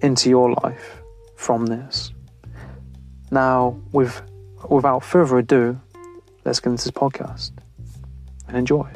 into 0.00 0.30
your 0.30 0.52
life 0.62 1.02
from 1.36 1.66
this. 1.66 2.12
Now, 3.30 3.78
with, 3.92 4.22
without 4.68 5.04
further 5.04 5.38
ado, 5.38 5.80
let's 6.44 6.60
get 6.60 6.70
into 6.70 6.84
this 6.84 6.92
podcast 6.92 7.52
and 8.46 8.56
enjoy. 8.56 8.88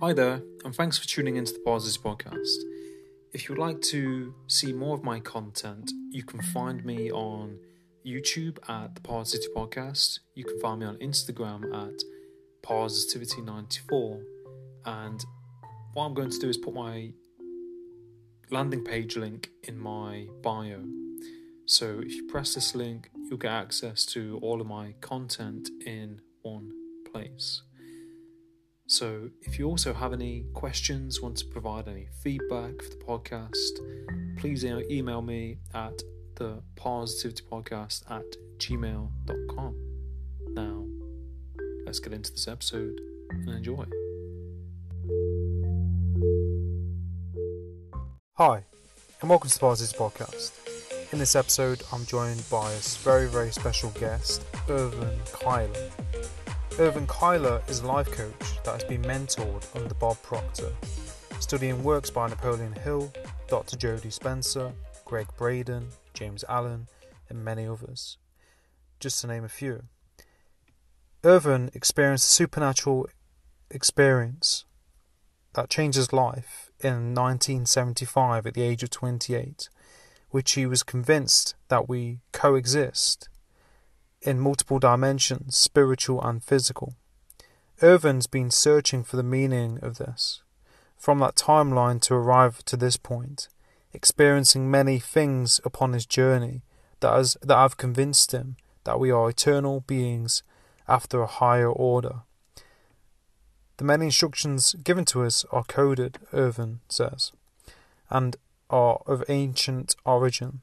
Hi 0.00 0.14
there, 0.14 0.40
and 0.64 0.74
thanks 0.74 0.96
for 0.96 1.06
tuning 1.06 1.36
into 1.36 1.52
the 1.52 1.58
Pauses 1.58 1.98
podcast. 1.98 2.56
If 3.34 3.48
you'd 3.48 3.58
like 3.58 3.82
to 3.82 4.34
see 4.46 4.72
more 4.72 4.96
of 4.96 5.04
my 5.04 5.20
content, 5.20 5.92
you 6.10 6.22
can 6.22 6.40
find 6.40 6.82
me 6.82 7.12
on 7.12 7.58
YouTube 8.06 8.58
at 8.68 8.94
the 8.94 9.00
Parrsitivity 9.00 9.52
Podcast. 9.54 10.20
You 10.34 10.44
can 10.44 10.58
find 10.60 10.80
me 10.80 10.86
on 10.86 10.96
Instagram 10.96 11.64
at 11.74 12.02
Parrsitivity94. 12.62 14.22
And 14.84 15.24
what 15.94 16.04
I'm 16.04 16.14
going 16.14 16.30
to 16.30 16.38
do 16.38 16.48
is 16.48 16.56
put 16.56 16.74
my 16.74 17.12
landing 18.50 18.84
page 18.84 19.16
link 19.16 19.50
in 19.64 19.78
my 19.78 20.26
bio. 20.42 20.82
So 21.66 22.00
if 22.00 22.14
you 22.14 22.26
press 22.26 22.54
this 22.54 22.74
link, 22.74 23.10
you'll 23.28 23.38
get 23.38 23.52
access 23.52 24.06
to 24.06 24.38
all 24.42 24.60
of 24.60 24.66
my 24.66 24.94
content 25.00 25.68
in 25.84 26.20
one 26.42 26.70
place. 27.12 27.62
So, 28.90 29.28
if 29.42 29.58
you 29.58 29.66
also 29.66 29.92
have 29.92 30.14
any 30.14 30.46
questions, 30.54 31.20
want 31.20 31.36
to 31.36 31.44
provide 31.44 31.88
any 31.88 32.08
feedback 32.22 32.80
for 32.80 32.88
the 32.88 33.04
podcast, 33.06 34.38
please 34.38 34.64
email 34.64 35.20
me 35.20 35.58
at 35.74 36.00
the 36.38 36.62
parrsitivity 36.76 37.42
podcast 37.42 38.08
at 38.08 38.24
gmail.com. 38.58 39.74
Now, 40.50 40.86
let's 41.84 41.98
get 41.98 42.12
into 42.12 42.30
this 42.30 42.46
episode 42.46 43.00
and 43.30 43.48
enjoy. 43.48 43.84
Hi, 48.34 48.64
and 49.20 49.28
welcome 49.28 49.50
to 49.50 49.58
the 49.58 49.66
Parrsitivity 49.66 49.96
Podcast. 49.96 51.12
In 51.12 51.18
this 51.18 51.34
episode, 51.34 51.82
I'm 51.92 52.06
joined 52.06 52.48
by 52.48 52.70
a 52.70 52.78
very, 53.02 53.26
very 53.26 53.50
special 53.50 53.90
guest, 53.98 54.44
Irvan 54.68 55.18
Kyler. 55.30 55.90
Irvan 56.70 57.06
Kyler 57.06 57.68
is 57.68 57.80
a 57.80 57.86
life 57.88 58.12
coach 58.12 58.62
that 58.64 58.74
has 58.74 58.84
been 58.84 59.02
mentored 59.02 59.66
under 59.74 59.94
Bob 59.94 60.22
Proctor, 60.22 60.70
studying 61.40 61.82
works 61.82 62.10
by 62.10 62.28
Napoleon 62.28 62.74
Hill, 62.74 63.12
Dr. 63.48 63.76
Joe 63.76 63.96
Dispenza, 63.96 64.72
Gregg 65.04 65.26
Braden, 65.36 65.88
James 66.18 66.44
Allen, 66.48 66.88
and 67.28 67.44
many 67.44 67.64
others, 67.64 68.18
just 68.98 69.20
to 69.20 69.28
name 69.28 69.44
a 69.44 69.48
few. 69.48 69.84
Irvan 71.22 71.72
experienced 71.76 72.28
a 72.28 72.32
supernatural 72.32 73.06
experience 73.70 74.64
that 75.54 75.70
changed 75.70 75.96
his 75.96 76.12
life 76.12 76.72
in 76.80 77.14
1975 77.14 78.48
at 78.48 78.54
the 78.54 78.62
age 78.62 78.82
of 78.82 78.90
28, 78.90 79.68
which 80.30 80.52
he 80.52 80.66
was 80.66 80.82
convinced 80.82 81.54
that 81.68 81.88
we 81.88 82.18
coexist 82.32 83.28
in 84.20 84.40
multiple 84.40 84.80
dimensions, 84.80 85.56
spiritual 85.56 86.20
and 86.20 86.42
physical. 86.42 86.94
Irvan's 87.80 88.26
been 88.26 88.50
searching 88.50 89.04
for 89.04 89.16
the 89.16 89.22
meaning 89.22 89.78
of 89.82 89.98
this, 89.98 90.42
from 90.96 91.20
that 91.20 91.36
timeline 91.36 92.00
to 92.02 92.14
arrive 92.14 92.64
to 92.64 92.76
this 92.76 92.96
point, 92.96 93.48
experiencing 93.92 94.70
many 94.70 94.98
things 94.98 95.60
upon 95.64 95.92
his 95.92 96.06
journey 96.06 96.62
that, 97.00 97.12
has, 97.14 97.36
that 97.42 97.56
have 97.56 97.76
convinced 97.76 98.32
him 98.32 98.56
that 98.84 99.00
we 99.00 99.10
are 99.10 99.30
eternal 99.30 99.80
beings 99.80 100.42
after 100.86 101.20
a 101.20 101.26
higher 101.26 101.70
order. 101.70 102.22
The 103.76 103.84
many 103.84 104.06
instructions 104.06 104.74
given 104.82 105.04
to 105.06 105.24
us 105.24 105.44
are 105.52 105.64
coded, 105.64 106.18
Irvan 106.32 106.78
says, 106.88 107.32
and 108.10 108.36
are 108.70 109.00
of 109.06 109.22
ancient 109.28 109.94
origin. 110.04 110.60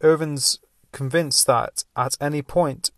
Irvan's 0.00 0.58
convinced 0.92 1.46
that 1.46 1.84
at 1.96 2.16
any 2.20 2.40
point 2.42 2.90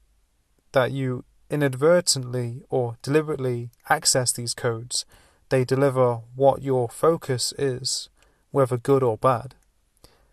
that 0.72 0.92
you 0.92 1.24
inadvertently 1.48 2.62
or 2.68 2.98
deliberately 3.02 3.70
access 3.88 4.32
these 4.32 4.54
codes, 4.54 5.06
they 5.48 5.64
deliver 5.64 6.20
what 6.34 6.62
your 6.62 6.88
focus 6.88 7.54
is, 7.56 8.08
whether 8.56 8.78
good 8.78 9.02
or 9.02 9.18
bad. 9.18 9.54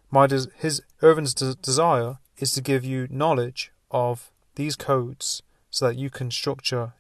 My 0.10 0.28
des- 0.28 0.48
his 0.56 0.82
Irvan's 1.02 1.34
de- 1.34 1.56
desire 1.56 2.20
is 2.38 2.54
to 2.54 2.62
give 2.62 2.86
you 2.86 3.06
knowledge 3.10 3.74
of 3.92 4.32
these 4.56 4.78
codes 4.78 5.44
so 5.70 5.88
that 5.88 5.98
you 5.98 6.10
can 6.10 6.32
structure 6.32 6.94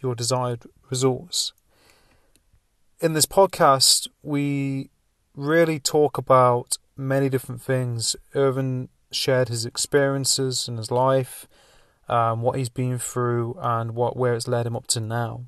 your 0.00 0.14
desired 0.14 0.62
results. 0.88 1.52
In 3.00 3.14
this 3.14 3.26
podcast, 3.26 4.06
we 4.22 4.90
really 5.34 5.80
talk 5.80 6.16
about 6.16 6.78
many 6.96 7.28
different 7.28 7.60
things. 7.60 8.14
Irvan 8.32 8.90
shared 9.10 9.48
his 9.48 9.66
experiences 9.66 10.68
in 10.68 10.76
his 10.76 10.92
life, 10.92 11.48
um, 12.08 12.42
what 12.42 12.56
he's 12.56 12.68
been 12.68 13.00
through, 13.00 13.58
and 13.60 13.96
what 13.96 14.16
where 14.16 14.34
it's 14.34 14.46
led 14.46 14.66
him 14.68 14.76
up 14.76 14.86
to 14.86 15.00
now. 15.00 15.46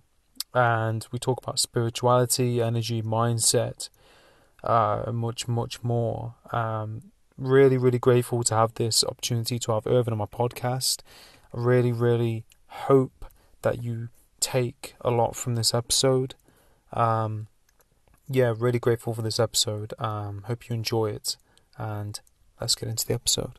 And 0.52 1.06
we 1.12 1.20
talk 1.20 1.38
about 1.40 1.60
spirituality, 1.60 2.60
energy, 2.60 3.02
mindset, 3.02 3.88
uh, 4.64 5.10
much, 5.12 5.48
much 5.48 5.82
more. 5.82 6.34
Um, 6.52 7.02
really, 7.36 7.78
really 7.78 7.98
grateful 7.98 8.42
to 8.44 8.54
have 8.54 8.74
this 8.74 9.04
opportunity 9.04 9.58
to 9.60 9.72
have 9.72 9.84
Irvan 9.84 10.12
on 10.12 10.18
my 10.18 10.26
podcast. 10.26 11.00
I 11.54 11.60
really, 11.60 11.92
really 11.92 12.44
hope 12.66 13.24
that 13.62 13.82
you 13.82 14.08
take 14.40 14.94
a 15.00 15.10
lot 15.10 15.36
from 15.36 15.54
this 15.54 15.74
episode. 15.74 16.34
Um, 16.92 17.48
yeah, 18.28 18.54
really 18.56 18.78
grateful 18.78 19.14
for 19.14 19.22
this 19.22 19.40
episode. 19.40 19.94
Um, 19.98 20.44
hope 20.46 20.68
you 20.68 20.74
enjoy 20.74 21.10
it, 21.10 21.36
and 21.76 22.20
let's 22.60 22.75
get 22.75 22.88
into 22.88 23.06
the 23.06 23.14
episode. 23.14 23.58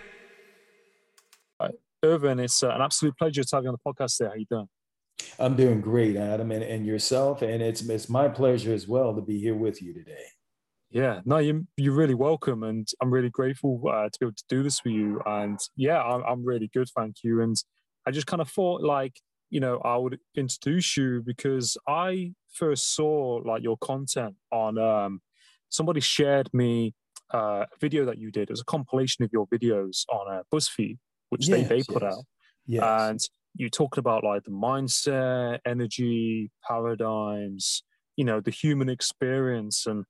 Irvan, 2.03 2.43
it's 2.43 2.63
uh, 2.63 2.69
an 2.69 2.81
absolute 2.81 3.17
pleasure 3.17 3.43
to 3.43 3.55
have 3.55 3.63
you 3.63 3.69
on 3.69 3.75
the 3.83 3.91
podcast. 3.91 4.17
There, 4.17 4.29
how 4.29 4.35
you 4.35 4.45
doing? 4.49 4.67
I'm 5.37 5.55
doing 5.55 5.81
great, 5.81 6.15
Adam, 6.15 6.51
and, 6.51 6.63
and 6.63 6.85
yourself. 6.85 7.41
And 7.41 7.61
it's 7.61 7.81
it's 7.81 8.09
my 8.09 8.27
pleasure 8.27 8.73
as 8.73 8.87
well 8.87 9.13
to 9.15 9.21
be 9.21 9.39
here 9.39 9.55
with 9.55 9.81
you 9.81 9.93
today. 9.93 10.25
Yeah, 10.89 11.21
no, 11.23 11.37
you, 11.37 11.67
you're 11.77 11.93
really 11.93 12.15
welcome, 12.15 12.63
and 12.63 12.87
I'm 13.01 13.11
really 13.11 13.29
grateful 13.29 13.81
uh, 13.87 14.09
to 14.09 14.19
be 14.19 14.25
able 14.25 14.35
to 14.35 14.43
do 14.49 14.63
this 14.63 14.79
for 14.79 14.89
you. 14.89 15.21
And 15.25 15.57
yeah, 15.75 16.01
I'm, 16.01 16.21
I'm 16.23 16.43
really 16.43 16.69
good, 16.73 16.89
thank 16.95 17.17
you. 17.23 17.41
And 17.41 17.55
I 18.05 18.11
just 18.11 18.27
kind 18.27 18.41
of 18.41 18.49
thought, 18.49 18.81
like, 18.81 19.13
you 19.49 19.59
know, 19.59 19.77
I 19.85 19.95
would 19.95 20.17
introduce 20.35 20.97
you 20.97 21.21
because 21.25 21.77
I 21.87 22.33
first 22.53 22.95
saw 22.95 23.41
like 23.45 23.63
your 23.63 23.77
content 23.77 24.35
on. 24.51 24.77
Um, 24.77 25.21
somebody 25.69 26.01
shared 26.01 26.49
me 26.53 26.93
uh, 27.33 27.65
a 27.71 27.79
video 27.79 28.03
that 28.05 28.17
you 28.17 28.29
did. 28.31 28.43
It 28.43 28.49
was 28.49 28.61
a 28.61 28.65
compilation 28.65 29.23
of 29.23 29.29
your 29.31 29.47
videos 29.47 30.03
on 30.11 30.33
uh, 30.33 30.41
BuzzFeed, 30.53 30.97
which 31.31 31.49
yes, 31.49 31.67
they 31.67 31.77
they 31.77 31.83
put 31.83 32.03
yes. 32.03 32.13
out. 32.13 32.23
Yes. 32.65 33.09
And 33.09 33.19
you 33.55 33.69
talked 33.69 33.97
about 33.97 34.23
like 34.23 34.43
the 34.43 34.51
mindset, 34.51 35.59
energy, 35.65 36.51
paradigms, 36.65 37.83
you 38.15 38.23
know, 38.23 38.39
the 38.39 38.51
human 38.51 38.87
experience, 38.87 39.85
and 39.87 40.05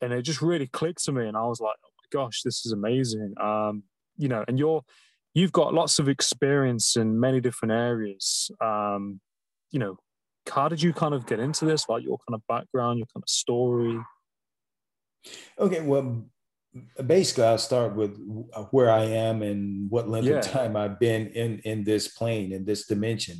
and 0.00 0.12
it 0.12 0.22
just 0.22 0.42
really 0.42 0.66
clicked 0.66 1.04
to 1.04 1.12
me 1.12 1.26
and 1.26 1.36
i 1.36 1.42
was 1.42 1.60
like 1.60 1.76
oh 1.84 1.90
my 1.98 2.20
gosh 2.20 2.42
this 2.42 2.64
is 2.64 2.72
amazing 2.72 3.34
um 3.40 3.82
you 4.16 4.28
know 4.28 4.44
and 4.48 4.58
you're 4.58 4.82
you've 5.34 5.52
got 5.52 5.74
lots 5.74 5.98
of 5.98 6.08
experience 6.08 6.96
in 6.96 7.18
many 7.18 7.40
different 7.40 7.72
areas 7.72 8.50
um 8.60 9.20
you 9.70 9.78
know 9.78 9.96
how 10.50 10.68
did 10.68 10.82
you 10.82 10.92
kind 10.92 11.14
of 11.14 11.26
get 11.26 11.38
into 11.38 11.64
this 11.64 11.88
like 11.88 12.02
your 12.02 12.18
kind 12.28 12.34
of 12.34 12.42
background 12.48 12.98
your 12.98 13.06
kind 13.14 13.22
of 13.22 13.28
story 13.28 13.98
okay 15.58 15.80
well 15.80 16.24
basically 17.06 17.44
i'll 17.44 17.58
start 17.58 17.96
with 17.96 18.16
where 18.70 18.90
i 18.90 19.02
am 19.02 19.42
and 19.42 19.90
what 19.90 20.08
length 20.08 20.28
yeah. 20.28 20.36
of 20.36 20.44
time 20.46 20.76
i've 20.76 21.00
been 21.00 21.26
in 21.28 21.58
in 21.60 21.82
this 21.82 22.08
plane 22.08 22.52
in 22.52 22.64
this 22.64 22.86
dimension 22.86 23.36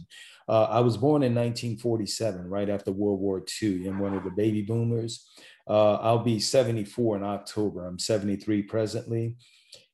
uh, 0.49 0.65
i 0.65 0.81
was 0.81 0.97
born 0.97 1.23
in 1.23 1.35
1947 1.35 2.49
right 2.49 2.69
after 2.69 2.91
world 2.91 3.21
war 3.21 3.44
ii 3.62 3.87
and 3.87 4.00
one 4.00 4.15
of 4.15 4.25
the 4.25 4.31
baby 4.31 4.62
boomers 4.62 5.29
uh, 5.71 5.94
I'll 5.94 6.25
be 6.25 6.41
74 6.41 7.19
in 7.19 7.23
October. 7.23 7.87
I'm 7.87 8.00
73 8.00 8.62
presently. 8.62 9.37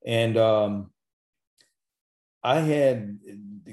And 0.07 0.39
um, 0.39 0.91
I 2.43 2.61
had, 2.61 3.19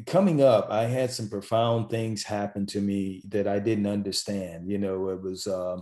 coming 0.05 0.43
up, 0.43 0.69
I 0.69 0.83
had 0.83 1.11
some 1.11 1.29
profound 1.29 1.89
things 1.89 2.23
happen 2.23 2.65
to 2.67 2.81
me 2.81 3.23
that 3.29 3.47
I 3.47 3.59
didn't 3.59 3.87
understand. 3.87 4.69
You 4.69 4.79
know, 4.79 5.09
it 5.09 5.21
was 5.21 5.47
uh, 5.47 5.77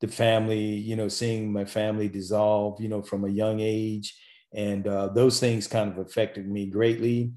the 0.00 0.08
family, 0.08 0.60
you 0.60 0.96
know, 0.96 1.08
seeing 1.08 1.52
my 1.52 1.64
family 1.64 2.08
dissolve, 2.08 2.80
you 2.80 2.88
know, 2.88 3.02
from 3.02 3.24
a 3.24 3.30
young 3.30 3.60
age. 3.60 4.18
And 4.54 4.86
uh, 4.86 5.08
those 5.08 5.40
things 5.40 5.66
kind 5.66 5.90
of 5.90 5.98
affected 5.98 6.48
me 6.48 6.66
greatly. 6.66 7.32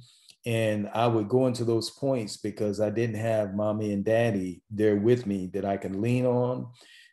And 0.45 0.89
I 0.94 1.07
would 1.07 1.27
go 1.27 1.47
into 1.47 1.65
those 1.65 1.89
points 1.89 2.38
because 2.38 2.79
I 2.79 2.89
didn't 2.89 3.17
have 3.17 3.56
mommy 3.56 3.91
and 3.91 4.06
daddy 4.06 4.61
there 4.69 4.95
with 4.95 5.25
me 5.25 5.47
that 5.53 5.65
I 5.65 5.77
can 5.77 6.01
lean 6.01 6.25
on 6.25 6.67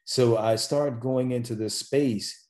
so 0.07 0.39
I 0.39 0.55
started 0.55 1.01
going 1.01 1.33
into 1.33 1.57
this 1.57 1.75
space 1.75 2.47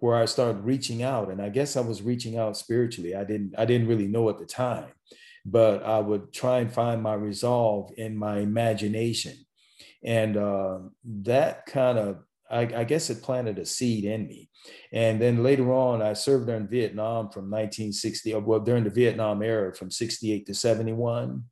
where 0.00 0.16
I 0.16 0.24
started 0.24 0.64
reaching 0.64 1.04
out, 1.04 1.30
and 1.30 1.40
I 1.40 1.48
guess 1.48 1.76
I 1.76 1.80
was 1.80 2.02
reaching 2.02 2.36
out 2.36 2.56
spiritually. 2.56 3.14
I 3.14 3.22
didn't 3.24 3.54
I 3.56 3.64
didn't 3.64 3.86
really 3.86 4.08
know 4.08 4.28
at 4.28 4.38
the 4.38 4.46
time, 4.46 4.88
but 5.46 5.84
I 5.84 6.00
would 6.00 6.32
try 6.32 6.58
and 6.58 6.72
find 6.72 7.00
my 7.00 7.14
resolve 7.14 7.92
in 7.96 8.16
my 8.16 8.40
imagination, 8.40 9.34
and 10.04 10.36
uh, 10.36 10.78
that 11.22 11.66
kind 11.66 11.98
of 11.98 12.18
I, 12.50 12.60
I, 12.60 12.84
guess 12.84 13.10
it 13.10 13.22
planted 13.22 13.58
a 13.58 13.66
seed 13.66 14.04
in 14.04 14.26
me. 14.26 14.48
And 14.92 15.20
then 15.20 15.42
later 15.42 15.72
on, 15.72 16.02
I 16.02 16.14
served 16.14 16.46
during 16.46 16.66
Vietnam 16.66 17.30
from 17.30 17.50
1960, 17.50 18.34
well, 18.34 18.60
during 18.60 18.84
the 18.84 18.90
Vietnam 18.90 19.42
era 19.42 19.74
from 19.74 19.90
68 19.90 20.46
to 20.46 20.54
71. 20.54 21.44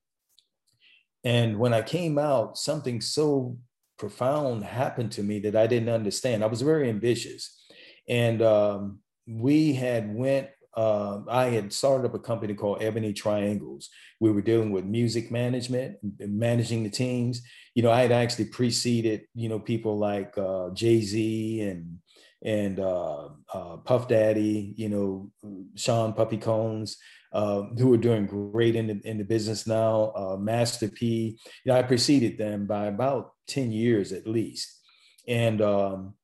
And 1.25 1.59
when 1.59 1.75
I 1.75 1.83
came 1.83 2.19
out, 2.19 2.57
something 2.57 3.01
so 3.01 3.59
profound 3.99 4.65
happened 4.65 5.13
to 5.13 5.23
me 5.23 5.41
that 5.41 5.57
I 5.57 5.67
didn't 5.67 5.89
understand. 5.89 6.45
I 6.45 6.47
was 6.47 6.63
very 6.63 6.89
ambitious, 6.89 7.67
and 8.09 8.43
um, 8.43 9.01
we 9.27 9.73
had 9.73 10.15
went. 10.15 10.49
Uh, 10.77 11.23
I 11.29 11.47
had 11.47 11.73
started 11.73 12.07
up 12.07 12.15
a 12.15 12.19
company 12.19 12.55
called 12.55 12.83
Ebony 12.83 13.15
Triangles. 13.15 13.89
We 14.21 14.31
were 14.31 14.43
dealing 14.43 14.73
with 14.73 14.85
music 14.85 15.31
management, 15.31 15.97
managing 16.21 16.85
the 16.85 16.91
teams. 16.91 17.43
You 17.75 17.83
know, 17.83 17.91
I 17.91 18.03
had 18.03 18.13
actually 18.13 18.47
preceded, 18.47 19.23
you 19.35 19.49
know, 19.49 19.59
people 19.59 19.97
like 19.99 20.37
uh, 20.37 20.71
Jay 20.71 21.01
Z 21.01 21.63
and 21.63 21.99
and 22.43 22.79
uh, 22.79 23.29
uh, 23.53 23.77
Puff 23.79 24.09
Daddy, 24.09 24.75
you 24.77 24.89
know, 24.89 25.31
Sean 25.75 26.13
Puffy 26.13 26.37
Combs, 26.37 26.99
uh, 27.33 27.63
who 27.79 27.93
are 27.93 27.99
doing 27.99 28.27
great 28.27 28.77
in 28.77 28.87
the, 28.87 29.01
in 29.05 29.19
the 29.19 29.25
business 29.25 29.67
now, 29.67 30.13
uh, 30.15 30.37
Master 30.37 30.89
P. 30.89 31.39
You 31.65 31.73
know, 31.73 31.79
I 31.79 31.83
preceded 31.83 32.39
them 32.39 32.67
by 32.67 32.87
about 32.87 33.33
10 33.49 33.73
years 33.73 34.13
at 34.13 34.27
least. 34.27 34.81
And 35.27 35.61
um, 35.61 36.15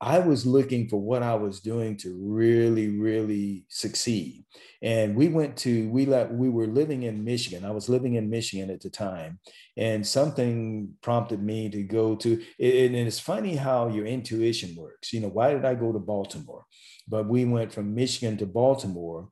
I 0.00 0.18
was 0.18 0.44
looking 0.44 0.88
for 0.88 1.00
what 1.00 1.22
I 1.22 1.34
was 1.34 1.60
doing 1.60 1.96
to 1.98 2.14
really, 2.20 2.88
really 2.88 3.64
succeed. 3.68 4.44
And 4.82 5.14
we 5.14 5.28
went 5.28 5.56
to, 5.58 5.88
we 5.88 6.04
let, 6.04 6.32
we 6.32 6.50
were 6.50 6.66
living 6.66 7.04
in 7.04 7.24
Michigan. 7.24 7.64
I 7.64 7.70
was 7.70 7.88
living 7.88 8.14
in 8.14 8.28
Michigan 8.28 8.70
at 8.70 8.80
the 8.80 8.90
time. 8.90 9.38
And 9.76 10.06
something 10.06 10.90
prompted 11.00 11.42
me 11.42 11.70
to 11.70 11.82
go 11.82 12.16
to, 12.16 12.32
and 12.32 12.96
it's 12.96 13.20
funny 13.20 13.56
how 13.56 13.88
your 13.88 14.04
intuition 14.04 14.74
works. 14.76 15.12
You 15.12 15.20
know, 15.20 15.28
why 15.28 15.54
did 15.54 15.64
I 15.64 15.74
go 15.74 15.92
to 15.92 15.98
Baltimore? 15.98 16.64
But 17.08 17.28
we 17.28 17.44
went 17.44 17.72
from 17.72 17.94
Michigan 17.94 18.36
to 18.38 18.46
Baltimore 18.46 19.28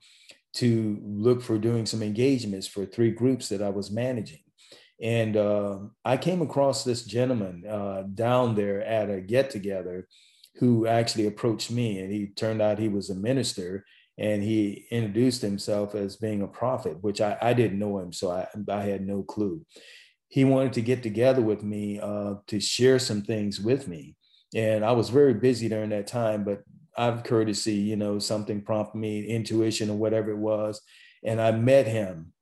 to 0.55 0.99
look 1.03 1.43
for 1.43 1.59
doing 1.59 1.87
some 1.87 2.03
engagements 2.03 2.67
for 2.67 2.87
three 2.87 3.11
groups 3.11 3.49
that 3.49 3.63
I 3.63 3.71
was 3.71 3.91
managing. 3.91 4.41
And 5.03 5.37
uh, 5.37 5.79
I 6.05 6.17
came 6.17 6.43
across 6.43 6.85
this 6.85 7.05
gentleman 7.05 7.65
uh, 7.69 8.05
down 8.15 8.55
there 8.55 8.83
at 8.83 9.11
a 9.11 9.21
get 9.21 9.51
together 9.51 10.07
who 10.57 10.87
actually 10.87 11.27
approached 11.27 11.71
me. 11.71 11.99
And 12.01 12.13
he 12.13 12.27
turned 12.29 12.61
out 12.63 12.79
he 12.79 12.89
was 12.89 13.11
a 13.11 13.15
minister 13.15 13.85
and 14.19 14.43
he 14.43 14.87
introduced 14.91 15.43
himself 15.43 15.95
as 15.95 16.17
being 16.17 16.43
a 16.43 16.47
prophet, 16.47 17.03
which 17.03 17.21
I, 17.21 17.37
I 17.41 17.55
didn't 17.55 17.79
know 17.79 17.99
him. 17.99 18.13
So 18.13 18.31
I, 18.31 18.47
I 18.71 18.83
had 18.83 19.07
no 19.07 19.23
clue. 19.23 19.65
He 20.29 20.45
wanted 20.45 20.75
to 20.75 20.83
get 20.83 21.03
together 21.03 21.43
with 21.43 21.63
me 21.63 21.99
uh, 22.01 22.35
to 22.47 22.61
share 22.61 22.99
some 22.99 23.23
things 23.23 23.61
with 23.61 23.89
me. 23.89 24.17
And 24.55 24.85
I 24.85 24.93
was 24.93 25.09
very 25.09 25.35
busy 25.35 25.69
during 25.69 25.91
that 25.91 26.07
time, 26.07 26.45
but 26.45 26.63
out 26.99 27.15
of 27.15 27.25
courtesy, 27.25 27.75
you 27.75 27.97
know, 27.97 28.19
something 28.19 28.61
prompted 28.61 28.99
me, 28.99 29.27
intuition 29.27 29.89
or 29.89 29.97
whatever 29.97 30.31
it 30.31 30.39
was. 30.39 30.81
And 31.25 31.41
I 31.41 31.53
met 31.53 31.87
him 31.87 32.33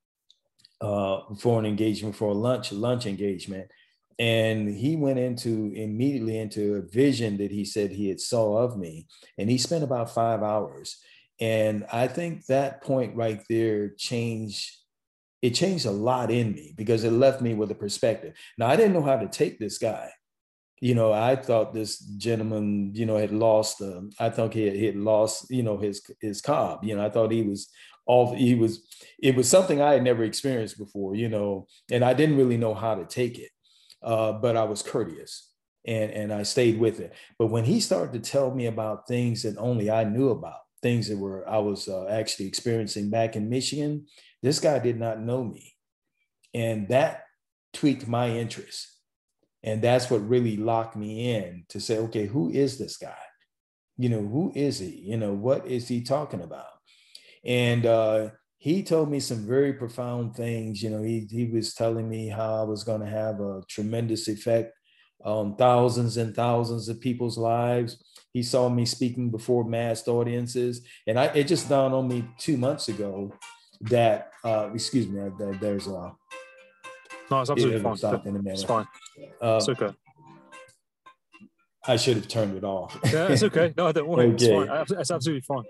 uh, 0.81 1.21
for 1.39 1.59
an 1.59 1.67
engagement, 1.67 2.17
for 2.17 2.31
a 2.31 2.35
lunch, 2.35 2.73
lunch 2.73 3.07
engagement. 3.07 3.71
And 4.19 4.69
he 4.69 4.97
went 4.97 5.19
into 5.19 5.73
immediately 5.75 6.39
into 6.39 6.75
a 6.75 6.83
vision 6.83 7.39
that 7.39 7.51
he 7.51 7.65
said 7.65 7.91
he 7.91 8.09
had 8.09 8.21
saw 8.21 8.59
of 8.59 8.79
me. 8.79 9.07
And 9.39 9.49
he 9.49 9.57
spent 9.57 9.85
about 9.85 10.15
five 10.15 10.43
hours. 10.43 10.99
And 11.41 11.87
I 11.91 12.07
think 12.07 12.47
that 12.47 12.83
point 12.83 13.17
right 13.17 13.43
there 13.49 13.91
changed 13.91 14.77
it 15.41 15.55
changed 15.55 15.87
a 15.87 15.91
lot 15.91 16.31
in 16.31 16.53
me 16.53 16.75
because 16.77 17.03
it 17.03 17.13
left 17.13 17.41
me 17.41 17.55
with 17.55 17.71
a 17.71 17.75
perspective. 17.75 18.35
Now 18.59 18.67
I 18.69 18.77
didn't 18.77 18.93
know 18.93 19.03
how 19.03 19.17
to 19.17 19.27
take 19.27 19.59
this 19.59 19.79
guy 19.79 20.11
you 20.81 20.95
know, 20.95 21.13
I 21.13 21.37
thought 21.37 21.75
this 21.75 21.99
gentleman, 21.99 22.93
you 22.95 23.05
know, 23.05 23.17
had 23.17 23.33
lost. 23.33 23.83
Uh, 23.83 24.01
I 24.19 24.31
thought 24.31 24.55
he 24.55 24.65
had, 24.65 24.75
he 24.75 24.87
had 24.87 24.97
lost, 24.97 25.51
you 25.51 25.63
know, 25.63 25.77
his 25.77 26.03
his 26.21 26.41
cob. 26.41 26.83
You 26.83 26.97
know, 26.97 27.05
I 27.05 27.11
thought 27.11 27.31
he 27.31 27.43
was 27.43 27.69
off. 28.07 28.35
He 28.35 28.55
was. 28.55 28.83
It 29.23 29.37
was 29.37 29.49
something 29.49 29.83
I 29.83 29.93
had 29.93 30.03
never 30.03 30.25
experienced 30.25 30.79
before. 30.79 31.15
You 31.15 31.29
know, 31.29 31.67
and 31.91 32.03
I 32.03 32.15
didn't 32.15 32.39
really 32.39 32.57
know 32.57 32.75
how 32.75 32.95
to 32.95 33.05
take 33.05 33.39
it. 33.39 33.51
Uh, 34.03 34.33
but 34.33 34.57
I 34.57 34.65
was 34.65 34.83
courteous 34.83 35.51
and 35.87 36.11
and 36.11 36.33
I 36.33 36.43
stayed 36.43 36.79
with 36.79 37.01
it. 37.01 37.13
But 37.39 37.47
when 37.47 37.65
he 37.65 37.81
started 37.81 38.13
to 38.13 38.31
tell 38.31 38.55
me 38.55 38.67
about 38.67 39.09
things 39.09 39.43
that 39.43 39.57
only 39.59 39.91
I 39.91 40.05
knew 40.05 40.31
about, 40.31 40.61
things 40.83 41.09
that 41.09 41.19
were 41.19 41.49
I 41.49 41.59
was 41.59 41.89
uh, 41.89 42.07
actually 42.09 42.47
experiencing 42.47 43.11
back 43.11 43.37
in 43.37 43.49
Michigan, 43.49 44.07
this 44.43 44.61
guy 44.61 44.79
did 44.79 44.99
not 44.99 45.21
know 45.21 45.45
me, 45.45 45.75
and 46.55 46.89
that 46.89 47.25
tweaked 47.73 48.09
my 48.09 48.29
interest 48.29 48.91
and 49.63 49.83
that's 49.83 50.11
what 50.11 50.27
really 50.29 50.57
locked 50.57 50.97
me 50.97 51.35
in 51.35 51.65
to 51.69 51.81
say, 51.81 51.99
okay, 51.99 52.27
who 52.27 52.51
is 52.51 52.79
this 52.79 52.97
guy? 52.97 53.17
You 53.99 54.09
know, 54.09 54.23
who 54.27 54.53
is 54.55 54.79
he? 54.79 54.89
You 54.89 55.19
know, 55.19 55.33
what 55.33 55.67
is 55.67 55.87
he 55.89 56.01
talking 56.01 56.41
about? 56.41 56.71
And 57.45 57.85
uh, 57.85 58.31
he 58.63 58.83
told 58.83 59.11
me 59.11 59.21
some 59.21 59.47
very 59.47 59.73
profound 59.73 60.37
things. 60.37 60.83
You 60.83 60.91
know, 60.91 61.03
he, 61.03 61.27
he 61.31 61.47
was 61.47 61.73
telling 61.73 62.07
me 62.11 62.29
how 62.29 62.57
I 62.57 62.63
was 62.65 62.85
going 62.85 63.01
to 63.01 63.07
have 63.07 63.41
a 63.41 63.63
tremendous 63.69 64.29
effect 64.29 64.75
on 65.25 65.57
thousands 65.57 66.19
and 66.19 66.37
thousands 66.37 66.91
of 66.91 67.01
people's 67.01 67.39
lives. 67.39 68.05
He 68.35 68.43
saw 68.43 68.69
me 68.69 68.85
speaking 68.85 69.31
before 69.31 69.65
massed 69.65 70.09
audiences. 70.09 70.83
And 71.07 71.19
I, 71.19 71.25
it 71.29 71.45
just 71.45 71.71
dawned 71.71 71.95
on 71.95 72.07
me 72.07 72.29
two 72.39 72.59
months 72.59 72.89
ago 72.89 73.33
that, 73.81 74.31
uh, 74.45 74.69
excuse 74.75 75.09
me, 75.09 75.21
that 75.39 75.59
there's 75.59 75.87
a, 75.87 76.13
no, 77.31 77.41
it's 77.41 77.49
absolutely 77.49 77.81
fine. 77.81 77.97
Stop 77.97 78.27
in 78.27 78.37
a 78.37 78.43
minute. 78.43 78.53
It's 78.53 78.65
fine. 78.65 78.87
Um, 79.41 79.57
it's 79.57 79.71
okay. 79.71 79.95
I 81.87 81.97
should 81.97 82.17
have 82.17 82.29
turned 82.29 82.59
it 82.59 82.65
off. 82.65 82.99
yeah, 83.11 83.29
it's 83.29 83.43
okay. 83.43 83.73
No, 83.75 83.87
I 83.87 83.93
don't 83.93 84.07
worry. 84.07 84.29
Okay. 84.35 84.45
It's 84.45 84.91
fine. 84.91 85.01
It's 85.01 85.11
absolutely 85.11 85.45
fine. 85.49 85.65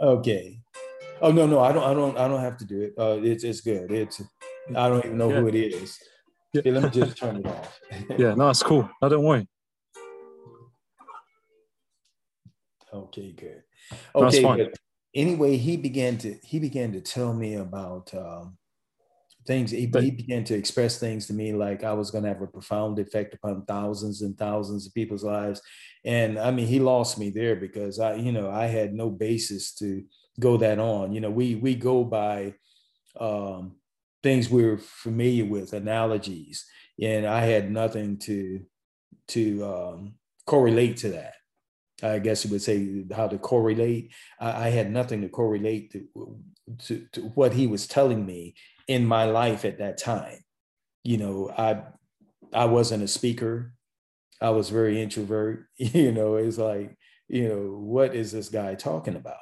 Okay. 0.00 0.58
Oh 1.20 1.30
no, 1.30 1.46
no, 1.46 1.60
I 1.60 1.72
don't, 1.72 1.84
I 1.84 1.94
don't, 1.94 2.18
I 2.18 2.28
don't 2.28 2.40
have 2.40 2.56
to 2.58 2.64
do 2.64 2.80
it. 2.82 2.94
Uh, 2.98 3.18
it's, 3.22 3.44
it's 3.44 3.60
good. 3.60 3.90
It's, 3.90 4.22
I 4.74 4.88
don't 4.88 5.04
even 5.04 5.18
know 5.18 5.30
yeah. 5.30 5.40
who 5.40 5.48
it 5.48 5.54
is. 5.54 5.98
Yeah. 6.52 6.62
Let 6.66 6.82
me 6.84 6.90
just 6.90 7.16
turn 7.18 7.36
it 7.36 7.46
off. 7.46 7.80
yeah, 8.18 8.34
no, 8.34 8.50
it's 8.50 8.62
cool. 8.62 8.88
No, 9.00 9.08
don't 9.08 9.24
worry. 9.24 9.48
Okay, 12.92 13.32
good. 13.32 13.62
Okay, 14.14 14.42
good. 14.42 14.74
Anyway, 15.14 15.56
he 15.56 15.76
began 15.76 16.18
to 16.18 16.34
he 16.42 16.58
began 16.58 16.92
to 16.92 17.00
tell 17.00 17.32
me 17.32 17.54
about 17.54 18.12
um, 18.14 18.56
things. 19.46 19.70
He, 19.70 19.86
but, 19.86 20.02
he 20.02 20.10
began 20.10 20.44
to 20.44 20.54
express 20.54 20.98
things 20.98 21.26
to 21.26 21.32
me 21.34 21.52
like 21.52 21.84
I 21.84 21.92
was 21.92 22.10
going 22.10 22.24
to 22.24 22.30
have 22.30 22.42
a 22.42 22.46
profound 22.46 22.98
effect 22.98 23.34
upon 23.34 23.64
thousands 23.64 24.22
and 24.22 24.36
thousands 24.36 24.86
of 24.86 24.94
people's 24.94 25.24
lives. 25.24 25.60
And 26.04 26.38
I 26.38 26.50
mean, 26.50 26.66
he 26.66 26.80
lost 26.80 27.18
me 27.18 27.30
there 27.30 27.56
because 27.56 27.98
I, 27.98 28.14
you 28.14 28.32
know, 28.32 28.50
I 28.50 28.66
had 28.66 28.94
no 28.94 29.10
basis 29.10 29.72
to 29.76 30.02
go 30.40 30.56
that 30.58 30.78
on. 30.78 31.12
You 31.12 31.20
know, 31.20 31.30
we 31.30 31.54
we 31.54 31.74
go 31.74 32.04
by 32.04 32.54
um, 33.18 33.76
things 34.22 34.48
we're 34.50 34.78
familiar 34.78 35.44
with, 35.44 35.72
analogies, 35.72 36.66
and 37.00 37.26
I 37.26 37.40
had 37.40 37.70
nothing 37.70 38.18
to 38.20 38.64
to 39.28 39.64
um, 39.64 40.14
correlate 40.46 40.98
to 40.98 41.10
that. 41.10 41.34
I 42.02 42.18
guess 42.18 42.44
you 42.44 42.50
would 42.50 42.62
say 42.62 43.04
how 43.14 43.28
to 43.28 43.38
correlate. 43.38 44.12
I, 44.40 44.66
I 44.66 44.68
had 44.70 44.90
nothing 44.90 45.22
to 45.22 45.28
correlate 45.28 45.92
to, 45.92 46.36
to, 46.86 47.06
to 47.12 47.20
what 47.34 47.54
he 47.54 47.66
was 47.66 47.86
telling 47.86 48.26
me 48.26 48.54
in 48.88 49.06
my 49.06 49.24
life 49.24 49.64
at 49.64 49.78
that 49.78 49.96
time. 49.96 50.38
You 51.04 51.18
know, 51.18 51.50
I 51.56 51.82
I 52.52 52.66
wasn't 52.66 53.02
a 53.02 53.08
speaker. 53.08 53.74
I 54.40 54.50
was 54.50 54.70
very 54.70 55.02
introvert. 55.02 55.66
You 55.78 56.12
know, 56.12 56.36
it's 56.36 56.58
like, 56.58 56.96
you 57.28 57.48
know, 57.48 57.78
what 57.78 58.14
is 58.14 58.32
this 58.32 58.48
guy 58.48 58.74
talking 58.74 59.16
about? 59.16 59.36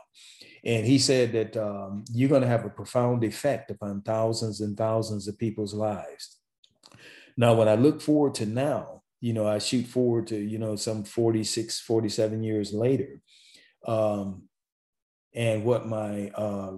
And 0.65 0.87
he 0.87 0.99
said 0.99 1.33
that 1.33 1.57
um, 1.57 2.05
you're 2.13 2.29
going 2.29 2.43
to 2.43 2.49
have 2.49 2.65
a 2.65 2.71
profound 2.71 3.25
effect 3.25 3.71
upon 3.71 4.03
thousands 4.03 4.61
and 4.61 4.77
thousands 4.77 5.27
of 5.27 5.39
people's 5.39 5.75
lives. 5.75 6.39
Now, 7.37 7.55
when 7.55 7.69
I 7.69 7.75
look 7.75 8.01
forward 8.01 8.35
to 8.37 8.47
now, 8.47 9.03
you 9.21 9.33
know, 9.33 9.47
I 9.47 9.59
shoot 9.59 9.87
forward 9.87 10.27
to, 10.29 10.37
you 10.37 10.59
know, 10.59 10.77
some 10.77 11.05
46, 11.05 11.81
47 11.81 12.43
years 12.43 12.73
later. 12.73 13.21
Um, 13.87 14.49
and 15.35 15.65
what 15.65 15.89
my 15.89 16.29
uh, 16.31 16.77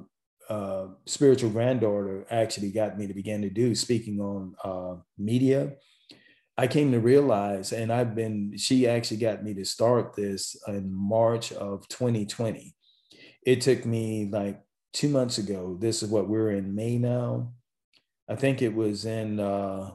uh, 0.49 0.87
spiritual 1.07 1.51
granddaughter 1.51 2.27
actually 2.31 2.71
got 2.71 2.99
me 2.99 3.07
to 3.07 3.15
begin 3.15 3.43
to 3.43 3.51
do, 3.51 3.75
speaking 3.75 4.21
on 4.21 4.55
uh, 4.65 5.01
media. 5.19 5.73
I 6.57 6.69
came 6.69 6.93
to 6.93 7.01
realize, 7.01 7.73
and 7.73 7.93
I've 7.93 8.15
been, 8.15 8.57
she 8.57 8.87
actually 8.87 9.17
got 9.17 9.43
me 9.43 9.55
to 9.55 9.65
start 9.65 10.15
this 10.15 10.57
in 10.69 10.93
March 10.93 11.53
of 11.53 11.89
2020. 11.89 12.75
It 13.45 13.61
took 13.61 13.85
me 13.85 14.29
like 14.31 14.61
two 14.93 15.09
months 15.09 15.39
ago. 15.39 15.77
This 15.81 16.03
is 16.03 16.11
what 16.11 16.29
we're 16.29 16.53
in 16.53 16.75
May 16.75 16.97
now. 16.99 17.53
I 18.29 18.37
think 18.37 18.63
it 18.63 18.73
was 18.73 19.05
in, 19.05 19.41
uh, 19.41 19.91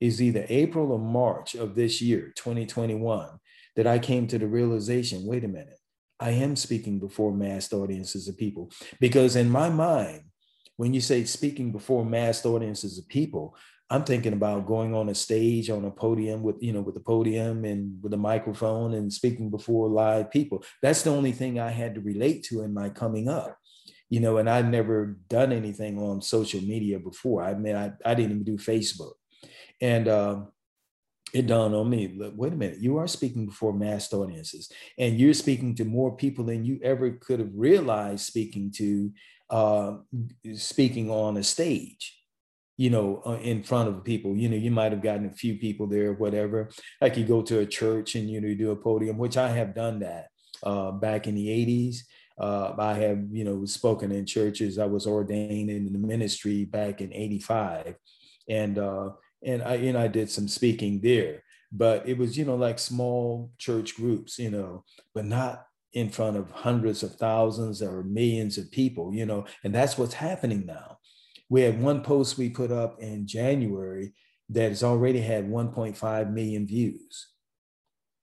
is 0.00 0.22
either 0.22 0.46
April 0.48 0.92
or 0.92 0.98
March 0.98 1.54
of 1.54 1.74
this 1.74 2.00
year, 2.00 2.32
2021, 2.36 3.28
that 3.76 3.86
I 3.86 3.98
came 3.98 4.26
to 4.28 4.38
the 4.38 4.46
realization 4.46 5.26
wait 5.26 5.44
a 5.44 5.48
minute, 5.48 5.78
I 6.18 6.30
am 6.30 6.56
speaking 6.56 6.98
before 6.98 7.32
mass 7.32 7.72
audiences 7.72 8.26
of 8.26 8.38
people. 8.38 8.70
Because 9.00 9.36
in 9.36 9.50
my 9.50 9.68
mind, 9.68 10.22
when 10.76 10.94
you 10.94 11.00
say 11.00 11.24
speaking 11.24 11.72
before 11.72 12.04
mass 12.04 12.44
audiences 12.44 12.98
of 12.98 13.08
people, 13.08 13.56
I'm 13.90 14.04
thinking 14.04 14.32
about 14.32 14.66
going 14.66 14.94
on 14.94 15.08
a 15.08 15.14
stage 15.14 15.68
on 15.68 15.84
a 15.84 15.90
podium 15.90 16.42
with, 16.42 16.56
you 16.60 16.72
know, 16.72 16.80
with 16.80 16.94
the 16.94 17.00
podium 17.00 17.64
and 17.64 18.02
with 18.02 18.14
a 18.14 18.18
microphone 18.18 18.94
and 18.94 19.12
speaking 19.12 19.50
before 19.50 19.88
live 19.88 20.30
people. 20.30 20.64
That's 20.82 21.02
the 21.02 21.10
only 21.10 21.32
thing 21.32 21.60
I 21.60 21.70
had 21.70 21.94
to 21.94 22.00
relate 22.00 22.44
to 22.44 22.62
in 22.62 22.72
my 22.72 22.88
coming 22.88 23.28
up, 23.28 23.58
you 24.08 24.20
know, 24.20 24.38
and 24.38 24.48
I'd 24.48 24.70
never 24.70 25.18
done 25.28 25.52
anything 25.52 25.98
on 25.98 26.22
social 26.22 26.62
media 26.62 26.98
before. 26.98 27.42
I 27.42 27.54
mean, 27.54 27.76
I, 27.76 27.92
I 28.04 28.14
didn't 28.14 28.32
even 28.32 28.44
do 28.44 28.56
Facebook. 28.56 29.12
And 29.80 30.08
um, 30.08 30.48
it 31.34 31.48
dawned 31.48 31.74
on 31.74 31.90
me 31.90 32.14
look, 32.16 32.32
wait 32.36 32.52
a 32.52 32.56
minute 32.56 32.78
you 32.78 32.96
are 32.96 33.08
speaking 33.08 33.44
before 33.44 33.72
mass 33.72 34.12
audiences 34.12 34.70
and 34.98 35.18
you're 35.18 35.34
speaking 35.34 35.74
to 35.74 35.84
more 35.84 36.16
people 36.16 36.44
than 36.44 36.64
you 36.64 36.78
ever 36.82 37.10
could 37.10 37.40
have 37.40 37.50
realized 37.54 38.24
speaking 38.24 38.70
to 38.70 39.12
uh, 39.50 39.96
speaking 40.54 41.10
on 41.10 41.36
a 41.36 41.42
stage 41.42 42.23
you 42.76 42.90
know 42.90 43.22
uh, 43.26 43.38
in 43.42 43.62
front 43.62 43.88
of 43.88 44.04
people. 44.04 44.36
You 44.36 44.48
know 44.48 44.56
you 44.56 44.70
might 44.70 44.92
have 44.92 45.02
gotten 45.02 45.26
a 45.26 45.32
few 45.32 45.56
people 45.56 45.86
there 45.86 46.12
whatever. 46.12 46.70
Like 47.00 47.16
you 47.16 47.24
go 47.24 47.42
to 47.42 47.60
a 47.60 47.66
church 47.66 48.14
and 48.14 48.28
you 48.30 48.40
know 48.40 48.48
you 48.48 48.56
do 48.56 48.70
a 48.70 48.76
podium 48.76 49.18
which 49.18 49.36
i 49.36 49.48
have 49.48 49.74
done 49.74 50.00
that 50.00 50.28
uh, 50.62 50.90
back 50.90 51.26
in 51.26 51.34
the 51.34 51.48
80s 51.48 51.98
uh, 52.40 52.74
i 52.78 52.94
have 52.94 53.24
you 53.30 53.44
know 53.44 53.64
spoken 53.64 54.12
in 54.12 54.26
churches. 54.26 54.78
I 54.78 54.86
was 54.86 55.06
ordained 55.06 55.70
in 55.70 55.92
the 55.92 55.98
ministry 55.98 56.64
back 56.64 57.00
in 57.00 57.12
85 57.12 57.94
and 58.48 58.78
uh, 58.78 59.10
and 59.44 59.62
I, 59.62 59.76
know, 59.76 60.00
I 60.00 60.08
did 60.08 60.30
some 60.30 60.48
speaking 60.48 61.00
there, 61.00 61.42
but 61.70 62.08
it 62.08 62.16
was, 62.16 62.36
you 62.36 62.44
know, 62.44 62.56
like 62.56 62.78
small 62.78 63.52
church 63.58 63.94
groups, 63.94 64.38
you 64.38 64.50
know, 64.50 64.84
but 65.14 65.26
not 65.26 65.66
in 65.92 66.08
front 66.08 66.36
of 66.36 66.50
hundreds 66.50 67.02
of 67.02 67.14
thousands 67.16 67.82
or 67.82 68.02
millions 68.02 68.58
of 68.58 68.70
people, 68.70 69.14
you 69.14 69.26
know, 69.26 69.44
and 69.62 69.74
that's 69.74 69.96
what's 69.96 70.14
happening 70.14 70.66
now. 70.66 70.98
We 71.48 71.62
had 71.62 71.80
one 71.80 72.02
post 72.02 72.38
we 72.38 72.50
put 72.50 72.72
up 72.72 73.00
in 73.00 73.26
January 73.26 74.14
that 74.50 74.68
has 74.68 74.82
already 74.82 75.20
had 75.20 75.48
1.5 75.48 76.32
million 76.32 76.66
views 76.66 77.28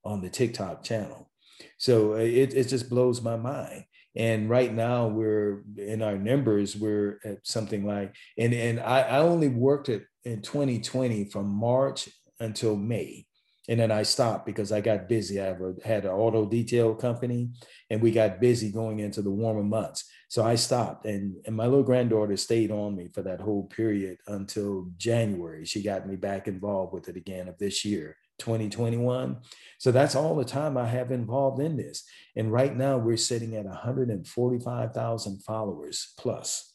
on 0.04 0.20
the 0.20 0.30
TikTok 0.30 0.82
channel. 0.82 1.30
So 1.78 2.14
uh, 2.14 2.16
it, 2.16 2.54
it 2.54 2.68
just 2.68 2.88
blows 2.88 3.22
my 3.22 3.36
mind. 3.36 3.84
And 4.14 4.50
right 4.50 4.72
now 4.72 5.06
we're 5.06 5.64
in 5.78 6.02
our 6.02 6.18
numbers, 6.18 6.76
we're 6.76 7.18
at 7.24 7.46
something 7.46 7.86
like, 7.86 8.14
and, 8.36 8.52
and 8.52 8.80
I, 8.80 9.00
I 9.02 9.18
only 9.20 9.48
worked 9.48 9.88
at 9.88 10.02
in 10.24 10.42
2020 10.42 11.24
from 11.30 11.48
March 11.48 12.08
until 12.38 12.76
May. 12.76 13.26
And 13.68 13.78
then 13.78 13.92
I 13.92 14.02
stopped 14.02 14.44
because 14.44 14.72
I 14.72 14.80
got 14.80 15.08
busy. 15.08 15.40
I 15.40 15.54
had 15.84 16.04
an 16.04 16.10
auto 16.10 16.46
detail 16.46 16.94
company 16.94 17.50
and 17.90 18.02
we 18.02 18.10
got 18.10 18.40
busy 18.40 18.72
going 18.72 18.98
into 18.98 19.22
the 19.22 19.30
warmer 19.30 19.62
months. 19.62 20.04
So 20.28 20.44
I 20.44 20.56
stopped 20.56 21.06
and, 21.06 21.36
and 21.46 21.54
my 21.54 21.66
little 21.66 21.84
granddaughter 21.84 22.36
stayed 22.36 22.72
on 22.72 22.96
me 22.96 23.08
for 23.12 23.22
that 23.22 23.40
whole 23.40 23.64
period 23.68 24.18
until 24.26 24.90
January. 24.96 25.64
She 25.64 25.82
got 25.82 26.08
me 26.08 26.16
back 26.16 26.48
involved 26.48 26.92
with 26.92 27.08
it 27.08 27.16
again 27.16 27.48
of 27.48 27.58
this 27.58 27.84
year, 27.84 28.16
2021. 28.38 29.36
So 29.78 29.92
that's 29.92 30.16
all 30.16 30.34
the 30.34 30.44
time 30.44 30.76
I 30.76 30.88
have 30.88 31.12
involved 31.12 31.60
in 31.60 31.76
this. 31.76 32.04
And 32.34 32.50
right 32.50 32.76
now 32.76 32.98
we're 32.98 33.16
sitting 33.16 33.54
at 33.54 33.64
145,000 33.64 35.42
followers 35.44 36.14
plus 36.18 36.74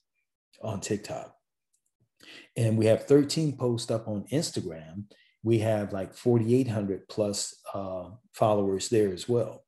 on 0.62 0.79
TikTok 0.79 1.38
and 2.56 2.77
we 2.77 2.86
have 2.88 3.06
13 3.06 3.58
posts 3.58 3.91
up 3.91 4.08
on 4.08 4.25
Instagram. 4.32 5.03
We 5.44 5.60
have 5.60 5.94
like 5.94 6.13
4,800 6.13 7.08
plus 7.08 7.56
uh, 7.74 8.10
followers 8.34 8.89
there 8.89 9.13
as 9.13 9.29
well. 9.29 9.63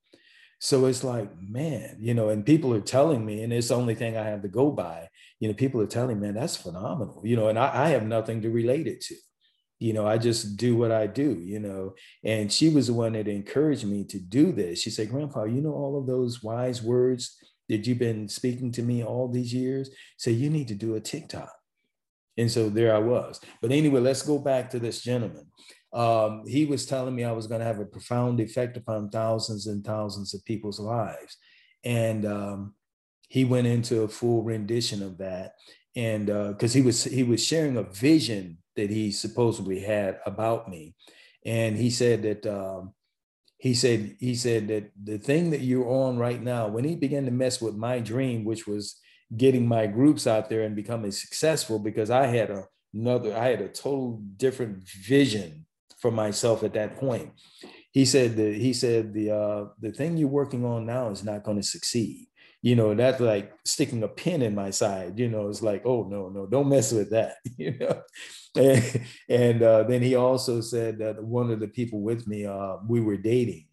So 0.59 0.85
it's 0.87 1.05
like, 1.05 1.29
man, 1.41 1.95
you 1.99 2.13
know, 2.13 2.29
and 2.29 2.45
people 2.45 2.73
are 2.73 2.81
telling 2.81 3.25
me, 3.25 3.43
and 3.43 3.53
it's 3.53 3.69
the 3.69 3.75
only 3.75 3.95
thing 3.95 4.17
I 4.17 4.23
have 4.23 4.41
to 4.41 4.49
go 4.49 4.71
by. 4.71 5.07
You 5.39 5.47
know, 5.47 5.53
people 5.53 5.79
are 5.79 5.87
telling 5.87 6.19
me, 6.19 6.27
man, 6.27 6.35
that's 6.35 6.57
phenomenal. 6.57 7.21
You 7.23 7.37
know, 7.37 7.47
and 7.47 7.57
I, 7.57 7.85
I 7.85 7.89
have 7.89 8.05
nothing 8.05 8.41
to 8.41 8.49
relate 8.49 8.85
it 8.85 8.99
to. 9.01 9.15
You 9.79 9.93
know, 9.93 10.05
I 10.05 10.17
just 10.17 10.57
do 10.57 10.75
what 10.75 10.91
I 10.91 11.07
do. 11.07 11.39
You 11.39 11.59
know, 11.59 11.95
and 12.25 12.51
she 12.51 12.67
was 12.67 12.87
the 12.87 12.93
one 12.93 13.13
that 13.13 13.29
encouraged 13.29 13.85
me 13.85 14.03
to 14.05 14.19
do 14.19 14.51
this. 14.51 14.81
She 14.81 14.89
said, 14.89 15.09
Grandpa, 15.09 15.45
you 15.45 15.61
know 15.61 15.73
all 15.73 15.97
of 15.97 16.07
those 16.07 16.43
wise 16.43 16.83
words 16.83 17.37
that 17.69 17.87
you've 17.87 17.99
been 17.99 18.27
speaking 18.27 18.73
to 18.73 18.81
me 18.81 19.01
all 19.01 19.29
these 19.29 19.53
years. 19.53 19.89
Say, 20.17 20.31
you 20.31 20.49
need 20.49 20.67
to 20.67 20.75
do 20.75 20.95
a 20.95 20.99
TikTok. 20.99 21.58
And 22.39 22.49
so 22.49 22.69
there 22.69 22.95
I 22.95 22.99
was. 22.99 23.41
But 23.61 23.71
anyway, 23.71 23.99
let's 23.99 24.21
go 24.21 24.39
back 24.39 24.69
to 24.69 24.79
this 24.79 25.01
gentleman. 25.01 25.47
Um, 25.91 26.43
he 26.47 26.65
was 26.65 26.85
telling 26.85 27.13
me 27.13 27.25
I 27.25 27.33
was 27.33 27.47
going 27.47 27.59
to 27.59 27.65
have 27.65 27.79
a 27.79 27.85
profound 27.85 28.39
effect 28.39 28.77
upon 28.77 29.09
thousands 29.09 29.67
and 29.67 29.83
thousands 29.83 30.33
of 30.33 30.45
people's 30.45 30.79
lives. 30.79 31.35
And 31.83 32.25
um, 32.25 32.75
he 33.27 33.43
went 33.43 33.67
into 33.67 34.03
a 34.03 34.07
full 34.07 34.43
rendition 34.43 35.03
of 35.03 35.17
that. 35.17 35.53
And 35.95 36.27
because 36.27 36.75
uh, 36.75 36.79
he 36.79 36.81
was 36.81 37.03
he 37.03 37.23
was 37.23 37.43
sharing 37.43 37.75
a 37.75 37.83
vision 37.83 38.59
that 38.75 38.89
he 38.89 39.11
supposedly 39.11 39.81
had 39.81 40.19
about 40.25 40.69
me. 40.69 40.95
And 41.45 41.75
he 41.75 41.89
said 41.89 42.21
that 42.23 42.45
um, 42.45 42.93
he 43.57 43.73
said 43.73 44.15
he 44.19 44.35
said 44.35 44.69
that 44.69 44.91
the 45.03 45.17
thing 45.17 45.49
that 45.49 45.61
you're 45.61 45.89
on 45.89 46.17
right 46.17 46.41
now, 46.41 46.67
when 46.67 46.85
he 46.85 46.95
began 46.95 47.25
to 47.25 47.31
mess 47.31 47.59
with 47.59 47.75
my 47.75 47.99
dream, 47.99 48.45
which 48.45 48.65
was 48.67 49.01
getting 49.35 49.67
my 49.67 49.87
groups 49.87 50.27
out 50.27 50.49
there 50.49 50.63
and 50.63 50.75
becoming 50.75 51.11
successful 51.11 51.79
because 51.79 52.09
I 52.09 52.27
had 52.27 52.49
a, 52.49 52.65
another, 52.93 53.35
I 53.35 53.47
had 53.49 53.61
a 53.61 53.67
total 53.69 54.21
different 54.37 54.83
vision 54.87 55.65
for 55.99 56.11
myself 56.11 56.63
at 56.63 56.73
that 56.73 56.97
point. 56.97 57.31
He 57.91 58.05
said 58.05 58.35
that 58.37 58.55
he 58.55 58.73
said 58.73 59.13
the 59.13 59.31
uh, 59.31 59.65
the 59.79 59.91
thing 59.91 60.15
you're 60.17 60.29
working 60.29 60.63
on 60.63 60.85
now 60.85 61.09
is 61.09 61.23
not 61.23 61.43
going 61.43 61.57
to 61.57 61.63
succeed. 61.63 62.27
You 62.61 62.75
know, 62.75 62.93
that's 62.93 63.19
like 63.19 63.53
sticking 63.65 64.03
a 64.03 64.07
pin 64.07 64.41
in 64.41 64.53
my 64.53 64.69
side. 64.69 65.17
You 65.17 65.29
know, 65.29 65.49
it's 65.49 65.61
like, 65.61 65.83
oh 65.85 66.03
no, 66.03 66.29
no, 66.29 66.45
don't 66.45 66.69
mess 66.69 66.91
with 66.91 67.11
that. 67.11 67.35
You 67.57 67.77
know, 67.77 68.01
and, 68.55 69.05
and 69.27 69.63
uh, 69.63 69.83
then 69.83 70.01
he 70.01 70.15
also 70.15 70.61
said 70.61 70.99
that 70.99 71.21
one 71.23 71.51
of 71.51 71.59
the 71.59 71.67
people 71.67 72.01
with 72.01 72.27
me, 72.27 72.45
uh, 72.45 72.77
we 72.87 73.01
were 73.01 73.17
dating, 73.17 73.67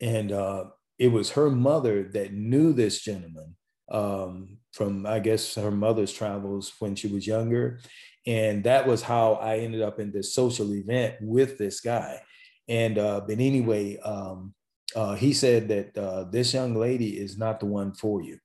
and 0.00 0.32
uh, 0.32 0.64
it 0.98 1.08
was 1.08 1.30
her 1.30 1.50
mother 1.50 2.04
that 2.12 2.32
knew 2.32 2.72
this 2.72 3.00
gentleman 3.00 3.56
um, 3.90 4.58
from 4.72 5.06
I 5.06 5.18
guess 5.18 5.54
her 5.54 5.70
mother's 5.70 6.12
travels 6.12 6.72
when 6.78 6.94
she 6.94 7.08
was 7.08 7.26
younger, 7.26 7.80
and 8.26 8.64
that 8.64 8.86
was 8.86 9.02
how 9.02 9.34
I 9.34 9.58
ended 9.58 9.82
up 9.82 9.98
in 9.98 10.12
this 10.12 10.34
social 10.34 10.72
event 10.74 11.16
with 11.20 11.58
this 11.58 11.80
guy. 11.80 12.22
And 12.68 12.98
uh, 12.98 13.22
but 13.26 13.40
anyway, 13.40 13.98
um, 13.98 14.54
uh, 14.94 15.14
he 15.14 15.32
said 15.32 15.68
that 15.68 15.98
uh, 15.98 16.24
this 16.30 16.54
young 16.54 16.74
lady 16.74 17.18
is 17.18 17.38
not 17.38 17.60
the 17.60 17.66
one 17.66 17.92
for 17.94 18.22
you. 18.22 18.38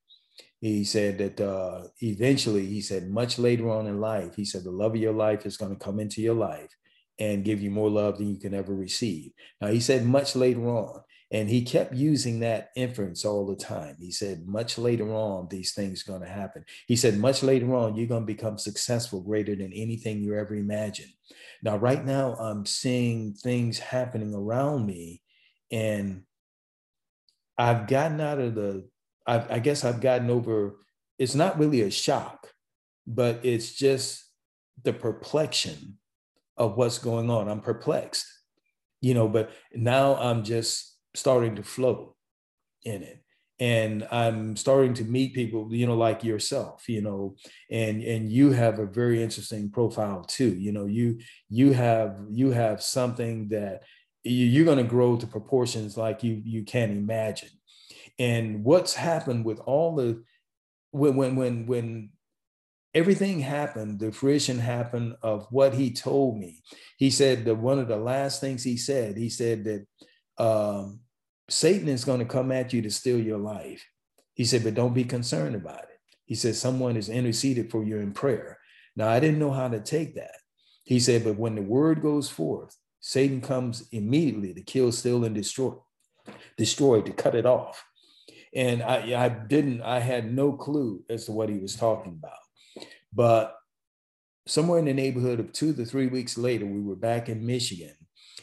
He 0.62 0.84
said 0.84 1.18
that 1.20 1.42
uh, 1.42 1.88
eventually, 2.02 2.66
he 2.66 2.82
said, 2.82 3.10
much 3.10 3.38
later 3.38 3.70
on 3.70 3.86
in 3.86 4.00
life, 4.00 4.36
he 4.36 4.46
said, 4.46 4.64
the 4.64 4.72
love 4.72 4.96
of 4.96 5.02
your 5.02 5.14
life 5.14 5.46
is 5.46 5.58
going 5.58 5.72
to 5.72 5.86
come 5.86 6.00
into 6.00 6.22
your 6.22 6.34
life 6.34 6.72
and 7.20 7.44
give 7.44 7.62
you 7.62 7.70
more 7.70 7.90
love 7.90 8.18
than 8.18 8.30
you 8.30 8.40
can 8.40 8.54
ever 8.56 8.74
receive. 8.74 9.32
Now, 9.62 9.68
he 9.68 9.80
said, 9.80 10.06
much 10.06 10.36
later 10.36 10.68
on. 10.68 11.02
And 11.36 11.50
he 11.50 11.64
kept 11.64 11.94
using 11.94 12.40
that 12.40 12.70
inference 12.78 13.26
all 13.26 13.46
the 13.46 13.58
time. 13.58 13.98
He 14.00 14.10
said, 14.10 14.48
much 14.48 14.78
later 14.78 15.12
on, 15.12 15.50
these 15.50 15.74
things 15.74 16.02
are 16.02 16.12
going 16.14 16.22
to 16.22 16.34
happen. 16.34 16.64
He 16.88 16.96
said, 16.96 17.18
much 17.18 17.44
later 17.44 17.76
on, 17.76 17.98
you're 17.98 18.08
going 18.08 18.22
to 18.22 18.34
become 18.34 18.58
successful 18.58 19.20
greater 19.20 19.54
than 19.54 19.74
anything 19.74 20.22
you 20.22 20.34
ever 20.34 20.56
imagined. 20.56 21.12
Now, 21.62 21.76
right 21.76 22.06
now, 22.06 22.36
I'm 22.36 22.66
seeing 22.66 23.34
things 23.34 23.80
happening 23.80 24.34
around 24.34 24.86
me, 24.86 25.24
and 25.70 26.24
I've 27.58 27.88
gotten 27.88 28.22
out 28.22 28.40
of 28.40 28.56
the, 28.56 28.88
I've, 29.28 29.52
I 29.52 29.60
guess 29.60 29.84
I've 29.84 30.00
gotten 30.00 30.30
over, 30.30 30.78
it's 31.20 31.36
not 31.36 31.60
really 31.60 31.82
a 31.82 31.92
shock, 31.92 32.48
but 33.06 33.42
it's 33.44 33.74
just 33.74 34.24
the 34.84 34.94
perplexion 34.94 35.98
of 36.56 36.78
what's 36.78 36.98
going 36.98 37.30
on. 37.30 37.50
I'm 37.50 37.60
perplexed, 37.60 38.26
you 39.02 39.14
know, 39.14 39.28
but 39.28 39.52
now 39.74 40.16
I'm 40.16 40.46
just 40.46 40.94
starting 41.16 41.56
to 41.56 41.64
flow 41.64 42.16
in 42.84 43.04
it. 43.04 43.22
And 43.58 44.06
i'm 44.12 44.58
starting 44.58 44.94
to 44.96 45.06
meet 45.06 45.34
people 45.34 45.70
you 45.72 45.88
know 45.88 45.96
like 45.96 46.26
yourself 46.26 46.90
you 46.90 47.02
know 47.02 47.38
and 47.72 48.04
and 48.04 48.30
you 48.30 48.52
have 48.52 48.80
a 48.80 48.86
very 48.86 49.24
interesting 49.24 49.72
profile 49.72 50.26
too. 50.26 50.54
You 50.56 50.74
know 50.74 50.86
you 50.86 51.20
you 51.50 51.72
have 51.72 52.20
you 52.30 52.52
have 52.52 52.84
something 52.84 53.48
that 53.50 53.84
you're 54.26 54.66
going 54.66 54.80
to 54.80 54.84
grow 54.84 55.16
to 55.16 55.28
proportions 55.28 55.96
like 55.96 56.24
you 56.24 56.42
you 56.44 56.64
can't 56.64 56.92
imagine. 56.92 57.50
And 58.20 58.64
what's 58.64 58.94
happened 58.94 59.46
with 59.46 59.60
all 59.60 59.96
the 59.96 60.24
when 60.92 61.16
when 61.16 61.36
when 61.36 61.66
when 61.68 62.10
everything 62.94 63.42
happened 63.42 64.00
the 64.00 64.12
fruition 64.12 64.58
happened 64.58 65.16
of 65.22 65.46
what 65.52 65.74
he 65.74 65.92
told 65.92 66.38
me 66.38 66.62
he 66.98 67.10
said 67.10 67.44
that 67.44 67.56
one 67.56 67.78
of 67.78 67.90
the 67.90 67.98
last 67.98 68.40
things 68.40 68.64
he 68.64 68.78
said 68.78 69.18
he 69.18 69.30
said 69.30 69.66
that 69.66 69.86
um, 70.38 71.02
Satan 71.50 71.88
is 71.88 72.06
going 72.06 72.20
to 72.20 72.26
come 72.26 72.52
at 72.52 72.74
you 72.74 72.82
to 72.82 72.92
steal 72.92 73.20
your 73.20 73.38
life. 73.38 73.86
He 74.34 74.46
said, 74.46 74.64
but 74.64 74.74
don't 74.74 74.94
be 74.94 75.04
concerned 75.04 75.56
about 75.56 75.84
it. 75.84 76.00
He 76.26 76.36
said, 76.36 76.56
someone 76.56 76.98
is 76.98 77.08
interceded 77.08 77.70
for 77.70 77.84
you 77.84 78.00
in 78.00 78.12
prayer. 78.12 78.58
Now, 78.96 79.10
I 79.10 79.20
didn't 79.20 79.40
know 79.40 79.52
how 79.52 79.68
to 79.68 79.80
take 79.80 80.16
that. 80.16 80.38
He 80.84 81.00
said, 81.00 81.24
but 81.24 81.38
when 81.38 81.56
the 81.56 81.62
word 81.62 82.02
goes 82.02 82.30
forth, 82.30 82.76
Satan 83.00 83.42
comes 83.42 83.88
immediately 83.92 84.54
to 84.54 84.62
kill, 84.62 84.92
steal, 84.92 85.24
and 85.26 85.36
destroy, 85.36 85.74
destroy, 86.58 87.02
to 87.02 87.12
cut 87.12 87.36
it 87.36 87.46
off. 87.46 87.84
And 88.54 88.82
I, 88.82 89.26
I 89.26 89.30
didn't, 89.30 89.82
I 89.84 90.00
had 90.00 90.34
no 90.34 90.54
clue 90.54 91.04
as 91.10 91.26
to 91.26 91.32
what 91.32 91.50
he 91.50 91.60
was 91.60 91.76
talking 91.76 92.18
about. 92.18 92.88
But 93.14 93.56
somewhere 94.48 94.80
in 94.80 94.86
the 94.86 94.94
neighborhood 94.94 95.40
of 95.40 95.52
two 95.52 95.74
to 95.74 95.86
three 95.86 96.08
weeks 96.08 96.38
later, 96.38 96.66
we 96.66 96.82
were 96.82 96.96
back 96.96 97.30
in 97.30 97.46
Michigan 97.46 97.96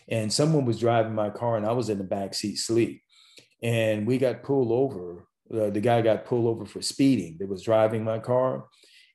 and 0.08 0.32
someone 0.32 0.64
was 0.64 0.78
driving 0.78 1.14
my 1.14 1.30
car 1.30 1.56
and 1.56 1.66
I 1.66 1.72
was 1.72 1.88
in 1.88 1.98
the 1.98 2.04
back 2.04 2.34
seat 2.34 2.56
sleep. 2.56 3.02
And 3.62 4.06
we 4.06 4.18
got 4.18 4.42
pulled 4.42 4.72
over. 4.72 5.26
Uh, 5.52 5.70
the 5.70 5.80
guy 5.80 6.02
got 6.02 6.24
pulled 6.24 6.46
over 6.46 6.64
for 6.64 6.82
speeding 6.82 7.36
that 7.38 7.48
was 7.48 7.62
driving 7.62 8.02
my 8.04 8.18
car. 8.18 8.66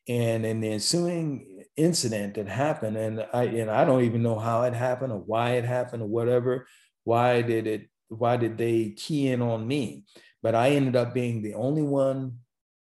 And 0.07 0.45
in 0.45 0.61
the 0.61 0.71
ensuing 0.71 1.65
incident 1.75 2.35
that 2.35 2.47
happened, 2.47 2.97
and 2.97 3.25
I 3.33 3.43
and 3.43 3.69
I 3.69 3.85
don't 3.85 4.03
even 4.03 4.23
know 4.23 4.39
how 4.39 4.63
it 4.63 4.73
happened 4.73 5.11
or 5.11 5.19
why 5.19 5.51
it 5.51 5.65
happened 5.65 6.01
or 6.01 6.07
whatever. 6.07 6.67
Why 7.03 7.41
did 7.41 7.67
it? 7.67 7.89
Why 8.09 8.37
did 8.37 8.57
they 8.57 8.91
key 8.91 9.27
in 9.27 9.41
on 9.41 9.67
me? 9.67 10.05
But 10.41 10.55
I 10.55 10.71
ended 10.71 10.95
up 10.95 11.13
being 11.13 11.41
the 11.41 11.55
only 11.55 11.81
one 11.81 12.39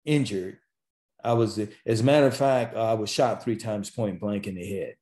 injured. 0.05 0.59
I 1.25 1.35
was, 1.35 1.61
as 1.87 2.01
a 2.01 2.05
matter 2.05 2.27
of 2.27 2.37
fact, 2.37 2.77
I 2.77 2.95
was 2.95 3.11
shot 3.11 3.45
three 3.45 3.57
times 3.57 3.91
point 3.91 4.21
blank 4.21 4.47
in 4.47 4.57
the 4.57 4.67
head, 4.67 4.95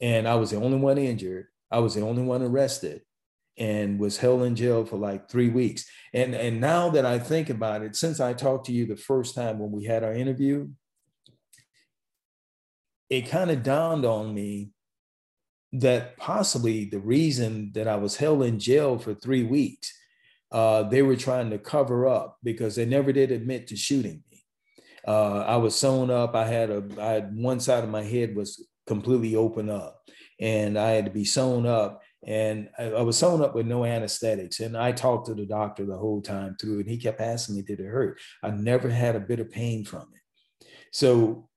and 0.00 0.26
I 0.26 0.34
was 0.34 0.50
the 0.50 0.56
only 0.56 0.78
one 0.78 0.98
injured. 0.98 1.46
I 1.70 1.78
was 1.78 1.94
the 1.94 2.02
only 2.02 2.22
one 2.22 2.42
arrested 2.42 3.02
and 3.56 3.98
was 4.00 4.16
held 4.16 4.42
in 4.42 4.56
jail 4.56 4.84
for 4.84 4.96
like 4.96 5.28
three 5.28 5.50
weeks. 5.50 5.84
And, 6.14 6.34
and 6.34 6.60
now 6.60 6.88
that 6.90 7.04
I 7.04 7.18
think 7.18 7.50
about 7.50 7.82
it, 7.82 7.94
since 7.94 8.18
I 8.18 8.32
talked 8.32 8.66
to 8.66 8.72
you 8.72 8.86
the 8.86 8.96
first 8.96 9.34
time 9.34 9.58
when 9.58 9.70
we 9.70 9.84
had 9.84 10.02
our 10.02 10.14
interview, 10.14 10.68
it 13.08 13.28
kind 13.28 13.50
of 13.50 13.62
dawned 13.62 14.04
on 14.04 14.34
me 14.34 14.70
that 15.72 16.16
possibly 16.16 16.84
the 16.84 16.98
reason 16.98 17.70
that 17.74 17.86
I 17.86 17.96
was 17.96 18.16
held 18.16 18.42
in 18.42 18.58
jail 18.58 18.98
for 18.98 19.14
three 19.14 19.44
weeks, 19.44 19.92
uh, 20.50 20.84
they 20.84 21.02
were 21.02 21.16
trying 21.16 21.50
to 21.50 21.58
cover 21.58 22.08
up 22.08 22.38
because 22.42 22.74
they 22.74 22.86
never 22.86 23.12
did 23.12 23.30
admit 23.30 23.68
to 23.68 23.76
shooting 23.76 24.22
me. 24.30 24.44
Uh, 25.06 25.40
I 25.40 25.56
was 25.56 25.76
sewn 25.76 26.10
up. 26.10 26.34
I 26.34 26.46
had 26.46 26.70
a, 26.70 26.82
I 27.00 27.12
had 27.12 27.36
one 27.36 27.60
side 27.60 27.84
of 27.84 27.90
my 27.90 28.02
head 28.02 28.34
was 28.34 28.66
completely 28.86 29.36
open 29.36 29.70
up 29.70 30.00
and 30.40 30.78
I 30.78 30.90
had 30.90 31.04
to 31.04 31.10
be 31.10 31.24
sewn 31.24 31.66
up. 31.66 32.02
And 32.26 32.68
I, 32.78 32.84
I, 32.84 33.02
was 33.02 33.18
sewn 33.18 33.42
up 33.42 33.54
with 33.54 33.66
no 33.66 33.84
anesthetics. 33.84 34.60
And 34.60 34.76
I 34.76 34.92
talked 34.92 35.26
to 35.26 35.34
the 35.34 35.46
doctor 35.46 35.86
the 35.86 35.96
whole 35.96 36.20
time 36.20 36.56
through, 36.60 36.80
and 36.80 36.88
he 36.88 36.98
kept 36.98 37.20
asking 37.20 37.56
me, 37.56 37.62
Did 37.62 37.80
it 37.80 37.86
hurt? 37.86 38.18
I 38.42 38.50
never 38.50 38.88
had 38.88 39.16
a 39.16 39.20
bit 39.20 39.40
of 39.40 39.50
pain 39.50 39.84
from 39.84 40.02
it. 40.02 40.66
So 40.92 41.48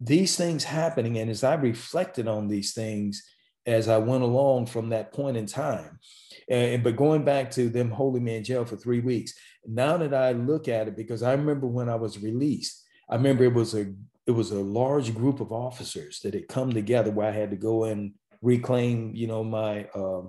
these 0.00 0.36
things 0.36 0.64
happening, 0.64 1.18
and 1.18 1.30
as 1.30 1.44
I 1.44 1.54
reflected 1.54 2.28
on 2.28 2.48
these 2.48 2.74
things 2.74 3.22
as 3.64 3.88
I 3.88 3.98
went 3.98 4.24
along 4.24 4.66
from 4.66 4.88
that 4.88 5.12
point 5.12 5.36
in 5.36 5.46
time, 5.46 6.00
and 6.48 6.82
but 6.82 6.96
going 6.96 7.24
back 7.24 7.50
to 7.52 7.68
them 7.68 7.90
holding 7.90 8.24
me 8.24 8.36
in 8.36 8.44
jail 8.44 8.64
for 8.64 8.76
three 8.76 8.98
weeks, 8.98 9.32
now 9.64 9.96
that 9.96 10.12
I 10.12 10.32
look 10.32 10.66
at 10.66 10.88
it, 10.88 10.96
because 10.96 11.22
I 11.22 11.32
remember 11.32 11.68
when 11.68 11.88
I 11.88 11.94
was 11.94 12.18
released, 12.18 12.84
I 13.08 13.14
remember 13.14 13.44
it 13.44 13.54
was 13.54 13.74
a 13.74 13.94
it 14.26 14.30
was 14.30 14.50
a 14.50 14.60
large 14.60 15.14
group 15.14 15.40
of 15.40 15.52
officers 15.52 16.20
that 16.20 16.34
had 16.34 16.48
come 16.48 16.72
together 16.72 17.10
where 17.10 17.28
I 17.28 17.32
had 17.32 17.50
to 17.50 17.56
go 17.56 17.84
and 17.84 18.12
reclaim, 18.40 19.12
you 19.14 19.26
know, 19.26 19.42
my 19.42 19.84
uh, 19.94 20.22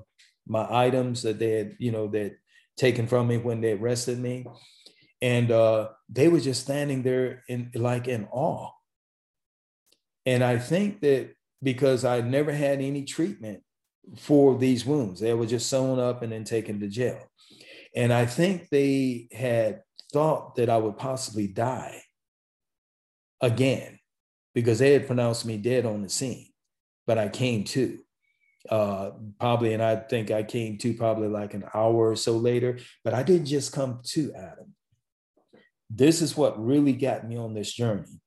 my 0.47 0.67
items 0.69 1.21
that 1.23 1.39
they 1.39 1.51
had, 1.51 1.75
you 1.79 1.91
know, 1.91 2.07
that 2.07 2.35
taken 2.75 3.07
from 3.07 3.27
me 3.27 3.37
when 3.37 3.61
they 3.61 3.73
arrested 3.73 4.19
me, 4.19 4.45
and 5.21 5.51
uh, 5.51 5.89
they 6.09 6.27
were 6.27 6.39
just 6.39 6.61
standing 6.61 7.03
there 7.03 7.43
in 7.47 7.71
like 7.75 8.07
in 8.07 8.27
awe. 8.31 8.71
And 10.25 10.43
I 10.43 10.57
think 10.57 11.01
that 11.01 11.35
because 11.61 12.03
I 12.05 12.21
never 12.21 12.51
had 12.51 12.81
any 12.81 13.03
treatment 13.03 13.61
for 14.17 14.57
these 14.57 14.85
wounds, 14.85 15.19
they 15.19 15.33
were 15.33 15.45
just 15.45 15.69
sewn 15.69 15.99
up 15.99 16.21
and 16.21 16.31
then 16.31 16.43
taken 16.43 16.79
to 16.79 16.87
jail. 16.87 17.21
And 17.95 18.11
I 18.11 18.25
think 18.25 18.69
they 18.69 19.27
had 19.31 19.81
thought 20.11 20.55
that 20.55 20.69
I 20.69 20.77
would 20.77 20.97
possibly 20.97 21.47
die 21.47 22.02
again 23.43 23.99
because 24.55 24.79
they 24.79 24.93
had 24.93 25.05
pronounced 25.05 25.45
me 25.45 25.57
dead 25.57 25.85
on 25.85 26.01
the 26.01 26.09
scene. 26.09 26.47
But 27.05 27.17
I 27.17 27.27
came 27.27 27.65
to 27.65 27.99
uh, 28.69 29.11
probably, 29.39 29.73
and 29.73 29.83
I 29.83 29.97
think 29.97 30.31
I 30.31 30.41
came 30.43 30.77
to 30.79 30.93
probably 30.93 31.27
like 31.27 31.53
an 31.53 31.65
hour 31.73 32.11
or 32.11 32.15
so 32.15 32.37
later, 32.37 32.79
but 33.03 33.13
I 33.13 33.21
didn't 33.21 33.47
just 33.47 33.73
come 33.73 33.99
to 34.05 34.33
Adam. 34.33 34.73
This 35.89 36.21
is 36.21 36.37
what 36.37 36.63
really 36.63 36.93
got 36.93 37.27
me 37.27 37.37
on 37.37 37.53
this 37.53 37.71
journey. 37.71 38.21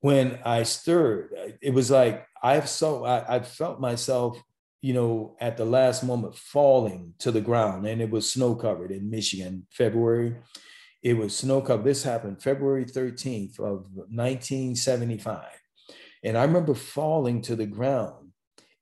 When 0.00 0.38
I 0.44 0.62
stirred, 0.62 1.58
it 1.60 1.74
was 1.74 1.90
like 1.90 2.24
I 2.40 2.60
saw, 2.60 3.04
I, 3.04 3.36
I 3.36 3.40
felt 3.40 3.80
myself, 3.80 4.40
you 4.80 4.94
know, 4.94 5.36
at 5.40 5.56
the 5.56 5.64
last 5.64 6.04
moment 6.04 6.36
falling 6.36 7.14
to 7.18 7.32
the 7.32 7.40
ground, 7.40 7.84
and 7.84 8.00
it 8.00 8.10
was 8.10 8.32
snow 8.32 8.54
covered 8.54 8.92
in 8.92 9.10
Michigan, 9.10 9.66
February. 9.72 10.36
It 11.02 11.16
was 11.16 11.36
snow 11.36 11.60
covered. 11.60 11.84
This 11.84 12.02
happened 12.02 12.42
February 12.42 12.84
13th 12.84 13.58
of 13.60 13.86
1975. 13.94 15.44
And 16.24 16.36
I 16.36 16.42
remember 16.42 16.74
falling 16.74 17.42
to 17.42 17.56
the 17.56 17.66
ground. 17.66 18.32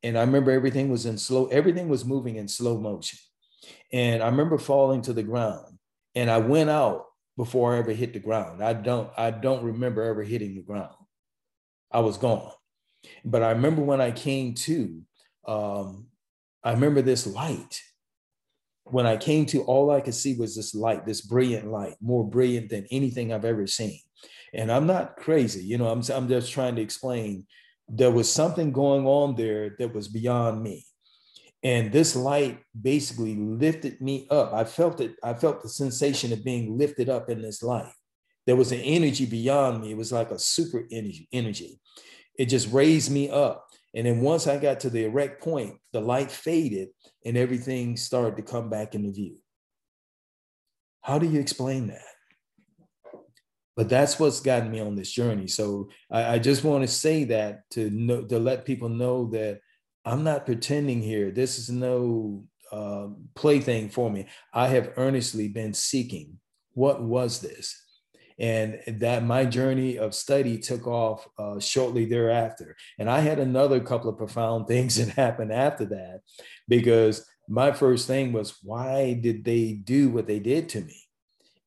And 0.03 0.17
I 0.17 0.23
remember 0.23 0.51
everything 0.51 0.89
was 0.89 1.05
in 1.05 1.19
slow, 1.19 1.47
everything 1.47 1.89
was 1.89 2.05
moving 2.05 2.37
in 2.37 2.49
slow 2.49 2.79
motion. 2.79 3.19
And 3.93 4.23
I 4.23 4.27
remember 4.27 4.59
falling 4.59 5.03
to 5.03 5.13
the 5.13 5.23
ground. 5.23 5.79
And 6.15 6.31
I 6.31 6.39
went 6.39 6.71
out 6.71 7.07
before 7.37 7.75
I 7.75 7.79
ever 7.79 7.93
hit 7.93 8.13
the 8.13 8.19
ground. 8.19 8.63
I 8.63 8.73
don't, 8.73 9.11
I 9.17 9.31
don't 9.31 9.65
remember 9.65 10.03
ever 10.03 10.23
hitting 10.23 10.55
the 10.55 10.63
ground. 10.63 10.95
I 11.91 12.01
was 12.01 12.17
gone. 12.17 12.53
But 13.25 13.43
I 13.43 13.51
remember 13.51 13.83
when 13.83 14.01
I 14.01 14.11
came 14.11 14.55
to, 14.55 15.03
um, 15.47 16.07
I 16.65 16.73
remember 16.73 17.03
this 17.03 17.27
light 17.27 17.83
when 18.91 19.07
I 19.07 19.17
came 19.17 19.47
to, 19.47 19.63
all 19.63 19.91
I 19.91 20.01
could 20.01 20.15
see 20.15 20.37
was 20.37 20.55
this 20.55 20.75
light, 20.75 21.05
this 21.05 21.21
brilliant 21.21 21.71
light, 21.71 21.95
more 22.01 22.29
brilliant 22.29 22.71
than 22.71 22.87
anything 22.91 23.33
I've 23.33 23.45
ever 23.45 23.67
seen. 23.67 24.01
And 24.55 24.71
I'm 24.71 24.87
not 24.87 25.17
crazy, 25.17 25.65
you 25.65 25.77
know, 25.77 25.89
I'm, 25.89 26.03
I'm 26.13 26.29
just 26.29 26.53
trying 26.53 26.77
to 26.77 26.83
explain 26.83 27.47
there 27.89 28.11
was 28.11 28.31
something 28.31 28.73
going 28.73 29.07
on 29.07 29.35
there 29.37 29.77
that 29.79 29.95
was 29.95 30.09
beyond 30.09 30.63
me. 30.63 30.85
And 31.63 31.91
this 31.91 32.15
light 32.15 32.61
basically 32.81 33.35
lifted 33.35 34.01
me 34.01 34.27
up. 34.31 34.53
I 34.53 34.65
felt 34.65 35.01
it, 35.01 35.17
I 35.23 35.35
felt 35.35 35.63
the 35.63 35.69
sensation 35.69 36.33
of 36.33 36.45
being 36.45 36.79
lifted 36.79 37.09
up 37.09 37.29
in 37.29 37.43
this 37.43 37.63
light. 37.63 37.93
There 38.47 38.57
was 38.57 38.71
an 38.71 38.81
energy 38.81 39.27
beyond 39.27 39.83
me. 39.83 39.91
It 39.91 39.97
was 39.97 40.13
like 40.13 40.31
a 40.31 40.39
super 40.39 40.87
energy, 40.93 41.29
energy. 41.33 41.81
It 42.39 42.47
just 42.47 42.73
raised 42.73 43.11
me 43.11 43.31
up. 43.31 43.67
And 43.97 44.07
then 44.07 44.21
once 44.21 44.47
I 44.47 44.59
got 44.59 44.81
to 44.81 44.91
the 44.91 45.07
erect 45.07 45.43
point, 45.43 45.77
the 45.93 46.03
light 46.03 46.31
faded 46.31 46.91
and 47.25 47.37
everything 47.37 47.97
started 47.97 48.37
to 48.37 48.43
come 48.43 48.69
back 48.69 48.95
into 48.95 49.11
view. 49.11 49.39
How 51.01 51.19
do 51.19 51.27
you 51.27 51.41
explain 51.41 51.87
that? 51.87 52.03
But 53.75 53.89
that's 53.89 54.19
what's 54.19 54.41
gotten 54.41 54.71
me 54.71 54.81
on 54.81 54.97
this 54.97 55.11
journey. 55.11 55.49
So 55.49 55.89
I, 56.11 56.35
I 56.35 56.39
just 56.39 56.63
want 56.63 56.83
to 56.83 56.89
say 56.89 57.25
that 57.25 57.63
to 57.71 57.89
know, 57.89 58.23
to 58.25 58.39
let 58.39 58.67
people 58.67 58.91
know 58.91 59.31
that 59.31 59.61
I'm 60.05 60.23
not 60.23 60.45
pretending 60.45 61.01
here. 61.01 61.31
This 61.31 61.59
is 61.59 61.71
no 61.71 62.45
uh, 62.71 63.09
plaything 63.35 63.89
for 63.89 64.11
me. 64.11 64.27
I 64.53 64.69
have 64.69 64.93
earnestly 64.99 65.49
been 65.49 65.73
seeking 65.73 66.39
what 66.73 67.03
was 67.03 67.41
this? 67.41 67.86
And 68.39 68.81
that 68.87 69.25
my 69.25 69.47
journey 69.47 69.99
of 69.99 70.15
study 70.15 70.59
took 70.59 70.87
off 70.87 71.27
uh, 71.39 71.59
shortly 71.59 72.05
thereafter. 72.05 72.77
And 72.99 73.09
I 73.09 73.21
had 73.21 73.39
another 73.39 73.81
couple 73.81 74.11
of 74.11 74.19
profound 74.19 74.67
things 74.69 74.97
that 74.97 75.15
happened 75.15 75.53
after 75.53 75.87
that, 75.87 76.21
because 76.69 77.27
my 77.49 77.73
first 77.73 78.07
thing 78.07 78.33
was, 78.33 78.59
why 78.63 79.15
did 79.15 79.45
they 79.45 79.73
do 79.73 80.11
what 80.11 80.27
they 80.27 80.39
did 80.39 80.69
to 80.71 80.81
me? 80.81 81.01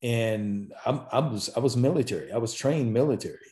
And 0.01 0.73
I'm, 0.86 1.01
i 1.12 1.19
was 1.19 1.49
I 1.55 1.60
was 1.60 1.75
military. 1.75 2.32
I 2.32 2.38
was 2.38 2.53
trained 2.53 2.93
military, 2.93 3.51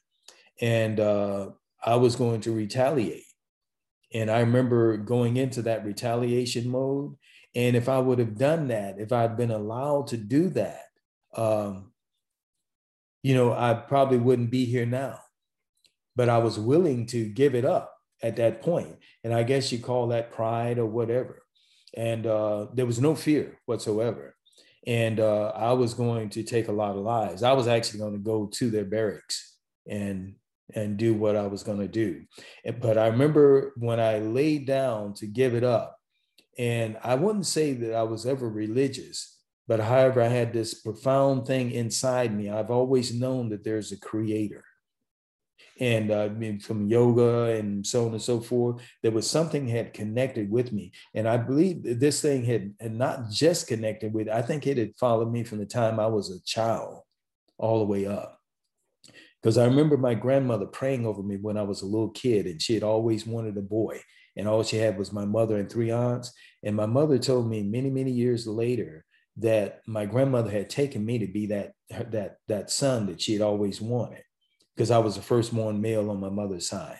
and 0.61 0.97
uh, 0.97 1.49
I 1.83 1.95
was 1.95 2.15
going 2.15 2.41
to 2.41 2.53
retaliate. 2.53 3.25
And 4.13 4.31
I 4.31 4.39
remember 4.39 4.97
going 4.97 5.37
into 5.37 5.61
that 5.63 5.85
retaliation 5.85 6.69
mode. 6.69 7.15
And 7.55 7.75
if 7.75 7.89
I 7.89 7.99
would 7.99 8.19
have 8.19 8.37
done 8.37 8.67
that, 8.69 8.99
if 8.99 9.11
I'd 9.11 9.35
been 9.35 9.51
allowed 9.51 10.07
to 10.07 10.17
do 10.17 10.49
that, 10.49 10.83
um, 11.35 11.91
you 13.27 13.35
know, 13.35 13.51
I 13.51 13.73
probably 13.73 14.19
wouldn't 14.19 14.51
be 14.51 14.63
here 14.63 14.85
now. 14.85 15.19
But 16.15 16.29
I 16.29 16.37
was 16.37 16.57
willing 16.57 17.07
to 17.07 17.25
give 17.25 17.55
it 17.55 17.65
up 17.65 17.93
at 18.23 18.37
that 18.37 18.61
point. 18.61 18.95
And 19.25 19.33
I 19.33 19.43
guess 19.43 19.69
you 19.69 19.79
call 19.79 20.07
that 20.07 20.31
pride 20.31 20.79
or 20.79 20.85
whatever. 20.85 21.43
And 21.93 22.25
uh, 22.25 22.67
there 22.73 22.85
was 22.85 23.01
no 23.01 23.15
fear 23.15 23.59
whatsoever. 23.65 24.33
And 24.87 25.19
uh, 25.19 25.47
I 25.49 25.73
was 25.73 25.93
going 25.93 26.29
to 26.29 26.43
take 26.43 26.69
a 26.69 26.71
lot 26.71 26.95
of 26.95 27.03
lives. 27.03 27.43
I 27.43 27.51
was 27.51 27.67
actually 27.67 27.99
going 27.99 28.13
to 28.13 28.19
go 28.19 28.45
to 28.45 28.69
their 28.69 28.85
barracks 28.85 29.57
and 29.85 30.35
and 30.73 30.95
do 30.95 31.13
what 31.13 31.35
I 31.35 31.47
was 31.47 31.63
going 31.63 31.79
to 31.79 31.87
do. 31.87 32.23
But 32.79 32.97
I 32.97 33.07
remember 33.07 33.73
when 33.75 33.99
I 33.99 34.19
laid 34.19 34.67
down 34.67 35.13
to 35.15 35.25
give 35.25 35.53
it 35.53 35.63
up, 35.65 35.97
and 36.57 36.97
I 37.03 37.15
wouldn't 37.15 37.45
say 37.45 37.73
that 37.73 37.93
I 37.93 38.03
was 38.03 38.25
ever 38.25 38.49
religious, 38.49 39.36
but 39.67 39.81
however, 39.81 40.21
I 40.21 40.27
had 40.27 40.53
this 40.53 40.73
profound 40.73 41.45
thing 41.45 41.71
inside 41.71 42.35
me. 42.35 42.49
I've 42.49 42.71
always 42.71 43.13
known 43.13 43.49
that 43.49 43.63
there's 43.63 43.91
a 43.91 43.99
creator. 43.99 44.63
And 45.79 46.09
uh, 46.09 46.29
from 46.61 46.87
yoga 46.87 47.55
and 47.55 47.85
so 47.85 48.05
on 48.07 48.13
and 48.13 48.21
so 48.21 48.39
forth, 48.39 48.81
there 49.03 49.11
was 49.11 49.29
something 49.29 49.67
had 49.67 49.93
connected 49.93 50.49
with 50.49 50.71
me. 50.71 50.91
And 51.13 51.27
I 51.27 51.37
believe 51.37 51.99
this 51.99 52.21
thing 52.21 52.45
had, 52.45 52.73
had 52.79 52.93
not 52.93 53.29
just 53.29 53.67
connected 53.67 54.13
with, 54.13 54.29
I 54.29 54.41
think 54.41 54.65
it 54.65 54.77
had 54.77 54.95
followed 54.99 55.31
me 55.31 55.43
from 55.43 55.59
the 55.59 55.65
time 55.65 55.99
I 55.99 56.07
was 56.07 56.31
a 56.31 56.43
child 56.43 57.01
all 57.59 57.79
the 57.79 57.85
way 57.85 58.07
up. 58.07 58.39
Because 59.41 59.57
I 59.57 59.65
remember 59.65 59.97
my 59.97 60.15
grandmother 60.15 60.65
praying 60.65 61.05
over 61.05 61.21
me 61.21 61.37
when 61.37 61.57
I 61.57 61.61
was 61.61 61.81
a 61.81 61.85
little 61.85 62.09
kid, 62.09 62.47
and 62.47 62.59
she 62.59 62.73
had 62.73 62.83
always 62.83 63.27
wanted 63.27 63.55
a 63.57 63.61
boy. 63.61 64.01
And 64.35 64.47
all 64.47 64.63
she 64.63 64.77
had 64.77 64.97
was 64.97 65.13
my 65.13 65.25
mother 65.25 65.57
and 65.57 65.69
three 65.69 65.91
aunts. 65.91 66.33
And 66.63 66.75
my 66.75 66.85
mother 66.85 67.17
told 67.19 67.49
me 67.49 67.61
many, 67.63 67.89
many 67.89 68.11
years 68.11 68.47
later 68.47 69.05
that 69.37 69.81
my 69.85 70.05
grandmother 70.05 70.49
had 70.49 70.69
taken 70.69 71.05
me 71.05 71.19
to 71.19 71.27
be 71.27 71.45
that 71.47 71.73
that 71.89 72.37
that 72.47 72.71
son 72.71 73.05
that 73.05 73.21
she 73.21 73.33
had 73.33 73.41
always 73.41 73.79
wanted 73.79 74.23
because 74.75 74.91
I 74.91 74.97
was 74.97 75.15
the 75.15 75.21
firstborn 75.21 75.81
male 75.81 76.09
on 76.09 76.19
my 76.19 76.29
mother's 76.29 76.67
side. 76.67 76.99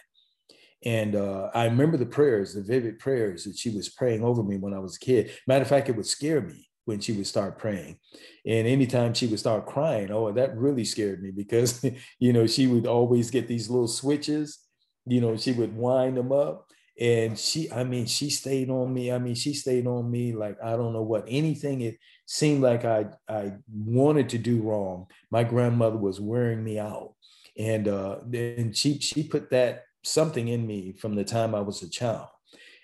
And 0.86 1.16
uh, 1.16 1.50
I 1.54 1.66
remember 1.66 1.98
the 1.98 2.06
prayers, 2.06 2.54
the 2.54 2.62
vivid 2.62 3.00
prayers 3.00 3.44
that 3.44 3.58
she 3.58 3.70
was 3.70 3.90
praying 3.90 4.24
over 4.24 4.44
me 4.44 4.58
when 4.58 4.74
I 4.74 4.80
was 4.80 4.96
a 4.96 5.00
kid. 5.00 5.32
Matter 5.48 5.64
of 5.64 5.68
fact, 5.68 5.90
it 5.90 5.96
would 5.96 6.06
scare 6.06 6.42
me 6.42 6.70
when 6.86 7.00
she 7.00 7.14
would 7.14 7.28
start 7.28 7.58
praying. 7.58 8.00
And 8.46 8.68
anytime 8.68 9.14
she 9.14 9.28
would 9.28 9.40
start 9.40 9.66
crying, 9.66 10.12
oh, 10.12 10.32
that 10.32 10.56
really 10.56 10.86
scared 10.86 11.22
me 11.22 11.32
because, 11.32 11.84
you 12.20 12.32
know, 12.32 12.48
she 12.48 12.68
would 12.68 12.88
always 12.88 13.32
get 13.32 13.48
these 13.48 13.70
little 13.70 13.88
switches, 13.88 14.60
you 15.06 15.20
know, 15.20 15.36
she 15.36 15.52
would 15.52 15.76
wind 15.76 16.18
them 16.18 16.32
up 16.32 16.68
and 17.00 17.38
she 17.38 17.72
i 17.72 17.84
mean 17.84 18.06
she 18.06 18.30
stayed 18.30 18.70
on 18.70 18.92
me 18.92 19.12
i 19.12 19.20
mean 19.20 19.36
she 19.36 19.54
stayed 19.54 19.86
on 19.86 20.10
me 20.10 20.34
like 20.34 20.58
i 20.64 20.72
don't 20.72 20.94
know 20.94 21.04
what 21.04 21.24
anything 21.28 21.82
it 21.82 21.98
seemed 22.28 22.62
like 22.62 22.86
i 22.86 23.06
i 23.28 23.54
wanted 23.74 24.30
to 24.30 24.38
do 24.38 24.62
wrong. 24.62 25.08
My 25.32 25.44
grandmother 25.44 25.98
was 25.98 26.22
wearing 26.22 26.64
me 26.64 26.78
out. 26.78 27.14
And 27.58 27.88
uh 27.88 28.18
and 28.34 28.76
she 28.76 29.00
she 29.00 29.24
put 29.24 29.50
that 29.50 29.86
something 30.04 30.48
in 30.48 30.68
me 30.68 30.94
from 30.94 31.16
the 31.16 31.24
time 31.24 31.56
i 31.56 31.62
was 31.62 31.82
a 31.82 31.90
child. 31.90 32.28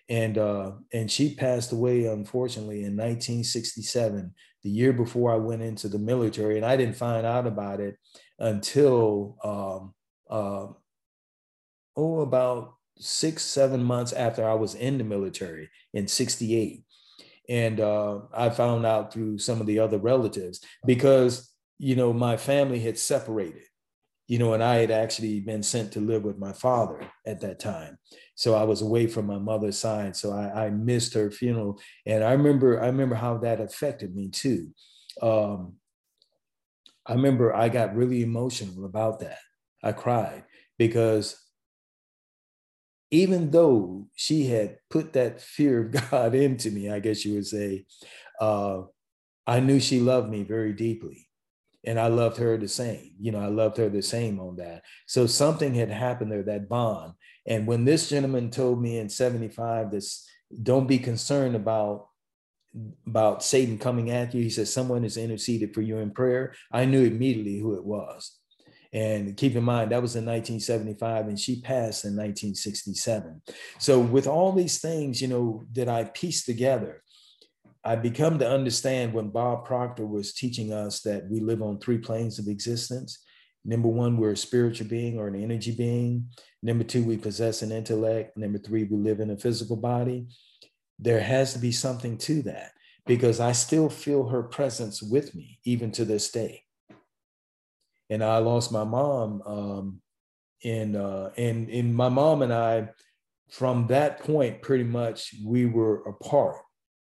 And 0.09 0.37
uh 0.37 0.71
and 0.91 1.11
she 1.11 1.35
passed 1.35 1.71
away 1.71 2.05
unfortunately 2.05 2.79
in 2.83 2.97
1967 2.97 4.33
the 4.63 4.69
year 4.69 4.93
before 4.93 5.31
i 5.31 5.35
went 5.35 5.61
into 5.61 5.89
the 5.89 5.99
military. 5.99 6.55
And 6.55 6.65
i 6.65 6.75
didn't 6.77 6.95
find 6.95 7.25
out 7.25 7.45
about 7.45 7.79
it 7.81 7.97
until 8.39 9.37
um 9.43 9.93
uh, 10.29 10.67
oh 11.95 12.21
about 12.21 12.75
six, 12.97 13.43
seven 13.43 13.83
months 13.83 14.13
after 14.13 14.47
I 14.47 14.53
was 14.53 14.75
in 14.75 14.97
the 14.97 15.03
military 15.03 15.69
in 15.93 16.07
68. 16.07 16.83
And 17.49 17.79
uh, 17.79 18.19
I 18.33 18.49
found 18.49 18.85
out 18.85 19.11
through 19.11 19.37
some 19.37 19.59
of 19.59 19.67
the 19.67 19.79
other 19.79 19.97
relatives 19.97 20.61
because, 20.85 21.51
you 21.77 21.95
know, 21.95 22.13
my 22.13 22.37
family 22.37 22.79
had 22.79 22.97
separated, 22.97 23.63
you 24.27 24.39
know, 24.39 24.53
and 24.53 24.63
I 24.63 24.75
had 24.75 24.91
actually 24.91 25.41
been 25.41 25.61
sent 25.63 25.91
to 25.93 25.99
live 25.99 26.23
with 26.23 26.37
my 26.37 26.53
father 26.53 27.01
at 27.25 27.41
that 27.41 27.59
time. 27.59 27.97
So 28.35 28.55
I 28.55 28.63
was 28.63 28.81
away 28.81 29.07
from 29.07 29.25
my 29.25 29.39
mother's 29.39 29.77
side. 29.77 30.15
So 30.15 30.31
I, 30.31 30.67
I 30.67 30.69
missed 30.69 31.13
her 31.15 31.29
funeral. 31.29 31.79
And 32.05 32.23
I 32.23 32.31
remember, 32.31 32.81
I 32.81 32.85
remember 32.85 33.15
how 33.15 33.37
that 33.39 33.59
affected 33.59 34.15
me 34.15 34.29
too. 34.29 34.73
Um, 35.21 35.73
I 37.05 37.13
remember 37.13 37.53
I 37.53 37.67
got 37.67 37.95
really 37.95 38.23
emotional 38.23 38.85
about 38.85 39.19
that. 39.19 39.39
I 39.83 39.91
cried 39.91 40.45
because 40.77 41.42
even 43.13 43.51
though 43.51 44.07
she 44.15 44.47
had 44.47 44.77
put 44.89 45.13
that 45.13 45.39
fear 45.39 45.85
of 45.85 45.91
God 46.11 46.33
into 46.33 46.71
me, 46.71 46.89
I 46.89 46.99
guess 46.99 47.23
you 47.23 47.35
would 47.35 47.45
say, 47.45 47.85
uh, 48.41 48.81
I 49.45 49.59
knew 49.59 49.79
she 49.79 49.99
loved 49.99 50.31
me 50.31 50.41
very 50.41 50.73
deeply. 50.73 51.27
And 51.85 51.99
I 51.99 52.07
loved 52.07 52.37
her 52.37 52.57
the 52.57 52.67
same. 52.67 53.11
You 53.19 53.31
know, 53.31 53.39
I 53.39 53.47
loved 53.47 53.77
her 53.77 53.87
the 53.87 54.01
same 54.01 54.39
on 54.39 54.55
that. 54.55 54.81
So 55.05 55.27
something 55.27 55.75
had 55.75 55.91
happened 55.91 56.31
there, 56.31 56.41
that 56.43 56.67
bond. 56.67 57.13
And 57.45 57.67
when 57.67 57.85
this 57.85 58.09
gentleman 58.09 58.49
told 58.49 58.81
me 58.81 58.97
in 58.97 59.09
75 59.09 59.91
this, 59.91 60.27
don't 60.63 60.87
be 60.87 60.97
concerned 60.97 61.55
about 61.55 62.07
about 63.05 63.43
Satan 63.43 63.77
coming 63.77 64.09
at 64.09 64.33
you. 64.33 64.41
He 64.41 64.49
said, 64.49 64.67
someone 64.67 65.03
has 65.03 65.15
interceded 65.15 65.75
for 65.75 65.81
you 65.81 65.99
in 65.99 66.09
prayer. 66.09 66.55
I 66.71 66.85
knew 66.85 67.05
immediately 67.05 67.59
who 67.59 67.75
it 67.75 67.85
was. 67.85 68.39
And 68.93 69.35
keep 69.35 69.55
in 69.55 69.63
mind, 69.63 69.91
that 69.91 70.03
was 70.03 70.15
in 70.15 70.23
1975, 70.23 71.27
and 71.27 71.39
she 71.39 71.61
passed 71.61 72.05
in 72.05 72.11
1967. 72.11 73.41
So, 73.79 73.99
with 73.99 74.27
all 74.27 74.51
these 74.51 74.79
things, 74.79 75.19
you 75.19 75.27
know, 75.27 75.63
that 75.73 75.89
I 75.89 76.03
pieced 76.03 76.45
together, 76.45 77.01
I 77.83 77.95
become 77.95 78.37
to 78.39 78.49
understand 78.49 79.13
when 79.13 79.31
Bob 79.31 79.65
Proctor 79.65 80.05
was 80.05 80.33
teaching 80.33 80.71
us 80.71 81.01
that 81.01 81.27
we 81.27 81.39
live 81.39 81.63
on 81.63 81.79
three 81.79 81.97
planes 81.97 82.37
of 82.37 82.47
existence. 82.47 83.17
Number 83.65 83.87
one, 83.87 84.17
we're 84.17 84.33
a 84.33 84.37
spiritual 84.37 84.87
being 84.87 85.17
or 85.17 85.27
an 85.27 85.41
energy 85.41 85.71
being. 85.71 86.29
Number 86.61 86.83
two, 86.83 87.03
we 87.03 87.17
possess 87.17 87.63
an 87.63 87.71
intellect. 87.71 88.37
Number 88.37 88.59
three, 88.59 88.83
we 88.83 88.97
live 88.97 89.19
in 89.19 89.31
a 89.31 89.37
physical 89.37 89.75
body. 89.75 90.27
There 90.99 91.19
has 91.19 91.53
to 91.53 91.59
be 91.59 91.71
something 91.71 92.17
to 92.19 92.43
that 92.43 92.71
because 93.07 93.39
I 93.39 93.53
still 93.53 93.89
feel 93.89 94.27
her 94.29 94.43
presence 94.43 95.01
with 95.01 95.33
me, 95.33 95.59
even 95.65 95.91
to 95.93 96.05
this 96.05 96.29
day 96.29 96.62
and 98.09 98.23
I 98.23 98.37
lost 98.39 98.71
my 98.71 98.83
mom. 98.83 99.41
Um, 99.45 100.01
and 100.63 100.95
uh, 100.95 101.31
and 101.37 101.69
and 101.69 101.95
my 101.95 102.09
mom 102.09 102.41
and 102.41 102.53
I, 102.53 102.89
from 103.49 103.87
that 103.87 104.19
point, 104.19 104.61
pretty 104.61 104.85
much 104.85 105.35
we 105.45 105.65
were 105.65 106.01
apart. 106.03 106.57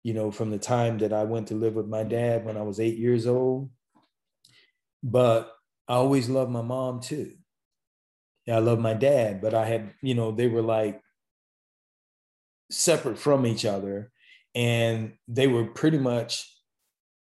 You 0.03 0.15
know, 0.15 0.31
from 0.31 0.51
the 0.51 0.59
time 0.59 0.99
that 0.99 1.13
I 1.13 1.25
went 1.25 1.49
to 1.49 1.55
live 1.55 1.75
with 1.75 1.87
my 1.87 2.03
dad 2.03 2.45
when 2.45 2.57
I 2.57 2.63
was 2.63 2.81
eight 2.81 2.99
years 2.99 3.27
old. 3.27 3.71
But 5.03 5.53
I 5.89 5.95
always 5.95 6.29
loved 6.29 6.51
my 6.51 6.63
mom 6.63 7.01
too. 7.01 7.33
I 8.49 8.59
love 8.59 8.81
my 8.81 8.95
dad, 8.95 9.41
but 9.41 9.55
I 9.55 9.65
had, 9.67 9.93
you 10.03 10.15
know, 10.15 10.33
they 10.33 10.49
were 10.49 10.63
like 10.63 11.01
separate 12.71 13.19
from 13.19 13.47
each 13.47 13.65
other 13.65 14.11
and 14.55 15.15
they 15.29 15.47
were 15.47 15.67
pretty 15.67 15.99
much 15.99 16.51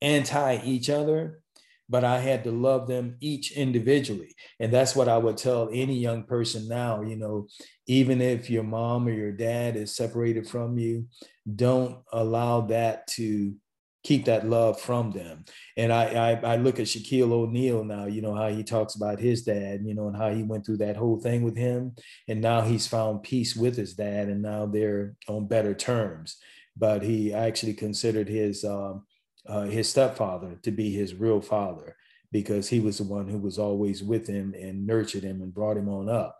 anti 0.03 0.61
each 0.65 0.91
other 0.91 1.41
but 1.88 2.05
I 2.05 2.18
had 2.18 2.44
to 2.44 2.51
love 2.51 2.88
them 2.88 3.16
each 3.20 3.53
individually. 3.53 4.35
And 4.59 4.72
that's 4.72 4.96
what 4.96 5.09
I 5.09 5.18
would 5.18 5.37
tell 5.37 5.68
any 5.72 5.99
young 5.99 6.25
person 6.25 6.68
now, 6.68 7.03
you 7.03 7.16
know, 7.16 7.49
even 7.87 8.20
if 8.20 8.51
your 8.51 8.64
mom 8.64 9.07
or 9.07 9.12
your 9.12 9.33
dad 9.33 9.77
is 9.77 9.94
separated 9.94 10.49
from 10.49 10.79
you, 10.79 11.07
don't 11.55 11.99
allow 12.12 12.62
that 12.62 13.07
to 13.09 13.55
keep 14.03 14.27
that 14.27 14.49
love 14.49 14.81
from 14.81 15.11
them. 15.11 15.44
And 15.77 15.92
I, 15.92 16.05
I, 16.44 16.53
I 16.53 16.57
look 16.57 16.79
at 16.79 16.87
Shaquille 16.87 17.33
O'Neal 17.33 17.83
now, 17.83 18.07
you 18.07 18.22
know, 18.22 18.35
how 18.35 18.49
he 18.49 18.62
talks 18.62 18.94
about 18.94 19.18
his 19.18 19.42
dad, 19.42 19.81
you 19.85 19.94
know, 19.94 20.07
and 20.07 20.16
how 20.16 20.31
he 20.31 20.44
went 20.44 20.64
through 20.64 20.77
that 20.79 20.96
whole 20.96 21.20
thing 21.20 21.42
with 21.42 21.57
him. 21.57 21.96
And 22.29 22.40
now 22.40 22.61
he's 22.61 22.87
found 22.87 23.25
peace 23.25 23.57
with 23.57 23.77
his 23.77 23.94
dad 23.94 24.29
and 24.29 24.42
now 24.42 24.66
they're 24.66 25.16
on 25.29 25.49
better 25.49 25.75
terms. 25.75 26.37
But 26.77 27.03
he 27.03 27.35
actually 27.35 27.75
considered 27.75 28.29
his, 28.29 28.64
um, 28.64 29.05
uh, 29.49 29.63
his 29.63 29.89
stepfather 29.89 30.59
to 30.63 30.71
be 30.71 30.93
his 30.93 31.15
real 31.15 31.41
father 31.41 31.97
because 32.33 32.69
he 32.69 32.81
was 32.81 32.99
the 32.99 33.05
one 33.05 33.29
who 33.29 33.39
was 33.39 33.59
always 33.59 34.03
with 34.03 34.27
him 34.27 34.55
and 34.59 34.87
nurtured 34.87 35.23
him 35.23 35.41
and 35.41 35.55
brought 35.55 35.77
him 35.77 35.89
on 35.89 36.09
up. 36.09 36.39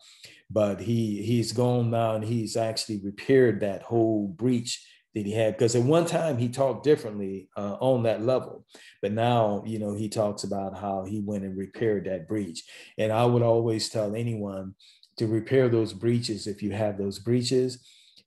But 0.51 0.81
he 0.81 1.23
he's 1.23 1.53
gone 1.53 1.90
now 1.90 2.14
and 2.16 2.25
he's 2.25 2.57
actually 2.57 3.01
repaired 3.03 3.61
that 3.61 3.83
whole 3.83 4.29
breach 4.29 4.87
that 5.14 5.25
he 5.25 5.33
had. 5.33 5.55
Because 5.57 5.75
at 5.75 5.83
one 5.83 6.07
time 6.07 6.38
he 6.38 6.49
talked 6.49 6.85
differently 6.85 7.49
uh, 7.57 7.77
on 7.81 8.03
that 8.03 8.23
level 8.23 8.64
but 9.07 9.12
now 9.12 9.62
you 9.64 9.79
know 9.79 9.95
he 9.95 10.09
talks 10.09 10.42
about 10.42 10.77
how 10.77 11.05
he 11.05 11.21
went 11.21 11.45
and 11.45 11.57
repaired 11.57 12.05
that 12.07 12.27
breach. 12.27 12.64
And 12.99 13.12
i 13.12 13.25
would 13.25 13.42
always 13.42 13.88
tell 13.88 14.14
anyone 14.14 14.75
to 15.16 15.27
repair 15.27 15.69
those 15.69 15.92
breaches 15.92 16.47
if 16.47 16.62
you 16.62 16.73
have 16.73 16.99
those 16.99 17.19
breaches 17.19 17.87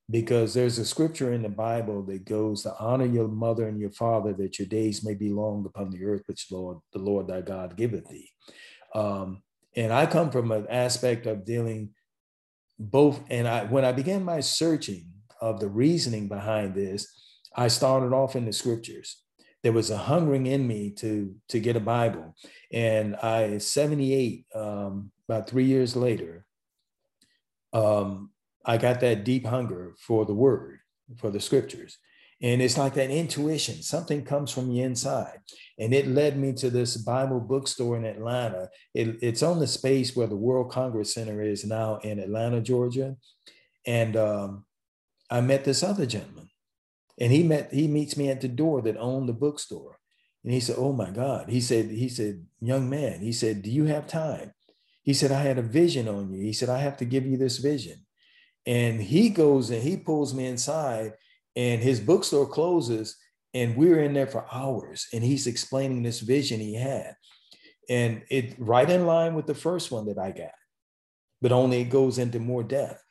because 0.10 0.54
there's 0.54 0.78
a 0.80 0.86
scripture 0.86 1.34
in 1.34 1.42
the 1.42 1.50
bible 1.50 2.04
that 2.04 2.26
goes 2.26 2.64
to 2.64 2.74
honor 2.80 3.06
your 3.06 3.28
mother 3.28 3.68
and 3.68 3.80
your 3.80 3.92
father 3.92 4.34
that 4.34 4.60
your 4.60 4.68
days 4.68 5.04
may 5.04 5.14
be 5.14 5.30
long 5.30 5.66
upon 5.66 5.90
the 5.90 6.04
earth 6.04 6.24
which 6.26 6.48
lord 6.52 6.78
the 6.94 7.00
lord 7.00 7.28
thy 7.28 7.42
god 7.42 7.76
giveth 7.76 8.08
thee 8.10 8.30
um, 8.96 9.42
and 9.76 9.94
i 9.94 10.06
come 10.06 10.32
from 10.32 10.52
an 10.52 10.66
aspect 10.70 11.26
of 11.26 11.46
dealing 11.46 11.90
both 12.80 13.22
and 13.30 13.48
i 13.48 13.64
when 13.66 13.86
i 13.86 13.92
began 13.92 14.24
my 14.24 14.40
searching 14.40 15.10
of 15.42 15.60
the 15.60 15.68
reasoning 15.68 16.28
behind 16.28 16.76
this, 16.76 17.08
I 17.56 17.68
started 17.68 18.14
off 18.14 18.36
in 18.36 18.46
the 18.46 18.54
scriptures. 18.54 19.24
There 19.64 19.74
was 19.74 19.90
a 19.90 19.98
hungering 19.98 20.48
in 20.48 20.68
me 20.68 20.92
to 20.98 21.36
to 21.50 21.60
get 21.60 21.76
a 21.76 21.82
Bible, 21.82 22.36
and 22.72 23.16
I 23.18 23.58
78, 23.58 24.46
um, 24.56 25.12
about 25.28 25.50
three 25.50 25.66
years 25.66 25.96
later, 25.98 26.46
um, 27.74 28.32
I 28.66 28.78
got 28.78 29.00
that 29.02 29.24
deep 29.24 29.46
hunger 29.46 29.96
for 30.00 30.26
the 30.26 30.34
Word, 30.34 30.80
for 31.18 31.32
the 31.32 31.40
Scriptures, 31.40 31.98
and 32.42 32.62
it's 32.62 32.78
like 32.78 32.94
that 32.94 33.10
intuition. 33.10 33.82
Something 33.82 34.24
comes 34.24 34.52
from 34.52 34.70
the 34.70 34.82
inside, 34.82 35.40
and 35.78 35.94
it 35.94 36.08
led 36.08 36.38
me 36.38 36.54
to 36.54 36.70
this 36.70 36.98
Bible 36.98 37.40
bookstore 37.40 37.98
in 37.98 38.06
Atlanta. 38.06 38.70
It, 38.94 39.18
it's 39.22 39.44
on 39.44 39.60
the 39.60 39.68
space 39.68 40.16
where 40.16 40.28
the 40.28 40.36
World 40.36 40.72
Congress 40.72 41.14
Center 41.14 41.42
is 41.42 41.66
now 41.66 41.98
in 41.98 42.20
Atlanta, 42.20 42.62
Georgia, 42.62 43.18
and 43.86 44.16
um, 44.16 44.66
I 45.30 45.42
met 45.42 45.64
this 45.64 45.84
other 45.84 46.06
gentleman, 46.06 46.50
and 47.20 47.32
he 47.32 47.44
met 47.44 47.74
he 47.74 47.88
meets 47.88 48.18
me 48.18 48.30
at 48.30 48.42
the 48.42 48.48
door 48.48 48.82
that 48.82 48.98
owned 48.98 49.30
the 49.30 49.34
bookstore, 49.34 50.00
and 50.44 50.54
he 50.54 50.60
said, 50.60 50.76
"Oh 50.78 50.94
my 50.94 51.12
God!" 51.12 51.50
He 51.50 51.62
said, 51.62 51.90
"He 51.90 52.10
said, 52.10 52.46
young 52.62 52.90
man," 52.90 53.22
he 53.22 53.32
said, 53.32 53.62
"Do 53.62 53.70
you 53.70 53.86
have 53.86 54.08
time?" 54.08 54.54
He 55.04 55.14
said, 55.14 55.32
"I 55.32 55.42
had 55.42 55.58
a 55.58 55.64
vision 55.64 56.08
on 56.08 56.32
you." 56.32 56.42
He 56.42 56.54
said, 56.54 56.70
"I 56.70 56.80
have 56.80 56.98
to 56.98 57.06
give 57.06 57.26
you 57.26 57.38
this 57.38 57.58
vision," 57.58 58.06
and 58.70 59.02
he 59.02 59.30
goes 59.30 59.72
and 59.72 59.82
he 59.82 59.98
pulls 59.98 60.32
me 60.32 60.46
inside, 60.46 61.14
and 61.56 61.82
his 61.82 62.00
bookstore 62.00 62.48
closes, 62.48 63.18
and 63.56 63.76
we're 63.76 64.02
in 64.02 64.14
there 64.14 64.28
for 64.28 64.46
hours, 64.54 65.08
and 65.12 65.24
he's 65.24 65.48
explaining 65.48 66.04
this 66.04 66.20
vision 66.20 66.60
he 66.60 66.76
had, 66.76 67.16
and 67.90 68.22
it 68.30 68.54
right 68.60 68.88
in 68.88 69.08
line 69.08 69.34
with 69.34 69.48
the 69.48 69.56
first 69.56 69.90
one 69.90 70.06
that 70.06 70.20
I 70.20 70.30
got, 70.30 70.52
but 71.42 71.52
only 71.52 71.82
it 71.82 71.90
goes 71.90 72.20
into 72.20 72.40
more 72.40 72.62
depth. 72.62 73.04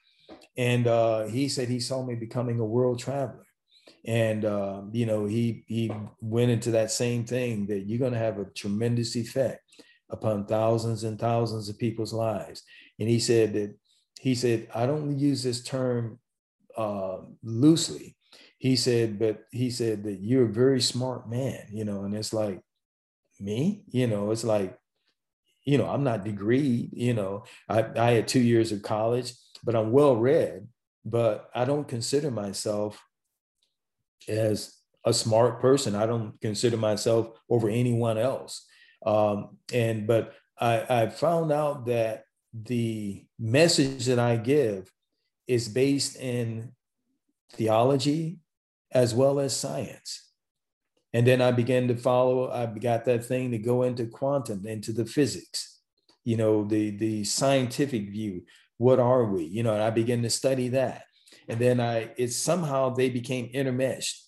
And 0.57 0.87
uh, 0.87 1.25
he 1.27 1.49
said 1.49 1.69
he 1.69 1.81
saw 1.81 2.05
me 2.05 2.15
becoming 2.15 2.61
a 2.61 2.65
world 2.65 3.01
traveler. 3.01 3.45
And 4.07 4.45
uh, 4.45 4.83
you 4.93 5.07
know, 5.07 5.27
he 5.27 5.65
he 5.67 5.91
went 6.21 6.53
into 6.53 6.71
that 6.73 6.93
same 6.93 7.25
thing 7.25 7.67
that 7.67 7.81
you're 7.81 7.99
going 7.99 8.13
to 8.13 8.19
have 8.19 8.39
a 8.39 8.45
tremendous 8.45 9.17
effect 9.17 9.61
upon 10.09 10.47
thousands 10.47 11.03
and 11.03 11.19
thousands 11.19 11.69
of 11.69 11.79
people's 11.79 12.13
lives. 12.13 12.63
And 13.01 13.09
he 13.09 13.19
said 13.19 13.55
that 13.55 13.75
he 14.21 14.35
said 14.35 14.69
I 14.75 14.87
don't 14.87 15.19
use 15.19 15.43
this 15.43 15.63
term 15.63 16.19
uh, 16.77 17.19
loosely. 17.43 18.17
He 18.59 18.75
said, 18.75 19.19
but 19.19 19.45
he 19.53 19.71
said 19.71 20.03
that 20.05 20.19
you're 20.21 20.47
a 20.47 20.53
very 20.53 20.81
smart 20.81 21.31
man, 21.31 21.67
you 21.73 21.85
know, 21.85 22.03
and 22.03 22.15
it's 22.15 22.33
like 22.33 22.61
me, 23.39 23.85
you 23.89 24.09
know, 24.09 24.33
it's 24.33 24.43
like, 24.43 24.77
you 25.65 25.79
know, 25.79 25.89
I'm 25.89 26.03
not 26.03 26.25
degreed, 26.25 26.91
you 26.93 27.15
know, 27.15 27.45
I, 27.69 27.85
I 27.97 28.11
had 28.13 28.27
two 28.27 28.41
years 28.41 28.73
of 28.73 28.83
college 28.83 29.33
but 29.65 29.75
I'm 29.75 29.93
well 29.93 30.17
read, 30.17 30.69
but 31.05 31.51
I 31.55 31.65
don't 31.65 31.89
consider 31.89 32.31
myself 32.31 33.03
as 34.29 34.77
a 35.05 35.13
smart 35.13 35.61
person. 35.61 35.95
I 35.95 36.07
don't 36.07 36.41
consider 36.41 36.77
myself 36.77 37.31
over 37.49 37.69
anyone 37.69 38.19
else. 38.19 38.67
Um, 39.05 39.59
and 39.73 40.07
but 40.07 40.35
I, 40.61 41.03
I 41.03 41.09
found 41.09 41.53
out 41.53 41.87
that 41.87 42.25
the 42.65 43.25
message 43.39 44.07
that 44.07 44.19
I 44.19 44.37
give 44.37 44.91
is 45.47 45.69
based 45.69 46.17
in 46.17 46.73
theology 47.53 48.39
as 48.93 49.15
well 49.15 49.41
as 49.41 49.57
science. 49.57 50.31
And 51.13 51.27
then 51.27 51.41
I 51.41 51.53
began 51.53 51.89
to 51.89 51.97
follow, 51.97 52.51
I 52.51 52.67
got 52.67 53.05
that 53.07 53.25
thing 53.25 53.51
to 53.51 53.59
go 53.59 53.83
into 53.83 54.07
quantum, 54.07 54.67
into 54.67 54.93
the 54.93 55.07
physics, 55.07 55.81
you 56.25 56.37
know, 56.37 56.65
the, 56.65 56.91
the 56.91 57.25
scientific 57.25 58.11
view. 58.11 58.43
What 58.77 59.01
are 59.01 59.25
we? 59.25 59.45
You 59.45 59.63
know 59.63 59.75
and 59.75 59.83
i 59.83 59.91
began 59.91 60.23
to 60.23 60.31
study 60.31 60.69
that. 60.69 61.05
And 61.49 61.59
then 61.59 61.81
i 61.81 62.13
it's 62.17 62.37
somehow 62.37 62.91
they 62.91 63.11
became 63.11 63.51
intermeshed. 63.53 64.21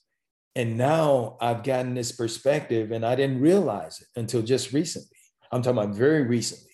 And 0.57 0.77
now 0.77 1.37
i've 1.41 1.63
gotten 1.63 1.95
this 1.95 2.13
perspective 2.13 2.91
and 2.91 3.07
i 3.07 3.15
didn't 3.15 3.41
realize 3.41 4.01
it 4.01 4.09
until 4.19 4.43
just 4.43 4.73
recently. 4.73 5.17
I'm 5.53 5.63
talking 5.63 5.79
about 5.79 5.95
very 5.95 6.23
recently 6.23 6.70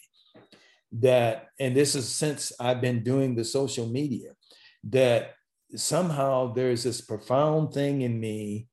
that 1.01 1.49
and 1.59 1.75
this 1.75 1.95
is 1.95 2.09
since 2.09 2.53
i've 2.61 2.81
been 2.81 3.03
doing 3.03 3.35
the 3.35 3.45
social 3.45 3.87
media 3.87 4.31
that 4.85 5.35
somehow 5.75 6.53
there's 6.53 6.85
this 6.85 7.01
profound 7.01 7.73
thing 7.73 8.03
in 8.03 8.19
me 8.19 8.69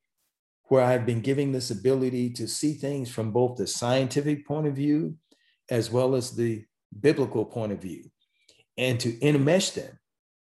where 0.65 0.83
i've 0.83 1.05
been 1.05 1.21
giving 1.21 1.51
this 1.51 1.71
ability 1.71 2.29
to 2.29 2.47
see 2.47 2.73
things 2.73 3.09
from 3.09 3.31
both 3.31 3.57
the 3.57 3.67
scientific 3.67 4.45
point 4.47 4.67
of 4.67 4.75
view 4.75 5.15
as 5.69 5.91
well 5.91 6.15
as 6.15 6.31
the 6.31 6.63
biblical 7.01 7.45
point 7.45 7.71
of 7.71 7.81
view 7.81 8.03
and 8.77 8.99
to 8.99 9.13
intermesh 9.19 9.73
them 9.73 9.99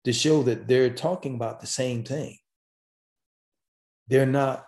to 0.04 0.12
show 0.12 0.42
that 0.44 0.68
they're 0.68 0.90
talking 0.90 1.34
about 1.34 1.60
the 1.60 1.66
same 1.66 2.04
thing. 2.04 2.38
They're 4.08 4.24
not 4.24 4.64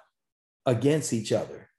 against 0.66 1.12
each 1.12 1.32
other 1.32 1.70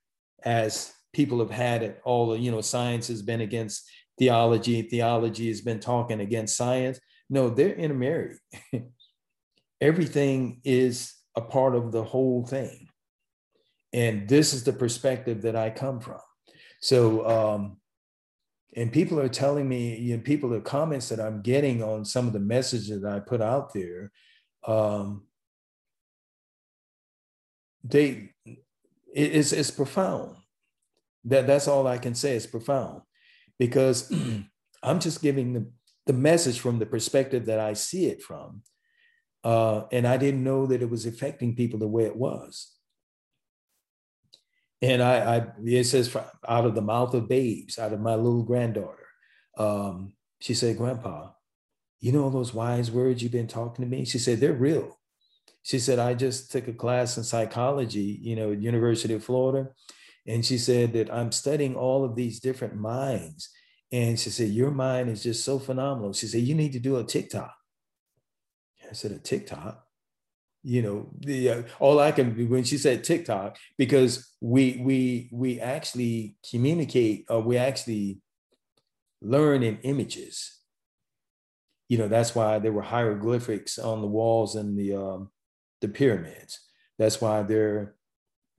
as 0.44 0.94
people 1.14 1.40
have 1.40 1.52
had 1.52 1.84
it 1.84 2.00
all, 2.06 2.38
you 2.38 2.52
know, 2.52 2.62
science 2.62 3.10
has 3.10 3.22
been 3.22 3.42
against 3.42 3.86
theology, 4.20 4.82
theology 4.84 5.48
has 5.48 5.62
been 5.62 5.80
talking 5.80 6.20
against 6.20 6.58
science. 6.58 7.00
No, 7.30 7.50
they're 7.50 7.74
intermarried. 7.74 8.38
Everything 9.82 10.62
is 10.64 11.16
a 11.36 11.42
part 11.42 11.74
of 11.74 11.92
the 11.92 12.04
whole 12.04 12.46
thing. 12.46 12.90
And 13.94 14.28
this 14.28 14.54
is 14.54 14.64
the 14.64 14.74
perspective 14.74 15.42
that 15.44 15.56
I 15.56 15.70
come 15.70 16.00
from. 16.00 16.20
So 16.82 17.28
um, 17.28 17.78
and 18.76 18.94
people 18.94 19.20
are 19.20 19.30
telling 19.30 19.68
me, 19.68 19.98
you 19.98 20.16
know, 20.16 20.22
people, 20.22 20.50
the 20.50 20.62
comments 20.62 21.10
that 21.10 21.20
I'm 21.20 21.42
getting 21.42 21.82
on 21.82 22.06
some 22.06 22.28
of 22.28 22.34
the 22.34 22.40
messages 22.40 23.02
that 23.02 23.12
I 23.12 23.20
put 23.20 23.42
out 23.42 23.74
there, 23.74 24.12
um, 24.68 25.24
they, 27.84 28.32
it's, 29.14 29.54
it's 29.54 29.72
profound. 29.72 30.36
That, 31.26 31.48
that's 31.48 31.68
all 31.68 31.88
I 31.88 31.98
can 31.98 32.14
say. 32.14 32.36
It's 32.36 32.46
profound 32.46 33.02
because 33.60 34.12
I'm 34.84 35.00
just 35.00 35.22
giving 35.22 35.54
the, 35.54 35.72
the 36.08 36.14
message 36.14 36.60
from 36.60 36.80
the 36.80 36.86
perspective 36.86 37.46
that 37.46 37.60
I 37.60 37.74
see 37.74 38.08
it 38.08 38.24
from. 38.24 38.64
Uh, 39.44 39.84
and 39.92 40.08
I 40.08 40.18
didn't 40.18 40.44
know 40.44 40.66
that 40.66 40.82
it 40.82 40.90
was 40.90 41.06
affecting 41.06 41.56
people 41.56 41.80
the 41.80 41.88
way 41.88 42.06
it 42.06 42.16
was. 42.16 42.74
And 44.82 45.04
I, 45.04 45.38
I 45.38 45.48
it 45.64 45.84
says 45.86 46.16
out 46.48 46.66
of 46.66 46.74
the 46.74 46.82
mouth 46.82 47.14
of 47.14 47.28
babes, 47.28 47.78
out 47.78 47.94
of 47.94 48.00
my 48.00 48.16
little 48.16 48.44
granddaughter. 48.44 49.08
Um, 49.58 50.14
she 50.40 50.54
said, 50.54 50.78
Grandpa, 50.78 51.32
you 52.00 52.14
know 52.14 52.30
those 52.30 52.54
wise 52.54 52.90
words 52.90 53.22
you've 53.22 53.32
been 53.32 53.48
talking 53.48 53.84
to 53.84 53.90
me? 53.92 54.06
She 54.06 54.20
said, 54.20 54.40
they're 54.40 54.54
real. 54.54 54.98
She 55.64 55.80
said, 55.80 56.00
I 56.00 56.14
just 56.14 56.52
took 56.52 56.68
a 56.70 56.74
class 56.74 57.18
in 57.18 57.24
psychology, 57.24 58.20
you 58.22 58.36
know, 58.36 58.52
University 58.52 59.14
of 59.14 59.24
Florida. 59.24 59.70
And 60.28 60.46
she 60.46 60.58
said 60.58 60.94
that 60.94 61.12
I'm 61.12 61.32
studying 61.32 61.76
all 61.76 62.04
of 62.04 62.16
these 62.16 62.40
different 62.40 62.76
minds. 62.76 63.50
And 63.92 64.20
she 64.20 64.30
said, 64.30 64.50
Your 64.50 64.72
mind 64.72 65.10
is 65.10 65.24
just 65.24 65.44
so 65.44 65.60
phenomenal. 65.60 66.14
She 66.14 66.28
said, 66.28 66.42
You 66.42 66.56
need 66.56 66.74
to 66.74 66.80
do 66.80 66.98
a 66.98 67.04
TikTok. 67.04 67.54
I 68.90 68.94
said, 68.94 69.12
A 69.12 69.20
TikTok? 69.20 69.86
you 70.64 70.82
know 70.82 71.10
the 71.20 71.50
uh, 71.50 71.62
all 71.80 72.00
i 72.00 72.12
can 72.12 72.50
when 72.50 72.64
she 72.64 72.78
said 72.78 73.04
tiktok 73.04 73.58
because 73.78 74.34
we 74.42 74.82
we 74.84 75.30
we 75.32 75.60
actually 75.60 76.36
communicate 76.50 77.26
or 77.30 77.42
we 77.42 77.58
actually 77.58 78.20
learn 79.22 79.64
in 79.64 79.78
images 79.84 80.60
you 81.88 81.98
know 81.98 82.08
that's 82.08 82.36
why 82.36 82.60
there 82.60 82.74
were 82.74 82.82
hieroglyphics 82.82 83.80
on 83.80 84.02
the 84.02 84.08
walls 84.08 84.56
in 84.56 84.76
the 84.76 84.94
um 84.94 85.30
the 85.80 85.88
pyramids 85.88 86.60
that's 86.98 87.22
why 87.22 87.42
there 87.42 87.96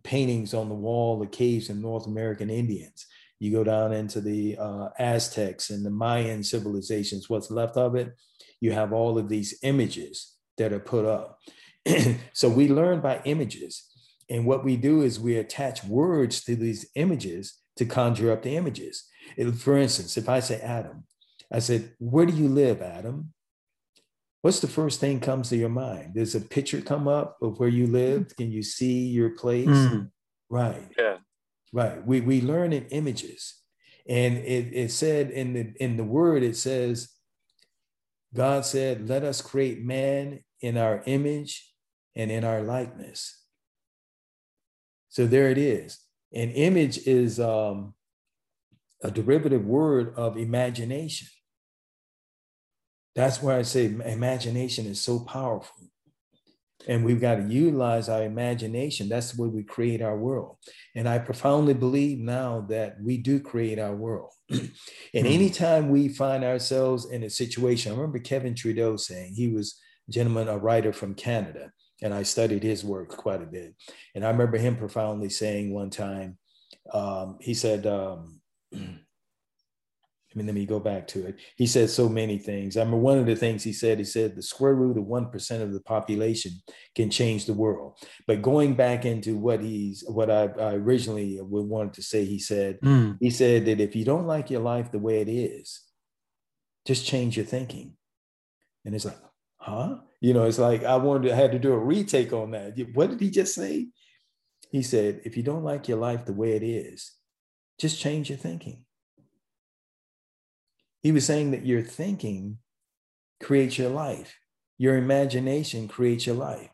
paintings 0.03 0.55
on 0.55 0.69
the 0.69 0.75
wall 0.75 1.23
of 1.23 1.31
caves 1.31 1.71
in 1.71 1.81
North 1.81 2.07
American 2.07 2.51
Indians. 2.51 3.07
You 3.39 3.53
go 3.53 3.65
down 3.65 3.93
into 3.93 4.21
the 4.21 4.57
uh, 4.59 4.89
Aztecs 4.99 5.71
and 5.71 5.85
the 5.85 5.91
Mayan 5.91 6.43
civilizations, 6.43 7.31
what's 7.31 7.51
left 7.51 7.77
of 7.77 7.95
it, 7.95 8.15
you 8.61 8.73
have 8.73 8.93
all 8.93 9.19
of 9.19 9.29
these 9.29 9.59
images 9.63 10.37
that 10.59 10.73
are 10.73 10.81
put 10.81 11.07
up. 11.07 11.39
so 12.33 12.49
we 12.49 12.69
learn 12.69 13.01
by 13.01 13.23
images. 13.25 13.87
And 14.29 14.47
what 14.47 14.65
we 14.65 14.77
do 14.77 15.03
is 15.03 15.19
we 15.19 15.37
attach 15.37 15.83
words 15.85 16.45
to 16.45 16.55
these 16.55 16.89
images 16.95 17.59
to 17.77 17.85
conjure 17.85 18.31
up 18.31 18.43
the 18.43 18.57
images. 18.57 19.09
It, 19.37 19.51
for 19.53 19.77
instance, 19.77 20.17
if 20.17 20.29
I 20.29 20.41
say 20.41 20.61
Adam, 20.61 21.05
I 21.53 21.59
said, 21.59 21.95
Where 21.99 22.27
do 22.27 22.35
you 22.35 22.49
live, 22.49 22.83
Adam? 22.83 23.33
What's 24.43 24.61
the 24.61 24.69
first 24.69 25.01
thing 25.01 25.21
comes 25.21 25.51
to 25.51 25.57
your 25.57 25.69
mind? 25.69 26.15
Does 26.15 26.35
a 26.35 26.41
picture 26.41 26.81
come 26.81 27.07
up 27.07 27.37
of 27.43 27.61
where 27.61 27.69
you 27.69 27.87
live? 27.87 28.35
Can 28.37 28.51
you 28.51 28.63
see 28.63 29.07
your 29.07 29.31
place? 29.31 29.69
Mm. 29.69 30.11
Right. 30.49 30.89
Yeah. 30.99 31.19
Right. 31.73 32.05
We, 32.07 32.21
we 32.21 32.41
learn 32.41 32.73
in 32.73 32.87
images. 32.87 33.57
And 34.09 34.39
it, 34.39 34.73
it 34.73 34.91
said 34.91 35.31
in 35.31 35.53
the 35.53 35.73
in 35.79 35.97
the 35.97 36.05
word, 36.05 36.43
it 36.43 36.57
says, 36.57 37.11
God 38.35 38.65
said, 38.65 39.09
let 39.09 39.25
us 39.25 39.43
create 39.43 39.85
man 39.85 40.41
in 40.61 40.79
our 40.79 41.03
image 41.05 41.73
and 42.17 42.31
in 42.31 42.43
our 42.43 42.63
likeness. 42.63 43.45
So 45.11 45.27
there 45.27 45.51
it 45.51 45.59
is. 45.59 45.99
An 46.33 46.51
image 46.51 46.99
is 47.07 47.39
um, 47.39 47.95
a 49.03 49.11
derivative 49.11 49.67
word 49.67 50.15
of 50.17 50.37
imagination. 50.37 51.29
That's 53.21 53.43
why 53.43 53.59
I 53.59 53.63
say 53.63 53.85
imagination 53.85 54.87
is 54.87 55.01
so 55.01 55.21
powerful. 55.21 55.77
And 56.89 57.05
we've 57.05 57.21
got 57.21 57.35
to 57.35 57.47
utilize 57.47 58.09
our 58.09 58.23
imagination. 58.23 59.11
That's 59.11 59.33
the 59.33 59.43
way 59.43 59.49
we 59.49 59.63
create 59.63 60.01
our 60.01 60.17
world. 60.17 60.57
And 60.97 61.07
I 61.07 61.19
profoundly 61.19 61.75
believe 61.75 62.19
now 62.19 62.65
that 62.71 62.97
we 63.03 63.19
do 63.19 63.39
create 63.39 63.79
our 63.79 63.95
world. 63.95 64.33
and 64.51 64.71
hmm. 65.13 65.27
anytime 65.27 65.91
we 65.91 66.09
find 66.09 66.43
ourselves 66.43 67.11
in 67.11 67.23
a 67.23 67.29
situation, 67.29 67.93
I 67.93 67.95
remember 67.95 68.19
Kevin 68.19 68.55
Trudeau 68.55 68.97
saying 68.97 69.35
he 69.35 69.49
was 69.49 69.79
a 70.09 70.13
gentleman, 70.13 70.49
a 70.49 70.57
writer 70.57 70.95
from 70.95 71.15
Canada, 71.15 71.71
and 72.01 72.15
I 72.15 72.23
studied 72.23 72.63
his 72.63 72.83
work 72.83 73.11
quite 73.11 73.43
a 73.43 73.47
bit. 73.47 73.75
And 74.15 74.25
I 74.25 74.31
remember 74.31 74.57
him 74.57 74.77
profoundly 74.77 75.29
saying 75.29 75.75
one 75.75 75.91
time, 75.91 76.39
um, 76.95 77.37
he 77.43 77.53
said, 77.53 77.87
um, 77.87 78.41
I 80.33 80.39
mean, 80.39 80.47
let 80.47 80.55
me 80.55 80.65
go 80.65 80.79
back 80.79 81.09
to 81.09 81.27
it. 81.27 81.41
He 81.57 81.67
said 81.67 81.91
so 81.91 82.09
many 82.09 82.39
things. 82.39 82.77
I 82.77 82.81
remember 82.81 82.99
one 82.99 83.19
of 83.19 83.27
the 83.27 83.35
things 83.35 83.65
he 83.65 83.73
said, 83.73 83.99
he 83.99 84.05
said 84.05 84.37
the 84.37 84.43
square 84.43 84.75
root 84.75 84.97
of 84.97 85.05
1% 85.05 85.63
of 85.63 85.73
the 85.73 85.81
population 85.81 86.53
can 86.95 87.11
change 87.11 87.47
the 87.47 87.55
world. 87.55 87.99
But 88.29 88.41
going 88.41 88.75
back 88.75 89.05
into 89.05 89.37
what 89.37 89.61
he's, 89.61 90.05
what 90.07 90.31
I, 90.31 90.45
I 90.45 90.75
originally 90.75 91.41
wanted 91.43 91.95
to 91.95 92.03
say, 92.03 92.25
he 92.25 92.39
said, 92.39 92.81
mm. 92.81 93.17
he 93.21 93.31
said 93.31 93.65
that 93.67 93.81
if 93.81 93.97
you 93.97 94.05
don't 94.05 94.27
like 94.27 94.51
your 94.51 94.61
life 94.61 94.93
the 94.93 95.01
way 95.01 95.21
it 95.21 95.29
is, 95.29 95.81
just 96.87 97.05
change 97.05 97.37
your 97.37 97.47
thinking. 97.47 97.95
And 98.85 98.95
it's 98.95 99.05
like, 99.05 99.19
huh? 99.57 99.97
You 100.21 100.33
know, 100.33 100.45
it's 100.45 100.61
like, 100.61 100.85
I 100.85 100.97
wanted 100.97 101.29
to, 101.29 101.35
I 101.35 101.37
had 101.37 101.53
to 101.53 101.59
do 101.59 101.73
a 101.73 101.79
retake 101.79 102.33
on 102.33 102.53
that. 102.53 102.79
What 102.95 103.11
did 103.11 103.21
he 103.21 103.31
just 103.31 103.55
say? 103.55 103.89
He 104.71 104.83
said, 104.83 105.23
if 105.25 105.37
you 105.37 105.43
don't 105.43 105.65
like 105.65 105.89
your 105.89 105.99
life 105.99 106.25
the 106.25 106.33
way 106.33 106.53
it 106.53 106.63
is, 106.63 107.13
just 107.81 107.99
change 107.99 108.29
your 108.29 108.39
thinking. 108.39 108.85
He 111.03 111.13
was 111.13 111.25
saying 111.25 111.53
that 111.53 111.67
your 111.67 111.83
thinking 111.83 112.59
creates 113.43 113.79
your 113.79 113.91
life. 113.91 114.39
Your 114.79 114.97
imagination 114.97 115.89
creates 115.89 116.27
your 116.27 116.37
life. 116.37 116.71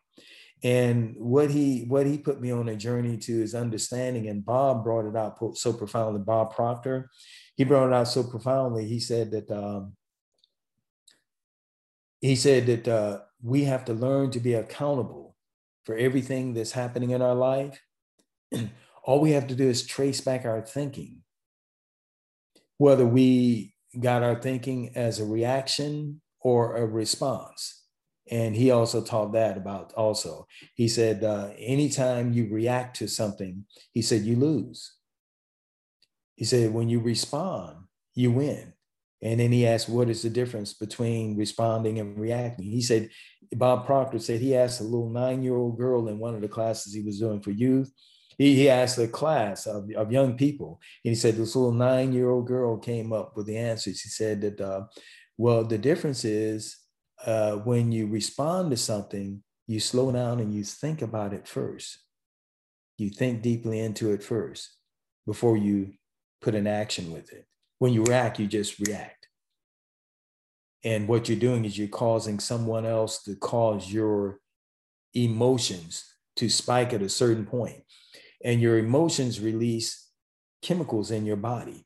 And 0.63 1.15
what 1.17 1.51
he 1.51 1.85
what 1.87 2.07
he 2.07 2.17
put 2.17 2.41
me 2.41 2.51
on 2.51 2.67
a 2.67 2.75
journey 2.75 3.17
to 3.17 3.41
is 3.41 3.53
understanding. 3.53 4.27
And 4.27 4.45
Bob 4.45 4.83
brought 4.83 5.05
it 5.05 5.15
out 5.15 5.57
so 5.57 5.71
profoundly. 5.71 6.21
Bob 6.21 6.55
Proctor, 6.55 7.09
he 7.55 7.63
brought 7.63 7.87
it 7.87 7.93
out 7.93 8.07
so 8.07 8.23
profoundly. 8.23 8.87
He 8.87 8.99
said 8.99 9.31
that 9.31 9.51
um, 9.51 9.93
he 12.21 12.35
said 12.35 12.65
that 12.65 12.87
uh, 12.87 13.19
we 13.41 13.65
have 13.65 13.85
to 13.85 13.93
learn 13.93 14.31
to 14.31 14.39
be 14.39 14.53
accountable 14.53 15.35
for 15.85 15.95
everything 15.95 16.53
that's 16.53 16.71
happening 16.71 17.11
in 17.11 17.21
our 17.21 17.35
life. 17.35 17.79
All 19.03 19.21
we 19.21 19.31
have 19.31 19.47
to 19.47 19.55
do 19.55 19.69
is 19.69 19.85
trace 19.85 20.21
back 20.21 20.43
our 20.43 20.61
thinking, 20.61 21.19
whether 22.77 23.05
we 23.05 23.75
got 23.99 24.23
our 24.23 24.39
thinking 24.39 24.91
as 24.95 25.19
a 25.19 25.25
reaction 25.25 26.21
or 26.41 26.75
a 26.75 26.85
response. 26.85 27.83
And 28.29 28.55
he 28.55 28.71
also 28.71 29.01
taught 29.01 29.33
that 29.33 29.57
about 29.57 29.93
also. 29.93 30.47
He 30.75 30.87
said, 30.87 31.23
uh, 31.23 31.51
anytime 31.57 32.33
you 32.33 32.49
react 32.51 32.97
to 32.97 33.07
something, 33.07 33.65
he 33.93 34.01
said, 34.01 34.23
you 34.23 34.35
lose. 34.35 34.95
He 36.35 36.45
said, 36.45 36.73
when 36.73 36.89
you 36.89 36.99
respond, 36.99 37.77
you 38.15 38.31
win. 38.31 38.73
And 39.21 39.39
then 39.39 39.51
he 39.51 39.65
asked, 39.65 39.89
what 39.89 40.09
is 40.09 40.21
the 40.21 40.29
difference 40.29 40.73
between 40.73 41.37
responding 41.37 41.99
and 41.99 42.19
reacting? 42.19 42.65
He 42.65 42.81
said, 42.81 43.09
Bob 43.53 43.85
Proctor 43.85 44.19
said 44.19 44.41
he 44.41 44.55
asked 44.55 44.81
a 44.81 44.83
little 44.83 45.09
nine 45.09 45.41
year 45.41 45.55
old 45.55 45.77
girl 45.77 46.07
in 46.07 46.19
one 46.19 46.35
of 46.35 46.41
the 46.41 46.47
classes 46.47 46.93
he 46.93 47.01
was 47.01 47.19
doing 47.19 47.41
for 47.41 47.51
youth 47.51 47.91
he, 48.37 48.55
he 48.55 48.69
asked 48.69 48.97
a 48.99 49.07
class 49.07 49.65
of, 49.65 49.89
of 49.95 50.11
young 50.11 50.37
people, 50.37 50.79
and 51.03 51.11
he 51.11 51.15
said 51.15 51.35
this 51.35 51.55
little 51.55 51.71
nine 51.71 52.13
year 52.13 52.29
old 52.29 52.47
girl 52.47 52.77
came 52.77 53.11
up 53.11 53.35
with 53.35 53.47
the 53.47 53.57
answers. 53.57 54.01
He 54.01 54.09
said 54.09 54.41
that, 54.41 54.61
uh, 54.61 54.85
well, 55.37 55.63
the 55.63 55.77
difference 55.77 56.23
is 56.23 56.77
uh, 57.25 57.53
when 57.57 57.91
you 57.91 58.07
respond 58.07 58.71
to 58.71 58.77
something, 58.77 59.43
you 59.65 59.79
slow 59.79 60.11
down 60.11 60.39
and 60.39 60.53
you 60.53 60.63
think 60.63 61.01
about 61.01 61.33
it 61.33 61.47
first. 61.47 61.99
You 62.97 63.09
think 63.09 63.41
deeply 63.41 63.79
into 63.79 64.11
it 64.11 64.23
first 64.23 64.75
before 65.25 65.57
you 65.57 65.93
put 66.41 66.55
an 66.55 66.67
action 66.67 67.11
with 67.11 67.33
it. 67.33 67.45
When 67.79 67.93
you 67.93 68.03
react, 68.03 68.39
you 68.39 68.47
just 68.47 68.79
react. 68.79 69.27
And 70.83 71.07
what 71.07 71.27
you're 71.27 71.39
doing 71.39 71.65
is 71.65 71.77
you're 71.77 71.87
causing 71.87 72.39
someone 72.39 72.85
else 72.85 73.23
to 73.23 73.35
cause 73.35 73.91
your 73.91 74.39
emotions 75.13 76.05
to 76.37 76.49
spike 76.49 76.93
at 76.93 77.01
a 77.01 77.09
certain 77.09 77.45
point 77.45 77.83
and 78.43 78.61
your 78.61 78.77
emotions 78.77 79.39
release 79.39 80.09
chemicals 80.61 81.11
in 81.11 81.25
your 81.25 81.35
body. 81.35 81.85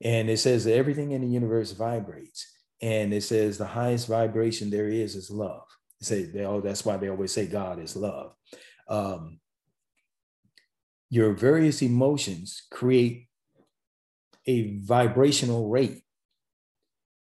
And 0.00 0.30
it 0.30 0.38
says 0.38 0.64
that 0.64 0.76
everything 0.76 1.10
in 1.12 1.22
the 1.22 1.28
universe 1.28 1.72
vibrates. 1.72 2.46
And 2.80 3.12
it 3.12 3.22
says 3.22 3.58
the 3.58 3.66
highest 3.66 4.06
vibration 4.06 4.70
there 4.70 4.88
is 4.88 5.16
is 5.16 5.30
love. 5.30 5.64
They 6.00 6.04
say 6.04 6.22
they 6.24 6.44
all, 6.44 6.60
that's 6.60 6.84
why 6.84 6.96
they 6.96 7.08
always 7.08 7.32
say 7.32 7.46
God 7.46 7.80
is 7.80 7.96
love. 7.96 8.32
Um, 8.88 9.40
your 11.10 11.32
various 11.32 11.82
emotions 11.82 12.62
create 12.70 13.26
a 14.46 14.78
vibrational 14.78 15.68
rate, 15.68 16.02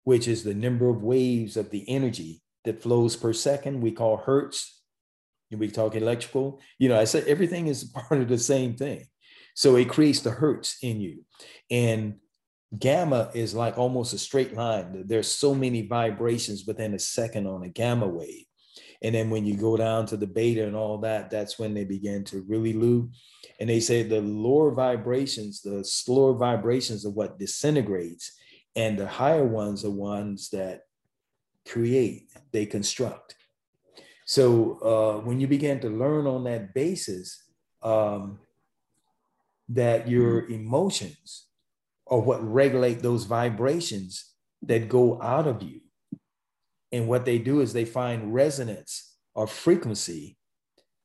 which 0.04 0.26
is 0.26 0.42
the 0.42 0.54
number 0.54 0.88
of 0.88 1.02
waves 1.02 1.56
of 1.56 1.70
the 1.70 1.88
energy 1.88 2.42
that 2.64 2.82
flows 2.82 3.16
per 3.16 3.32
second. 3.32 3.80
We 3.80 3.92
call 3.92 4.16
hertz 4.18 4.81
we 5.58 5.68
talk 5.68 5.94
electrical, 5.94 6.60
you 6.78 6.88
know, 6.88 6.98
I 6.98 7.04
said 7.04 7.24
everything 7.26 7.66
is 7.66 7.84
part 8.08 8.20
of 8.20 8.28
the 8.28 8.38
same 8.38 8.74
thing. 8.76 9.06
So 9.54 9.76
it 9.76 9.88
creates 9.88 10.20
the 10.20 10.30
hertz 10.30 10.78
in 10.82 11.00
you. 11.00 11.24
And 11.70 12.16
gamma 12.78 13.30
is 13.34 13.54
like 13.54 13.76
almost 13.76 14.14
a 14.14 14.18
straight 14.18 14.54
line. 14.54 15.04
There's 15.06 15.28
so 15.28 15.54
many 15.54 15.86
vibrations 15.86 16.64
within 16.66 16.94
a 16.94 16.98
second 16.98 17.46
on 17.46 17.62
a 17.62 17.68
gamma 17.68 18.08
wave. 18.08 18.44
And 19.02 19.14
then 19.14 19.30
when 19.30 19.44
you 19.44 19.56
go 19.56 19.76
down 19.76 20.06
to 20.06 20.16
the 20.16 20.26
beta 20.26 20.64
and 20.64 20.76
all 20.76 20.98
that, 20.98 21.28
that's 21.28 21.58
when 21.58 21.74
they 21.74 21.84
begin 21.84 22.24
to 22.24 22.44
really 22.48 22.72
loop. 22.72 23.10
And 23.58 23.68
they 23.68 23.80
say 23.80 24.02
the 24.02 24.20
lower 24.20 24.70
vibrations, 24.70 25.60
the 25.60 25.84
slower 25.84 26.34
vibrations 26.34 27.04
of 27.04 27.14
what 27.14 27.38
disintegrates, 27.38 28.32
and 28.76 28.98
the 28.98 29.06
higher 29.06 29.44
ones 29.44 29.84
are 29.84 29.90
ones 29.90 30.50
that 30.50 30.82
create, 31.68 32.30
they 32.52 32.64
construct. 32.64 33.34
So 34.32 34.78
uh, 34.80 35.26
when 35.26 35.40
you 35.40 35.46
begin 35.46 35.78
to 35.80 35.90
learn 35.90 36.26
on 36.26 36.44
that 36.44 36.72
basis, 36.72 37.44
um, 37.82 38.38
that 39.68 40.08
your 40.08 40.40
mm-hmm. 40.40 40.54
emotions 40.54 41.48
are 42.06 42.18
what 42.18 42.42
regulate 42.42 43.02
those 43.02 43.24
vibrations 43.24 44.32
that 44.62 44.88
go 44.88 45.20
out 45.20 45.46
of 45.46 45.62
you. 45.62 45.82
And 46.92 47.08
what 47.08 47.26
they 47.26 47.38
do 47.38 47.60
is 47.60 47.74
they 47.74 47.84
find 47.84 48.32
resonance 48.32 49.16
or 49.34 49.46
frequency 49.46 50.38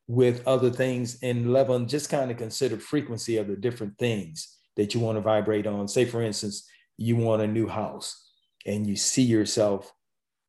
with 0.08 0.48
other 0.48 0.70
things 0.70 1.20
and 1.22 1.52
level 1.52 1.76
and 1.76 1.90
just 1.90 2.10
kind 2.10 2.32
of 2.32 2.38
consider 2.38 2.78
frequency 2.78 3.36
of 3.36 3.50
the 3.50 3.58
different 3.58 3.98
things 3.98 4.58
that 4.78 4.94
you 4.94 5.02
want 5.02 5.18
to 5.18 5.22
vibrate 5.22 5.68
on. 5.68 5.90
Say, 5.90 6.06
for 6.06 6.22
instance, 6.22 6.66
you 6.96 7.18
want 7.18 7.42
a 7.42 7.48
new 7.48 7.68
house 7.68 8.32
and 8.66 8.88
you 8.88 8.96
see 8.96 9.24
yourself, 9.24 9.92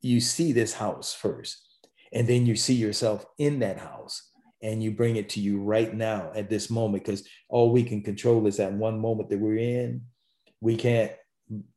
you 0.01 0.21
see 0.21 0.53
this 0.53 0.75
house 0.75 1.13
first 1.13 1.65
and 2.13 2.27
then 2.27 2.47
you 2.47 2.57
see 2.57 2.75
yourself 2.75 3.25
in 3.39 3.59
that 3.61 3.79
house 3.79 4.31
and 4.63 4.83
you 4.83 4.91
bring 4.91 5.17
it 5.17 5.29
to 5.31 5.41
you 5.41 5.61
right 5.61 5.95
now 5.95 6.33
at 6.35 6.51
this 6.51 6.69
moment 6.71 7.05
because 7.05 7.27
all 7.49 7.71
we 7.71 7.83
can 7.83 8.03
control 8.03 8.47
is 8.47 8.57
that 8.57 8.73
one 8.73 8.99
moment 8.99 9.29
that 9.29 9.39
we're 9.39 9.57
in 9.57 10.03
we 10.61 10.77
can't 10.77 11.13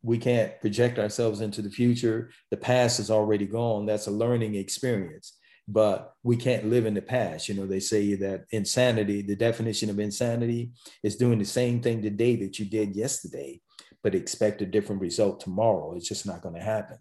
we 0.02 0.18
can't 0.18 0.60
project 0.60 1.00
ourselves 1.00 1.42
into 1.42 1.62
the 1.62 1.70
future 1.70 2.32
the 2.50 2.58
past 2.58 3.00
is 3.00 3.12
already 3.12 3.46
gone 3.46 3.86
that's 3.86 4.08
a 4.08 4.12
learning 4.12 4.56
experience 4.56 5.38
but 5.68 6.16
we 6.24 6.36
can't 6.36 6.70
live 6.70 6.86
in 6.86 6.94
the 6.94 7.02
past. 7.02 7.48
You 7.48 7.56
know, 7.56 7.66
they 7.66 7.80
say 7.80 8.16
that 8.16 8.46
insanity, 8.52 9.22
the 9.22 9.36
definition 9.36 9.90
of 9.90 10.00
insanity 10.00 10.72
is 11.04 11.16
doing 11.16 11.40
the 11.40 11.46
same 11.46 11.82
thing 11.82 12.02
today 12.02 12.36
that 12.38 12.60
you 12.60 12.66
did 12.66 12.96
yesterday, 12.96 13.62
but 14.04 14.16
expect 14.16 14.62
a 14.62 14.66
different 14.66 15.02
result 15.02 15.40
tomorrow. 15.40 15.96
It's 15.96 16.08
just 16.08 16.26
not 16.26 16.42
going 16.42 16.56
to 16.56 16.62
happen. 16.62 16.98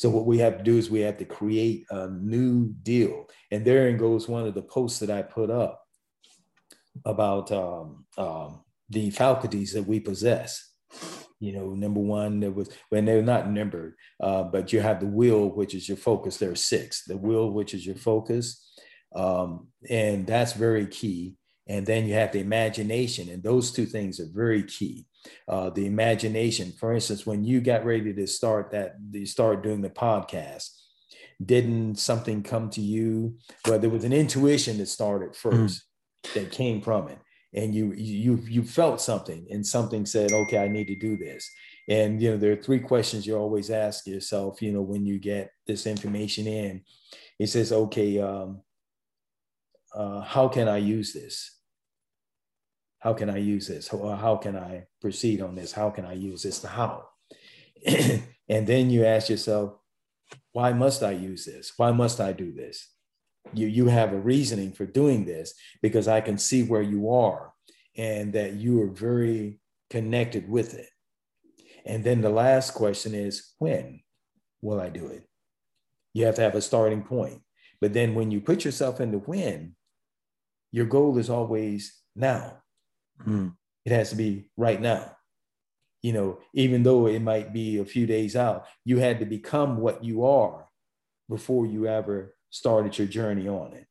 So 0.00 0.08
what 0.08 0.24
we 0.24 0.38
have 0.38 0.56
to 0.56 0.64
do 0.64 0.78
is 0.78 0.88
we 0.88 1.00
have 1.00 1.18
to 1.18 1.26
create 1.26 1.84
a 1.90 2.08
new 2.08 2.72
deal. 2.82 3.26
And 3.50 3.66
therein 3.66 3.98
goes 3.98 4.26
one 4.26 4.46
of 4.46 4.54
the 4.54 4.62
posts 4.62 4.98
that 5.00 5.10
I 5.10 5.20
put 5.20 5.50
up 5.50 5.84
about 7.04 7.52
um, 7.52 8.06
um, 8.16 8.62
the 8.88 9.10
faculties 9.10 9.74
that 9.74 9.86
we 9.86 10.00
possess. 10.00 10.72
You 11.38 11.52
know, 11.52 11.74
number 11.74 12.00
one, 12.00 12.40
there 12.40 12.50
was 12.50 12.70
when 12.88 13.04
they're 13.04 13.20
not 13.20 13.50
numbered, 13.50 13.92
uh, 14.22 14.44
but 14.44 14.72
you 14.72 14.80
have 14.80 15.00
the 15.00 15.06
will, 15.06 15.50
which 15.54 15.74
is 15.74 15.86
your 15.86 15.98
focus. 15.98 16.38
There 16.38 16.52
are 16.52 16.56
six. 16.56 17.04
The 17.04 17.18
will, 17.18 17.50
which 17.50 17.74
is 17.74 17.84
your 17.84 17.96
focus, 17.96 18.72
um, 19.14 19.68
and 19.90 20.26
that's 20.26 20.54
very 20.54 20.86
key. 20.86 21.36
And 21.70 21.86
then 21.86 22.04
you 22.04 22.14
have 22.14 22.32
the 22.32 22.40
imagination, 22.40 23.28
and 23.28 23.44
those 23.44 23.70
two 23.70 23.86
things 23.86 24.18
are 24.18 24.26
very 24.34 24.64
key. 24.64 25.06
Uh, 25.46 25.70
the 25.70 25.86
imagination, 25.86 26.72
for 26.72 26.92
instance, 26.92 27.24
when 27.24 27.44
you 27.44 27.60
got 27.60 27.84
ready 27.84 28.12
to 28.12 28.26
start 28.26 28.72
that, 28.72 28.96
you 29.12 29.24
start 29.24 29.62
doing 29.62 29.80
the 29.80 29.88
podcast, 29.88 30.70
didn't 31.44 31.94
something 31.94 32.42
come 32.42 32.70
to 32.70 32.80
you? 32.80 33.38
Well, 33.68 33.78
there 33.78 33.88
was 33.88 34.02
an 34.02 34.12
intuition 34.12 34.78
that 34.78 34.86
started 34.86 35.34
1st 35.34 35.52
mm. 35.52 35.80
that 36.34 36.50
came 36.50 36.80
from 36.80 37.06
it 37.06 37.18
and 37.54 37.72
you 37.74 37.92
you 37.92 38.36
you 38.48 38.62
felt 38.62 39.00
something 39.00 39.46
and 39.50 39.66
something 39.66 40.06
said 40.06 40.32
okay 40.32 40.58
i 40.58 40.68
need 40.68 40.86
to 40.86 40.94
do 40.94 41.16
this 41.16 41.50
and 41.88 42.22
you 42.22 42.30
know 42.30 42.36
there 42.36 42.52
are 42.52 42.62
three 42.62 42.78
questions 42.78 43.26
you 43.26 43.36
always 43.36 43.70
ask 43.70 44.06
yourself 44.06 44.62
you 44.62 44.70
know 44.72 44.82
when 44.82 45.04
you 45.04 45.18
get 45.18 45.50
this 45.66 45.86
information 45.86 46.46
in 46.46 46.80
it 47.40 47.48
says 47.48 47.72
okay 47.72 48.20
um, 48.20 48.60
uh, 49.94 50.20
how 50.20 50.46
can 50.46 50.68
i 50.68 50.76
use 50.76 51.12
this 51.12 51.59
how 53.00 53.12
can 53.12 53.28
i 53.28 53.36
use 53.36 53.66
this 53.66 53.88
how, 53.88 53.98
how 54.16 54.36
can 54.36 54.56
i 54.56 54.84
proceed 55.00 55.40
on 55.40 55.54
this 55.54 55.72
how 55.72 55.90
can 55.90 56.04
i 56.04 56.12
use 56.12 56.42
this 56.42 56.60
the 56.60 56.68
how 56.68 57.04
and 57.86 58.66
then 58.66 58.90
you 58.90 59.04
ask 59.04 59.28
yourself 59.28 59.74
why 60.52 60.72
must 60.72 61.02
i 61.02 61.10
use 61.10 61.44
this 61.44 61.72
why 61.76 61.90
must 61.90 62.20
i 62.20 62.32
do 62.32 62.52
this 62.52 62.90
you 63.52 63.66
you 63.66 63.86
have 63.86 64.12
a 64.12 64.20
reasoning 64.20 64.72
for 64.72 64.86
doing 64.86 65.24
this 65.24 65.54
because 65.82 66.08
I 66.08 66.20
can 66.20 66.38
see 66.38 66.62
where 66.62 66.82
you 66.82 67.10
are 67.10 67.52
and 67.96 68.32
that 68.32 68.54
you 68.54 68.80
are 68.82 68.88
very 68.88 69.60
connected 69.88 70.48
with 70.48 70.74
it. 70.74 70.88
And 71.84 72.04
then 72.04 72.20
the 72.20 72.30
last 72.30 72.74
question 72.74 73.14
is 73.14 73.54
when 73.58 74.00
will 74.62 74.80
I 74.80 74.90
do 74.90 75.06
it? 75.08 75.26
You 76.12 76.26
have 76.26 76.36
to 76.36 76.42
have 76.42 76.54
a 76.54 76.60
starting 76.60 77.02
point. 77.02 77.40
But 77.80 77.92
then 77.92 78.14
when 78.14 78.30
you 78.30 78.40
put 78.40 78.64
yourself 78.64 79.00
in 79.00 79.10
the 79.10 79.18
when, 79.18 79.74
your 80.70 80.86
goal 80.86 81.18
is 81.18 81.30
always 81.30 81.98
now. 82.14 82.59
Mm. 83.26 83.54
It 83.84 83.92
has 83.92 84.10
to 84.10 84.16
be 84.16 84.50
right 84.56 84.80
now. 84.80 85.16
You 86.02 86.12
know, 86.12 86.38
even 86.54 86.82
though 86.82 87.06
it 87.06 87.20
might 87.20 87.52
be 87.52 87.78
a 87.78 87.84
few 87.84 88.06
days 88.06 88.34
out, 88.34 88.66
you 88.84 88.98
had 88.98 89.18
to 89.18 89.26
become 89.26 89.78
what 89.78 90.02
you 90.02 90.24
are 90.24 90.66
before 91.28 91.66
you 91.66 91.86
ever 91.86 92.34
started 92.48 92.96
your 92.96 93.06
journey 93.06 93.48
on 93.48 93.74
it. 93.74 93.86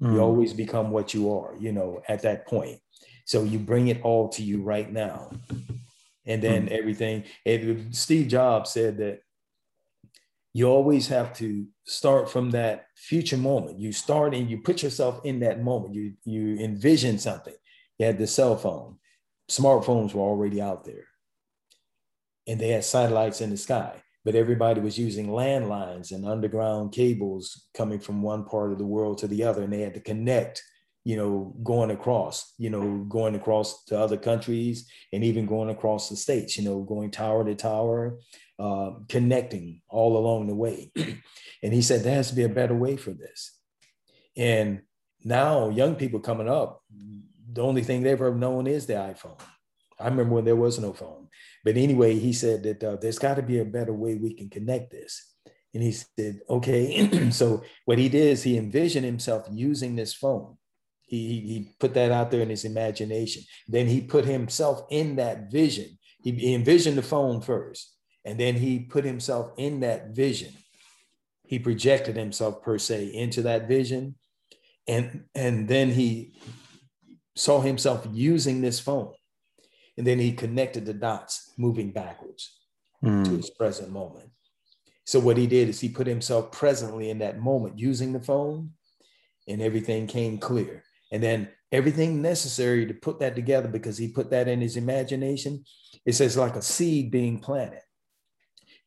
Mm. 0.00 0.12
You 0.12 0.20
always 0.20 0.52
become 0.52 0.90
what 0.90 1.14
you 1.14 1.32
are, 1.32 1.54
you 1.58 1.72
know, 1.72 2.02
at 2.08 2.22
that 2.22 2.46
point. 2.46 2.80
So 3.24 3.42
you 3.42 3.58
bring 3.58 3.88
it 3.88 4.02
all 4.02 4.28
to 4.30 4.42
you 4.42 4.62
right 4.62 4.90
now. 4.90 5.30
And 6.26 6.42
then 6.42 6.66
mm. 6.66 6.72
everything. 6.72 7.24
And 7.44 7.94
Steve 7.94 8.28
Jobs 8.28 8.70
said 8.70 8.98
that 8.98 9.20
you 10.52 10.66
always 10.66 11.08
have 11.08 11.34
to 11.34 11.66
start 11.84 12.30
from 12.30 12.50
that 12.52 12.86
future 12.94 13.36
moment. 13.36 13.78
You 13.78 13.92
start 13.92 14.34
and 14.34 14.50
you 14.50 14.62
put 14.62 14.82
yourself 14.82 15.20
in 15.22 15.40
that 15.40 15.62
moment. 15.62 15.94
You 15.94 16.14
you 16.24 16.56
envision 16.58 17.18
something. 17.18 17.54
You 17.98 18.06
had 18.06 18.18
the 18.18 18.26
cell 18.26 18.56
phone. 18.56 18.98
Smartphones 19.50 20.14
were 20.14 20.22
already 20.22 20.60
out 20.60 20.84
there. 20.84 21.04
And 22.46 22.60
they 22.60 22.68
had 22.68 22.84
satellites 22.84 23.40
in 23.40 23.50
the 23.50 23.56
sky 23.56 24.02
but 24.26 24.34
everybody 24.34 24.80
was 24.80 24.98
using 24.98 25.28
landlines 25.28 26.10
and 26.10 26.26
underground 26.26 26.90
cables 26.90 27.68
coming 27.74 28.00
from 28.00 28.22
one 28.22 28.44
part 28.44 28.72
of 28.72 28.78
the 28.78 28.84
world 28.84 29.18
to 29.18 29.28
the 29.28 29.44
other 29.44 29.62
and 29.62 29.72
they 29.72 29.80
had 29.80 29.94
to 29.94 30.00
connect 30.00 30.62
you 31.04 31.16
know 31.16 31.54
going 31.62 31.92
across 31.92 32.52
you 32.58 32.68
know 32.68 33.04
going 33.08 33.36
across 33.36 33.84
to 33.84 33.96
other 33.96 34.16
countries 34.16 34.90
and 35.12 35.22
even 35.22 35.46
going 35.46 35.70
across 35.70 36.08
the 36.08 36.16
states 36.16 36.58
you 36.58 36.64
know 36.64 36.82
going 36.82 37.10
tower 37.10 37.44
to 37.44 37.54
tower 37.54 38.18
uh, 38.58 38.90
connecting 39.08 39.80
all 39.88 40.16
along 40.16 40.48
the 40.48 40.54
way 40.54 40.90
and 41.62 41.72
he 41.72 41.80
said 41.80 42.02
there 42.02 42.14
has 42.14 42.28
to 42.28 42.34
be 42.34 42.42
a 42.42 42.48
better 42.48 42.74
way 42.74 42.96
for 42.96 43.12
this 43.12 43.56
and 44.36 44.82
now 45.22 45.68
young 45.68 45.94
people 45.94 46.18
coming 46.18 46.48
up 46.48 46.82
the 47.56 47.62
only 47.62 47.82
thing 47.82 48.02
they've 48.02 48.12
ever 48.12 48.34
known 48.34 48.66
is 48.66 48.86
the 48.86 48.94
iphone 48.94 49.40
i 49.98 50.04
remember 50.04 50.34
when 50.34 50.44
there 50.44 50.56
was 50.56 50.78
no 50.78 50.92
phone 50.92 51.26
but 51.66 51.76
anyway, 51.76 52.16
he 52.16 52.32
said 52.32 52.62
that 52.62 52.84
uh, 52.84 52.94
there's 52.94 53.18
got 53.18 53.34
to 53.34 53.42
be 53.42 53.58
a 53.58 53.64
better 53.64 53.92
way 53.92 54.14
we 54.14 54.34
can 54.34 54.48
connect 54.48 54.92
this. 54.92 55.34
And 55.74 55.82
he 55.82 55.90
said, 55.90 56.38
okay. 56.48 57.30
so 57.32 57.64
what 57.86 57.98
he 57.98 58.08
did 58.08 58.28
is 58.28 58.44
he 58.44 58.56
envisioned 58.56 59.04
himself 59.04 59.48
using 59.50 59.96
this 59.96 60.14
phone. 60.14 60.58
He, 61.02 61.40
he 61.40 61.74
put 61.80 61.92
that 61.94 62.12
out 62.12 62.30
there 62.30 62.40
in 62.40 62.50
his 62.50 62.64
imagination. 62.64 63.42
Then 63.66 63.88
he 63.88 64.00
put 64.00 64.24
himself 64.24 64.82
in 64.90 65.16
that 65.16 65.50
vision. 65.50 65.98
He, 66.22 66.30
he 66.30 66.54
envisioned 66.54 66.98
the 66.98 67.02
phone 67.02 67.40
first, 67.40 67.92
and 68.24 68.38
then 68.38 68.54
he 68.54 68.78
put 68.78 69.04
himself 69.04 69.50
in 69.56 69.80
that 69.80 70.10
vision. 70.10 70.52
He 71.48 71.58
projected 71.58 72.16
himself 72.16 72.62
per 72.62 72.78
se 72.78 73.06
into 73.06 73.42
that 73.42 73.66
vision, 73.66 74.14
and 74.86 75.24
and 75.34 75.66
then 75.68 75.90
he 75.90 76.34
saw 77.36 77.60
himself 77.60 78.06
using 78.12 78.60
this 78.60 78.80
phone 78.80 79.12
and 79.96 80.06
then 80.06 80.18
he 80.18 80.32
connected 80.32 80.84
the 80.84 80.94
dots 80.94 81.52
moving 81.56 81.90
backwards 81.90 82.58
mm. 83.04 83.24
to 83.24 83.36
his 83.36 83.50
present 83.50 83.90
moment. 83.90 84.30
So 85.04 85.20
what 85.20 85.36
he 85.36 85.46
did 85.46 85.68
is 85.68 85.80
he 85.80 85.88
put 85.88 86.06
himself 86.06 86.52
presently 86.52 87.10
in 87.10 87.18
that 87.20 87.38
moment 87.38 87.78
using 87.78 88.12
the 88.12 88.20
phone, 88.20 88.72
and 89.48 89.62
everything 89.62 90.08
came 90.08 90.38
clear. 90.38 90.82
And 91.12 91.22
then 91.22 91.48
everything 91.70 92.20
necessary 92.20 92.86
to 92.86 92.94
put 92.94 93.20
that 93.20 93.36
together 93.36 93.68
because 93.68 93.96
he 93.96 94.08
put 94.08 94.30
that 94.30 94.48
in 94.48 94.60
his 94.60 94.76
imagination. 94.76 95.64
It 96.04 96.14
says 96.14 96.36
like 96.36 96.56
a 96.56 96.62
seed 96.62 97.12
being 97.12 97.38
planted. 97.38 97.82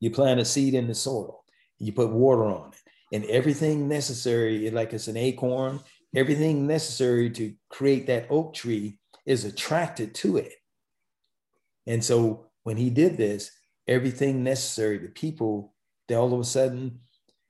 You 0.01 0.11
plant 0.11 0.41
a 0.41 0.45
seed 0.45 0.73
in 0.73 0.87
the 0.87 0.95
soil, 0.95 1.43
you 1.77 1.91
put 1.91 2.09
water 2.09 2.45
on 2.45 2.71
it, 2.71 2.79
and 3.15 3.25
everything 3.25 3.87
necessary, 3.87 4.69
like 4.71 4.93
it's 4.93 5.07
an 5.07 5.17
acorn, 5.17 5.79
everything 6.15 6.67
necessary 6.67 7.29
to 7.31 7.53
create 7.69 8.07
that 8.07 8.27
oak 8.29 8.53
tree 8.53 8.99
is 9.25 9.45
attracted 9.45 10.15
to 10.15 10.37
it. 10.37 10.53
And 11.85 12.03
so 12.03 12.47
when 12.63 12.77
he 12.77 12.89
did 12.89 13.17
this, 13.17 13.51
everything 13.87 14.43
necessary, 14.43 14.97
the 14.97 15.09
people, 15.09 15.73
they 16.07 16.15
all 16.15 16.33
of 16.33 16.39
a 16.39 16.43
sudden, 16.43 16.99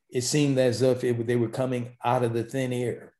it 0.09 0.21
seemed 0.21 0.57
as 0.57 0.81
if 0.81 1.03
it, 1.03 1.27
they 1.27 1.35
were 1.35 1.49
coming 1.49 1.97
out 2.03 2.23
of 2.23 2.33
the 2.33 2.43
thin 2.43 2.73
air. 2.73 3.13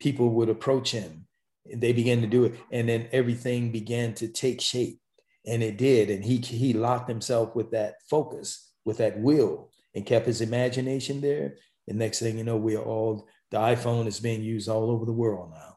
People 0.00 0.30
would 0.30 0.48
approach 0.48 0.90
him. 0.90 1.26
They 1.72 1.92
began 1.92 2.20
to 2.22 2.26
do 2.26 2.44
it. 2.44 2.54
And 2.72 2.88
then 2.88 3.08
everything 3.12 3.70
began 3.70 4.14
to 4.14 4.28
take 4.28 4.60
shape. 4.60 5.00
And 5.46 5.62
it 5.62 5.78
did. 5.78 6.10
And 6.10 6.24
he, 6.24 6.38
he 6.38 6.72
locked 6.72 7.08
himself 7.08 7.54
with 7.54 7.70
that 7.70 7.96
focus, 8.08 8.70
with 8.84 8.98
that 8.98 9.18
will, 9.18 9.70
and 9.94 10.06
kept 10.06 10.26
his 10.26 10.40
imagination 10.40 11.20
there. 11.20 11.56
And 11.86 11.98
next 11.98 12.20
thing 12.20 12.38
you 12.38 12.44
know, 12.44 12.56
we're 12.56 12.82
all, 12.82 13.28
the 13.50 13.58
iPhone 13.58 14.06
is 14.06 14.20
being 14.20 14.42
used 14.42 14.68
all 14.68 14.90
over 14.90 15.04
the 15.04 15.12
world 15.12 15.50
now. 15.52 15.76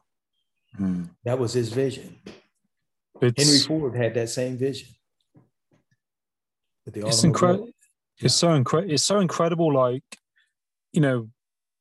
Hmm. 0.76 1.04
That 1.24 1.38
was 1.38 1.52
his 1.52 1.72
vision. 1.72 2.18
It's, 3.20 3.42
Henry 3.42 3.60
Ford 3.60 3.96
had 3.96 4.14
that 4.14 4.30
same 4.30 4.58
vision. 4.58 4.88
It's 6.86 7.22
incredible. 7.22 7.66
Yeah. 7.66 8.26
It's 8.26 8.34
so 8.34 8.54
incredible. 8.54 8.92
It's 8.92 9.04
so 9.04 9.20
incredible. 9.20 9.72
Like, 9.72 10.04
you 10.92 11.00
know, 11.00 11.28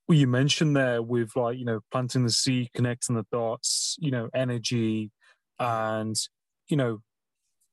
what 0.06 0.18
you 0.18 0.28
mentioned 0.28 0.76
there 0.76 1.02
with 1.02 1.36
like, 1.36 1.58
you 1.58 1.66
know, 1.66 1.80
planting 1.92 2.24
the 2.24 2.30
seed, 2.30 2.70
connecting 2.76 3.16
the 3.16 3.26
dots, 3.32 3.98
you 4.00 4.12
know, 4.12 4.30
energy, 4.34 5.12
and 5.60 6.16
you 6.68 6.78
know, 6.78 7.02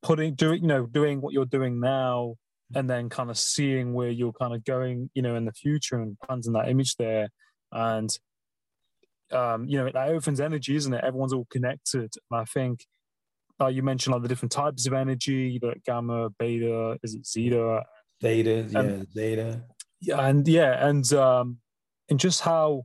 putting 0.03 0.35
doing, 0.35 0.63
you 0.63 0.69
know, 0.69 0.87
doing 0.87 1.21
what 1.21 1.33
you're 1.35 1.45
doing 1.45 1.81
now, 1.81 2.37
and 2.75 2.89
then 2.89 3.09
kind 3.09 3.31
of 3.31 3.39
seeing 3.39 3.93
where 3.93 4.11
you're 4.11 4.33
kind 4.33 4.55
of 4.55 4.65
going, 4.65 5.11
you 5.15 5.23
know, 5.23 5.37
in 5.37 5.45
the 5.45 5.53
future, 5.53 5.97
and 5.97 6.17
planting 6.25 6.53
that 6.53 6.69
image 6.69 6.97
there, 6.97 7.29
and 7.73 8.11
um, 9.31 9.67
you 9.67 9.79
know, 9.79 9.91
that 9.93 10.09
opens 10.09 10.41
energy, 10.41 10.75
isn't 10.77 10.93
it? 10.93 11.05
Everyone's 11.05 11.33
all 11.33 11.47
connected, 11.51 12.13
and 12.31 12.41
I 12.41 12.45
think 12.45 12.87
uh, 13.61 13.67
you 13.67 13.83
mentioned 13.83 14.13
like 14.13 14.23
the 14.23 14.29
different 14.29 14.53
types 14.53 14.87
of 14.87 14.93
energy, 14.93 15.59
like 15.63 15.83
gamma, 15.85 16.31
beta, 16.39 16.99
is 17.03 17.15
it 17.15 17.27
zeta? 17.27 17.83
Theta, 18.21 18.67
yeah, 18.71 19.03
zeta. 19.13 19.65
Yeah, 20.01 20.27
and 20.27 20.47
yeah, 20.47 20.87
and 20.87 21.13
um, 21.13 21.59
and 22.09 22.19
just 22.19 22.41
how 22.41 22.85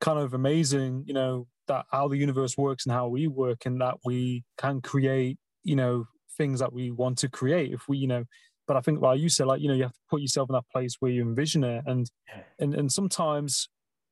kind 0.00 0.18
of 0.18 0.34
amazing, 0.34 1.04
you 1.06 1.14
know, 1.14 1.46
that 1.68 1.86
how 1.90 2.08
the 2.08 2.16
universe 2.16 2.56
works 2.56 2.86
and 2.86 2.92
how 2.92 3.08
we 3.08 3.28
work, 3.28 3.66
and 3.66 3.80
that 3.80 3.96
we 4.04 4.44
can 4.58 4.80
create, 4.80 5.38
you 5.62 5.76
know, 5.76 6.06
things 6.36 6.60
that 6.60 6.72
we 6.72 6.90
want 6.90 7.18
to 7.18 7.28
create. 7.28 7.72
If 7.72 7.88
we, 7.88 7.98
you 7.98 8.06
know, 8.06 8.24
but 8.66 8.76
I 8.76 8.80
think, 8.80 9.00
like 9.00 9.20
you 9.20 9.28
said, 9.28 9.46
like 9.46 9.60
you 9.60 9.68
know, 9.68 9.74
you 9.74 9.84
have 9.84 9.92
to 9.92 10.00
put 10.08 10.20
yourself 10.20 10.48
in 10.50 10.54
that 10.54 10.68
place 10.72 10.96
where 11.00 11.12
you 11.12 11.22
envision 11.22 11.64
it, 11.64 11.84
and 11.86 12.10
and 12.58 12.74
and 12.74 12.92
sometimes 12.92 13.68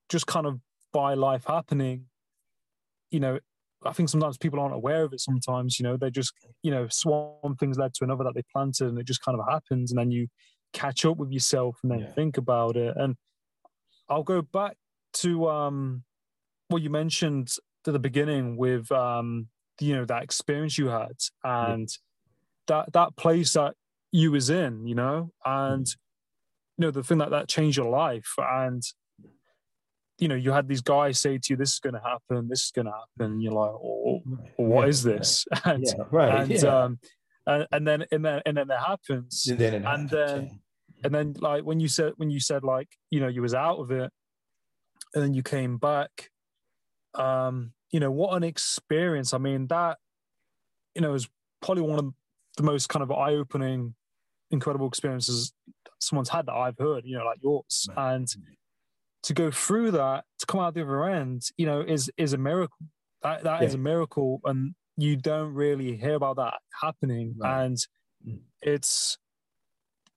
just 0.09 0.27
kind 0.27 0.47
of 0.47 0.61
by 0.93 1.15
life 1.15 1.45
happening, 1.47 2.07
you 3.11 3.21
know, 3.21 3.39
I 3.85 3.93
think 3.93 4.09
sometimes 4.09 4.37
people 4.37 4.59
aren't 4.59 4.75
aware 4.75 5.05
of 5.05 5.13
it. 5.13 5.21
Sometimes, 5.21 5.79
you 5.79 5.85
know, 5.85 5.97
they 5.97 6.11
just, 6.11 6.33
you 6.63 6.71
know, 6.71 6.89
one 7.05 7.57
thing's 7.57 7.79
led 7.79 7.95
to 7.95 8.05
another 8.05 8.25
that 8.25 8.35
they 8.35 8.43
planted, 8.53 8.89
and 8.89 8.99
it 8.99 9.07
just 9.07 9.23
kind 9.23 9.39
of 9.39 9.47
happens, 9.49 9.93
and 9.93 9.99
then 9.99 10.11
you 10.11 10.29
catch 10.73 11.05
up 11.05 11.17
with 11.17 11.31
yourself 11.31 11.79
and 11.83 11.93
then 11.93 12.01
yeah. 12.01 12.11
think 12.13 12.37
about 12.37 12.77
it. 12.77 12.95
And 12.97 13.17
I'll 14.09 14.23
go 14.23 14.43
back 14.43 14.77
to 15.15 15.49
um, 15.49 16.05
what 16.69 16.83
you 16.83 16.91
mentioned 16.91 17.51
at 17.87 17.93
the 17.93 17.99
beginning 17.99 18.57
with 18.57 18.91
um, 18.93 19.49
you 19.81 19.95
know 19.95 20.05
that 20.05 20.23
experience 20.23 20.77
you 20.77 20.89
had 20.89 21.13
and 21.45 21.89
yeah. 21.89 22.75
that 22.75 22.93
that 22.93 23.17
place 23.17 23.53
that 23.53 23.75
you 24.13 24.33
was 24.33 24.51
in, 24.51 24.87
you 24.87 24.95
know, 24.95 25.31
and 25.45 25.87
mm. 25.87 25.97
you 26.77 26.83
know 26.87 26.91
the 26.91 27.03
thing 27.03 27.19
that 27.19 27.31
that 27.31 27.49
changed 27.49 27.79
your 27.79 27.91
life 27.91 28.35
and 28.39 28.83
you 30.19 30.29
know, 30.29 30.35
you 30.35 30.53
had 30.53 30.69
these 30.69 30.81
guys 30.81 31.19
say 31.19 31.39
to 31.39 31.47
you, 31.51 31.57
"This 31.57 31.75
is 31.75 31.79
going 31.79 31.95
to 31.95 32.01
happen. 32.01 32.49
This 32.49 32.65
is 32.65 32.73
going 32.73 32.87
to 32.87 32.93
happen." 32.93 33.33
And 33.33 33.43
you're 33.43 33.53
like, 33.53 33.71
"Oh, 33.71 34.23
what 34.57 34.83
yeah, 34.83 34.89
is 34.89 35.03
this?" 35.03 35.47
and, 35.65 35.85
yeah, 35.85 36.05
right. 36.11 36.51
And, 36.51 36.65
um, 36.65 36.99
and, 37.47 37.67
and 37.73 37.87
then 37.87 38.05
and 38.11 38.25
then 38.25 38.43
and 38.45 38.57
then 38.57 38.71
it 38.71 38.79
happens. 38.79 39.47
And 39.49 39.59
then, 39.59 39.75
and 39.75 39.85
happens, 39.85 40.11
then 40.11 40.61
and 41.05 41.15
then 41.15 41.35
like 41.39 41.65
when 41.65 41.81
you 41.81 41.89
said 41.89 42.13
when 42.17 42.31
you 42.31 42.41
said 42.41 42.65
like 42.65 42.89
you 43.11 43.21
know 43.21 43.29
you 43.29 43.43
was 43.43 43.55
out 43.55 43.79
of 43.79 43.91
it 43.91 44.11
and 45.15 45.23
then 45.23 45.35
you 45.35 45.43
came 45.43 45.79
back 45.79 46.31
um 47.15 47.73
you 47.91 48.01
know 48.01 48.11
what 48.11 48.37
an 48.37 48.43
experience 48.43 49.33
i 49.33 49.39
mean 49.39 49.67
that 49.69 49.99
you 50.95 51.01
know 51.01 51.15
is 51.15 51.29
probably 51.63 51.83
one 51.83 51.99
of 51.99 52.13
the 52.57 52.63
most 52.63 52.89
kind 52.89 53.03
of 53.03 53.11
eye-opening 53.11 53.95
incredible 54.51 54.89
experiences 54.89 55.53
someone's 56.01 56.29
had 56.29 56.47
that 56.47 56.55
i've 56.55 56.79
heard 56.79 57.05
you 57.05 57.17
know 57.17 57.25
like 57.25 57.39
yours 57.43 57.89
and 57.97 58.29
to 59.29 59.35
go 59.35 59.51
through 59.51 59.91
that 59.91 60.25
to 60.39 60.47
come 60.47 60.61
out 60.61 60.75
the 60.75 60.83
other 60.83 61.05
end 61.05 61.43
you 61.57 61.67
know 61.67 61.81
is 61.81 62.11
is 62.17 62.33
a 62.33 62.39
miracle 62.39 62.79
that 63.23 63.43
that 63.45 63.61
yeah. 63.61 63.67
is 63.67 63.75
a 63.75 63.79
miracle 63.79 64.41
and 64.45 64.75
you 64.97 65.17
don't 65.17 65.55
really 65.55 65.97
hear 65.97 66.15
about 66.15 66.37
that 66.37 66.55
happening 66.83 67.35
right. 67.39 67.65
and 67.65 67.77
mm. 68.27 68.39
it's 68.63 69.19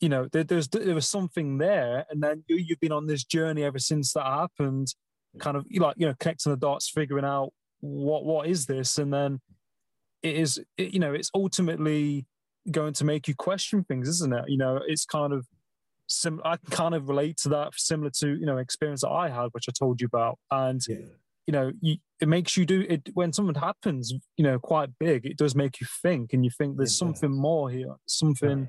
you 0.02 0.10
know, 0.10 0.28
there, 0.32 0.44
there's 0.44 0.68
there 0.68 0.96
was 0.96 1.08
something 1.08 1.60
there, 1.60 2.06
and 2.10 2.22
then 2.22 2.44
you, 2.48 2.58
you've 2.58 2.80
been 2.80 2.92
on 2.92 3.06
this 3.06 3.24
journey 3.24 3.64
ever 3.64 3.78
since 3.78 4.14
that 4.14 4.26
happened, 4.26 4.96
kind 5.38 5.56
of 5.56 5.66
like 5.78 5.96
you 5.98 6.08
know 6.08 6.16
connecting 6.20 6.52
the 6.52 6.58
dots, 6.58 6.90
figuring 6.90 7.24
out 7.24 7.54
what 7.80 8.26
what 8.26 8.48
is 8.48 8.66
this, 8.66 8.98
and 8.98 9.14
then 9.14 9.40
it 10.24 10.36
is 10.36 10.60
it, 10.78 10.94
you 10.94 11.00
know 11.00 11.14
it's 11.14 11.30
ultimately 11.36 12.26
going 12.72 12.94
to 12.94 13.06
make 13.06 13.28
you 13.28 13.36
question 13.36 13.84
things, 13.84 14.10
isn't 14.10 14.34
it? 14.34 14.46
You 14.48 14.58
know, 14.58 14.80
it's 14.86 15.06
kind 15.06 15.34
of 15.34 15.48
sim. 16.12 16.42
I 16.46 16.58
kind 16.70 16.96
of 16.96 17.10
relate 17.10 17.38
to 17.38 17.50
that, 17.50 17.74
similar 17.76 18.12
to 18.20 18.38
you 18.38 18.46
know 18.46 18.58
experience 18.58 19.02
that 19.02 19.10
I 19.10 19.30
had, 19.30 19.50
which 19.52 19.66
I 19.68 19.72
told 19.78 20.02
you 20.02 20.08
about, 20.08 20.38
and. 20.50 20.82
Yeah. 20.88 20.98
You 21.48 21.54
know, 21.54 21.72
you, 21.82 21.98
it 22.22 22.28
makes 22.28 22.56
you 22.56 22.68
do 22.68 22.86
it 22.88 23.10
when 23.16 23.34
something 23.34 23.56
happens. 23.56 24.14
You 24.38 24.44
know, 24.44 24.60
quite 24.60 24.90
big. 25.00 25.26
It 25.26 25.38
does 25.38 25.56
make 25.56 25.82
you 25.82 25.88
think, 26.02 26.34
and 26.34 26.46
you 26.46 26.52
think 26.56 26.78
there's 26.78 26.96
something 26.96 27.32
more 27.32 27.70
here, 27.70 27.96
something 28.06 28.60
right 28.60 28.68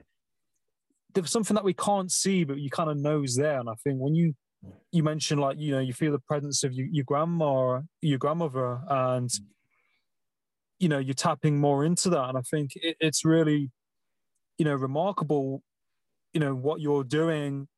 there's 1.14 1.30
something 1.30 1.54
that 1.54 1.64
we 1.64 1.74
can't 1.74 2.10
see, 2.10 2.44
but 2.44 2.58
you 2.58 2.70
kind 2.70 2.90
of 2.90 2.96
knows 2.96 3.36
there. 3.36 3.58
And 3.58 3.68
I 3.68 3.74
think 3.84 3.98
when 3.98 4.14
you 4.14 4.34
you 4.92 5.02
mentioned 5.02 5.40
like 5.40 5.58
you 5.58 5.72
know 5.72 5.80
you 5.80 5.92
feel 5.92 6.12
the 6.12 6.20
presence 6.20 6.62
of 6.62 6.72
your, 6.72 6.86
your 6.90 7.04
grandma 7.04 7.52
or 7.52 7.84
your 8.00 8.18
grandmother, 8.18 8.80
and 8.88 9.28
mm. 9.28 9.40
you 10.78 10.88
know 10.88 10.98
you're 10.98 11.14
tapping 11.14 11.58
more 11.58 11.84
into 11.84 12.10
that, 12.10 12.28
and 12.28 12.38
I 12.38 12.42
think 12.42 12.72
it, 12.76 12.96
it's 13.00 13.24
really 13.24 13.70
you 14.58 14.64
know 14.64 14.74
remarkable, 14.74 15.62
you 16.32 16.40
know 16.40 16.54
what 16.54 16.80
you're 16.80 17.04
doing 17.04 17.68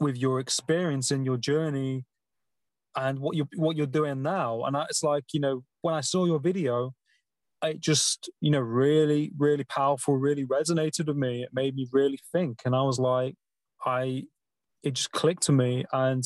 with 0.00 0.16
your 0.16 0.40
experience 0.40 1.10
and 1.10 1.24
your 1.24 1.36
journey 1.36 2.04
and 2.96 3.18
what 3.18 3.36
you 3.36 3.46
what 3.56 3.76
you're 3.76 3.86
doing 3.86 4.22
now. 4.22 4.62
And 4.64 4.76
it's 4.90 5.02
like 5.02 5.24
you 5.32 5.40
know 5.40 5.64
when 5.82 5.94
i 5.94 6.00
saw 6.00 6.24
your 6.24 6.38
video 6.38 6.92
it 7.64 7.80
just 7.80 8.30
you 8.40 8.50
know 8.50 8.60
really 8.60 9.32
really 9.38 9.64
powerful 9.64 10.16
really 10.16 10.44
resonated 10.44 11.06
with 11.06 11.16
me. 11.16 11.42
It 11.42 11.50
made 11.52 11.74
me 11.74 11.88
really 11.92 12.18
think. 12.32 12.62
And 12.64 12.74
i 12.74 12.82
was 12.82 12.98
like 12.98 13.34
i 13.86 14.24
it 14.82 14.94
just 14.94 15.12
clicked 15.12 15.44
to 15.44 15.52
me. 15.52 15.84
And 15.92 16.24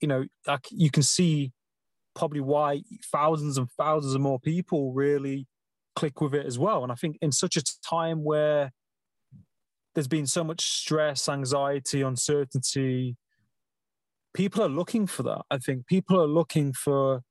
you 0.00 0.08
know 0.08 0.24
like 0.46 0.66
you 0.70 0.90
can 0.90 1.02
see 1.02 1.52
probably 2.14 2.40
why 2.40 2.82
thousands 3.12 3.56
and 3.58 3.68
thousands 3.78 4.14
of 4.14 4.20
more 4.20 4.40
people 4.40 4.92
really 4.92 5.46
click 5.96 6.20
with 6.20 6.34
it 6.34 6.46
as 6.46 6.58
well. 6.58 6.82
And 6.82 6.92
i 6.92 6.94
think 6.94 7.18
in 7.20 7.32
such 7.32 7.56
a 7.56 7.62
time 7.88 8.24
where 8.24 8.72
there's 9.94 10.08
been 10.08 10.26
so 10.26 10.44
much 10.44 10.60
stress 10.60 11.28
anxiety 11.28 12.02
uncertainty 12.02 13.16
people 14.34 14.62
are 14.62 14.68
looking 14.68 15.06
for 15.06 15.22
that 15.22 15.42
i 15.50 15.58
think 15.58 15.86
people 15.86 16.20
are 16.20 16.26
looking 16.26 16.72
for 16.72 17.22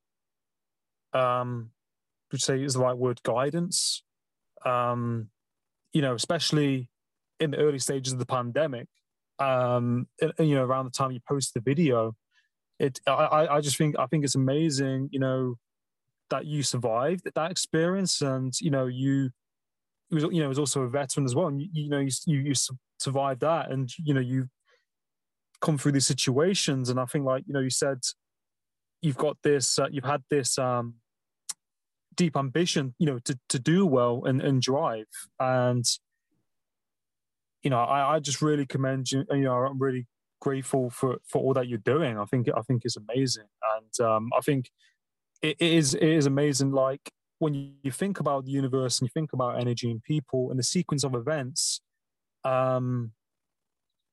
um 1.13 1.71
would 2.31 2.41
say 2.41 2.61
is 2.63 2.73
the 2.73 2.79
right 2.79 2.97
word, 2.97 3.21
guidance. 3.23 4.03
Um, 4.65 5.29
you 5.93 6.01
know, 6.01 6.13
especially 6.13 6.89
in 7.39 7.51
the 7.51 7.57
early 7.57 7.79
stages 7.79 8.13
of 8.13 8.19
the 8.19 8.25
pandemic, 8.25 8.87
um, 9.39 10.07
you 10.37 10.55
know, 10.55 10.65
around 10.65 10.85
the 10.85 10.91
time 10.91 11.11
you 11.11 11.19
post 11.27 11.53
the 11.53 11.61
video, 11.61 12.15
it, 12.77 12.99
I, 13.07 13.47
I 13.49 13.61
just 13.61 13.77
think, 13.77 13.97
I 13.97 14.05
think 14.05 14.23
it's 14.23 14.35
amazing, 14.35 15.09
you 15.11 15.19
know, 15.19 15.55
that 16.29 16.45
you 16.45 16.61
survived 16.61 17.29
that 17.33 17.51
experience 17.51 18.21
and, 18.21 18.53
you 18.61 18.69
know, 18.69 18.85
you, 18.85 19.31
was, 20.15 20.23
you 20.23 20.41
know, 20.41 20.49
was 20.49 20.59
also 20.59 20.81
a 20.81 20.89
veteran 20.89 21.25
as 21.25 21.35
well. 21.35 21.47
And, 21.47 21.61
you, 21.61 21.67
you 21.73 21.89
know, 21.89 21.99
you, 21.99 22.09
you 22.25 22.53
survived 22.97 23.41
that 23.41 23.71
and, 23.71 23.89
you 23.97 24.13
know, 24.13 24.19
you've 24.19 24.49
come 25.61 25.77
through 25.77 25.91
these 25.91 26.07
situations. 26.07 26.89
And 26.89 26.99
I 26.99 27.05
think 27.05 27.25
like, 27.25 27.43
you 27.47 27.53
know, 27.53 27.59
you 27.59 27.69
said, 27.69 27.99
you've 29.01 29.17
got 29.17 29.37
this, 29.43 29.79
uh, 29.79 29.87
you've 29.91 30.05
had 30.05 30.23
this, 30.29 30.57
um, 30.57 30.95
deep 32.15 32.35
ambition, 32.35 32.95
you 32.99 33.05
know, 33.05 33.19
to, 33.23 33.39
to 33.47 33.59
do 33.59 33.85
well 33.85 34.23
and, 34.25 34.41
and 34.41 34.61
drive. 34.61 35.05
And, 35.39 35.85
you 37.63 37.69
know, 37.69 37.79
I, 37.79 38.15
I 38.15 38.19
just 38.19 38.41
really 38.41 38.65
commend 38.65 39.11
you. 39.11 39.25
You 39.31 39.41
know, 39.41 39.53
I'm 39.53 39.79
really 39.79 40.05
grateful 40.41 40.89
for, 40.89 41.17
for 41.27 41.41
all 41.41 41.53
that 41.53 41.67
you're 41.67 41.77
doing. 41.77 42.17
I 42.17 42.25
think, 42.25 42.47
I 42.55 42.61
think 42.61 42.81
it's 42.83 42.97
amazing. 42.97 43.47
And 43.77 44.05
um, 44.05 44.29
I 44.37 44.41
think 44.41 44.69
it, 45.41 45.55
it 45.59 45.71
is, 45.73 45.93
it 45.93 46.03
is 46.03 46.25
amazing. 46.25 46.71
Like 46.71 47.09
when 47.39 47.73
you 47.83 47.91
think 47.91 48.19
about 48.19 48.45
the 48.45 48.51
universe 48.51 48.99
and 48.99 49.07
you 49.07 49.11
think 49.13 49.33
about 49.33 49.59
energy 49.59 49.89
and 49.89 50.03
people 50.03 50.49
and 50.49 50.59
the 50.59 50.63
sequence 50.63 51.03
of 51.03 51.15
events, 51.15 51.81
um, 52.43 53.11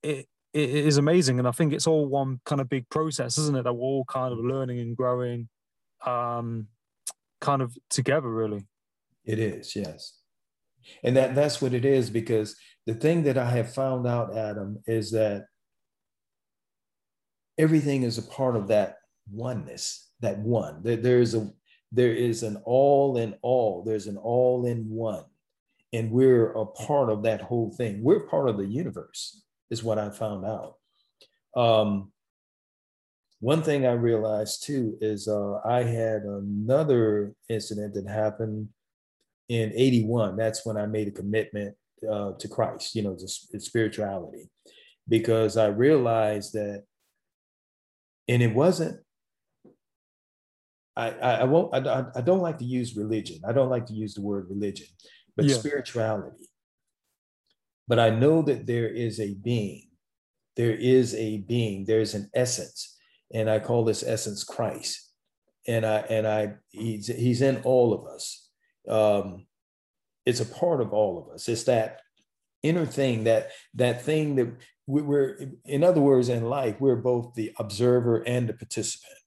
it, 0.03 0.27
it 0.53 0.71
is 0.71 0.97
amazing. 0.97 1.39
And 1.39 1.47
I 1.47 1.51
think 1.51 1.73
it's 1.73 1.87
all 1.87 2.07
one 2.07 2.41
kind 2.47 2.61
of 2.61 2.69
big 2.69 2.89
process, 2.89 3.37
isn't 3.37 3.57
it? 3.57 3.65
That 3.65 3.75
we're 3.75 3.83
all 3.83 4.05
kind 4.05 4.33
of 4.33 4.39
learning 4.39 4.81
and 4.81 4.97
growing. 4.97 5.49
Um, 6.05 6.69
kind 7.41 7.63
of 7.63 7.77
together, 7.91 8.29
really. 8.29 8.67
It 9.25 9.39
is, 9.39 9.77
yes. 9.77 10.21
And 11.03 11.17
that 11.17 11.35
that's 11.35 11.61
what 11.61 11.75
it 11.75 11.85
is 11.85 12.11
because 12.11 12.57
the 12.87 12.95
thing 12.95 13.25
that 13.25 13.37
I 13.37 13.51
have 13.51 13.75
found 13.75 14.07
out, 14.07 14.37
Adam, 14.37 14.79
is 14.87 15.11
that 15.11 15.47
everything 17.59 18.03
is 18.05 18.19
a 18.19 18.23
part 18.23 18.57
of 18.57 18.69
that 18.69 18.97
oneness, 19.31 20.11
that 20.21 20.39
one. 20.39 20.83
There, 20.83 20.97
there 20.97 21.21
is 21.21 21.35
a 21.35 21.51
there 21.97 22.13
is 22.13 22.43
an 22.43 22.61
all 22.65 23.17
in 23.17 23.35
all. 23.41 23.83
There's 23.83 24.07
an 24.07 24.19
all 24.19 24.67
in 24.67 24.89
one. 24.91 25.25
And 25.93 26.11
we're 26.11 26.53
a 26.53 26.67
part 26.67 27.09
of 27.09 27.23
that 27.23 27.41
whole 27.41 27.73
thing. 27.73 28.03
We're 28.03 28.29
part 28.29 28.51
of 28.51 28.59
the 28.59 28.67
universe, 28.67 29.43
is 29.71 29.83
what 29.83 29.99
I 29.99 30.11
found 30.11 30.45
out. 30.45 30.75
Um, 31.57 32.13
one 33.41 33.63
thing 33.63 33.87
I 33.87 33.93
realized 33.93 34.65
too 34.65 34.99
is 35.01 35.27
uh, 35.27 35.61
I 35.65 35.85
had 35.85 36.23
another 36.23 37.35
incident 37.49 37.95
that 37.95 38.07
happened 38.07 38.69
in 39.49 39.73
81. 39.75 40.37
That's 40.37 40.67
when 40.67 40.77
I 40.77 40.85
made 40.85 41.09
a 41.09 41.13
commitment 41.13 41.77
uh, 42.09 42.33
to 42.33 42.49
Christ, 42.49 42.95
you 42.95 43.03
know, 43.03 43.17
to 43.17 43.61
spirituality, 43.61 44.51
because 45.09 45.57
I 45.57 45.69
realized 45.69 46.53
that, 46.53 46.85
and 48.29 48.43
it 48.43 48.55
wasn't, 48.55 49.01
I, 50.97 51.11
I, 51.11 51.31
I 51.41 51.45
won't, 51.45 51.75
I, 51.75 52.07
I 52.15 52.21
don't 52.21 52.41
like 52.41 52.59
to 52.59 52.65
use 52.65 52.97
religion. 52.97 53.41
I 53.47 53.53
don't 53.53 53.71
like 53.71 53.87
to 53.87 53.95
use 53.95 54.15
the 54.15 54.23
word 54.23 54.47
religion, 54.49 54.87
but 55.37 55.45
yeah. 55.45 55.55
spirituality. 55.55 56.49
But 57.89 57.99
I 57.99 58.11
know 58.11 58.43
that 58.43 58.67
there 58.67 58.89
is 58.89 59.21
a 59.21 59.35
being, 59.35 59.89
there 60.57 60.75
is 60.75 61.15
a 61.15 61.39
being, 61.39 61.85
there's 61.85 62.15
an 62.15 62.31
essence 62.35 62.97
and 63.33 63.51
I 63.51 63.59
call 63.59 63.85
this 63.85 64.03
essence 64.03 64.45
Christ. 64.45 65.11
And 65.69 65.85
I 65.85 65.99
and 65.99 66.27
I 66.27 66.55
he's 66.71 67.09
he's 67.09 67.43
in 67.43 67.61
all 67.65 67.93
of 67.93 68.07
us. 68.07 68.49
Um, 68.89 69.47
it's 70.25 70.41
a 70.41 70.47
part 70.47 70.81
of 70.81 70.93
all 70.93 71.19
of 71.19 71.35
us. 71.35 71.49
It's 71.49 71.65
that 71.65 72.03
inner 72.63 72.87
thing 72.87 73.25
that 73.25 73.51
that 73.75 74.03
thing 74.03 74.37
that 74.37 74.49
we're 74.87 75.51
in 75.65 75.83
other 75.83 76.01
words 76.01 76.29
in 76.29 76.45
life 76.45 76.77
we're 76.81 76.97
both 76.97 77.35
the 77.35 77.53
observer 77.59 78.23
and 78.27 78.49
the 78.49 78.53
participant 78.53 79.19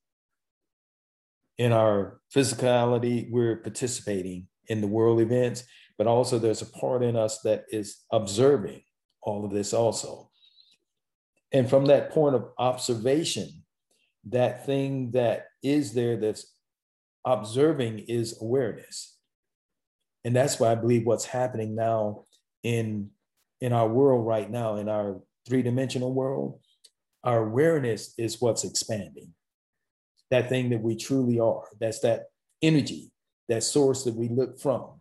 in 1.60 1.72
our 1.72 2.20
physicality 2.36 3.30
we're 3.30 3.58
participating 3.58 4.48
in 4.70 4.82
the 4.82 4.88
world 4.88 5.22
events 5.22 5.64
but 6.00 6.08
also 6.08 6.40
there's 6.40 6.62
a 6.62 6.66
part 6.66 7.04
in 7.04 7.18
us 7.18 7.42
that 7.42 7.66
is 7.70 8.06
observing 8.12 8.82
all 9.22 9.44
of 9.44 9.52
this 9.52 9.74
also. 9.74 10.32
And 11.52 11.70
from 11.70 11.88
that 11.88 12.12
point 12.12 12.36
of 12.36 12.50
observation, 12.58 13.50
that 14.30 14.66
thing 14.66 15.12
that 15.12 15.48
is 15.62 15.94
there 15.94 16.16
that's 16.16 16.56
observing 17.26 18.00
is 18.08 18.42
awareness. 18.42 19.18
And 20.24 20.34
that's 20.34 20.58
why 20.58 20.72
I 20.72 20.76
believe 20.76 21.06
what's 21.06 21.26
happening 21.26 21.76
now 21.76 22.26
in 22.64 23.10
in 23.60 23.74
our 23.74 23.90
world 23.90 24.26
right 24.26 24.50
now, 24.50 24.78
in 24.78 24.88
our 24.88 25.22
three-dimensional 25.46 26.14
world, 26.14 26.62
our 27.26 27.46
awareness 27.46 28.14
is 28.18 28.40
what's 28.40 28.64
expanding. 28.64 29.34
That 30.32 30.50
thing 30.50 30.70
that 30.70 30.82
we 30.82 30.96
truly 30.96 31.40
are. 31.40 31.64
That's 31.80 32.00
that 32.00 32.26
energy, 32.62 33.12
that 33.48 33.64
source 33.64 34.04
that 34.04 34.16
we 34.16 34.30
look 34.30 34.60
from. 34.60 35.00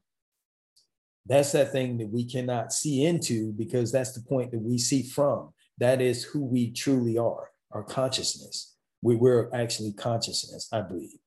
That's 1.26 1.52
that 1.52 1.72
thing 1.72 1.98
that 1.98 2.08
we 2.08 2.24
cannot 2.24 2.72
see 2.72 3.04
into 3.04 3.52
because 3.52 3.92
that's 3.92 4.12
the 4.12 4.22
point 4.22 4.50
that 4.52 4.62
we 4.62 4.78
see 4.78 5.02
from. 5.02 5.52
That 5.76 6.00
is 6.00 6.24
who 6.24 6.44
we 6.44 6.72
truly 6.72 7.18
are, 7.18 7.50
our 7.70 7.82
consciousness. 7.82 8.74
We, 9.02 9.16
we're 9.16 9.50
actually 9.52 9.92
consciousness, 9.92 10.68
I 10.72 10.80
believe. 10.80 11.18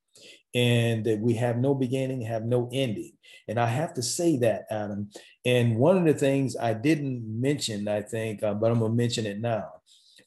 And 0.54 1.06
that 1.06 1.20
we 1.20 1.36
have 1.36 1.58
no 1.58 1.74
beginning, 1.76 2.22
have 2.22 2.44
no 2.44 2.68
ending. 2.74 3.14
And 3.48 3.60
I 3.60 3.68
have 3.68 3.94
to 3.94 4.02
say 4.02 4.38
that, 4.38 4.66
Adam. 4.70 5.10
And 5.46 5.78
one 5.78 5.98
of 5.98 6.06
the 6.06 6.14
things 6.14 6.58
I 6.58 6.74
didn't 6.74 7.24
mention, 7.24 7.88
I 7.88 8.02
think, 8.02 8.44
uh, 8.44 8.56
but 8.56 8.72
I'm 8.72 8.80
going 8.80 8.92
to 8.92 8.98
mention 8.98 9.26
it 9.26 9.40
now. 9.40 9.70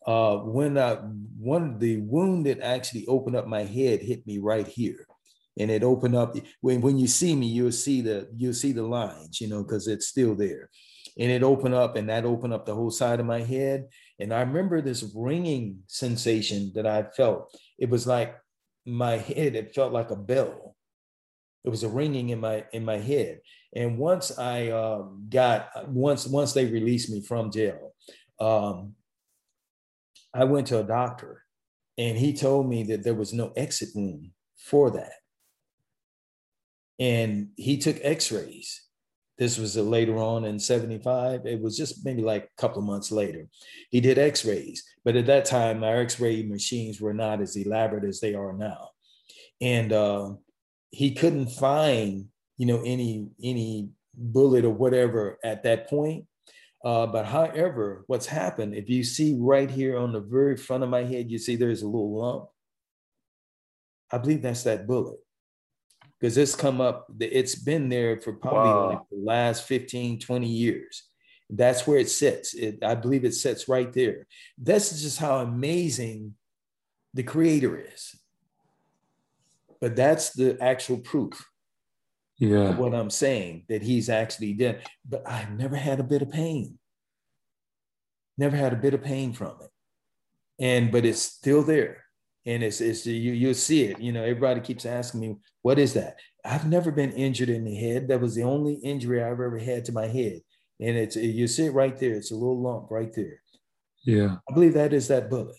Uh, 0.07 0.36
when 0.38 0.76
I, 0.76 0.96
one 1.38 1.78
the 1.78 1.98
wound 1.98 2.46
that 2.46 2.61
actually 2.61 3.07
opened 3.07 3.36
up 3.36 3.46
my 3.46 3.64
head 3.64 4.02
hit 4.02 4.26
me 4.26 4.38
right 4.38 4.66
here. 4.66 5.07
And 5.59 5.70
it 5.70 5.84
opened 5.84 6.16
up 6.16 6.36
when, 6.61 6.80
when 6.80 6.98
you 6.98 7.07
see 7.07 7.36
me 7.36 7.46
you'll 7.46 7.72
see 7.72 8.00
the 8.00 8.28
you'll 8.34 8.55
see 8.55 8.72
the 8.72 8.82
lines 8.82 9.40
you 9.40 9.48
know 9.48 9.62
because 9.62 9.86
it's 9.86 10.09
still 10.09 10.34
there. 10.34 10.68
And 11.18 11.30
it 11.30 11.42
opened 11.42 11.74
up 11.74 11.96
and 11.96 12.09
that 12.09 12.24
opened 12.24 12.52
up 12.52 12.66
the 12.66 12.74
whole 12.74 12.90
side 12.90 13.20
of 13.20 13.26
my 13.26 13.40
head. 13.40 13.86
And 14.18 14.34
i 14.34 14.40
remember 14.40 14.80
this 14.80 15.05
ringing 15.14 15.78
sensation 15.86 16.72
that 16.74 16.86
i 16.86 17.05
felt. 17.16 17.57
It 17.78 17.88
was 17.88 18.07
like 18.07 18.34
my 18.84 19.16
head 19.16 19.55
it 19.55 19.74
felt 19.74 19.92
like 19.92 20.11
a 20.11 20.16
bell. 20.16 20.76
It 21.64 21.70
was 21.70 21.82
a 21.82 21.88
ringing 21.88 22.30
in 22.30 22.40
my 22.40 22.64
in 22.72 22.84
my 22.84 22.98
head. 22.98 23.40
And 23.74 23.96
once 23.96 24.36
i 24.38 24.68
um, 24.70 25.26
got 25.30 25.88
once 25.88 26.26
once 26.26 26.52
they 26.52 26.66
released 26.66 27.11
me 27.11 27.22
from 27.22 27.52
jail 27.52 27.94
um, 28.40 28.94
i 30.35 30.45
went 30.45 30.66
to 30.66 30.80
a 30.80 30.85
doctor 30.85 31.45
and 31.97 32.18
he 32.18 32.32
told 32.32 32.68
me 32.68 32.82
that 32.85 33.05
there 33.05 33.14
was 33.14 33.32
no 33.32 33.53
exit 33.57 33.91
wound 33.95 34.30
for 34.57 34.91
that. 34.91 35.12
And 36.99 37.51
he 37.57 37.78
took 37.78 37.97
x-rays. 38.03 38.82
This 39.37 39.59
was 39.59 39.76
later 39.76 40.16
on 40.16 40.45
in 40.45 40.61
75 40.61 41.45
it 41.45 41.61
was 41.61 41.76
just 41.76 42.05
maybe 42.05 42.22
like 42.22 42.45
a 42.45 42.61
couple 42.61 42.78
of 42.78 42.85
months 42.85 43.11
later. 43.11 43.49
He 43.91 44.01
did 44.01 44.18
x-rays 44.18 44.85
but 45.05 45.16
at 45.16 45.26
that 45.26 45.45
time 45.45 45.82
our 45.82 46.01
x-ray 46.01 46.43
machines 46.45 47.01
were 47.01 47.14
not 47.14 47.41
as 47.41 47.57
elaborate 47.57 48.05
as 48.05 48.20
they 48.20 48.35
are 48.35 48.53
now. 48.53 48.91
And 49.61 49.93
uh, 49.93 50.35
he 50.91 51.14
couldn't 51.14 51.49
find 51.49 52.26
you 52.59 52.66
know 52.66 52.82
any 52.85 53.28
any 53.43 53.89
bullet 54.16 54.64
or 54.64 54.70
whatever 54.70 55.39
at 55.43 55.64
that 55.64 55.89
point 55.89 56.26
uh, 56.85 57.07
but 57.07 57.26
however 57.26 58.05
what's 58.07 58.26
happened 58.26 58.74
if 58.74 58.89
you 58.89 59.03
see 59.03 59.37
right 59.39 59.70
here 59.70 59.99
on 59.99 60.12
the 60.12 60.20
very 60.20 60.57
front 60.57 60.85
of 60.85 60.91
my 60.91 61.03
head 61.03 61.30
you 61.30 61.39
see 61.39 61.57
there's 61.57 61.82
a 61.82 61.87
little 61.87 62.16
lump 62.16 62.49
i 64.12 64.18
believe 64.18 64.43
that's 64.43 64.62
that 64.64 64.87
bullet 64.87 65.18
because 66.24 66.39
it's 66.39 66.55
come 66.55 66.80
up, 66.80 67.07
it's 67.20 67.55
been 67.55 67.91
there 67.91 68.18
for 68.18 68.32
probably 68.32 68.70
wow. 68.70 68.89
like 68.89 69.01
the 69.11 69.22
last 69.22 69.68
15, 69.68 70.20
20 70.20 70.47
years. 70.47 71.03
That's 71.51 71.87
where 71.87 71.99
it 71.99 72.09
sits. 72.09 72.55
It, 72.55 72.82
I 72.82 72.95
believe 72.95 73.26
it 73.26 73.35
sits 73.35 73.68
right 73.68 73.93
there. 73.93 74.26
That's 74.57 75.03
just 75.03 75.18
how 75.18 75.41
amazing 75.41 76.35
the 77.12 77.24
creator 77.24 77.78
is. 77.78 78.16
But 79.82 79.97
that's 79.97 80.30
the 80.30 80.57
actual 80.62 80.97
proof 80.97 81.47
yeah. 82.39 82.76
what 82.76 82.95
I'm 82.95 83.11
saying 83.11 83.64
that 83.68 83.82
he's 83.82 84.09
actually 84.09 84.53
dead. 84.55 84.82
But 85.09 85.22
I've 85.26 85.51
never 85.51 85.76
had 85.76 86.01
a 86.01 86.05
bit 86.05 86.22
of 86.22 86.30
pain. 86.30 86.78
Never 88.37 88.57
had 88.57 88.72
a 88.72 88.76
bit 88.76 88.95
of 88.95 89.03
pain 89.03 89.32
from 89.32 89.57
it. 89.62 89.70
And 90.59 90.93
but 90.93 91.05
it's 91.05 91.20
still 91.20 91.62
there 91.62 92.05
and 92.47 92.62
it's 92.62 92.80
it's 92.80 93.07
you 93.07 93.32
you'll 93.32 93.55
see 93.55 93.85
it. 93.85 94.01
You 94.01 94.12
know, 94.12 94.22
everybody 94.22 94.61
keeps 94.61 94.87
asking 94.87 95.20
me, 95.20 95.37
"What 95.62 95.78
is 95.78 95.95
that?" 95.95 96.18
I've 96.45 96.68
never 96.68 96.91
been 96.91 97.12
injured 97.12 97.49
in 97.49 97.64
the 97.64 97.74
head. 97.74 98.09
That 98.09 98.20
was 98.20 98.35
the 98.35 98.43
only 98.43 98.74
injury 98.74 99.22
I've 99.22 99.32
ever 99.32 99.59
had 99.59 99.85
to 99.87 99.93
my 99.93 100.07
head, 100.07 100.41
and 100.80 100.97
it's 100.97 101.16
you 101.16 101.47
see 101.47 101.66
it 101.66 101.74
right 101.74 101.99
there. 101.99 102.14
It's 102.14 102.30
a 102.30 102.37
little 102.37 102.61
lump 102.61 102.91
right 102.91 103.12
there. 103.14 103.41
Yeah, 104.05 104.37
I 104.49 104.53
believe 104.53 104.74
that 104.74 104.93
is 104.93 105.09
that 105.09 105.30
bullet. 105.30 105.57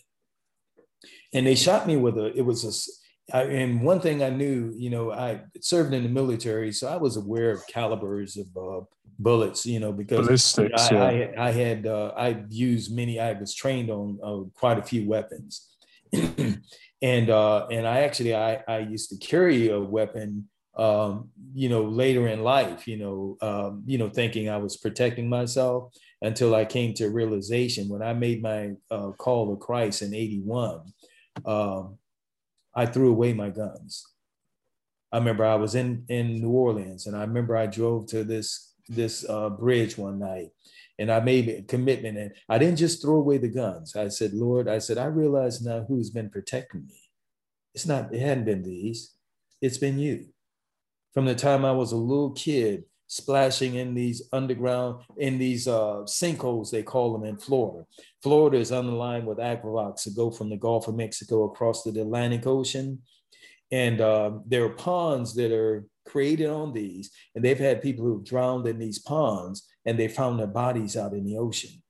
And 1.34 1.46
they 1.46 1.56
shot 1.56 1.86
me 1.86 1.96
with 1.96 2.16
a. 2.18 2.32
It 2.36 2.42
was 2.42 2.64
a. 2.64 2.72
I, 3.32 3.42
and 3.42 3.82
one 3.82 4.00
thing 4.00 4.22
I 4.22 4.30
knew, 4.30 4.72
you 4.76 4.90
know, 4.90 5.12
I 5.12 5.42
served 5.60 5.92
in 5.92 6.04
the 6.04 6.08
military, 6.08 6.72
so 6.72 6.88
I 6.88 6.96
was 6.96 7.16
aware 7.16 7.50
of 7.50 7.66
calibers 7.66 8.36
of 8.36 8.46
uh, 8.56 8.84
bullets, 9.18 9.66
you 9.66 9.80
know, 9.80 9.92
because 9.92 10.58
I, 10.58 10.68
yeah. 10.92 11.32
I, 11.36 11.48
I, 11.48 11.50
had 11.50 11.86
uh, 11.86 12.12
I 12.16 12.44
used 12.48 12.94
many. 12.94 13.18
I 13.18 13.32
was 13.32 13.52
trained 13.54 13.90
on 13.90 14.18
uh, 14.22 14.48
quite 14.58 14.78
a 14.78 14.82
few 14.82 15.08
weapons, 15.08 15.76
and 16.12 17.30
uh, 17.30 17.66
and 17.66 17.86
I 17.86 18.02
actually 18.02 18.34
I, 18.36 18.62
I 18.68 18.78
used 18.78 19.10
to 19.10 19.16
carry 19.16 19.70
a 19.70 19.80
weapon 19.80 20.48
um, 20.76 21.30
you 21.54 21.68
know 21.68 21.84
later 21.84 22.28
in 22.28 22.42
life 22.42 22.86
you 22.86 22.98
know 22.98 23.36
um, 23.40 23.82
you 23.86 23.98
know 23.98 24.08
thinking 24.08 24.48
I 24.48 24.58
was 24.58 24.76
protecting 24.76 25.28
myself 25.28 25.92
until 26.22 26.54
I 26.54 26.64
came 26.64 26.94
to 26.94 27.08
realization 27.08 27.88
when 27.88 28.02
I 28.02 28.12
made 28.12 28.42
my 28.42 28.72
uh, 28.90 29.10
call 29.12 29.50
to 29.50 29.56
Christ 29.56 30.02
in 30.02 30.14
81 30.14 30.80
um, 31.44 31.98
I 32.76 32.86
threw 32.86 33.10
away 33.10 33.32
my 33.32 33.48
guns 33.48 34.06
I 35.12 35.18
remember 35.18 35.44
I 35.44 35.54
was 35.54 35.74
in 35.74 36.04
in 36.08 36.40
New 36.40 36.50
Orleans 36.50 37.06
and 37.06 37.16
I 37.16 37.22
remember 37.22 37.56
I 37.56 37.66
drove 37.66 38.06
to 38.08 38.24
this 38.24 38.74
this 38.88 39.28
uh, 39.28 39.50
bridge 39.50 39.96
one 39.96 40.18
night 40.18 40.50
and 40.98 41.10
I 41.10 41.20
made 41.20 41.48
a 41.48 41.62
commitment. 41.62 42.18
And 42.18 42.32
I 42.48 42.58
didn't 42.58 42.78
just 42.78 43.02
throw 43.02 43.16
away 43.16 43.38
the 43.38 43.48
guns. 43.48 43.96
I 43.96 44.08
said, 44.08 44.32
Lord, 44.32 44.68
I 44.68 44.78
said, 44.78 44.98
I 44.98 45.06
realize 45.06 45.62
now 45.62 45.84
who's 45.88 46.10
been 46.10 46.30
protecting 46.30 46.86
me. 46.86 47.00
It's 47.74 47.86
not, 47.86 48.14
it 48.14 48.20
hadn't 48.20 48.44
been 48.44 48.62
these, 48.62 49.14
it's 49.60 49.78
been 49.78 49.98
you. 49.98 50.26
From 51.12 51.26
the 51.26 51.34
time 51.34 51.64
I 51.64 51.72
was 51.72 51.92
a 51.92 51.96
little 51.96 52.32
kid, 52.32 52.84
splashing 53.08 53.76
in 53.76 53.94
these 53.94 54.28
underground, 54.32 55.02
in 55.16 55.38
these 55.38 55.68
uh, 55.68 56.02
sinkholes, 56.04 56.70
they 56.70 56.82
call 56.82 57.12
them 57.12 57.24
in 57.24 57.38
Florida. 57.38 57.86
Florida 58.22 58.58
is 58.58 58.72
underlined 58.72 59.26
with 59.26 59.38
aqueducts 59.38 60.04
that 60.04 60.16
go 60.16 60.30
from 60.30 60.50
the 60.50 60.56
Gulf 60.56 60.88
of 60.88 60.96
Mexico 60.96 61.44
across 61.44 61.82
the 61.82 62.00
Atlantic 62.00 62.46
Ocean. 62.46 63.00
And 63.70 64.00
uh, 64.00 64.32
there 64.46 64.64
are 64.64 64.70
ponds 64.70 65.34
that 65.34 65.52
are 65.52 65.86
created 66.06 66.48
on 66.48 66.72
these, 66.72 67.10
and 67.34 67.44
they've 67.44 67.58
had 67.58 67.82
people 67.82 68.04
who've 68.04 68.24
drowned 68.24 68.66
in 68.66 68.78
these 68.78 69.00
ponds 69.00 69.66
and 69.84 69.98
they 69.98 70.08
found 70.08 70.38
their 70.38 70.46
bodies 70.46 70.96
out 70.96 71.12
in 71.12 71.24
the 71.24 71.36
ocean. 71.36 71.82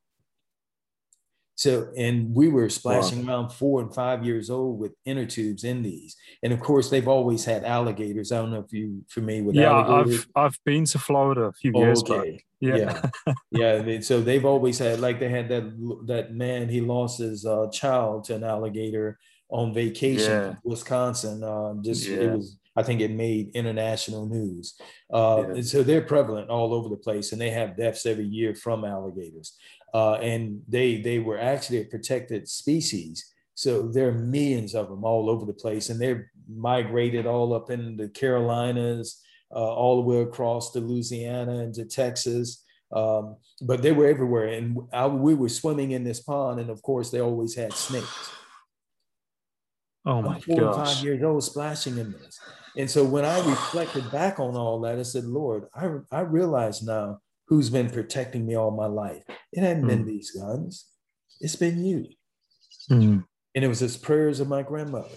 So, 1.56 1.88
and 1.96 2.34
we 2.34 2.48
were 2.48 2.68
splashing 2.68 3.24
wow. 3.24 3.32
around 3.32 3.50
four 3.50 3.80
and 3.80 3.92
five 3.92 4.24
years 4.24 4.50
old 4.50 4.78
with 4.78 4.92
inner 5.06 5.24
tubes 5.24 5.64
in 5.64 5.82
these. 5.82 6.14
And 6.42 6.52
of 6.52 6.60
course, 6.60 6.90
they've 6.90 7.08
always 7.08 7.46
had 7.46 7.64
alligators. 7.64 8.30
I 8.30 8.36
don't 8.36 8.50
know 8.50 8.60
if 8.60 8.72
you 8.74 9.04
familiar 9.08 9.42
with 9.42 9.56
yeah, 9.56 9.70
alligators. 9.70 10.26
I've 10.36 10.44
I've 10.44 10.58
been 10.64 10.84
to 10.84 10.98
Florida 10.98 11.44
a 11.44 11.52
few 11.52 11.72
years 11.74 12.02
back. 12.02 12.44
Yeah, 12.60 12.76
yeah. 12.76 13.34
yeah. 13.50 13.72
I 13.72 13.82
mean, 13.82 14.02
so 14.02 14.20
they've 14.20 14.44
always 14.44 14.78
had 14.78 15.00
like 15.00 15.18
they 15.18 15.30
had 15.30 15.48
that 15.48 16.04
that 16.06 16.34
man. 16.34 16.68
He 16.68 16.82
lost 16.82 17.20
his 17.20 17.46
uh, 17.46 17.68
child 17.72 18.24
to 18.24 18.34
an 18.34 18.44
alligator 18.44 19.18
on 19.48 19.72
vacation 19.72 20.30
yeah. 20.30 20.48
in 20.50 20.56
Wisconsin. 20.62 21.42
Uh, 21.42 21.74
just 21.82 22.06
yeah. 22.06 22.18
it 22.18 22.32
was 22.32 22.58
I 22.76 22.82
think 22.82 23.00
it 23.00 23.10
made 23.10 23.50
international 23.54 24.26
news. 24.26 24.78
Uh, 25.12 25.44
yeah. 25.54 25.62
So 25.62 25.82
they're 25.82 26.02
prevalent 26.02 26.50
all 26.50 26.74
over 26.74 26.90
the 26.90 26.96
place, 26.96 27.32
and 27.32 27.40
they 27.40 27.50
have 27.50 27.76
deaths 27.76 28.04
every 28.04 28.26
year 28.26 28.54
from 28.54 28.84
alligators. 28.84 29.56
Uh, 29.94 30.14
and 30.14 30.60
they 30.68 31.00
they 31.00 31.18
were 31.18 31.38
actually 31.38 31.80
a 31.80 31.84
protected 31.84 32.48
species. 32.48 33.32
So 33.54 33.88
there 33.88 34.08
are 34.08 34.12
millions 34.12 34.74
of 34.74 34.88
them 34.88 35.04
all 35.04 35.30
over 35.30 35.46
the 35.46 35.54
place, 35.54 35.88
and 35.88 36.00
they're 36.00 36.30
migrated 36.48 37.26
all 37.26 37.54
up 37.54 37.70
in 37.70 37.96
the 37.96 38.08
Carolinas, 38.08 39.22
uh, 39.54 39.74
all 39.74 39.96
the 39.96 40.08
way 40.08 40.20
across 40.20 40.72
to 40.72 40.80
Louisiana 40.80 41.60
and 41.60 41.74
to 41.74 41.86
Texas. 41.86 42.62
Um, 42.92 43.36
but 43.62 43.82
they 43.82 43.92
were 43.92 44.06
everywhere, 44.06 44.46
and 44.46 44.78
I, 44.92 45.06
we 45.06 45.34
were 45.34 45.48
swimming 45.48 45.92
in 45.92 46.04
this 46.04 46.20
pond, 46.20 46.60
and 46.60 46.70
of 46.70 46.82
course, 46.82 47.10
they 47.10 47.20
always 47.20 47.54
had 47.54 47.72
snakes. 47.72 48.30
Oh 50.04 50.22
my 50.22 50.36
I'm 50.36 50.40
four 50.40 50.60
gosh! 50.60 50.94
Five 50.96 51.04
years 51.04 51.22
old, 51.24 51.42
splashing 51.42 51.98
in 51.98 52.12
this, 52.12 52.38
and 52.76 52.88
so 52.88 53.04
when 53.04 53.24
I 53.24 53.38
reflected 53.48 54.08
back 54.12 54.38
on 54.38 54.54
all 54.54 54.80
that, 54.82 54.98
I 54.98 55.02
said, 55.02 55.24
Lord, 55.24 55.64
I, 55.74 55.88
I 56.12 56.20
realize 56.20 56.82
now 56.82 57.20
who's 57.46 57.70
been 57.70 57.90
protecting 57.90 58.46
me 58.46 58.56
all 58.56 58.70
my 58.70 58.86
life. 58.86 59.22
It 59.52 59.60
hadn't 59.60 59.84
mm. 59.84 59.88
been 59.88 60.00
hmm. 60.00 60.08
these 60.08 60.30
guns, 60.32 60.86
it's 61.40 61.56
been 61.56 61.84
you. 61.84 62.06
Mm. 62.90 63.24
And 63.54 63.64
it 63.64 63.68
was 63.68 63.80
his 63.80 63.96
prayers 63.96 64.40
of 64.40 64.48
my 64.48 64.62
grandmother. 64.62 65.08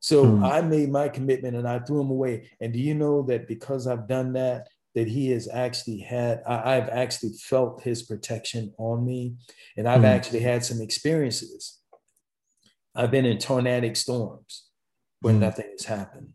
So 0.00 0.24
mm. 0.24 0.44
I 0.44 0.60
made 0.60 0.90
my 0.90 1.08
commitment 1.08 1.56
and 1.56 1.66
I 1.66 1.78
threw 1.80 1.98
them 1.98 2.10
away. 2.10 2.48
And 2.60 2.72
do 2.72 2.78
you 2.78 2.94
know 2.94 3.22
that 3.22 3.48
because 3.48 3.86
I've 3.86 4.06
done 4.06 4.34
that, 4.34 4.68
that 4.94 5.08
he 5.08 5.30
has 5.30 5.48
actually 5.52 5.98
had, 5.98 6.42
I, 6.46 6.74
have 6.74 6.88
actually 6.88 7.32
felt 7.32 7.82
his 7.82 8.02
protection 8.02 8.72
on 8.78 9.04
me. 9.04 9.34
And 9.76 9.88
I've 9.88 10.02
mm. 10.02 10.06
actually 10.06 10.40
had 10.40 10.64
some 10.64 10.80
experiences. 10.80 11.80
I've 12.94 13.10
been 13.10 13.26
in 13.26 13.38
tornadic 13.38 13.96
storms 13.96 14.66
when 15.20 15.36
mm. 15.36 15.40
nothing 15.40 15.66
has 15.72 15.84
happened. 15.84 16.28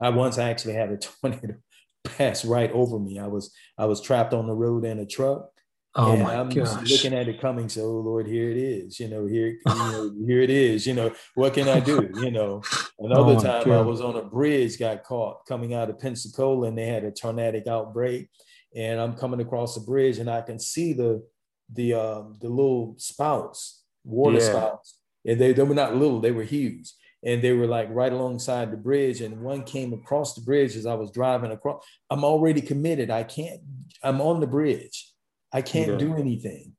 I 0.00 0.10
once 0.10 0.38
actually 0.38 0.74
had 0.74 0.90
a 0.90 0.96
tornado 1.22 1.56
pass 2.04 2.44
right 2.44 2.70
over 2.72 2.98
me. 2.98 3.18
I 3.18 3.26
was 3.26 3.52
I 3.78 3.86
was 3.86 4.00
trapped 4.00 4.32
on 4.34 4.46
the 4.46 4.54
road 4.54 4.84
in 4.84 4.98
a 4.98 5.06
truck 5.06 5.50
Oh 5.96 6.12
and 6.12 6.22
my 6.24 6.34
I'm 6.34 6.48
gosh. 6.48 6.90
looking 6.90 7.14
at 7.14 7.28
it 7.28 7.40
coming. 7.40 7.68
So, 7.68 7.82
oh 7.82 8.00
Lord, 8.00 8.26
here 8.26 8.50
it 8.50 8.56
is. 8.56 8.98
You 8.98 9.06
know, 9.08 9.26
here, 9.26 9.58
you 9.64 9.74
know, 9.74 10.12
here 10.26 10.40
it 10.40 10.50
is. 10.50 10.86
You 10.86 10.94
know, 10.94 11.14
what 11.34 11.54
can 11.54 11.68
I 11.68 11.78
do? 11.78 12.10
You 12.16 12.32
know, 12.32 12.62
another 12.98 13.34
oh 13.34 13.40
time 13.40 13.64
God. 13.64 13.78
I 13.78 13.80
was 13.82 14.00
on 14.00 14.16
a 14.16 14.22
bridge, 14.22 14.78
got 14.78 15.04
caught 15.04 15.46
coming 15.46 15.72
out 15.72 15.90
of 15.90 16.00
Pensacola, 16.00 16.66
and 16.66 16.76
they 16.76 16.86
had 16.86 17.04
a 17.04 17.12
tornadic 17.12 17.68
outbreak. 17.68 18.28
And 18.74 19.00
I'm 19.00 19.14
coming 19.14 19.40
across 19.40 19.76
the 19.76 19.82
bridge, 19.82 20.18
and 20.18 20.28
I 20.28 20.40
can 20.40 20.58
see 20.58 20.94
the 20.94 21.24
the 21.72 21.94
uh, 21.94 22.22
the 22.40 22.48
little 22.48 22.96
spouts, 22.98 23.84
water 24.02 24.38
yeah. 24.38 24.50
spouts, 24.50 24.98
and 25.24 25.40
they, 25.40 25.52
they 25.52 25.62
were 25.62 25.76
not 25.76 25.94
little; 25.94 26.18
they 26.18 26.32
were 26.32 26.42
huge, 26.42 26.92
and 27.24 27.42
they 27.42 27.52
were 27.52 27.66
like 27.66 27.88
right 27.90 28.12
alongside 28.12 28.70
the 28.70 28.76
bridge. 28.76 29.20
And 29.20 29.40
one 29.40 29.62
came 29.62 29.92
across 29.92 30.34
the 30.34 30.42
bridge 30.42 30.76
as 30.76 30.86
I 30.86 30.94
was 30.94 31.10
driving 31.10 31.52
across. 31.52 31.84
I'm 32.10 32.24
already 32.24 32.60
committed. 32.60 33.10
I 33.10 33.22
can't. 33.22 33.60
I'm 34.02 34.20
on 34.20 34.40
the 34.40 34.46
bridge 34.46 35.14
I 35.54 35.62
can't 35.62 35.92
yeah. 35.92 35.96
do 35.96 36.16
anything. 36.16 36.72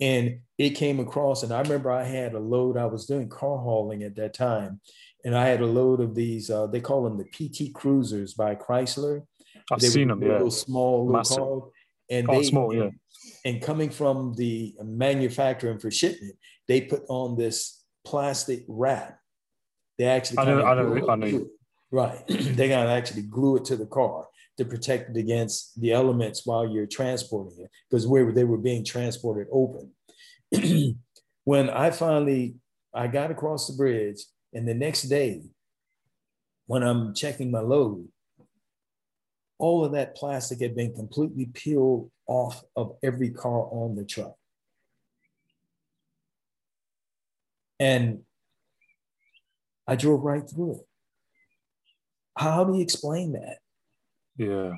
And 0.00 0.40
it 0.56 0.70
came 0.70 0.98
across, 0.98 1.42
and 1.42 1.52
I 1.52 1.60
remember 1.60 1.90
I 1.90 2.04
had 2.04 2.32
a 2.32 2.38
load, 2.38 2.76
I 2.76 2.86
was 2.86 3.04
doing 3.04 3.28
car 3.28 3.58
hauling 3.58 4.02
at 4.02 4.16
that 4.16 4.32
time. 4.32 4.80
And 5.24 5.36
I 5.36 5.46
had 5.46 5.60
a 5.60 5.66
load 5.66 6.00
of 6.00 6.14
these, 6.14 6.50
uh, 6.50 6.68
they 6.68 6.80
call 6.80 7.04
them 7.04 7.18
the 7.18 7.24
PT 7.24 7.74
Cruisers 7.74 8.34
by 8.34 8.54
Chrysler. 8.54 9.24
I've 9.70 9.80
they 9.80 9.88
seen 9.88 10.08
them, 10.08 10.22
yeah. 10.22 10.34
Little 10.34 10.50
small, 10.50 11.04
little 11.04 11.18
Massive. 11.18 11.38
car. 11.38 11.60
And 12.08 12.30
oh, 12.30 12.34
they, 12.34 12.44
small, 12.44 12.74
yeah. 12.74 12.90
And 13.44 13.60
coming 13.60 13.90
from 13.90 14.32
the 14.34 14.74
manufacturing 14.82 15.78
for 15.78 15.90
shipment, 15.90 16.36
they 16.66 16.80
put 16.80 17.02
on 17.08 17.36
this 17.36 17.84
plastic 18.06 18.64
wrap. 18.68 19.17
They 19.98 20.04
actually, 20.04 20.38
I 20.38 20.44
know, 20.44 20.64
I 20.64 20.74
know, 20.74 21.08
I 21.08 21.16
know. 21.16 21.46
Right. 21.90 22.22
they 22.28 22.68
got 22.68 22.84
to 22.84 22.90
actually 22.90 23.22
glue 23.22 23.56
it 23.56 23.64
to 23.66 23.76
the 23.76 23.86
car 23.86 24.26
to 24.58 24.64
protect 24.66 25.08
it 25.08 25.18
against 25.18 25.80
the 25.80 25.92
elements 25.92 26.44
while 26.44 26.68
you're 26.68 26.86
transporting 26.86 27.64
it 27.64 27.70
because 27.88 28.06
where 28.06 28.30
they 28.30 28.44
were 28.44 28.58
being 28.58 28.84
transported 28.84 29.46
open. 29.50 29.90
when 31.44 31.70
I 31.70 31.90
finally 31.90 32.56
I 32.92 33.06
got 33.06 33.30
across 33.30 33.68
the 33.68 33.74
bridge, 33.74 34.18
and 34.52 34.68
the 34.68 34.74
next 34.74 35.02
day, 35.04 35.42
when 36.66 36.82
I'm 36.82 37.14
checking 37.14 37.50
my 37.50 37.60
load, 37.60 38.08
all 39.58 39.84
of 39.84 39.92
that 39.92 40.14
plastic 40.14 40.60
had 40.60 40.76
been 40.76 40.94
completely 40.94 41.46
peeled 41.46 42.10
off 42.26 42.62
of 42.76 42.96
every 43.02 43.30
car 43.30 43.68
on 43.70 43.96
the 43.96 44.04
truck. 44.04 44.34
And 47.80 48.20
I 49.88 49.96
drove 49.96 50.22
right 50.22 50.48
through 50.48 50.74
it. 50.74 50.86
How 52.36 52.62
do 52.62 52.76
you 52.76 52.82
explain 52.82 53.32
that? 53.32 53.56
Yeah. 54.36 54.74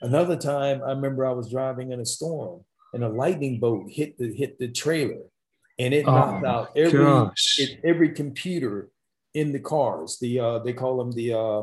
Another 0.00 0.36
time, 0.36 0.82
I 0.82 0.90
remember 0.90 1.26
I 1.26 1.32
was 1.32 1.50
driving 1.50 1.92
in 1.92 2.00
a 2.00 2.06
storm 2.06 2.64
and 2.94 3.04
a 3.04 3.08
lightning 3.08 3.60
bolt 3.60 3.90
hit 3.90 4.18
the 4.18 4.32
hit 4.34 4.58
the 4.58 4.68
trailer, 4.68 5.22
and 5.78 5.92
it 5.92 6.06
knocked 6.06 6.44
oh, 6.44 6.48
out 6.48 6.76
every 6.76 7.30
it, 7.58 7.80
every 7.84 8.10
computer 8.10 8.88
in 9.34 9.52
the 9.52 9.60
cars. 9.60 10.18
The 10.20 10.40
uh, 10.40 10.58
they 10.60 10.72
call 10.72 10.98
them 10.98 11.12
the 11.12 11.34
uh, 11.34 11.62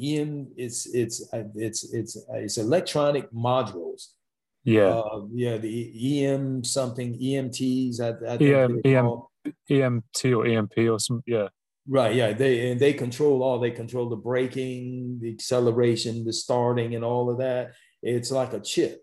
EM. 0.00 0.48
It's 0.56 0.86
it's 0.86 1.32
uh, 1.32 1.44
it's 1.54 1.92
it's 1.92 2.16
uh, 2.16 2.36
it's 2.36 2.58
electronic 2.58 3.30
modules. 3.32 4.08
Yeah, 4.64 4.88
uh, 4.88 5.22
yeah. 5.32 5.58
The 5.58 6.24
EM 6.24 6.64
something 6.64 7.18
EMTs. 7.18 8.00
I, 8.00 8.32
I 8.32 8.36
EM, 8.36 8.80
EM, 8.84 9.22
EMT 9.70 10.36
or 10.36 10.46
EMP 10.46 10.78
or 10.78 10.98
some. 10.98 11.22
Yeah. 11.26 11.48
Right. 11.88 12.14
Yeah. 12.14 12.32
They 12.32 12.70
and 12.70 12.80
they 12.80 12.92
control 12.92 13.42
all. 13.42 13.58
They 13.58 13.70
control 13.70 14.08
the 14.08 14.16
braking, 14.16 15.18
the 15.20 15.32
acceleration, 15.32 16.24
the 16.24 16.32
starting, 16.32 16.94
and 16.94 17.04
all 17.04 17.30
of 17.30 17.38
that. 17.38 17.72
It's 18.02 18.30
like 18.30 18.52
a 18.52 18.60
chip, 18.60 19.02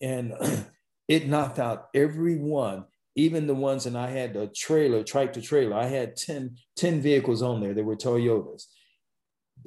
and 0.00 0.32
it 1.08 1.28
knocked 1.28 1.58
out 1.58 1.88
every 1.94 2.36
one, 2.36 2.84
even 3.14 3.46
the 3.46 3.54
ones. 3.54 3.86
And 3.86 3.96
I 3.96 4.08
had 4.08 4.34
a 4.36 4.46
trailer, 4.48 5.04
tractor 5.04 5.40
trailer. 5.40 5.76
I 5.76 5.86
had 5.86 6.16
10, 6.16 6.56
10 6.76 7.00
vehicles 7.00 7.42
on 7.42 7.60
there. 7.60 7.74
They 7.74 7.82
were 7.82 7.96
Toyotas. 7.96 8.64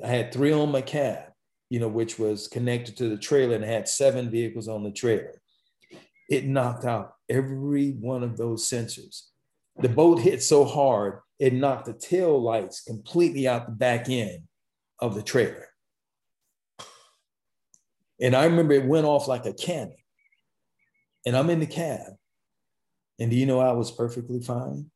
I 0.03 0.07
had 0.07 0.34
three 0.34 0.51
on 0.51 0.72
my 0.72 0.82
cab, 0.82 1.32
you 1.70 1.80
know, 1.80 1.88
which 1.88 2.20
was 2.20 2.47
connected 2.47 2.97
to 2.97 3.09
the 3.09 3.18
trailer, 3.18 3.55
and 3.55 3.63
had 3.63 3.88
seven 3.88 4.30
vehicles 4.30 4.68
on 4.68 4.84
the 4.84 4.91
trailer. 4.91 5.39
It 6.30 6.45
knocked 6.45 6.86
out 6.86 7.13
every 7.30 7.91
one 7.91 8.24
of 8.24 8.38
those 8.38 8.68
sensors. 8.68 9.28
The 9.78 9.89
boat 9.89 10.19
hit 10.19 10.41
so 10.41 10.65
hard 10.65 11.19
it 11.39 11.53
knocked 11.53 11.86
the 11.86 11.93
tail 11.93 12.41
lights 12.41 12.82
completely 12.82 13.47
out 13.47 13.65
the 13.65 13.73
back 13.73 14.09
end 14.09 14.43
of 14.99 15.15
the 15.15 15.21
trailer. 15.21 15.67
And 18.21 18.36
I 18.36 18.45
remember 18.45 18.73
it 18.73 18.86
went 18.86 19.05
off 19.05 19.28
like 19.28 19.45
a 19.45 19.53
cannon. 19.53 19.95
And 21.26 21.36
I'm 21.36 21.49
in 21.49 21.59
the 21.59 21.65
cab. 21.65 22.13
And 23.19 23.30
do 23.30 23.36
you 23.36 23.45
know 23.45 23.59
I 23.59 23.73
was 23.73 23.91
perfectly 23.91 24.39
fine? 24.39 24.91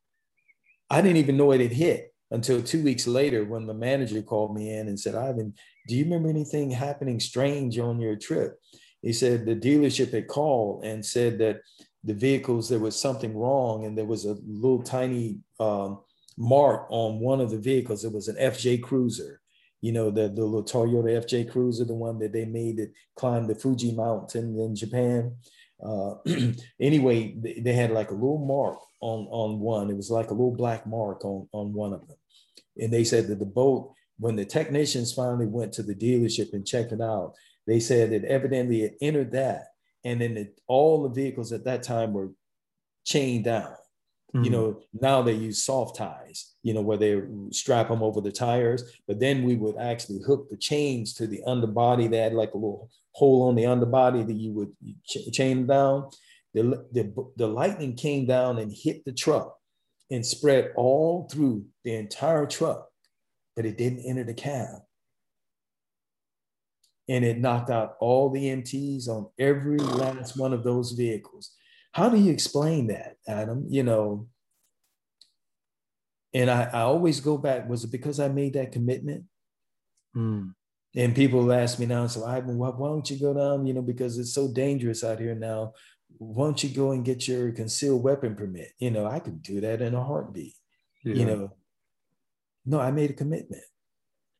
I 0.90 1.02
didn't 1.02 1.18
even 1.18 1.38
know 1.38 1.52
it 1.52 1.62
had 1.62 1.74
hit 1.74 2.14
until 2.32 2.62
two 2.62 2.84
weeks 2.84 3.08
later 3.08 3.44
when 3.44 3.66
the 3.66 3.74
manager 3.74 4.22
called 4.22 4.56
me 4.56 4.72
in 4.72 4.88
and 4.88 5.00
said, 5.00 5.16
Irvan, 5.16 5.54
do 5.88 5.96
you 5.96 6.06
remember 6.06 6.30
anything 6.30 6.72
happening 6.72 7.20
strange 7.20 7.78
on 7.80 8.00
your 8.00 8.16
trip? 8.16 8.60
He 9.02 9.14
said 9.14 9.46
the 9.46 9.56
dealership 9.56 10.14
had 10.14 10.28
called 10.28 10.84
and 10.84 11.06
said 11.06 11.40
that 11.40 11.62
the 12.04 12.14
vehicles, 12.14 12.70
there 12.70 12.80
was 12.80 13.00
something 13.00 13.36
wrong 13.36 13.86
and 13.86 13.97
there 13.97 14.06
was 14.06 14.26
a 14.26 14.38
little 14.45 14.82
tiny 14.82 15.39
um, 15.60 16.00
mark 16.38 16.88
on 16.89 17.20
one 17.20 17.41
of 17.41 17.52
the 17.52 17.58
vehicles. 17.58 18.06
It 18.06 18.14
was 18.14 18.28
an 18.28 18.38
FJ 18.38 18.82
Cruiser, 18.82 19.41
you 19.82 19.91
know, 19.91 20.10
the, 20.10 20.30
the 20.30 20.43
little 20.43 20.64
Toyota 20.64 21.24
FJ 21.26 21.52
Cruiser, 21.52 21.86
the 21.86 21.93
one 21.93 22.18
that 22.20 22.32
they 22.32 22.45
made 22.45 22.78
that 22.78 22.93
climbed 23.16 23.50
the 23.50 23.56
Fuji 23.56 23.93
Mountain 23.93 24.58
in 24.58 24.76
Japan. 24.76 25.36
Uh, 25.84 26.16
anyway, 26.80 27.36
they, 27.38 27.60
they 27.60 27.74
had 27.74 27.91
like 27.91 28.12
a 28.12 28.16
little 28.16 28.45
mark 28.45 28.80
on, 29.02 29.28
on 29.30 29.60
one. 29.60 29.89
It 29.89 29.97
was 29.97 30.10
like 30.10 30.30
a 30.30 30.34
little 30.34 30.56
black 30.56 30.88
mark 30.88 31.26
on, 31.26 31.47
on 31.52 31.74
one 31.74 31.93
of 31.93 32.08
them. 32.08 32.18
And 32.78 32.93
they 32.93 33.04
said 33.04 33.28
that 33.28 33.39
the 33.39 33.45
boat, 33.45 33.93
when 34.18 34.36
the 34.36 34.45
technicians 34.45 35.14
finally 35.14 35.47
went 35.47 35.74
to 35.74 35.84
the 35.84 35.95
dealership 35.95 36.54
and 36.54 36.66
checked 36.66 36.93
it 36.93 37.02
out, 37.02 37.34
they 37.68 37.80
said 37.80 38.12
that 38.12 38.26
evidently 38.26 38.84
it 38.84 38.97
entered 39.02 39.32
that. 39.34 39.66
And 40.04 40.22
then 40.22 40.52
all 40.68 41.04
the 41.04 41.10
vehicles 41.10 41.52
at 41.52 41.66
that 41.66 41.84
time 41.84 42.14
were 42.14 42.32
chained 43.06 43.45
down. 43.45 43.76
Mm-hmm. 44.34 44.43
You 44.43 44.52
know, 44.52 44.82
now 44.93 45.22
they 45.22 45.34
use 45.34 45.64
soft 45.64 45.97
ties, 45.97 46.54
you 46.62 46.74
know, 46.74 46.82
where 46.82 46.97
they 46.97 47.20
strap 47.52 47.88
them 47.88 48.04
over 48.04 48.22
the 48.22 48.32
tires. 48.32 48.84
But 49.08 49.20
then 49.20 49.43
we 49.43 49.56
would 49.56 49.78
actually 49.78 50.20
hook 50.26 50.50
the 50.50 50.58
chains 50.58 51.14
to 51.16 51.26
the 51.28 51.41
underbody. 51.47 52.08
They 52.08 52.18
had 52.18 52.34
like 52.34 52.54
a 52.54 52.58
little 52.58 52.89
hole 53.14 53.47
on 53.50 53.56
the 53.56 53.66
underbody 53.66 54.24
that 54.24 54.36
you 54.36 54.52
would 54.54 54.72
ch- 55.06 55.32
chain 55.34 55.66
down. 55.66 56.10
The, 56.54 56.86
the, 56.91 57.32
the 57.38 57.47
lightning 57.47 57.95
came 57.95 58.26
down 58.26 58.60
and 58.60 58.72
hit 58.72 59.04
the 59.04 59.12
truck 59.12 59.56
and 60.12 60.26
spread 60.26 60.74
all 60.76 61.28
through 61.32 61.66
the 61.84 61.95
entire 61.95 62.45
truck, 62.45 62.88
but 63.56 63.66
it 63.66 63.78
didn't 63.78 64.06
enter 64.06 64.24
the 64.24 64.34
cab. 64.34 64.80
And 67.10 67.26
it 67.26 67.39
knocked 67.39 67.72
out 67.72 67.95
all 67.99 68.30
the 68.30 68.45
MTs 68.45 69.07
on 69.07 69.28
every 69.39 69.80
last 69.80 70.38
one 70.38 70.53
of 70.53 70.64
those 70.64 70.91
vehicles. 70.91 71.51
How 71.91 72.07
do 72.07 72.18
you 72.18 72.32
explain 72.32 72.88
that, 72.88 73.16
Adam? 73.28 73.66
You 73.68 73.82
know, 73.82 74.28
and 76.34 76.51
I, 76.51 76.70
I 76.72 76.82
always 76.82 77.20
go 77.20 77.38
back, 77.38 77.68
was 77.68 77.84
it 77.84 77.91
because 77.91 78.20
I 78.20 78.28
made 78.28 78.53
that 78.53 78.72
commitment? 78.72 79.24
Mm. 80.16 80.53
And 80.95 81.16
people 81.16 81.51
ask 81.51 81.80
me 81.80 81.88
now, 81.88 82.05
so 82.05 82.22
Irvan, 82.22 82.55
why, 82.55 82.70
why 82.70 82.89
don't 82.89 83.10
you 83.10 83.20
go 83.20 83.34
down? 83.34 83.66
You 83.66 83.74
know, 83.74 83.82
because 83.82 84.20
it's 84.20 84.34
so 84.34 84.47
dangerous 84.47 85.03
out 85.03 85.20
here 85.20 85.36
now. 85.36 85.74
Why 86.18 86.45
don't 86.45 86.64
you 86.64 86.70
go 86.70 86.91
and 86.91 87.03
get 87.03 87.28
your 87.28 87.51
concealed 87.51 88.03
weapon 88.03 88.36
permit? 88.36 88.72
You 88.78 88.91
know, 88.91 89.07
I 89.07 89.20
could 89.20 89.41
do 89.41 89.62
that 89.62 89.82
in 89.82 89.95
a 89.95 90.03
heartbeat. 90.03 90.55
Yeah. 91.03 91.14
You 91.16 91.26
know, 91.26 91.53
no, 92.66 92.80
I 92.80 92.91
made 92.91 93.10
a 93.10 93.14
commitment. 93.14 93.64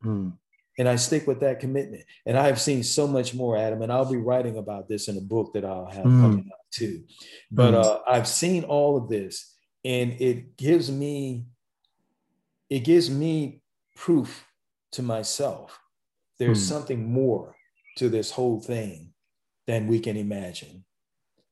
Mm 0.04 0.34
and 0.80 0.88
I 0.88 0.96
stick 0.96 1.28
with 1.28 1.42
that 1.42 1.60
commitment. 1.60 2.06
And 2.26 2.38
I 2.38 2.48
have 2.48 2.60
seen 2.60 2.84
so 2.84 3.06
much 3.06 3.36
more, 3.36 3.58
Adam, 3.58 3.82
and 3.82 3.92
I'll 3.92 4.10
be 4.10 4.18
writing 4.18 4.58
about 4.58 4.88
this 4.88 5.10
in 5.10 5.18
a 5.18 5.22
book 5.22 5.54
that 5.54 5.66
I'll 5.66 5.92
have 5.92 6.06
mm. 6.06 6.22
coming 6.22 6.50
out 6.52 6.66
too. 6.72 7.04
But 7.52 7.74
mm. 7.74 7.84
uh, 7.84 8.00
I've 8.08 8.28
seen 8.28 8.64
all 8.64 8.96
of 8.96 9.10
this, 9.10 9.56
and 9.84 10.14
it 10.22 10.56
gives 10.56 10.90
me 10.90 11.46
it 12.70 12.80
gives 12.80 13.10
me 13.10 13.62
proof 13.96 14.46
to 14.94 15.04
myself. 15.04 15.78
There's 16.38 16.64
mm. 16.64 16.70
something 16.70 17.12
more 17.12 17.56
to 17.98 18.08
this 18.08 18.32
whole 18.32 18.62
thing 18.62 19.12
than 19.68 19.88
we 19.88 20.00
can 20.00 20.16
imagine. 20.16 20.86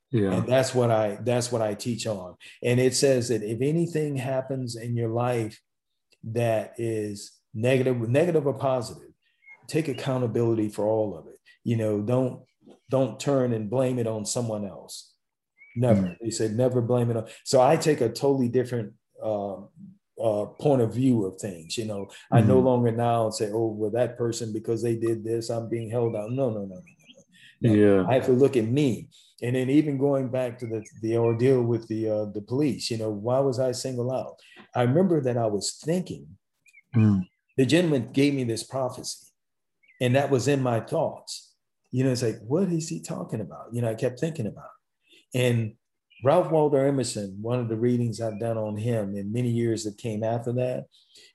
Yeah. 0.10 0.32
And 0.32 0.48
that's 0.48 0.74
what 0.74 0.90
I 0.90 1.18
that's 1.22 1.52
what 1.52 1.62
I 1.62 1.74
teach 1.74 2.08
on. 2.08 2.38
And 2.64 2.80
it 2.80 2.96
says 2.96 3.28
that 3.28 3.44
if 3.44 3.62
anything 3.62 4.16
happens 4.16 4.78
in 4.78 4.96
your 4.96 5.10
life 5.10 5.60
that 6.24 6.76
is 6.78 7.34
negative, 7.54 8.08
negative 8.08 8.48
or 8.48 8.54
positive, 8.54 9.07
take 9.68 9.88
accountability 9.88 10.70
for 10.70 10.86
all 10.86 11.18
of 11.18 11.28
it. 11.28 11.40
You 11.64 11.78
know, 11.78 12.02
don't 12.02 12.42
don't 12.90 13.20
turn 13.20 13.54
and 13.54 13.70
blame 13.70 14.00
it 14.00 14.08
on 14.08 14.26
someone 14.26 14.66
else. 14.66 15.14
Never. 15.76 16.02
Mm-hmm. 16.02 16.24
They 16.24 16.32
said 16.32 16.56
never 16.56 16.82
blame 16.82 17.12
it 17.12 17.18
on. 17.18 17.28
So 17.44 17.62
I 17.62 17.76
take 17.76 18.02
a 18.02 18.10
totally 18.10 18.50
different 18.50 18.94
uh, 19.24 19.58
uh, 20.22 20.46
point 20.60 20.82
of 20.82 20.94
view 20.94 21.26
of 21.26 21.40
things. 21.40 21.78
You 21.78 21.86
know, 21.86 22.06
mm-hmm. 22.06 22.36
I 22.36 22.42
no 22.42 22.58
mm-hmm. 22.58 22.66
longer 22.66 22.92
now 22.92 23.30
say, 23.30 23.52
oh, 23.52 23.68
well, 23.68 23.92
that 23.92 24.18
person 24.18 24.54
because 24.54 24.82
they 24.82 24.96
did 24.96 25.24
this, 25.24 25.50
I'm 25.50 25.70
being 25.70 25.90
held 25.90 26.16
out. 26.16 26.32
No, 26.32 26.50
no, 26.50 26.62
no, 26.62 26.76
no, 26.76 26.82
no. 27.62 27.74
Yeah. 27.74 28.06
I 28.08 28.16
have 28.16 28.26
to 28.26 28.34
look 28.34 28.56
at 28.58 28.66
me. 28.66 29.10
And 29.42 29.56
then 29.56 29.70
even 29.70 30.00
going 30.00 30.30
back 30.30 30.58
to 30.60 30.66
the 30.66 30.84
the 31.02 31.18
ordeal 31.18 31.62
with 31.62 31.88
the 31.88 32.10
uh, 32.10 32.26
the 32.34 32.42
police, 32.42 32.90
you 32.90 32.98
know, 32.98 33.12
why 33.12 33.40
was 33.40 33.60
I 33.60 33.72
singled 33.72 34.12
out? 34.12 34.40
I 34.74 34.82
remember 34.84 35.22
that 35.22 35.38
I 35.38 35.46
was 35.46 35.80
thinking. 35.84 36.28
Mm. 36.96 37.28
The 37.56 37.66
gentleman 37.66 38.10
gave 38.12 38.34
me 38.34 38.44
this 38.44 38.64
prophecy, 38.64 39.27
and 40.02 40.16
that 40.16 40.30
was 40.30 40.48
in 40.48 40.62
my 40.62 40.80
thoughts. 40.80 41.54
You 41.92 42.04
know, 42.04 42.12
it's 42.12 42.24
like, 42.24 42.40
what 42.46 42.70
is 42.70 42.90
he 42.90 43.02
talking 43.02 43.42
about? 43.42 43.74
You 43.74 43.82
know, 43.82 43.90
I 43.90 43.96
kept 43.96 44.20
thinking 44.20 44.48
about. 44.48 44.70
It. 45.34 45.40
And 45.40 45.74
Ralph 46.24 46.52
Waldo 46.52 46.78
Emerson, 46.78 47.38
one 47.42 47.60
of 47.60 47.70
the 47.70 47.76
readings 47.76 48.20
I've 48.20 48.40
done 48.40 48.58
on 48.58 48.76
him 48.78 49.16
in 49.16 49.32
many 49.32 49.50
years 49.50 49.84
that 49.84 49.98
came 49.98 50.24
after 50.24 50.52
that, 50.54 50.86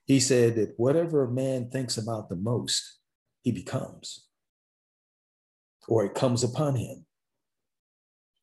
he 0.05 0.19
said 0.19 0.55
that 0.55 0.73
whatever 0.77 1.23
a 1.23 1.31
man 1.31 1.69
thinks 1.69 1.97
about 1.97 2.29
the 2.29 2.35
most, 2.35 2.99
he 3.43 3.51
becomes, 3.51 4.27
or 5.87 6.05
it 6.05 6.13
comes 6.13 6.43
upon 6.43 6.75
him. 6.75 7.05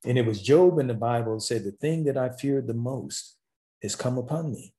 And 0.04 0.16
it 0.16 0.24
was 0.24 0.42
Job 0.42 0.78
in 0.78 0.86
the 0.86 0.94
Bible 0.94 1.40
said, 1.40 1.64
The 1.64 1.72
thing 1.72 2.04
that 2.04 2.16
I 2.16 2.30
feared 2.30 2.66
the 2.66 2.74
most 2.74 3.36
has 3.82 3.94
come 3.94 4.16
upon 4.16 4.52
me. 4.52 4.74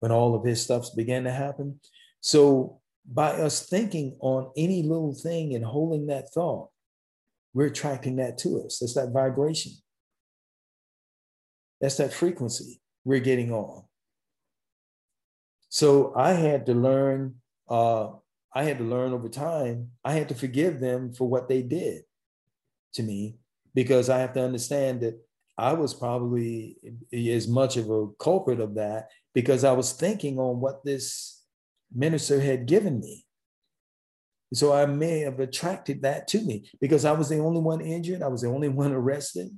When 0.00 0.12
all 0.12 0.34
of 0.34 0.44
his 0.44 0.62
stuffs 0.62 0.90
began 0.90 1.24
to 1.24 1.32
happen. 1.32 1.80
So, 2.20 2.80
by 3.12 3.30
us 3.30 3.66
thinking 3.66 4.16
on 4.20 4.50
any 4.56 4.82
little 4.82 5.14
thing 5.14 5.54
and 5.54 5.64
holding 5.64 6.06
that 6.08 6.30
thought, 6.32 6.68
we're 7.54 7.66
attracting 7.66 8.16
that 8.16 8.38
to 8.38 8.62
us. 8.62 8.78
That's 8.78 8.94
that 8.94 9.12
vibration. 9.12 9.72
That's 11.80 11.96
that 11.96 12.12
frequency 12.12 12.80
we're 13.04 13.20
getting 13.20 13.52
on. 13.52 13.84
So 15.70 16.12
I 16.14 16.32
had 16.32 16.66
to 16.66 16.74
learn, 16.74 17.36
uh, 17.68 18.08
I 18.54 18.64
had 18.64 18.78
to 18.78 18.84
learn 18.84 19.12
over 19.12 19.28
time, 19.28 19.90
I 20.04 20.12
had 20.12 20.28
to 20.28 20.34
forgive 20.34 20.80
them 20.80 21.12
for 21.12 21.28
what 21.28 21.48
they 21.48 21.62
did 21.62 22.02
to 22.94 23.02
me 23.02 23.38
because 23.74 24.10
I 24.10 24.18
have 24.18 24.32
to 24.34 24.42
understand 24.42 25.02
that 25.02 25.18
I 25.56 25.72
was 25.72 25.94
probably 25.94 26.76
as 27.12 27.48
much 27.48 27.76
of 27.76 27.90
a 27.90 28.08
culprit 28.18 28.60
of 28.60 28.74
that 28.76 29.08
because 29.34 29.64
I 29.64 29.72
was 29.72 29.92
thinking 29.92 30.38
on 30.38 30.60
what 30.60 30.84
this 30.84 31.37
minister 31.94 32.40
had 32.40 32.66
given 32.66 33.00
me. 33.00 33.24
So 34.54 34.72
I 34.72 34.86
may 34.86 35.20
have 35.20 35.40
attracted 35.40 36.02
that 36.02 36.26
to 36.28 36.40
me 36.40 36.70
because 36.80 37.04
I 37.04 37.12
was 37.12 37.28
the 37.28 37.38
only 37.38 37.60
one 37.60 37.80
injured. 37.80 38.22
I 38.22 38.28
was 38.28 38.42
the 38.42 38.48
only 38.48 38.68
one 38.68 38.92
arrested. 38.92 39.48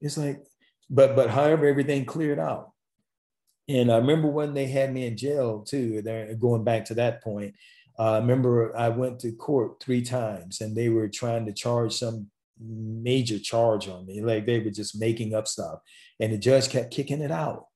It's 0.00 0.18
like, 0.18 0.42
but 0.90 1.16
but 1.16 1.30
however, 1.30 1.66
everything 1.66 2.04
cleared 2.04 2.38
out. 2.38 2.72
And 3.68 3.90
I 3.90 3.96
remember 3.96 4.28
when 4.28 4.52
they 4.52 4.66
had 4.66 4.92
me 4.92 5.06
in 5.06 5.16
jail 5.16 5.60
too. 5.60 6.02
Going 6.38 6.64
back 6.64 6.84
to 6.86 6.94
that 6.94 7.22
point. 7.22 7.54
Uh, 7.98 8.12
I 8.12 8.18
remember 8.18 8.76
I 8.76 8.88
went 8.88 9.20
to 9.20 9.32
court 9.32 9.82
three 9.82 10.02
times, 10.02 10.60
and 10.60 10.74
they 10.74 10.88
were 10.88 11.08
trying 11.08 11.46
to 11.46 11.52
charge 11.52 11.94
some 11.94 12.30
major 12.58 13.38
charge 13.38 13.88
on 13.88 14.06
me. 14.06 14.20
Like 14.20 14.46
they 14.46 14.58
were 14.58 14.70
just 14.70 14.98
making 14.98 15.34
up 15.34 15.46
stuff, 15.46 15.80
and 16.20 16.32
the 16.32 16.38
judge 16.38 16.68
kept 16.68 16.92
kicking 16.92 17.22
it 17.22 17.30
out. 17.30 17.66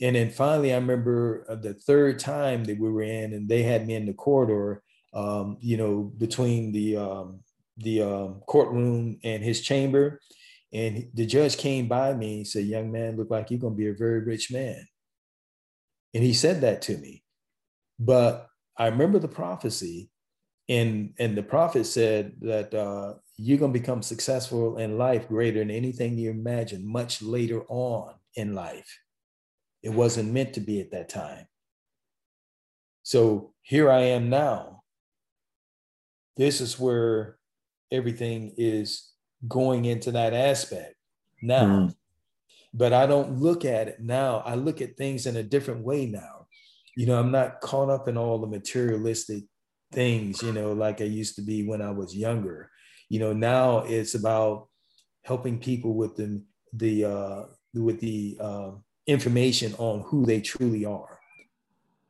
And 0.00 0.16
then 0.16 0.30
finally, 0.30 0.72
I 0.72 0.76
remember 0.76 1.44
uh, 1.48 1.56
the 1.56 1.74
third 1.74 2.18
time 2.18 2.64
that 2.64 2.78
we 2.78 2.90
were 2.90 3.02
in, 3.02 3.34
and 3.34 3.48
they 3.48 3.62
had 3.62 3.86
me 3.86 3.94
in 3.94 4.06
the 4.06 4.14
corridor, 4.14 4.82
um, 5.12 5.58
you 5.60 5.76
know, 5.76 6.12
between 6.16 6.72
the 6.72 6.96
um, 6.96 7.40
the 7.76 8.02
um, 8.02 8.42
courtroom 8.46 9.18
and 9.22 9.42
his 9.42 9.60
chamber. 9.60 10.20
And 10.72 11.08
the 11.12 11.26
judge 11.26 11.58
came 11.58 11.86
by 11.86 12.14
me 12.14 12.38
and 12.38 12.46
said, 12.46 12.64
Young 12.64 12.90
man, 12.90 13.16
look 13.16 13.30
like 13.30 13.50
you're 13.50 13.60
going 13.60 13.74
to 13.74 13.78
be 13.78 13.88
a 13.88 13.94
very 13.94 14.20
rich 14.20 14.50
man. 14.50 14.86
And 16.14 16.24
he 16.24 16.32
said 16.32 16.62
that 16.62 16.82
to 16.82 16.96
me. 16.96 17.22
But 17.98 18.48
I 18.76 18.86
remember 18.86 19.18
the 19.18 19.28
prophecy, 19.28 20.10
and, 20.68 21.12
and 21.18 21.36
the 21.36 21.42
prophet 21.42 21.84
said 21.84 22.32
that 22.40 22.72
uh, 22.72 23.14
you're 23.36 23.58
going 23.58 23.72
to 23.72 23.78
become 23.78 24.02
successful 24.02 24.78
in 24.78 24.98
life 24.98 25.28
greater 25.28 25.58
than 25.58 25.70
anything 25.70 26.16
you 26.16 26.30
imagine 26.30 26.90
much 26.90 27.20
later 27.20 27.62
on 27.68 28.14
in 28.34 28.54
life. 28.54 28.98
It 29.82 29.90
wasn't 29.90 30.32
meant 30.32 30.54
to 30.54 30.60
be 30.60 30.80
at 30.80 30.92
that 30.92 31.08
time. 31.08 31.46
So 33.02 33.52
here 33.62 33.90
I 33.90 34.00
am 34.00 34.30
now. 34.30 34.82
This 36.36 36.60
is 36.60 36.78
where 36.78 37.36
everything 37.90 38.54
is 38.56 39.10
going 39.46 39.84
into 39.84 40.12
that 40.12 40.32
aspect 40.32 40.94
now. 41.42 41.64
Mm. 41.64 41.94
But 42.72 42.92
I 42.92 43.06
don't 43.06 43.38
look 43.38 43.64
at 43.64 43.88
it 43.88 44.00
now. 44.00 44.42
I 44.46 44.54
look 44.54 44.80
at 44.80 44.96
things 44.96 45.26
in 45.26 45.36
a 45.36 45.42
different 45.42 45.84
way 45.84 46.06
now. 46.06 46.46
You 46.96 47.06
know, 47.06 47.18
I'm 47.18 47.30
not 47.30 47.60
caught 47.60 47.90
up 47.90 48.08
in 48.08 48.16
all 48.16 48.38
the 48.38 48.46
materialistic 48.46 49.44
things, 49.92 50.42
you 50.42 50.52
know, 50.52 50.72
like 50.72 51.00
I 51.00 51.04
used 51.04 51.36
to 51.36 51.42
be 51.42 51.66
when 51.66 51.82
I 51.82 51.90
was 51.90 52.16
younger. 52.16 52.70
You 53.08 53.18
know, 53.18 53.32
now 53.32 53.80
it's 53.80 54.14
about 54.14 54.68
helping 55.22 55.58
people 55.58 55.94
with 55.94 56.16
the 56.16 56.42
the 56.72 57.04
uh, 57.04 57.42
with 57.74 58.00
the 58.00 58.38
uh, 58.40 58.70
information 59.06 59.74
on 59.78 60.00
who 60.06 60.24
they 60.24 60.40
truly 60.40 60.84
are 60.84 61.18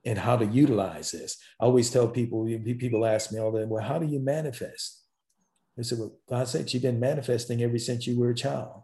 and 0.04 0.18
how 0.18 0.36
to 0.36 0.46
utilize 0.46 1.10
this. 1.10 1.38
I 1.60 1.64
always 1.64 1.90
tell 1.90 2.08
people, 2.08 2.44
people 2.78 3.06
ask 3.06 3.32
me 3.32 3.38
all 3.40 3.52
the 3.52 3.60
time, 3.60 3.68
well, 3.68 3.84
how 3.84 3.98
do 3.98 4.06
you 4.06 4.20
manifest? 4.20 5.02
I 5.78 5.82
said, 5.82 5.98
well, 5.98 6.16
God 6.28 6.48
said 6.48 6.72
you've 6.72 6.82
been 6.82 7.00
manifesting 7.00 7.62
ever 7.62 7.78
since 7.78 8.06
you 8.06 8.18
were 8.18 8.30
a 8.30 8.34
child. 8.34 8.82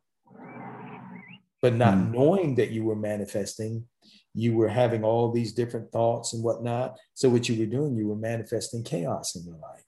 But 1.60 1.74
not 1.74 1.94
mm. 1.94 2.12
knowing 2.12 2.54
that 2.54 2.70
you 2.70 2.84
were 2.84 2.96
manifesting, 2.96 3.84
you 4.32 4.54
were 4.54 4.68
having 4.68 5.04
all 5.04 5.32
these 5.32 5.52
different 5.52 5.90
thoughts 5.90 6.32
and 6.32 6.42
whatnot. 6.42 6.96
So 7.14 7.28
what 7.28 7.48
you 7.48 7.58
were 7.58 7.66
doing, 7.66 7.96
you 7.96 8.06
were 8.06 8.16
manifesting 8.16 8.84
chaos 8.84 9.34
in 9.34 9.44
your 9.44 9.56
life. 9.56 9.84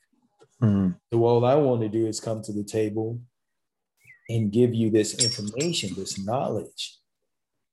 Mm. 0.62 0.96
So 1.12 1.24
all 1.24 1.44
I 1.44 1.54
want 1.54 1.80
to 1.82 1.88
do 1.88 2.06
is 2.06 2.20
come 2.20 2.42
to 2.42 2.52
the 2.52 2.64
table 2.64 3.20
and 4.28 4.52
give 4.52 4.74
you 4.74 4.90
this 4.90 5.14
information, 5.24 5.94
this 5.94 6.18
knowledge 6.24 6.99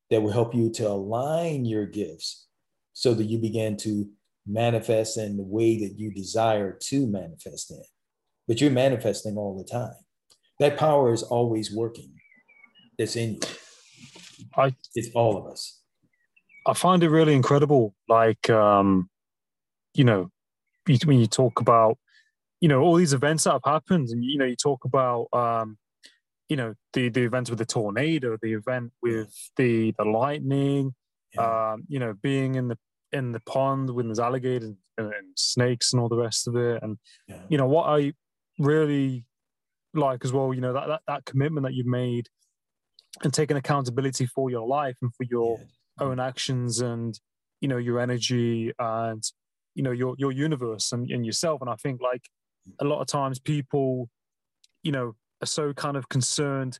that 0.09 0.21
will 0.21 0.31
help 0.31 0.55
you 0.55 0.71
to 0.71 0.87
align 0.87 1.65
your 1.65 1.85
gifts 1.85 2.47
so 2.93 3.13
that 3.13 3.25
you 3.25 3.37
begin 3.37 3.77
to 3.77 4.09
manifest 4.45 5.17
in 5.17 5.37
the 5.37 5.43
way 5.43 5.79
that 5.79 5.99
you 5.99 6.11
desire 6.11 6.77
to 6.81 7.05
manifest 7.07 7.71
in. 7.71 7.83
But 8.47 8.61
you're 8.61 8.71
manifesting 8.71 9.37
all 9.37 9.57
the 9.57 9.69
time. 9.69 9.95
That 10.59 10.77
power 10.77 11.13
is 11.13 11.23
always 11.23 11.71
working. 11.71 12.13
It's 12.97 13.15
in 13.15 13.33
you. 13.33 13.39
I, 14.55 14.73
it's 14.95 15.09
all 15.13 15.37
of 15.37 15.51
us. 15.51 15.81
I 16.65 16.73
find 16.73 17.03
it 17.03 17.09
really 17.09 17.35
incredible. 17.35 17.93
Like, 18.07 18.49
um, 18.49 19.09
you 19.93 20.03
know, 20.03 20.31
when 21.05 21.19
you 21.19 21.27
talk 21.27 21.59
about, 21.59 21.97
you 22.59 22.67
know, 22.67 22.81
all 22.81 22.95
these 22.95 23.13
events 23.13 23.43
that 23.43 23.51
have 23.51 23.61
happened, 23.65 24.09
and 24.09 24.23
you 24.23 24.37
know, 24.37 24.45
you 24.45 24.55
talk 24.55 24.85
about 24.85 25.27
um, 25.33 25.77
you 26.49 26.55
know 26.55 26.73
the 26.93 27.09
the 27.09 27.23
events 27.23 27.49
with 27.49 27.59
the 27.59 27.65
tornado, 27.65 28.37
the 28.41 28.53
event 28.53 28.91
with 29.01 29.33
the 29.57 29.93
the 29.97 30.05
lightning, 30.05 30.93
yeah. 31.35 31.71
um, 31.73 31.83
you 31.87 31.99
know, 31.99 32.13
being 32.21 32.55
in 32.55 32.67
the 32.67 32.77
in 33.11 33.31
the 33.31 33.39
pond 33.41 33.89
with 33.89 34.05
those 34.07 34.19
alligators 34.19 34.73
and, 34.97 35.13
and, 35.13 35.27
snakes 35.35 35.93
and 35.93 36.01
all 36.01 36.09
the 36.09 36.17
rest 36.17 36.47
of 36.47 36.55
it, 36.55 36.81
and 36.83 36.97
yeah. 37.27 37.41
you 37.49 37.57
know 37.57 37.67
what 37.67 37.83
I 37.83 38.13
really 38.59 39.25
like 39.93 40.23
as 40.23 40.31
well, 40.31 40.53
you 40.53 40.61
know 40.61 40.73
that 40.73 40.87
that, 40.87 41.01
that 41.07 41.25
commitment 41.25 41.65
that 41.65 41.73
you've 41.73 41.85
made 41.85 42.27
and 43.23 43.33
taking 43.33 43.57
accountability 43.57 44.25
for 44.25 44.49
your 44.49 44.67
life 44.67 44.97
and 45.01 45.13
for 45.15 45.23
your 45.23 45.57
yeah. 45.59 46.05
own 46.05 46.19
actions 46.19 46.81
and 46.81 47.19
you 47.61 47.67
know 47.67 47.77
your 47.77 47.99
energy 47.99 48.71
and 48.79 49.23
you 49.75 49.83
know 49.83 49.91
your 49.91 50.15
your 50.17 50.31
universe 50.31 50.91
and, 50.91 51.09
and 51.09 51.25
yourself 51.25 51.61
and 51.61 51.69
i 51.69 51.75
think 51.75 52.01
like 52.01 52.21
a 52.79 52.85
lot 52.85 53.01
of 53.01 53.07
times 53.07 53.39
people 53.39 54.09
you 54.83 54.91
know 54.91 55.15
are 55.41 55.47
so 55.47 55.73
kind 55.73 55.97
of 55.97 56.09
concerned 56.09 56.79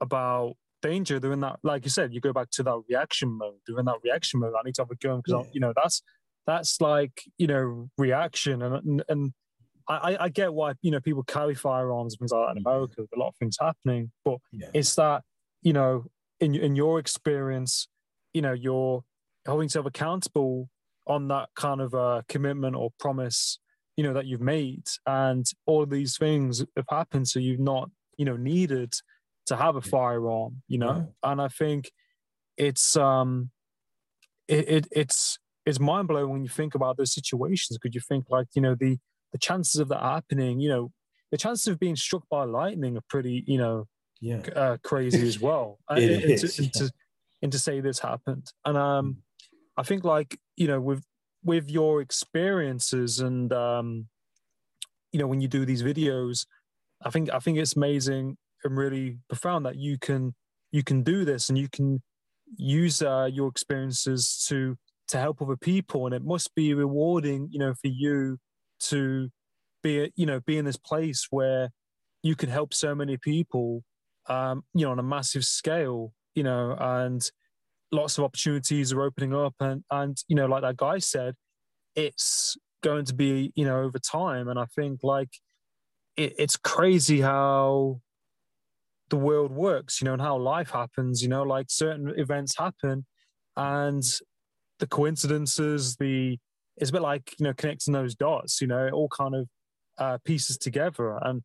about 0.00 0.54
danger. 0.82 1.18
They're 1.18 1.32
in 1.32 1.40
that, 1.40 1.58
like 1.62 1.84
you 1.84 1.90
said, 1.90 2.12
you 2.12 2.20
go 2.20 2.32
back 2.32 2.50
to 2.52 2.62
that 2.62 2.82
reaction 2.88 3.30
mode. 3.30 3.54
They're 3.66 3.78
in 3.78 3.86
that 3.86 3.98
reaction 4.04 4.40
mode. 4.40 4.54
I 4.58 4.62
need 4.64 4.74
to 4.76 4.82
have 4.82 4.90
a 4.90 4.96
gun 4.96 5.22
because 5.24 5.46
yeah. 5.46 5.50
you 5.52 5.60
know 5.60 5.72
that's 5.74 6.02
that's 6.46 6.80
like 6.80 7.22
you 7.38 7.46
know 7.46 7.88
reaction 7.96 8.62
and 8.62 9.02
and 9.08 9.32
I, 9.88 10.16
I 10.18 10.28
get 10.28 10.54
why 10.54 10.74
you 10.82 10.90
know 10.90 11.00
people 11.00 11.22
carry 11.22 11.54
firearms 11.54 12.14
and 12.14 12.20
things 12.20 12.32
like 12.32 12.46
that 12.46 12.56
in 12.56 12.66
America. 12.66 12.94
With 12.98 13.10
a 13.14 13.18
lot 13.18 13.28
of 13.28 13.36
things 13.36 13.56
happening, 13.60 14.10
but 14.24 14.38
yeah. 14.52 14.68
it's 14.72 14.94
that 14.94 15.22
you 15.62 15.72
know 15.72 16.04
in 16.40 16.54
in 16.54 16.76
your 16.76 16.98
experience, 16.98 17.88
you 18.32 18.42
know 18.42 18.52
you're 18.52 19.04
holding 19.46 19.66
yourself 19.66 19.86
accountable 19.86 20.68
on 21.06 21.28
that 21.28 21.50
kind 21.54 21.82
of 21.82 21.94
uh, 21.94 22.22
commitment 22.28 22.74
or 22.74 22.90
promise 22.98 23.58
you 23.96 24.04
know 24.04 24.12
that 24.12 24.26
you've 24.26 24.40
made 24.40 24.86
and 25.06 25.46
all 25.66 25.82
of 25.82 25.90
these 25.90 26.16
things 26.16 26.64
have 26.76 26.86
happened 26.90 27.28
so 27.28 27.38
you've 27.38 27.60
not 27.60 27.90
you 28.16 28.24
know 28.24 28.36
needed 28.36 28.92
to 29.46 29.56
have 29.56 29.76
a 29.76 29.80
firearm 29.80 30.62
you 30.68 30.78
know 30.78 31.12
and 31.22 31.40
i 31.40 31.48
think 31.48 31.90
it's 32.56 32.96
um 32.96 33.50
it, 34.48 34.68
it 34.68 34.88
it's 34.90 35.38
it's 35.66 35.80
mind 35.80 36.08
blowing 36.08 36.30
when 36.30 36.42
you 36.42 36.48
think 36.48 36.74
about 36.74 36.96
those 36.96 37.12
situations. 37.12 37.78
Could 37.78 37.94
you 37.94 38.00
think 38.00 38.26
like 38.28 38.48
you 38.54 38.62
know 38.62 38.74
the 38.74 38.98
the 39.32 39.38
chances 39.38 39.80
of 39.80 39.88
that 39.88 40.00
happening? 40.00 40.60
You 40.60 40.68
know, 40.68 40.92
the 41.30 41.38
chances 41.38 41.68
of 41.68 41.78
being 41.78 41.96
struck 41.96 42.24
by 42.30 42.44
lightning 42.44 42.96
are 42.96 43.04
pretty 43.08 43.44
you 43.46 43.58
know 43.58 43.86
yeah 44.20 44.40
uh, 44.54 44.76
crazy 44.82 45.26
as 45.26 45.40
well. 45.40 45.78
it 45.90 46.10
and, 46.10 46.24
and, 46.24 46.38
to, 46.38 46.62
and, 46.62 46.72
to, 46.74 46.90
and 47.42 47.52
to 47.52 47.58
say 47.58 47.80
this 47.80 47.98
happened, 47.98 48.52
and 48.64 48.76
um, 48.76 49.18
I 49.76 49.82
think 49.82 50.04
like 50.04 50.38
you 50.56 50.66
know 50.66 50.80
with 50.80 51.02
with 51.44 51.70
your 51.70 52.00
experiences 52.00 53.20
and 53.20 53.52
um, 53.52 54.06
you 55.12 55.18
know 55.18 55.26
when 55.26 55.40
you 55.40 55.48
do 55.48 55.64
these 55.64 55.82
videos, 55.82 56.46
I 57.04 57.10
think 57.10 57.30
I 57.32 57.38
think 57.38 57.58
it's 57.58 57.76
amazing 57.76 58.36
and 58.64 58.76
really 58.76 59.18
profound 59.28 59.66
that 59.66 59.76
you 59.76 59.98
can 59.98 60.34
you 60.72 60.82
can 60.82 61.02
do 61.02 61.24
this 61.24 61.48
and 61.48 61.58
you 61.58 61.68
can 61.68 62.02
use 62.56 63.02
uh, 63.02 63.28
your 63.32 63.48
experiences 63.48 64.44
to 64.48 64.76
to 65.08 65.18
help 65.18 65.40
other 65.42 65.56
people. 65.56 66.06
And 66.06 66.14
it 66.14 66.24
must 66.24 66.54
be 66.54 66.74
rewarding 66.74 67.48
you 67.50 67.58
know 67.58 67.74
for 67.74 67.88
you 67.88 68.38
to 68.80 69.28
be 69.82 70.10
you 70.16 70.26
know 70.26 70.40
be 70.40 70.58
in 70.58 70.64
this 70.64 70.76
place 70.76 71.28
where 71.30 71.70
you 72.22 72.34
can 72.34 72.48
help 72.48 72.74
so 72.74 72.94
many 72.94 73.16
people 73.16 73.84
um 74.28 74.64
you 74.74 74.84
know 74.84 74.90
on 74.90 74.98
a 74.98 75.02
massive 75.02 75.44
scale 75.44 76.12
you 76.34 76.42
know 76.42 76.74
and 76.80 77.30
lots 77.92 78.18
of 78.18 78.24
opportunities 78.24 78.92
are 78.92 79.02
opening 79.02 79.34
up. 79.34 79.54
And 79.60 79.84
and 79.90 80.16
you 80.28 80.36
know 80.36 80.46
like 80.46 80.62
that 80.62 80.76
guy 80.76 80.98
said 80.98 81.34
it's 81.94 82.56
going 82.82 83.04
to 83.06 83.14
be 83.14 83.52
you 83.54 83.64
know 83.64 83.82
over 83.82 83.98
time. 83.98 84.48
And 84.48 84.58
i 84.58 84.66
think 84.74 85.00
like 85.02 85.30
it, 86.16 86.34
it's 86.38 86.56
crazy 86.56 87.20
how 87.20 88.00
the 89.10 89.16
world 89.16 89.52
works 89.52 90.00
you 90.00 90.06
know 90.06 90.14
and 90.14 90.22
how 90.22 90.36
life 90.36 90.70
happens 90.70 91.22
you 91.22 91.28
know 91.28 91.42
like 91.42 91.66
certain 91.68 92.12
events 92.16 92.56
happen 92.56 93.04
and 93.56 94.02
the 94.78 94.86
coincidences 94.86 95.94
the 95.96 96.38
it's 96.78 96.88
a 96.88 96.92
bit 96.92 97.02
like 97.02 97.34
you 97.38 97.44
know 97.44 97.52
connecting 97.52 97.92
those 97.92 98.14
dots 98.14 98.60
you 98.62 98.66
know 98.66 98.86
it 98.86 98.92
all 98.92 99.08
kind 99.08 99.34
of 99.34 99.46
uh, 99.98 100.18
pieces 100.24 100.58
together. 100.58 101.18
And 101.22 101.42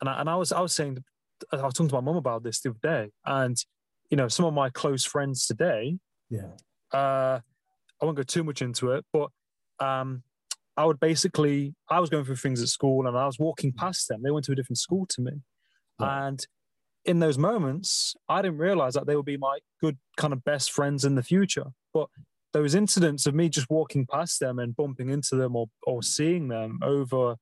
and 0.00 0.08
I, 0.08 0.20
and 0.20 0.30
I 0.30 0.36
was 0.36 0.52
I 0.52 0.60
was 0.60 0.72
saying 0.72 0.98
I 1.52 1.56
was 1.56 1.74
talking 1.74 1.88
to 1.88 1.94
my 1.94 2.00
mum 2.00 2.16
about 2.16 2.42
this 2.42 2.60
the 2.60 2.70
other 2.70 2.78
day 2.82 3.10
and 3.24 3.56
you 4.10 4.16
know 4.16 4.28
some 4.28 4.44
of 4.44 4.52
my 4.52 4.68
close 4.70 5.04
friends 5.04 5.46
today 5.46 5.96
yeah. 6.28 6.48
uh 6.92 7.40
I 8.00 8.04
won't 8.04 8.16
go 8.16 8.22
too 8.22 8.44
much 8.44 8.62
into 8.62 8.92
it 8.92 9.04
but 9.12 9.30
um 9.78 10.22
I 10.76 10.84
would 10.84 11.00
basically 11.00 11.74
I 11.90 12.00
was 12.00 12.10
going 12.10 12.24
through 12.24 12.36
things 12.36 12.62
at 12.62 12.68
school 12.68 13.06
and 13.06 13.16
I 13.16 13.26
was 13.26 13.38
walking 13.38 13.72
past 13.72 14.08
them. 14.08 14.22
They 14.22 14.30
went 14.30 14.46
to 14.46 14.52
a 14.52 14.54
different 14.54 14.78
school 14.78 15.06
to 15.10 15.20
me. 15.20 15.32
Right. 15.98 16.28
and 16.28 16.46
in 17.04 17.18
those 17.18 17.36
moments 17.36 18.14
I 18.28 18.40
didn't 18.40 18.58
realize 18.58 18.94
that 18.94 19.06
they 19.06 19.16
would 19.16 19.26
be 19.26 19.36
my 19.36 19.58
good 19.80 19.98
kind 20.16 20.32
of 20.32 20.44
best 20.44 20.72
friends 20.72 21.04
in 21.04 21.14
the 21.14 21.22
future. 21.22 21.66
But 21.92 22.08
those 22.52 22.74
incidents 22.74 23.26
of 23.26 23.34
me 23.34 23.48
just 23.48 23.70
walking 23.70 24.06
past 24.06 24.40
them 24.40 24.58
and 24.58 24.74
bumping 24.74 25.10
into 25.10 25.36
them 25.36 25.54
or, 25.54 25.66
or 25.82 26.02
seeing 26.02 26.48
them 26.48 26.80
over 26.82 27.36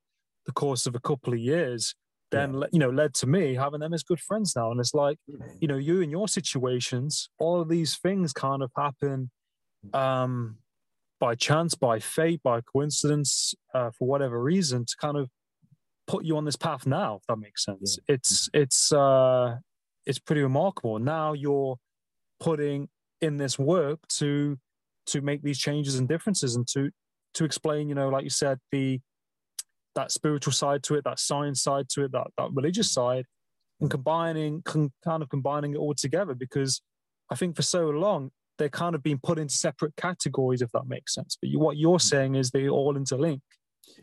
the 0.46 0.52
course 0.52 0.86
of 0.86 0.94
a 0.94 1.00
couple 1.00 1.32
of 1.32 1.38
years 1.38 1.94
then 2.30 2.58
le- 2.58 2.68
you 2.72 2.78
know 2.78 2.90
led 2.90 3.14
to 3.14 3.26
me 3.26 3.54
having 3.54 3.80
them 3.80 3.94
as 3.94 4.02
good 4.02 4.20
friends 4.20 4.54
now. 4.56 4.70
And 4.70 4.80
it's 4.80 4.94
like 4.94 5.18
you 5.60 5.68
know 5.68 5.76
you 5.76 6.00
in 6.00 6.10
your 6.10 6.28
situations 6.28 7.28
all 7.38 7.60
of 7.60 7.68
these 7.68 7.96
things 7.96 8.32
kind 8.32 8.62
of 8.62 8.70
happen 8.76 9.30
um 9.94 10.58
by 11.20 11.34
chance 11.34 11.74
by 11.74 11.98
fate 11.98 12.42
by 12.42 12.60
coincidence 12.60 13.54
uh, 13.74 13.90
for 13.96 14.06
whatever 14.06 14.40
reason 14.42 14.84
to 14.84 14.94
kind 15.00 15.16
of 15.16 15.28
put 16.06 16.24
you 16.24 16.36
on 16.36 16.44
this 16.44 16.56
path 16.56 16.86
now 16.86 17.16
if 17.16 17.22
that 17.28 17.38
makes 17.38 17.64
sense. 17.64 17.98
It's 18.08 18.48
it's 18.52 18.92
uh 18.92 19.56
it's 20.06 20.18
pretty 20.18 20.42
remarkable. 20.42 20.98
Now 20.98 21.32
you're 21.32 21.76
putting 22.40 22.88
in 23.20 23.36
this 23.36 23.58
work 23.58 24.00
to 24.08 24.58
to 25.06 25.20
make 25.20 25.42
these 25.42 25.58
changes 25.58 25.98
and 25.98 26.08
differences 26.08 26.54
and 26.56 26.66
to 26.68 26.90
to 27.34 27.44
explain 27.44 27.88
you 27.88 27.94
know 27.94 28.08
like 28.08 28.24
you 28.24 28.30
said 28.30 28.58
the 28.72 29.00
that 29.94 30.12
spiritual 30.12 30.52
side 30.52 30.82
to 30.82 30.94
it 30.94 31.04
that 31.04 31.18
science 31.18 31.62
side 31.62 31.88
to 31.88 32.04
it 32.04 32.12
that 32.12 32.26
that 32.36 32.50
religious 32.52 32.90
side 32.90 33.24
and 33.80 33.90
combining 33.90 34.62
con, 34.62 34.92
kind 35.04 35.22
of 35.22 35.28
combining 35.28 35.74
it 35.74 35.78
all 35.78 35.94
together 35.94 36.34
because 36.34 36.80
i 37.30 37.34
think 37.34 37.56
for 37.56 37.62
so 37.62 37.88
long 37.90 38.30
they're 38.58 38.68
kind 38.68 38.94
of 38.94 39.02
being 39.02 39.20
put 39.22 39.38
into 39.38 39.54
separate 39.54 39.94
categories 39.96 40.62
if 40.62 40.70
that 40.72 40.86
makes 40.86 41.14
sense 41.14 41.36
but 41.40 41.48
you, 41.48 41.58
what 41.58 41.76
you're 41.76 42.00
saying 42.00 42.34
is 42.34 42.50
they 42.50 42.68
all 42.68 42.94
interlink 42.94 43.40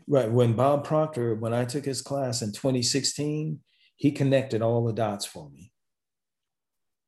Right. 0.06 0.30
When 0.30 0.54
Bob 0.54 0.84
Proctor, 0.84 1.34
when 1.34 1.52
I 1.52 1.64
took 1.64 1.84
his 1.84 2.02
class 2.02 2.42
in 2.42 2.52
2016, 2.52 3.60
he 3.96 4.12
connected 4.12 4.62
all 4.62 4.84
the 4.84 4.92
dots 4.92 5.24
for 5.24 5.50
me. 5.50 5.72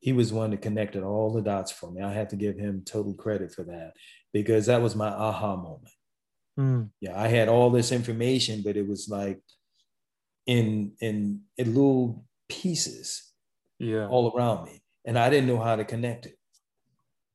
He 0.00 0.12
was 0.12 0.32
one 0.32 0.50
that 0.50 0.62
connected 0.62 1.02
all 1.02 1.32
the 1.32 1.42
dots 1.42 1.72
for 1.72 1.90
me. 1.90 2.02
I 2.02 2.12
have 2.12 2.28
to 2.28 2.36
give 2.36 2.56
him 2.56 2.82
total 2.84 3.14
credit 3.14 3.52
for 3.52 3.64
that 3.64 3.92
because 4.32 4.66
that 4.66 4.80
was 4.80 4.94
my 4.94 5.08
aha 5.08 5.56
moment. 5.56 5.90
Mm, 6.58 6.90
Yeah, 7.00 7.20
I 7.20 7.28
had 7.28 7.48
all 7.48 7.70
this 7.70 7.92
information, 7.92 8.62
but 8.62 8.76
it 8.76 8.86
was 8.86 9.08
like 9.08 9.40
in 10.46 10.92
in 11.00 11.42
in 11.56 11.74
little 11.74 12.24
pieces 12.48 13.32
yeah 13.78 14.06
all 14.08 14.32
around 14.36 14.64
me, 14.64 14.82
and 15.04 15.18
I 15.18 15.30
didn't 15.30 15.48
know 15.48 15.60
how 15.60 15.76
to 15.76 15.84
connect 15.84 16.26
it. 16.26 16.36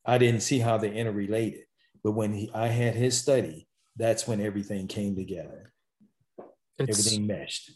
I 0.06 0.18
didn't 0.18 0.42
see 0.42 0.60
how 0.60 0.78
they 0.78 0.94
interrelated. 0.94 1.66
But 2.04 2.12
when 2.12 2.34
he, 2.34 2.52
I 2.54 2.68
had 2.68 2.96
his 2.96 3.18
study, 3.18 3.68
that's 3.96 4.28
when 4.28 4.42
everything 4.42 4.88
came 4.88 5.16
together. 5.16 5.74
it's 6.78 6.90
Everything 6.90 7.28
meshed. 7.28 7.72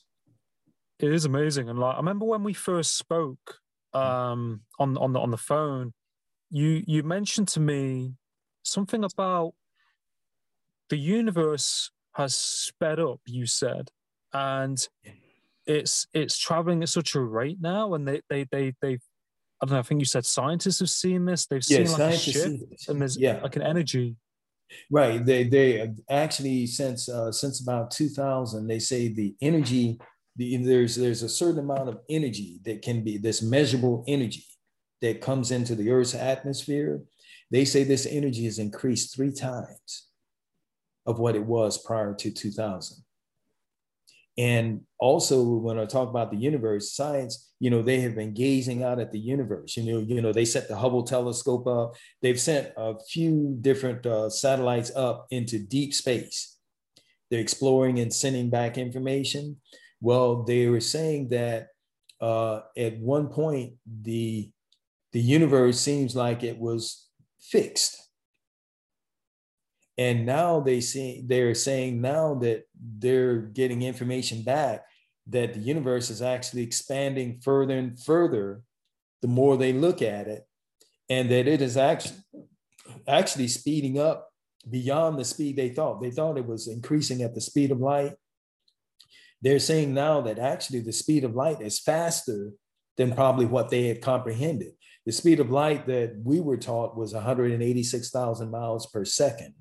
it 0.99 1.11
is 1.13 1.25
amazing 1.25 1.69
and 1.69 1.79
like 1.79 1.93
i 1.95 1.97
remember 1.97 2.25
when 2.25 2.43
we 2.43 2.53
first 2.53 2.97
spoke 2.97 3.59
um 3.93 4.61
on 4.79 4.97
on 4.97 5.13
the 5.13 5.19
on 5.19 5.31
the 5.31 5.37
phone 5.37 5.93
you 6.49 6.83
you 6.87 7.03
mentioned 7.03 7.47
to 7.47 7.59
me 7.59 8.13
something 8.63 9.03
about 9.03 9.53
the 10.89 10.97
universe 10.97 11.91
has 12.13 12.35
sped 12.35 12.99
up 12.99 13.19
you 13.25 13.45
said 13.45 13.89
and 14.33 14.87
it's 15.65 16.07
it's 16.13 16.37
traveling 16.37 16.81
at 16.81 16.89
such 16.89 17.15
a 17.15 17.19
rate 17.19 17.57
now 17.61 17.93
and 17.93 18.07
they 18.07 18.21
they 18.29 18.45
they 18.51 18.73
they've 18.81 19.01
i 19.61 19.65
don't 19.65 19.73
know 19.73 19.79
i 19.79 19.83
think 19.83 19.99
you 20.01 20.05
said 20.05 20.25
scientists 20.25 20.79
have 20.79 20.89
seen 20.89 21.25
this 21.25 21.45
they've 21.45 21.63
Yeah, 21.63 21.79
seen 21.79 21.91
like 21.91 22.01
a 22.01 22.17
shift 22.17 22.63
and 22.87 23.01
there's 23.01 23.17
Yeah. 23.17 23.41
like 23.41 23.55
an 23.55 23.61
energy 23.63 24.15
Right. 24.91 25.25
They 25.25 25.43
they 25.45 25.93
actually 26.09 26.67
since 26.67 27.09
uh, 27.09 27.31
since 27.31 27.61
about 27.61 27.91
2000 27.91 28.67
they 28.67 28.79
say 28.79 29.07
the 29.07 29.35
energy 29.41 29.97
the, 30.35 30.57
there's 30.57 30.95
there's 30.95 31.23
a 31.23 31.29
certain 31.29 31.59
amount 31.59 31.89
of 31.89 31.99
energy 32.09 32.59
that 32.65 32.81
can 32.81 33.03
be 33.03 33.17
this 33.17 33.41
measurable 33.41 34.03
energy 34.07 34.45
that 35.01 35.21
comes 35.21 35.51
into 35.51 35.75
the 35.75 35.89
Earth's 35.89 36.15
atmosphere. 36.15 37.01
They 37.49 37.65
say 37.65 37.83
this 37.83 38.05
energy 38.05 38.45
has 38.45 38.59
increased 38.59 39.15
three 39.15 39.31
times 39.31 40.06
of 41.07 41.19
what 41.19 41.35
it 41.35 41.43
was 41.43 41.77
prior 41.77 42.13
to 42.13 42.31
2000. 42.31 43.03
And 44.37 44.81
also, 44.99 45.43
when 45.43 45.79
I 45.79 45.85
talk 45.85 46.09
about 46.09 46.29
the 46.29 46.37
universe, 46.37 46.91
science, 46.91 47.51
you 47.59 47.71
know, 47.71 47.81
they 47.81 48.01
have 48.01 48.13
been 48.13 48.35
gazing 48.35 48.83
out 48.83 48.99
at 48.99 49.11
the 49.11 49.17
universe. 49.17 49.75
You 49.75 49.91
know, 49.91 49.99
you 49.99 50.21
know, 50.21 50.31
they 50.31 50.45
set 50.45 50.67
the 50.67 50.77
Hubble 50.77 51.03
telescope 51.03 51.65
up. 51.65 51.95
They've 52.21 52.39
sent 52.39 52.71
a 52.77 52.93
few 53.09 53.57
different 53.61 54.05
uh, 54.05 54.29
satellites 54.29 54.91
up 54.95 55.25
into 55.31 55.57
deep 55.57 55.95
space. 55.95 56.55
They're 57.31 57.39
exploring 57.39 57.99
and 57.99 58.13
sending 58.13 58.51
back 58.51 58.77
information. 58.77 59.57
Well, 60.01 60.43
they 60.43 60.67
were 60.67 60.81
saying 60.81 61.29
that 61.29 61.69
uh, 62.21 62.61
at 62.77 62.99
one 62.99 63.29
point 63.29 63.73
the 64.03 64.51
the 65.13 65.21
universe 65.21 65.79
seems 65.79 66.15
like 66.15 66.43
it 66.43 66.59
was 66.59 67.07
fixed 67.39 68.06
and 69.97 70.25
now 70.25 70.59
they 70.59 70.79
see 70.79 71.23
they're 71.25 71.55
saying 71.55 72.01
now 72.01 72.35
that 72.35 72.63
they're 72.99 73.37
getting 73.37 73.81
information 73.81 74.43
back 74.43 74.85
that 75.27 75.53
the 75.53 75.59
universe 75.59 76.09
is 76.09 76.21
actually 76.21 76.63
expanding 76.63 77.39
further 77.41 77.77
and 77.77 77.99
further 77.99 78.61
the 79.21 79.27
more 79.27 79.57
they 79.57 79.73
look 79.73 80.01
at 80.01 80.27
it. 80.27 80.47
And 81.09 81.31
that 81.31 81.47
it 81.47 81.61
is 81.61 81.77
actually 81.77 82.17
actually 83.07 83.47
speeding 83.47 83.97
up 83.97 84.29
beyond 84.69 85.17
the 85.17 85.25
speed 85.25 85.55
they 85.55 85.69
thought. 85.69 86.01
They 86.01 86.11
thought 86.11 86.37
it 86.37 86.45
was 86.45 86.67
increasing 86.67 87.21
at 87.21 87.33
the 87.33 87.41
speed 87.41 87.71
of 87.71 87.79
light. 87.79 88.15
They're 89.41 89.59
saying 89.59 89.93
now 89.93 90.21
that 90.21 90.39
actually 90.39 90.81
the 90.81 90.93
speed 90.93 91.23
of 91.23 91.35
light 91.35 91.61
is 91.61 91.79
faster 91.79 92.51
than 92.97 93.15
probably 93.15 93.45
what 93.45 93.69
they 93.69 93.87
had 93.87 94.01
comprehended. 94.01 94.73
The 95.05 95.11
speed 95.11 95.39
of 95.39 95.49
light 95.49 95.87
that 95.87 96.19
we 96.23 96.41
were 96.41 96.57
taught 96.57 96.97
was 96.97 97.13
186,000 97.13 98.51
miles 98.51 98.87
per 98.87 99.05
second 99.05 99.53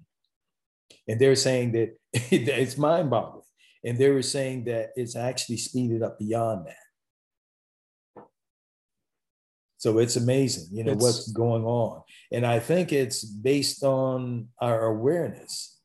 and 1.09 1.21
they're 1.21 1.37
saying 1.37 1.73
that 1.73 1.97
it's 2.13 2.77
mind 2.77 3.11
boggling. 3.11 3.43
And 3.85 3.99
they 3.99 4.11
were 4.11 4.23
saying 4.23 4.65
that 4.65 4.91
it's 4.97 5.15
actually 5.15 5.59
speeded 5.59 6.03
up 6.03 6.19
beyond 6.19 6.67
that. 6.67 8.25
So 9.79 9.99
it's 9.99 10.17
amazing, 10.17 10.77
you 10.77 10.83
know, 10.83 10.93
It's- 10.93 11.03
what's 11.03 11.33
going 11.33 11.65
on. 11.65 12.03
And 12.33 12.45
I 12.47 12.59
think 12.59 12.93
it's 12.93 13.25
based 13.25 13.85
on 13.85 14.49
our 14.61 14.87
awareness 14.87 15.79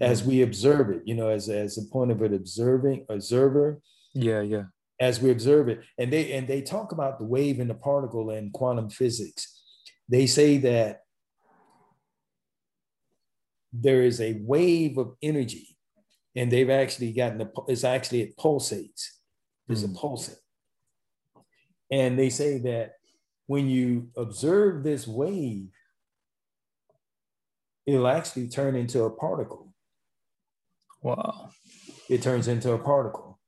as 0.00 0.20
mm-hmm. 0.20 0.30
we 0.30 0.42
observe 0.42 0.90
it, 0.90 1.02
you 1.06 1.14
know, 1.14 1.28
as, 1.28 1.48
as 1.48 1.78
a 1.78 1.90
point 1.90 2.10
of 2.10 2.20
an 2.20 2.34
observing 2.34 3.06
observer, 3.08 3.80
yeah 4.14 4.40
yeah 4.40 4.64
as 5.00 5.20
we 5.20 5.30
observe 5.30 5.68
it. 5.68 5.80
And 5.98 6.12
they 6.12 6.32
and 6.32 6.48
they 6.48 6.62
talk 6.62 6.92
about 6.92 7.18
the 7.18 7.24
wave 7.24 7.60
and 7.60 7.68
the 7.68 7.74
particle 7.74 8.30
in 8.30 8.50
quantum 8.50 8.90
physics. 8.90 9.62
They 10.08 10.26
say 10.26 10.58
that 10.58 11.02
there 13.80 14.02
is 14.02 14.20
a 14.20 14.38
wave 14.40 14.98
of 14.98 15.14
energy, 15.22 15.76
and 16.34 16.50
they've 16.50 16.70
actually 16.70 17.12
gotten 17.12 17.38
the 17.38 17.50
it's 17.68 17.84
actually 17.84 18.22
it 18.22 18.36
pulsates. 18.36 19.08
There's 19.66 19.84
mm. 19.84 19.94
a 19.94 19.98
pulsate. 19.98 20.36
And 21.90 22.18
they 22.18 22.30
say 22.30 22.58
that 22.58 22.94
when 23.46 23.68
you 23.68 24.08
observe 24.16 24.82
this 24.82 25.06
wave, 25.06 25.68
it'll 27.86 28.08
actually 28.08 28.48
turn 28.48 28.74
into 28.74 29.04
a 29.04 29.10
particle. 29.10 29.72
Wow. 31.02 31.50
It 32.08 32.22
turns 32.22 32.48
into 32.48 32.72
a 32.72 32.78
particle. 32.78 33.38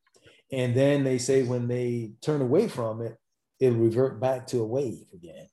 And 0.53 0.74
then 0.74 1.05
they 1.05 1.18
say 1.18 1.43
when 1.43 1.68
they 1.68 2.12
turn 2.22 2.41
away 2.41 2.68
from 2.68 3.03
it, 3.03 3.16
it'll 3.61 3.79
revert 3.79 4.20
back 4.20 4.47
to 4.49 4.61
a 4.61 4.66
wave 4.66 5.07
again. 5.12 5.49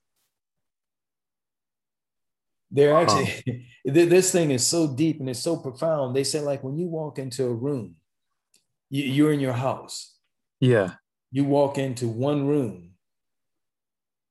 They're 2.76 2.98
actually, 2.98 3.66
this 3.86 4.34
thing 4.34 4.52
is 4.52 4.68
so 4.68 4.94
deep 4.94 5.22
and 5.22 5.30
it's 5.30 5.40
so 5.40 5.56
profound. 5.56 6.14
They 6.14 6.26
say, 6.26 6.42
like, 6.42 6.62
when 6.62 6.78
you 6.78 6.88
walk 6.88 7.18
into 7.20 7.46
a 7.46 7.54
room, 7.54 7.96
you're 8.90 9.32
in 9.32 9.40
your 9.40 9.54
house. 9.54 10.18
Yeah. 10.60 10.96
You 11.32 11.46
walk 11.46 11.78
into 11.78 12.10
one 12.10 12.46
room. 12.46 12.92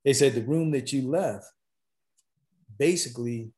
They 0.03 0.13
said 0.13 0.35
the 0.35 0.43
room 0.43 0.71
that 0.71 0.93
you 0.93 1.09
left 1.09 1.45
basically 2.77 3.51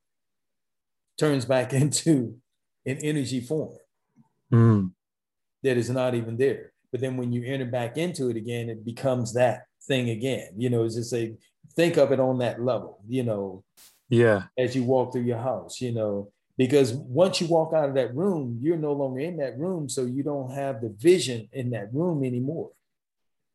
turns 1.18 1.44
back 1.44 1.74
into 1.82 2.38
an 2.86 2.98
energy 3.00 3.42
form 3.42 3.76
mm. 4.54 4.90
that 5.64 5.76
is 5.76 5.90
not 5.90 6.16
even 6.16 6.38
there. 6.38 6.72
But 6.94 7.02
then 7.02 7.18
when 7.18 7.34
you 7.34 7.44
enter 7.44 7.66
back 7.66 7.98
into 7.98 8.30
it 8.30 8.38
again, 8.38 8.70
it 8.70 8.86
becomes 8.86 9.34
that 9.34 9.64
thing 9.86 10.12
again. 10.12 10.52
You 10.56 10.70
know, 10.70 10.86
it's 10.86 10.96
just 10.96 11.14
a 11.14 11.36
think 11.76 11.98
of 11.98 12.14
it 12.14 12.22
on 12.22 12.40
that 12.40 12.62
level, 12.62 13.02
you 13.06 13.24
know. 13.24 13.66
Yeah. 14.10 14.44
As 14.58 14.76
you 14.76 14.84
walk 14.84 15.12
through 15.12 15.24
your 15.24 15.38
house, 15.40 15.82
you 15.82 15.92
know, 15.92 16.32
because 16.58 16.94
once 16.94 17.40
you 17.40 17.48
walk 17.48 17.74
out 17.74 17.90
of 17.90 17.96
that 17.96 18.16
room, 18.16 18.60
you're 18.62 18.78
no 18.78 18.94
longer 18.94 19.20
in 19.20 19.38
that 19.38 19.58
room. 19.60 19.90
So 19.90 20.06
you 20.06 20.24
don't 20.24 20.52
have 20.52 20.82
the 20.82 20.90
vision 20.90 21.48
in 21.52 21.70
that 21.72 21.94
room 21.94 22.24
anymore. 22.24 22.72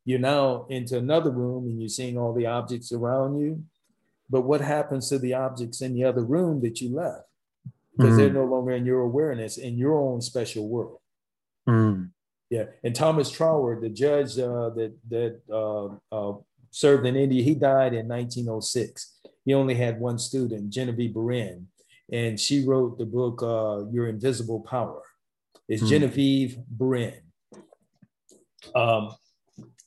You're 0.05 0.19
now 0.19 0.65
into 0.69 0.97
another 0.97 1.31
room 1.31 1.65
and 1.65 1.79
you're 1.79 1.89
seeing 1.89 2.17
all 2.17 2.33
the 2.33 2.45
objects 2.45 2.91
around 2.91 3.39
you. 3.39 3.63
But 4.29 4.41
what 4.41 4.61
happens 4.61 5.09
to 5.09 5.19
the 5.19 5.33
objects 5.33 5.81
in 5.81 5.93
the 5.93 6.05
other 6.05 6.23
room 6.23 6.61
that 6.61 6.81
you 6.81 6.95
left? 6.95 7.23
Because 7.95 8.13
mm-hmm. 8.13 8.17
they're 8.17 8.33
no 8.33 8.45
longer 8.45 8.71
in 8.71 8.85
your 8.85 9.01
awareness 9.01 9.57
in 9.57 9.77
your 9.77 9.99
own 9.99 10.21
special 10.21 10.67
world. 10.67 10.99
Mm. 11.67 12.09
Yeah, 12.49 12.65
and 12.83 12.95
Thomas 12.95 13.31
Troward, 13.31 13.81
the 13.81 13.89
judge 13.89 14.37
uh, 14.37 14.69
that 14.71 14.93
that 15.09 15.41
uh, 15.51 15.87
uh, 16.11 16.37
served 16.73 17.05
in 17.05 17.15
India, 17.15 17.43
he 17.43 17.55
died 17.55 17.93
in 17.93 18.07
1906. 18.07 19.19
He 19.45 19.53
only 19.53 19.75
had 19.75 19.99
one 19.99 20.17
student, 20.17 20.69
Genevieve 20.69 21.13
Behrend, 21.13 21.67
and 22.11 22.39
she 22.39 22.65
wrote 22.65 22.97
the 22.97 23.05
book 23.05 23.41
uh, 23.43 23.89
"Your 23.91 24.07
Invisible 24.07 24.61
Power." 24.61 25.01
It's 25.67 25.83
mm. 25.83 25.89
Genevieve 25.89 26.57
Behrend. 26.77 27.21
Um, 28.75 29.15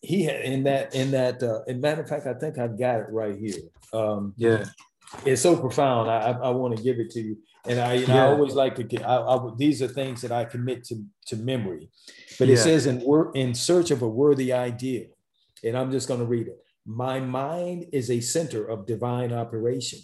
he 0.01 0.25
had 0.25 0.43
in 0.43 0.65
that 0.65 0.95
in 0.95 1.11
that. 1.13 1.43
Uh, 1.43 1.63
in 1.65 1.81
matter 1.81 2.03
of 2.03 2.09
fact, 2.09 2.27
I 2.27 2.35
think 2.35 2.59
I've 2.59 2.79
got 2.79 3.01
it 3.01 3.07
right 3.11 3.37
here. 3.37 3.63
Um, 3.93 4.35
yeah, 4.37 4.67
it's 5.25 5.43
so 5.43 5.57
profound. 5.57 6.11
I, 6.11 6.19
I, 6.19 6.31
I 6.31 6.51
want 6.51 6.77
to 6.77 6.83
give 6.83 6.99
it 6.99 7.11
to 7.13 7.21
you. 7.21 7.39
And 7.69 7.81
I, 7.81 7.95
you 7.95 8.07
know, 8.07 8.15
yeah. 8.15 8.25
I 8.27 8.29
always 8.29 8.55
like 8.55 8.77
to 8.77 8.85
get, 8.85 9.05
I, 9.05 9.17
I, 9.17 9.51
these 9.57 9.83
are 9.83 9.89
things 9.89 10.23
that 10.23 10.31
I 10.31 10.45
commit 10.45 10.85
to, 10.85 11.03
to 11.27 11.37
memory. 11.37 11.91
But 12.39 12.49
it 12.49 12.59
says 12.59 12.87
in, 12.87 13.03
in 13.35 13.55
search 13.55 13.91
of 13.91 14.03
a 14.03 14.09
worthy 14.09 14.53
ideal. 14.53 15.07
And 15.65 15.77
I'm 15.77 15.91
just 15.91 16.07
going 16.07 16.21
to 16.21 16.27
read 16.27 16.47
it. 16.47 16.59
My 16.87 17.19
mind 17.19 17.87
is 17.93 18.11
a 18.11 18.21
center 18.21 18.65
of 18.65 18.87
divine 18.87 19.33
operation. 19.33 20.01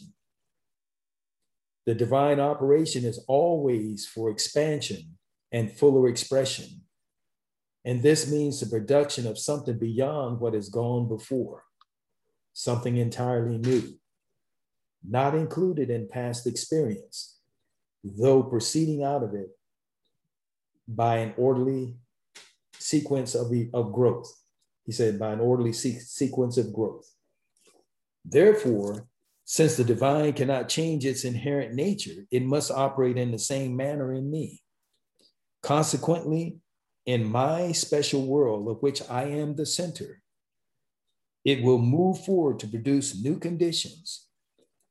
The 1.86 1.94
divine 1.94 2.40
operation 2.40 3.04
is 3.04 3.24
always 3.28 4.04
for 4.04 4.30
expansion 4.30 5.16
and 5.52 5.70
fuller 5.70 6.08
expression. 6.08 6.82
And 7.84 8.02
this 8.02 8.30
means 8.30 8.58
the 8.58 8.66
production 8.66 9.28
of 9.28 9.38
something 9.38 9.78
beyond 9.78 10.40
what 10.40 10.54
has 10.54 10.68
gone 10.68 11.08
before, 11.08 11.62
something 12.52 12.96
entirely 12.96 13.58
new, 13.58 13.98
not 15.08 15.36
included 15.36 15.88
in 15.88 16.08
past 16.08 16.48
experience, 16.48 17.38
though 18.02 18.42
proceeding 18.42 19.04
out 19.04 19.22
of 19.22 19.34
it 19.34 19.50
by 20.88 21.18
an 21.18 21.34
orderly 21.36 21.96
sequence 22.78 23.36
of, 23.36 23.50
the, 23.50 23.70
of 23.72 23.92
growth. 23.92 24.32
He 24.84 24.92
said, 24.92 25.18
by 25.18 25.32
an 25.32 25.40
orderly 25.40 25.72
se- 25.72 26.00
sequence 26.00 26.58
of 26.58 26.72
growth. 26.72 27.08
Therefore, 28.24 29.06
since 29.44 29.76
the 29.76 29.84
divine 29.84 30.32
cannot 30.32 30.68
change 30.68 31.04
its 31.04 31.24
inherent 31.24 31.74
nature, 31.74 32.26
it 32.30 32.44
must 32.44 32.70
operate 32.70 33.16
in 33.16 33.30
the 33.30 33.38
same 33.38 33.76
manner 33.76 34.12
in 34.14 34.30
me. 34.30 34.62
Consequently, 35.62 36.58
in 37.06 37.24
my 37.24 37.72
special 37.72 38.26
world 38.26 38.68
of 38.68 38.82
which 38.82 39.02
I 39.10 39.24
am 39.24 39.54
the 39.54 39.66
center, 39.66 40.22
it 41.44 41.62
will 41.62 41.78
move 41.78 42.24
forward 42.24 42.60
to 42.60 42.68
produce 42.68 43.20
new 43.20 43.38
conditions, 43.38 44.28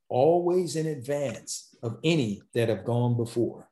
always 0.10 0.76
in 0.76 0.86
advance 0.86 1.74
of 1.82 1.98
any 2.04 2.42
that 2.54 2.70
have 2.70 2.84
gone 2.84 3.16
before. 3.16 3.70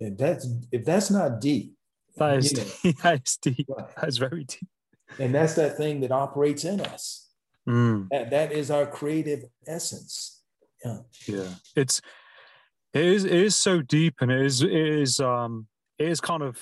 And 0.00 0.18
that's 0.18 0.48
if 0.72 0.84
that's 0.84 1.10
not 1.10 1.40
deep. 1.40 1.76
That 2.16 2.38
is, 2.38 2.52
deep. 2.52 2.98
that 3.02 3.22
is 3.24 3.36
deep. 3.36 3.66
Right. 3.68 3.96
That 3.96 4.08
is 4.08 4.18
very 4.18 4.44
deep. 4.44 4.68
And 5.18 5.34
that's 5.34 5.54
that 5.54 5.76
thing 5.76 6.00
that 6.00 6.10
operates 6.10 6.64
in 6.64 6.80
us. 6.80 7.30
Mm. 7.68 8.08
That, 8.10 8.30
that 8.30 8.52
is 8.52 8.70
our 8.70 8.86
creative 8.86 9.44
essence. 9.66 10.42
Yeah. 10.84 10.98
Yeah. 11.26 11.48
It's 11.76 12.00
it 12.92 13.04
is 13.04 13.24
it 13.24 13.32
is 13.32 13.56
so 13.56 13.80
deep 13.80 14.16
and 14.20 14.30
it 14.30 14.44
is 14.44 14.62
it 14.62 14.72
is 14.72 15.20
um 15.20 15.66
it 15.98 16.08
is 16.08 16.20
kind 16.20 16.42
of 16.42 16.58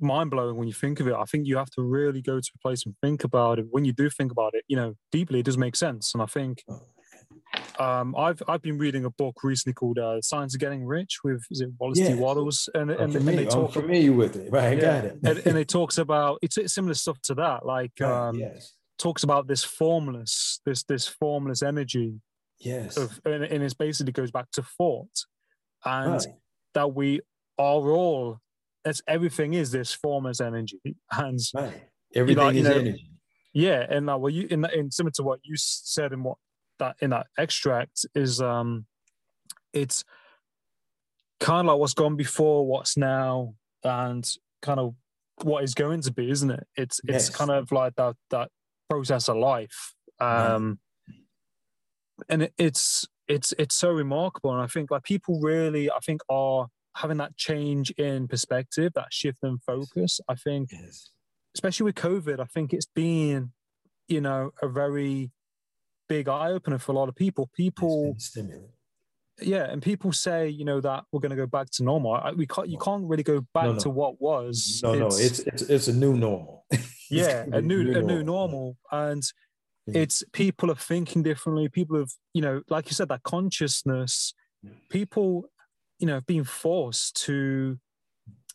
mind 0.00 0.30
blowing 0.30 0.56
when 0.56 0.68
you 0.68 0.74
think 0.74 1.00
of 1.00 1.08
it. 1.08 1.14
I 1.14 1.24
think 1.24 1.46
you 1.46 1.56
have 1.56 1.70
to 1.70 1.82
really 1.82 2.22
go 2.22 2.38
to 2.38 2.50
a 2.54 2.58
place 2.58 2.84
and 2.86 2.94
think 3.02 3.24
about 3.24 3.58
it. 3.58 3.66
When 3.70 3.84
you 3.84 3.92
do 3.92 4.08
think 4.08 4.32
about 4.32 4.54
it, 4.54 4.64
you 4.68 4.76
know, 4.76 4.94
deeply, 5.10 5.40
it 5.40 5.44
does 5.44 5.58
make 5.58 5.76
sense. 5.76 6.14
And 6.14 6.22
I 6.22 6.26
think 6.26 6.62
oh 6.68 6.82
um, 7.82 8.14
I've 8.16 8.42
I've 8.46 8.62
been 8.62 8.78
reading 8.78 9.04
a 9.04 9.10
book 9.10 9.42
recently 9.42 9.74
called 9.74 9.98
uh, 9.98 10.20
"Science 10.20 10.54
of 10.54 10.60
Getting 10.60 10.84
Rich" 10.86 11.18
with 11.24 11.42
is 11.50 11.60
it 11.60 11.70
Wallace 11.78 11.98
yeah. 11.98 12.10
D. 12.10 12.14
Wattles, 12.14 12.68
and 12.74 12.90
and, 12.90 13.14
and 13.14 13.26
they 13.26 13.44
talk, 13.44 13.74
I'm 13.74 13.82
familiar 13.82 14.12
with 14.12 14.36
it, 14.36 14.52
right? 14.52 14.78
I 14.78 14.80
got 14.80 15.04
it. 15.04 15.18
and, 15.24 15.38
and 15.38 15.58
it 15.58 15.68
talks 15.68 15.98
about 15.98 16.38
it's 16.42 16.58
similar 16.72 16.94
stuff 16.94 17.20
to 17.22 17.34
that, 17.34 17.66
like 17.66 18.00
um, 18.00 18.36
yes. 18.36 18.74
talks 18.98 19.24
about 19.24 19.48
this 19.48 19.64
formless, 19.64 20.60
this 20.64 20.84
this 20.84 21.08
formless 21.08 21.62
energy. 21.62 22.20
Yes, 22.60 22.96
of, 22.96 23.20
and, 23.24 23.42
and 23.42 23.64
it 23.64 23.76
basically 23.76 24.12
goes 24.12 24.30
back 24.30 24.50
to 24.52 24.62
thought, 24.62 25.24
and 25.84 26.12
right. 26.12 26.26
that 26.74 26.94
we 26.94 27.20
are 27.58 27.90
all. 27.90 28.38
That's 28.84 29.02
everything 29.06 29.54
is 29.54 29.70
this 29.70 29.92
formless 29.92 30.40
energy, 30.40 30.80
and 31.10 31.40
right. 31.54 31.82
everything 32.14 32.28
you 32.28 32.34
know, 32.34 32.48
is 32.48 32.56
you 32.56 32.62
know, 32.62 32.70
energy. 32.70 33.10
Yeah, 33.52 33.86
and 33.88 34.08
uh, 34.08 34.18
well, 34.18 34.30
you 34.30 34.46
in, 34.50 34.64
in 34.72 34.90
similar 34.90 35.12
to 35.16 35.22
what 35.24 35.40
you 35.42 35.56
said 35.56 36.12
and 36.12 36.24
what 36.24 36.38
that 36.78 36.96
in 37.00 37.10
that 37.10 37.26
extract 37.38 38.06
is 38.14 38.40
um 38.40 38.86
it's 39.72 40.04
kind 41.40 41.66
of 41.66 41.72
like 41.72 41.80
what's 41.80 41.94
gone 41.94 42.16
before, 42.16 42.66
what's 42.66 42.96
now, 42.96 43.54
and 43.82 44.28
kind 44.60 44.78
of 44.78 44.94
what 45.42 45.64
is 45.64 45.74
going 45.74 46.00
to 46.02 46.12
be, 46.12 46.30
isn't 46.30 46.50
it? 46.50 46.66
It's 46.76 47.00
it's 47.04 47.28
yes. 47.28 47.30
kind 47.30 47.50
of 47.50 47.72
like 47.72 47.94
that 47.96 48.16
that 48.30 48.48
process 48.88 49.28
of 49.28 49.36
life. 49.36 49.94
Um 50.20 50.78
and 52.28 52.44
it, 52.44 52.54
it's 52.58 53.06
it's 53.28 53.52
it's 53.58 53.74
so 53.74 53.90
remarkable. 53.90 54.52
And 54.52 54.62
I 54.62 54.66
think 54.66 54.90
like 54.90 55.02
people 55.02 55.40
really 55.40 55.90
I 55.90 55.98
think 56.04 56.20
are 56.28 56.68
having 56.96 57.16
that 57.18 57.36
change 57.36 57.90
in 57.92 58.28
perspective, 58.28 58.92
that 58.94 59.12
shift 59.12 59.38
in 59.42 59.58
focus. 59.58 60.20
I 60.28 60.34
think 60.34 60.70
yes. 60.72 61.10
especially 61.54 61.84
with 61.84 61.94
COVID, 61.96 62.38
I 62.38 62.44
think 62.44 62.72
it's 62.72 62.88
been, 62.94 63.52
you 64.08 64.20
know, 64.20 64.50
a 64.60 64.68
very 64.68 65.30
big 66.12 66.28
eye 66.28 66.50
opener 66.50 66.78
for 66.78 66.92
a 66.92 66.94
lot 66.94 67.08
of 67.08 67.14
people. 67.14 67.48
People, 67.56 68.14
yeah, 69.40 69.64
and 69.70 69.80
people 69.80 70.12
say 70.12 70.48
you 70.48 70.64
know 70.64 70.80
that 70.80 71.04
we're 71.10 71.20
going 71.20 71.30
to 71.30 71.36
go 71.36 71.46
back 71.46 71.70
to 71.70 71.82
normal. 71.82 72.12
I, 72.14 72.32
we 72.32 72.46
can't. 72.46 72.68
You 72.68 72.78
can't 72.78 73.04
really 73.04 73.22
go 73.22 73.40
back 73.54 73.64
no, 73.64 73.72
no. 73.72 73.78
to 73.80 73.90
what 73.90 74.20
was. 74.20 74.80
No, 74.82 74.92
it's, 74.92 75.00
no, 75.00 75.06
it's 75.06 75.38
it's 75.40 75.62
it's 75.62 75.88
a 75.88 75.92
new 75.92 76.14
normal. 76.14 76.66
yeah, 77.10 77.44
a 77.50 77.62
new, 77.62 77.82
new 77.82 77.98
a 77.98 78.02
new 78.02 78.22
normal, 78.22 78.76
and 78.90 79.22
yeah. 79.86 80.02
it's 80.02 80.22
people 80.32 80.70
are 80.70 80.76
thinking 80.76 81.22
differently. 81.22 81.68
People 81.68 81.98
have 81.98 82.10
you 82.34 82.42
know, 82.42 82.62
like 82.68 82.86
you 82.86 82.92
said, 82.92 83.08
that 83.08 83.22
consciousness. 83.22 84.34
People, 84.90 85.46
you 85.98 86.06
know, 86.06 86.14
have 86.14 86.26
been 86.26 86.44
forced 86.44 87.24
to, 87.24 87.76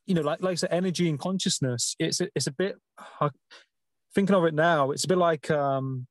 you 0.06 0.16
know, 0.16 0.22
like 0.22 0.42
like 0.42 0.52
I 0.52 0.56
said, 0.56 0.72
energy 0.72 1.10
and 1.10 1.20
consciousness. 1.20 1.96
It's 1.98 2.22
a, 2.22 2.30
it's 2.36 2.48
a 2.48 2.52
bit. 2.52 2.76
Uh, 3.20 3.30
thinking 4.16 4.36
of 4.36 4.46
it 4.46 4.54
now, 4.54 4.92
it's 4.92 5.04
a 5.04 5.08
bit 5.08 5.18
like 5.18 5.52
um, 5.52 6.08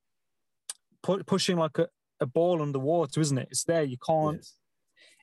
pu- 1.06 1.24
pushing 1.24 1.56
like 1.56 1.78
a, 1.78 1.88
a 2.20 2.26
ball 2.26 2.60
underwater, 2.60 3.20
isn't 3.20 3.38
it? 3.38 3.48
It's 3.50 3.64
there. 3.64 3.82
You 3.82 3.96
can't. 4.04 4.36
Yes. 4.36 4.54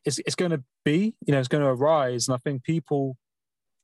It's 0.06 0.20
it's 0.20 0.36
going 0.36 0.52
to 0.52 0.64
be, 0.84 1.16
you 1.26 1.34
know, 1.34 1.40
it's 1.40 1.48
going 1.48 1.64
to 1.64 1.70
arise, 1.70 2.28
and 2.28 2.36
I 2.36 2.38
think 2.38 2.64
people 2.64 3.18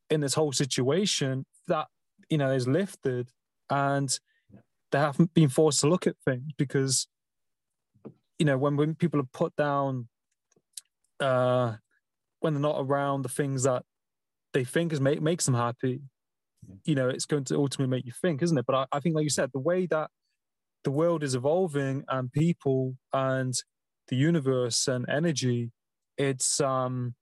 in 0.09 0.21
this 0.21 0.33
whole 0.33 0.51
situation 0.51 1.45
that 1.67 1.87
you 2.29 2.37
know 2.37 2.51
is 2.51 2.67
lifted, 2.67 3.29
and 3.69 4.17
they 4.91 4.99
haven't 4.99 5.33
been 5.33 5.49
forced 5.49 5.81
to 5.81 5.87
look 5.87 6.07
at 6.07 6.15
things 6.25 6.51
because 6.57 7.07
you 8.37 8.45
know 8.45 8.57
when 8.57 8.75
when 8.75 8.95
people 8.95 9.19
are 9.19 9.29
put 9.31 9.55
down 9.55 10.07
uh, 11.19 11.75
when 12.39 12.53
they're 12.53 12.61
not 12.61 12.79
around 12.79 13.21
the 13.21 13.29
things 13.29 13.63
that 13.63 13.83
they 14.53 14.63
think 14.63 14.91
is 14.91 14.99
make 14.99 15.21
makes 15.21 15.45
them 15.45 15.55
happy, 15.55 16.01
you 16.83 16.95
know, 16.95 17.07
it's 17.07 17.25
going 17.25 17.45
to 17.45 17.55
ultimately 17.55 17.89
make 17.89 18.05
you 18.05 18.11
think, 18.11 18.41
isn't 18.41 18.57
it? 18.57 18.65
But 18.65 18.75
I, 18.75 18.97
I 18.97 18.99
think, 18.99 19.15
like 19.15 19.23
you 19.23 19.29
said, 19.29 19.51
the 19.53 19.59
way 19.59 19.85
that 19.87 20.09
the 20.83 20.91
world 20.91 21.23
is 21.23 21.35
evolving 21.35 22.03
and 22.07 22.31
people 22.31 22.95
and 23.13 23.53
the 24.07 24.15
universe 24.15 24.87
and 24.87 25.05
energy, 25.09 25.71
it's 26.17 26.59
um, 26.61 27.15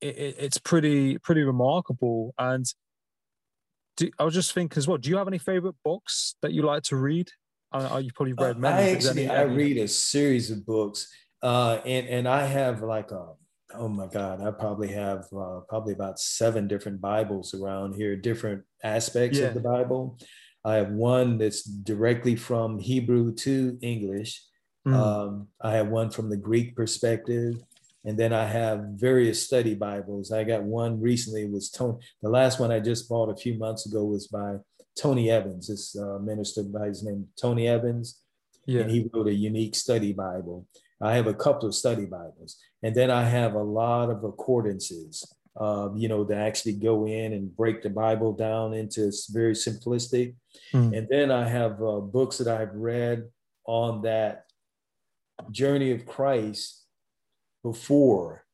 it, 0.00 0.36
it's 0.38 0.58
pretty 0.58 1.18
pretty 1.18 1.42
remarkable. 1.42 2.34
And 2.38 2.64
do, 3.96 4.10
I 4.18 4.24
was 4.24 4.34
just 4.34 4.52
thinking 4.52 4.78
as 4.78 4.86
well. 4.86 4.98
Do 4.98 5.10
you 5.10 5.16
have 5.16 5.28
any 5.28 5.38
favorite 5.38 5.76
books 5.84 6.36
that 6.42 6.52
you 6.52 6.62
like 6.62 6.84
to 6.84 6.96
read? 6.96 7.28
Uh, 7.72 8.00
you 8.02 8.10
probably 8.14 8.32
read 8.32 8.58
many. 8.58 8.76
I 8.76 8.90
actually 8.92 9.28
any, 9.28 9.36
I 9.36 9.42
read 9.42 9.76
a 9.76 9.88
series 9.88 10.50
of 10.50 10.64
books, 10.64 11.06
uh, 11.42 11.80
and 11.84 12.06
and 12.08 12.28
I 12.28 12.46
have 12.46 12.80
like 12.82 13.10
a 13.10 13.32
oh 13.74 13.88
my 13.88 14.06
god 14.06 14.40
i 14.40 14.50
probably 14.50 14.88
have 14.88 15.26
uh, 15.36 15.60
probably 15.68 15.92
about 15.92 16.18
seven 16.18 16.66
different 16.66 17.00
bibles 17.00 17.54
around 17.54 17.94
here 17.94 18.16
different 18.16 18.62
aspects 18.82 19.38
yeah. 19.38 19.46
of 19.46 19.54
the 19.54 19.60
bible 19.60 20.18
i 20.68 20.74
have 20.76 20.90
one 20.90 21.38
that's 21.38 21.62
directly 21.62 22.36
from 22.36 22.78
hebrew 22.78 23.34
to 23.34 23.78
english. 23.82 24.44
Mm. 24.86 24.94
um, 24.94 25.48
i 25.60 25.72
have 25.72 25.88
one 25.88 26.10
from 26.10 26.30
the 26.30 26.36
greek 26.36 26.76
perspective 26.76 27.54
and 28.04 28.16
then 28.16 28.32
i 28.32 28.44
have 28.44 28.78
various 28.94 29.42
study 29.42 29.74
bibles. 29.74 30.30
I 30.30 30.44
got 30.44 30.62
one 30.62 31.00
recently 31.00 31.44
was 31.48 31.70
tony 31.70 31.98
the 32.22 32.30
last 32.38 32.60
one 32.60 32.70
i 32.70 32.80
just 32.80 33.08
bought 33.08 33.34
a 33.34 33.40
few 33.44 33.54
months 33.58 33.86
ago 33.86 34.04
was 34.04 34.28
by 34.28 34.50
tony 34.98 35.30
evans. 35.30 35.68
This 35.68 35.96
uh, 35.96 36.18
minister 36.18 36.62
by 36.62 36.86
his 36.86 37.02
name 37.02 37.26
tony 37.40 37.68
evans. 37.68 38.22
Yeah. 38.66 38.82
and 38.82 38.90
he 38.90 39.08
wrote 39.12 39.28
a 39.28 39.34
unique 39.34 39.74
study 39.74 40.12
bible. 40.12 40.66
I 41.00 41.14
have 41.14 41.26
a 41.28 41.34
couple 41.34 41.68
of 41.68 41.74
study 41.74 42.06
Bibles, 42.06 42.58
and 42.82 42.94
then 42.94 43.10
I 43.10 43.22
have 43.22 43.54
a 43.54 43.62
lot 43.62 44.10
of 44.10 44.18
accordances, 44.18 45.24
uh, 45.58 45.88
you 45.94 46.08
know, 46.08 46.24
that 46.24 46.38
actually 46.38 46.74
go 46.74 47.06
in 47.06 47.32
and 47.32 47.54
break 47.56 47.82
the 47.82 47.90
Bible 47.90 48.32
down 48.32 48.74
into 48.74 49.12
very 49.30 49.54
simplistic. 49.54 50.34
Mm. 50.72 50.96
And 50.96 51.08
then 51.08 51.30
I 51.30 51.48
have 51.48 51.82
uh, 51.82 52.00
books 52.00 52.38
that 52.38 52.48
I've 52.48 52.74
read 52.74 53.24
on 53.66 54.02
that 54.02 54.44
journey 55.50 55.92
of 55.92 56.06
Christ 56.06 56.84
before, 57.62 58.44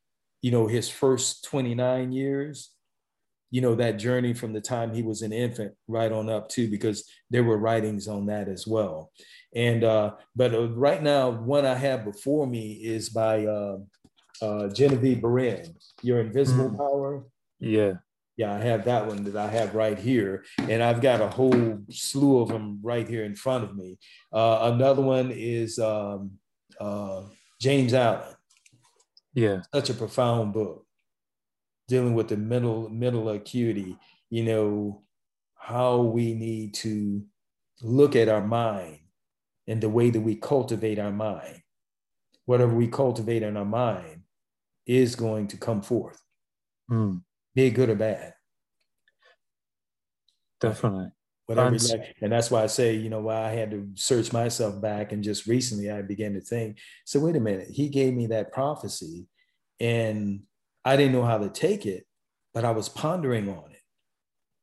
you 0.43 0.51
know, 0.51 0.67
his 0.67 0.89
first 0.89 1.45
29 1.45 2.13
years 2.13 2.71
you 3.51 3.61
know 3.61 3.77
that 3.77 3.99
journey 3.99 4.35
from 4.35 4.53
the 4.53 4.61
time 4.61 4.93
he 4.93 5.03
was 5.03 5.23
an 5.23 5.33
infant 5.33 5.73
right 5.87 6.11
on 6.11 6.29
up 6.29 6.49
to 6.49 6.69
because 6.69 7.09
there 7.31 7.45
were 7.45 7.59
writings 7.59 8.09
on 8.09 8.27
that 8.27 8.49
as 8.49 8.67
well 8.67 9.13
and 9.55 9.85
uh, 9.85 10.15
but 10.35 10.53
uh, 10.53 10.69
right 10.71 11.03
now, 11.03 11.31
one 11.31 11.65
I 11.65 11.75
have 11.75 12.05
before 12.05 12.47
me 12.47 12.73
is 12.73 13.09
by 13.09 13.47
uh, 13.47 13.79
uh, 14.43 14.69
Genevieve 14.69 15.21
Behrend, 15.21 15.77
Your 16.03 16.21
Invisible 16.21 16.71
mm. 16.71 16.77
Power. 16.77 17.25
Yeah. 17.61 17.95
Yeah, 18.37 18.53
I 18.53 18.59
have 18.59 18.85
that 18.87 19.07
one 19.07 19.23
that 19.25 19.37
I 19.37 19.49
have 19.49 19.77
right 19.77 19.99
here. 19.99 20.45
And 20.59 20.83
I've 20.83 21.01
got 21.01 21.21
a 21.21 21.29
whole 21.29 21.79
slew 21.91 22.41
of 22.41 22.49
them 22.49 22.81
right 22.83 23.07
here 23.07 23.25
in 23.25 23.37
front 23.37 23.63
of 23.63 23.77
me. 23.77 23.99
Uh, 24.33 24.73
another 24.75 25.03
one 25.03 25.31
is 25.31 25.79
um, 25.79 26.33
uh, 26.81 27.23
James 27.61 27.95
Allen. 27.95 28.35
Yeah. 29.35 29.63
Such 29.73 29.91
a 29.91 29.95
profound 29.95 30.53
book 30.53 30.85
dealing 31.87 32.15
with 32.15 32.29
the 32.29 32.37
mental 32.37 32.89
mental 32.89 33.29
acuity, 33.29 33.97
you 34.31 34.43
know, 34.43 35.03
how 35.55 36.01
we 36.01 36.35
need 36.35 36.75
to 36.75 37.25
look 37.83 38.17
at 38.17 38.29
our 38.29 38.45
mind 38.45 38.99
and 39.69 39.81
the 39.81 39.89
way 39.89 40.11
that 40.11 40.21
we 40.21 40.35
cultivate 40.35 40.99
our 40.99 41.13
mind. 41.13 41.61
Whatever 42.47 42.75
we 42.75 42.89
cultivate 42.89 43.43
in 43.43 43.57
our 43.57 43.65
mind 43.65 44.24
is 44.87 45.17
going 45.17 45.49
to 45.49 45.57
come 45.57 45.83
forth, 45.83 46.21
mm. 46.91 47.21
be 47.55 47.67
it 47.67 47.71
good 47.71 47.91
or 47.91 47.95
bad. 47.95 48.35
Definitely. 50.61 51.09
Whatever, 51.47 51.77
and 52.23 52.33
that's 52.33 52.51
why 52.51 52.63
I 52.63 52.69
say, 52.69 52.95
you 52.95 53.11
know, 53.11 53.21
why 53.21 53.45
I 53.45 53.51
had 53.51 53.71
to 53.73 53.87
search 53.97 54.33
myself 54.33 54.81
back, 54.81 55.13
and 55.13 55.23
just 55.23 55.47
recently 55.47 55.91
I 55.91 56.01
began 56.01 56.33
to 56.35 56.41
think. 56.41 56.79
So 57.05 57.21
wait 57.21 57.37
a 57.37 57.41
minute, 57.41 57.69
he 57.69 57.91
gave 57.91 58.15
me 58.15 58.29
that 58.29 58.51
prophecy, 58.51 59.27
and 59.79 60.41
I 60.87 60.97
didn't 60.97 61.13
know 61.13 61.25
how 61.25 61.37
to 61.37 61.51
take 61.51 61.85
it, 61.85 62.07
but 62.55 62.65
I 62.65 62.71
was 62.71 62.89
pondering 62.89 63.51
on 63.51 63.73
it. 63.73 63.83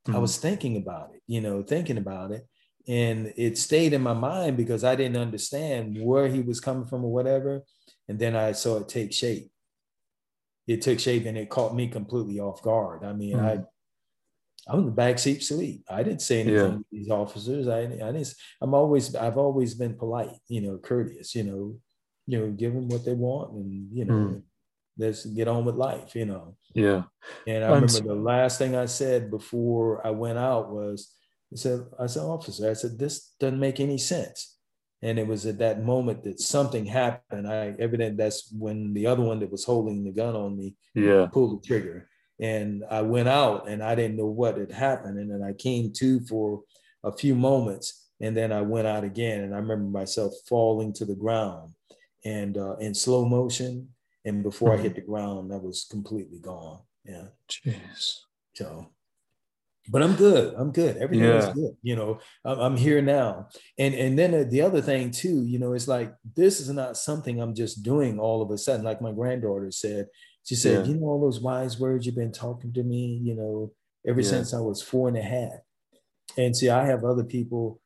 Mm-hmm. 0.08 0.14
I 0.14 0.16
hmm. 0.16 0.22
was 0.22 0.38
thinking 0.38 0.78
about 0.78 1.12
it, 1.14 1.22
you 1.28 1.40
know, 1.40 1.62
thinking 1.62 2.00
about 2.00 2.32
it, 2.32 2.48
and 2.88 3.34
it 3.38 3.58
stayed 3.58 3.94
in 3.94 4.02
my 4.02 4.14
mind 4.14 4.58
because 4.58 4.84
I 4.84 4.96
didn't 4.96 5.18
understand 5.18 5.98
where 6.02 6.28
he 6.28 6.42
was 6.42 6.60
coming 6.60 6.86
from 6.86 7.06
or 7.06 7.12
whatever. 7.12 7.62
And 8.08 8.20
then 8.20 8.36
I 8.36 8.52
saw 8.54 8.78
it 8.78 8.90
take 8.90 9.14
shape. 9.14 9.52
It 10.68 10.82
took 10.82 11.00
shape 11.00 11.26
and 11.26 11.38
it 11.38 11.50
caught 11.50 11.76
me 11.76 11.88
completely 11.88 12.40
off 12.40 12.62
guard. 12.62 13.04
I 13.04 13.14
mean, 13.14 13.38
mm 13.38 13.44
I 13.44 13.64
I 14.68 14.76
was 14.76 14.86
in 14.86 14.96
the 14.96 15.02
backseat 15.02 15.42
sleep. 15.42 15.84
I 15.90 16.04
didn't 16.04 16.22
say 16.22 16.42
anything 16.42 16.56
yeah. 16.56 16.78
to 16.78 16.86
these 16.92 17.10
officers. 17.10 17.68
I, 17.68 17.80
I 17.80 18.12
didn't. 18.12 18.34
I'm 18.62 18.74
always. 18.74 19.16
I've 19.16 19.38
always 19.38 19.74
been 19.74 19.96
polite. 19.96 20.38
You 20.48 20.62
know, 20.62 20.78
courteous. 20.78 21.34
You 21.34 21.44
know, 21.44 21.80
you 22.28 22.40
know, 22.40 22.52
give 22.52 22.74
them 22.74 22.88
what 22.88 23.04
they 23.04 23.14
want, 23.14 23.54
and 23.54 23.90
you 23.92 24.06
know, 24.06 24.14
mm. 24.14 24.42
let's 24.98 25.26
get 25.26 25.48
on 25.48 25.66
with 25.66 25.76
life. 25.76 26.16
You 26.16 26.26
know. 26.26 26.56
Yeah. 26.76 27.04
And 27.48 27.64
I 27.64 27.70
remember 27.70 28.02
the 28.02 28.16
last 28.16 28.58
thing 28.60 28.76
I 28.76 28.86
said 28.86 29.32
before 29.32 30.06
I 30.06 30.12
went 30.12 30.38
out 30.38 30.72
was, 30.72 31.14
I 31.52 31.58
said, 31.58 31.86
I 32.00 32.06
said, 32.06 32.22
officer, 32.22 32.70
I 32.70 32.74
said, 32.74 32.98
this 32.98 33.34
doesn't 33.40 33.60
make 33.60 33.80
any 33.80 33.98
sense. 33.98 34.51
And 35.04 35.18
it 35.18 35.26
was 35.28 35.46
at 35.46 35.58
that 35.60 35.84
moment 35.84 36.24
that 36.24 36.40
something 36.40 36.86
happened. 36.86 37.48
I 37.48 37.76
evident 37.80 38.18
that's 38.18 38.52
when 38.52 38.94
the 38.94 39.08
other 39.08 39.24
one 39.24 39.40
that 39.40 39.52
was 39.52 39.64
holding 39.64 40.04
the 40.04 40.12
gun 40.12 40.36
on 40.36 40.56
me 40.56 40.76
yeah. 40.94 41.28
pulled 41.32 41.62
the 41.62 41.68
trigger. 41.68 42.08
And 42.40 42.84
I 42.90 43.02
went 43.02 43.28
out 43.28 43.68
and 43.68 43.84
I 43.84 43.96
didn't 43.96 44.18
know 44.18 44.28
what 44.28 44.58
had 44.58 44.72
happened. 44.72 45.18
And 45.18 45.32
then 45.32 45.44
I 45.44 45.54
came 45.54 45.92
to 45.94 46.20
for 46.22 46.62
a 47.04 47.12
few 47.12 47.36
moments 47.36 48.10
and 48.20 48.38
then 48.38 48.52
I 48.52 48.62
went 48.62 48.88
out 48.88 49.04
again. 49.04 49.42
And 49.42 49.56
I 49.56 49.58
remember 49.58 49.90
myself 49.90 50.34
falling 50.48 50.94
to 50.94 51.06
the 51.06 51.16
ground 51.16 51.74
and 52.24 52.58
uh, 52.58 52.76
in 52.78 52.94
slow 52.94 53.26
motion. 53.26 53.90
And 54.24 54.44
before 54.44 54.70
mm-hmm. 54.70 54.80
I 54.80 54.84
hit 54.84 54.96
the 54.96 55.02
ground, 55.02 55.52
I 55.52 55.58
was 55.58 55.88
completely 55.90 56.40
gone. 56.40 56.80
Yeah. 57.06 57.28
Jeez. 57.50 58.18
So 58.54 58.88
but 59.90 60.04
I'm 60.04 60.16
good. 60.16 60.54
I'm 60.58 60.72
good. 60.72 60.98
Everything 60.98 61.26
yeah. 61.26 61.50
is 61.50 61.54
good. 61.54 61.76
You 61.82 61.96
know, 61.96 62.20
I'm, 62.46 62.60
I'm, 62.60 62.78
here 62.78 63.02
now. 63.02 63.48
And 63.80 63.96
and 63.96 64.18
then 64.18 64.34
uh, 64.34 64.44
the 64.48 64.62
other 64.62 64.82
thing 64.82 65.12
too, 65.12 65.44
you 65.46 65.60
know, 65.60 65.74
it's 65.74 65.88
like 65.88 66.14
this 66.36 66.60
is 66.60 66.70
not 66.70 66.98
something 66.98 67.42
I'm 67.42 67.56
just 67.56 67.84
doing 67.84 68.20
all 68.20 68.42
of 68.42 68.52
a 68.52 68.58
sudden. 68.58 68.86
Like 68.86 69.02
my 69.02 69.12
granddaughter 69.12 69.72
said, 69.72 70.08
she 70.44 70.56
said, 70.56 70.86
yeah. 70.86 70.94
you 70.94 71.00
know, 71.00 71.08
all 71.08 71.22
those 71.22 71.42
wise 71.42 71.80
words 71.80 72.06
you've 72.06 72.16
been 72.16 72.32
talking 72.32 72.74
to 72.74 72.84
me, 72.84 73.20
you 73.24 73.36
know, 73.36 73.72
ever 74.08 74.22
yeah. 74.22 74.30
since 74.30 74.54
I 74.54 74.60
was 74.60 74.82
four 74.82 75.08
and 75.08 75.18
a 75.18 75.24
half. 75.24 75.60
And 76.38 76.56
see, 76.56 76.70
I 76.70 76.86
have 76.86 77.04
other 77.04 77.24
people. 77.24 77.82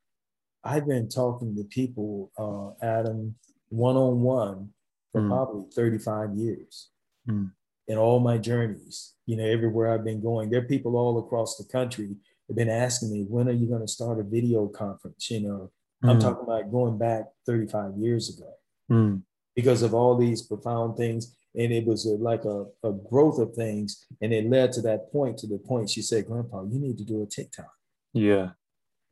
I've 0.63 0.87
been 0.87 1.09
talking 1.09 1.55
to 1.55 1.63
people, 1.63 2.31
uh, 2.37 2.85
Adam, 2.85 3.35
one 3.69 3.95
on 3.95 4.21
one 4.21 4.69
for 5.11 5.21
mm. 5.21 5.29
probably 5.29 5.69
35 5.71 6.35
years. 6.35 6.89
Mm 7.29 7.51
in 7.87 7.97
all 7.97 8.19
my 8.19 8.37
journeys, 8.37 9.13
you 9.25 9.37
know, 9.37 9.45
everywhere 9.45 9.93
I've 9.93 10.03
been 10.03 10.21
going. 10.21 10.49
There 10.49 10.61
are 10.61 10.65
people 10.65 10.95
all 10.95 11.19
across 11.19 11.57
the 11.57 11.65
country 11.65 12.15
have 12.47 12.57
been 12.57 12.69
asking 12.69 13.11
me, 13.11 13.25
when 13.27 13.47
are 13.47 13.53
you 13.53 13.67
going 13.67 13.81
to 13.81 13.87
start 13.87 14.19
a 14.19 14.23
video 14.23 14.67
conference? 14.67 15.29
You 15.31 15.41
know, 15.41 15.71
mm. 16.03 16.09
I'm 16.09 16.19
talking 16.19 16.43
about 16.43 16.71
going 16.71 16.97
back 16.97 17.25
35 17.45 17.93
years 17.97 18.37
ago 18.37 18.51
mm. 18.91 19.21
because 19.55 19.81
of 19.81 19.93
all 19.93 20.17
these 20.17 20.41
profound 20.41 20.97
things. 20.97 21.35
And 21.55 21.71
it 21.71 21.85
was 21.85 22.05
a, 22.05 22.15
like 22.15 22.43
a, 22.43 22.65
a 22.83 22.91
growth 22.91 23.39
of 23.39 23.53
things. 23.53 24.05
And 24.21 24.33
it 24.33 24.49
led 24.49 24.73
to 24.73 24.81
that 24.81 25.11
point, 25.11 25.37
to 25.39 25.47
the 25.47 25.57
point 25.57 25.89
she 25.89 26.01
said, 26.01 26.27
Grandpa, 26.27 26.63
you 26.63 26.79
need 26.79 26.97
to 26.97 27.05
do 27.05 27.23
a 27.23 27.25
TikTok. 27.25 27.71
Yeah. 28.13 28.49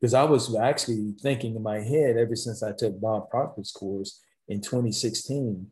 Because 0.00 0.14
I 0.14 0.24
was 0.24 0.54
actually 0.54 1.14
thinking 1.22 1.56
in 1.56 1.62
my 1.62 1.80
head 1.80 2.16
ever 2.16 2.36
since 2.36 2.62
I 2.62 2.72
took 2.72 3.00
Bob 3.00 3.30
Proctor's 3.30 3.72
course 3.72 4.20
in 4.48 4.60
2016 4.60 5.68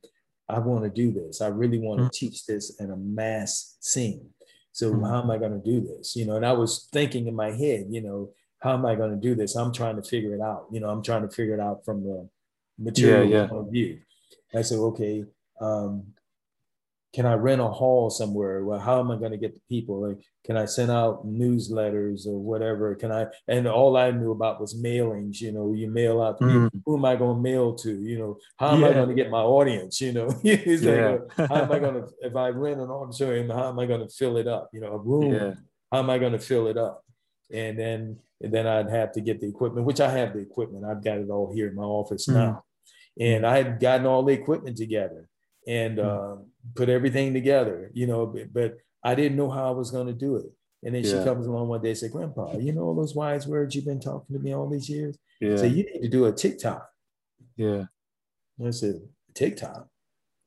I 0.48 0.58
want 0.58 0.84
to 0.84 0.90
do 0.90 1.12
this. 1.12 1.40
I 1.40 1.48
really 1.48 1.78
want 1.78 1.98
to 1.98 2.04
mm-hmm. 2.04 2.10
teach 2.12 2.46
this 2.46 2.80
in 2.80 2.90
a 2.90 2.96
mass 2.96 3.76
scene. 3.80 4.28
So 4.72 4.90
mm-hmm. 4.90 5.04
how 5.04 5.22
am 5.22 5.30
I 5.30 5.38
going 5.38 5.52
to 5.52 5.70
do 5.70 5.80
this? 5.80 6.16
You 6.16 6.26
know, 6.26 6.36
and 6.36 6.46
I 6.46 6.52
was 6.52 6.88
thinking 6.92 7.26
in 7.26 7.34
my 7.34 7.50
head, 7.50 7.86
you 7.90 8.02
know, 8.02 8.30
how 8.60 8.74
am 8.74 8.86
I 8.86 8.94
going 8.94 9.10
to 9.10 9.16
do 9.16 9.34
this? 9.34 9.56
I'm 9.56 9.72
trying 9.72 9.96
to 9.96 10.02
figure 10.02 10.34
it 10.34 10.40
out. 10.40 10.66
You 10.70 10.80
know, 10.80 10.88
I'm 10.88 11.02
trying 11.02 11.22
to 11.22 11.34
figure 11.34 11.54
it 11.54 11.60
out 11.60 11.84
from 11.84 12.04
the 12.04 12.28
material 12.78 13.28
yeah, 13.28 13.42
yeah. 13.42 13.46
point 13.48 13.66
of 13.66 13.72
view. 13.72 13.98
I 14.54 14.62
said, 14.62 14.78
okay, 14.78 15.24
um, 15.60 16.04
can 17.12 17.26
I 17.26 17.34
rent 17.34 17.60
a 17.60 17.68
hall 17.68 18.08
somewhere? 18.08 18.64
Well, 18.64 18.78
how 18.78 18.98
am 18.98 19.10
I 19.10 19.16
going 19.16 19.32
to 19.32 19.36
get 19.36 19.54
the 19.54 19.60
people? 19.68 20.08
Like, 20.08 20.18
can 20.44 20.56
I 20.56 20.64
send 20.64 20.90
out 20.90 21.26
newsletters 21.26 22.26
or 22.26 22.38
whatever? 22.38 22.94
Can 22.94 23.12
I? 23.12 23.26
And 23.46 23.68
all 23.68 23.98
I 23.98 24.10
knew 24.10 24.30
about 24.30 24.60
was 24.60 24.80
mailings. 24.80 25.40
You 25.40 25.52
know, 25.52 25.74
you 25.74 25.90
mail 25.90 26.22
out. 26.22 26.40
Mm. 26.40 26.70
Who 26.86 26.96
am 26.96 27.04
I 27.04 27.16
going 27.16 27.36
to 27.36 27.42
mail 27.42 27.74
to? 27.76 28.02
You 28.02 28.18
know, 28.18 28.38
how 28.56 28.70
am 28.70 28.80
yeah. 28.80 28.88
I 28.88 28.92
going 28.94 29.08
to 29.10 29.14
get 29.14 29.30
my 29.30 29.42
audience? 29.42 30.00
You 30.00 30.12
know, 30.12 30.34
yeah. 30.42 30.56
like, 31.36 31.50
how 31.50 31.62
am 31.62 31.72
I 31.72 31.78
going 31.78 31.94
to? 32.02 32.08
If 32.22 32.34
I 32.34 32.48
rent 32.48 32.80
an 32.80 32.90
auditorium, 32.90 33.50
how 33.50 33.68
am 33.68 33.78
I 33.78 33.84
going 33.84 34.06
to 34.06 34.12
fill 34.12 34.38
it 34.38 34.48
up? 34.48 34.70
You 34.72 34.80
know, 34.80 34.92
a 34.92 34.98
room. 34.98 35.34
Yeah. 35.34 35.54
How 35.90 35.98
am 35.98 36.08
I 36.08 36.16
going 36.16 36.32
to 36.32 36.38
fill 36.38 36.68
it 36.68 36.78
up? 36.78 37.04
And 37.52 37.78
then, 37.78 38.18
and 38.40 38.54
then 38.54 38.66
I'd 38.66 38.88
have 38.88 39.12
to 39.12 39.20
get 39.20 39.40
the 39.40 39.48
equipment, 39.48 39.86
which 39.86 40.00
I 40.00 40.10
have 40.10 40.32
the 40.32 40.38
equipment. 40.38 40.86
I've 40.86 41.04
got 41.04 41.18
it 41.18 41.28
all 41.28 41.52
here 41.52 41.68
in 41.68 41.74
my 41.74 41.82
office 41.82 42.26
mm. 42.26 42.34
now, 42.34 42.64
and 43.20 43.46
I 43.46 43.58
had 43.58 43.78
gotten 43.78 44.06
all 44.06 44.22
the 44.22 44.32
equipment 44.32 44.78
together 44.78 45.28
and 45.66 45.98
uh, 45.98 46.36
put 46.74 46.88
everything 46.88 47.34
together, 47.34 47.90
you 47.92 48.06
know, 48.06 48.26
but, 48.26 48.52
but 48.52 48.78
I 49.04 49.14
didn't 49.14 49.36
know 49.36 49.50
how 49.50 49.68
I 49.68 49.70
was 49.70 49.90
going 49.90 50.06
to 50.06 50.12
do 50.12 50.36
it. 50.36 50.46
And 50.84 50.94
then 50.94 51.04
yeah. 51.04 51.10
she 51.10 51.24
comes 51.24 51.46
along 51.46 51.68
one 51.68 51.80
day 51.80 51.90
and 51.90 51.98
said, 51.98 52.10
Grandpa, 52.10 52.56
you 52.58 52.72
know 52.72 52.82
all 52.82 52.94
those 52.94 53.14
wise 53.14 53.46
words 53.46 53.74
you've 53.74 53.84
been 53.84 54.00
talking 54.00 54.36
to 54.36 54.42
me 54.42 54.54
all 54.54 54.68
these 54.68 54.88
years? 54.88 55.16
Yeah. 55.40 55.56
So 55.56 55.64
you 55.64 55.84
need 55.84 56.02
to 56.02 56.08
do 56.08 56.26
a 56.26 56.32
TikTok. 56.32 56.88
Yeah. 57.56 57.84
And 58.58 58.68
I 58.68 58.70
said, 58.70 59.00
TikTok. 59.34 59.88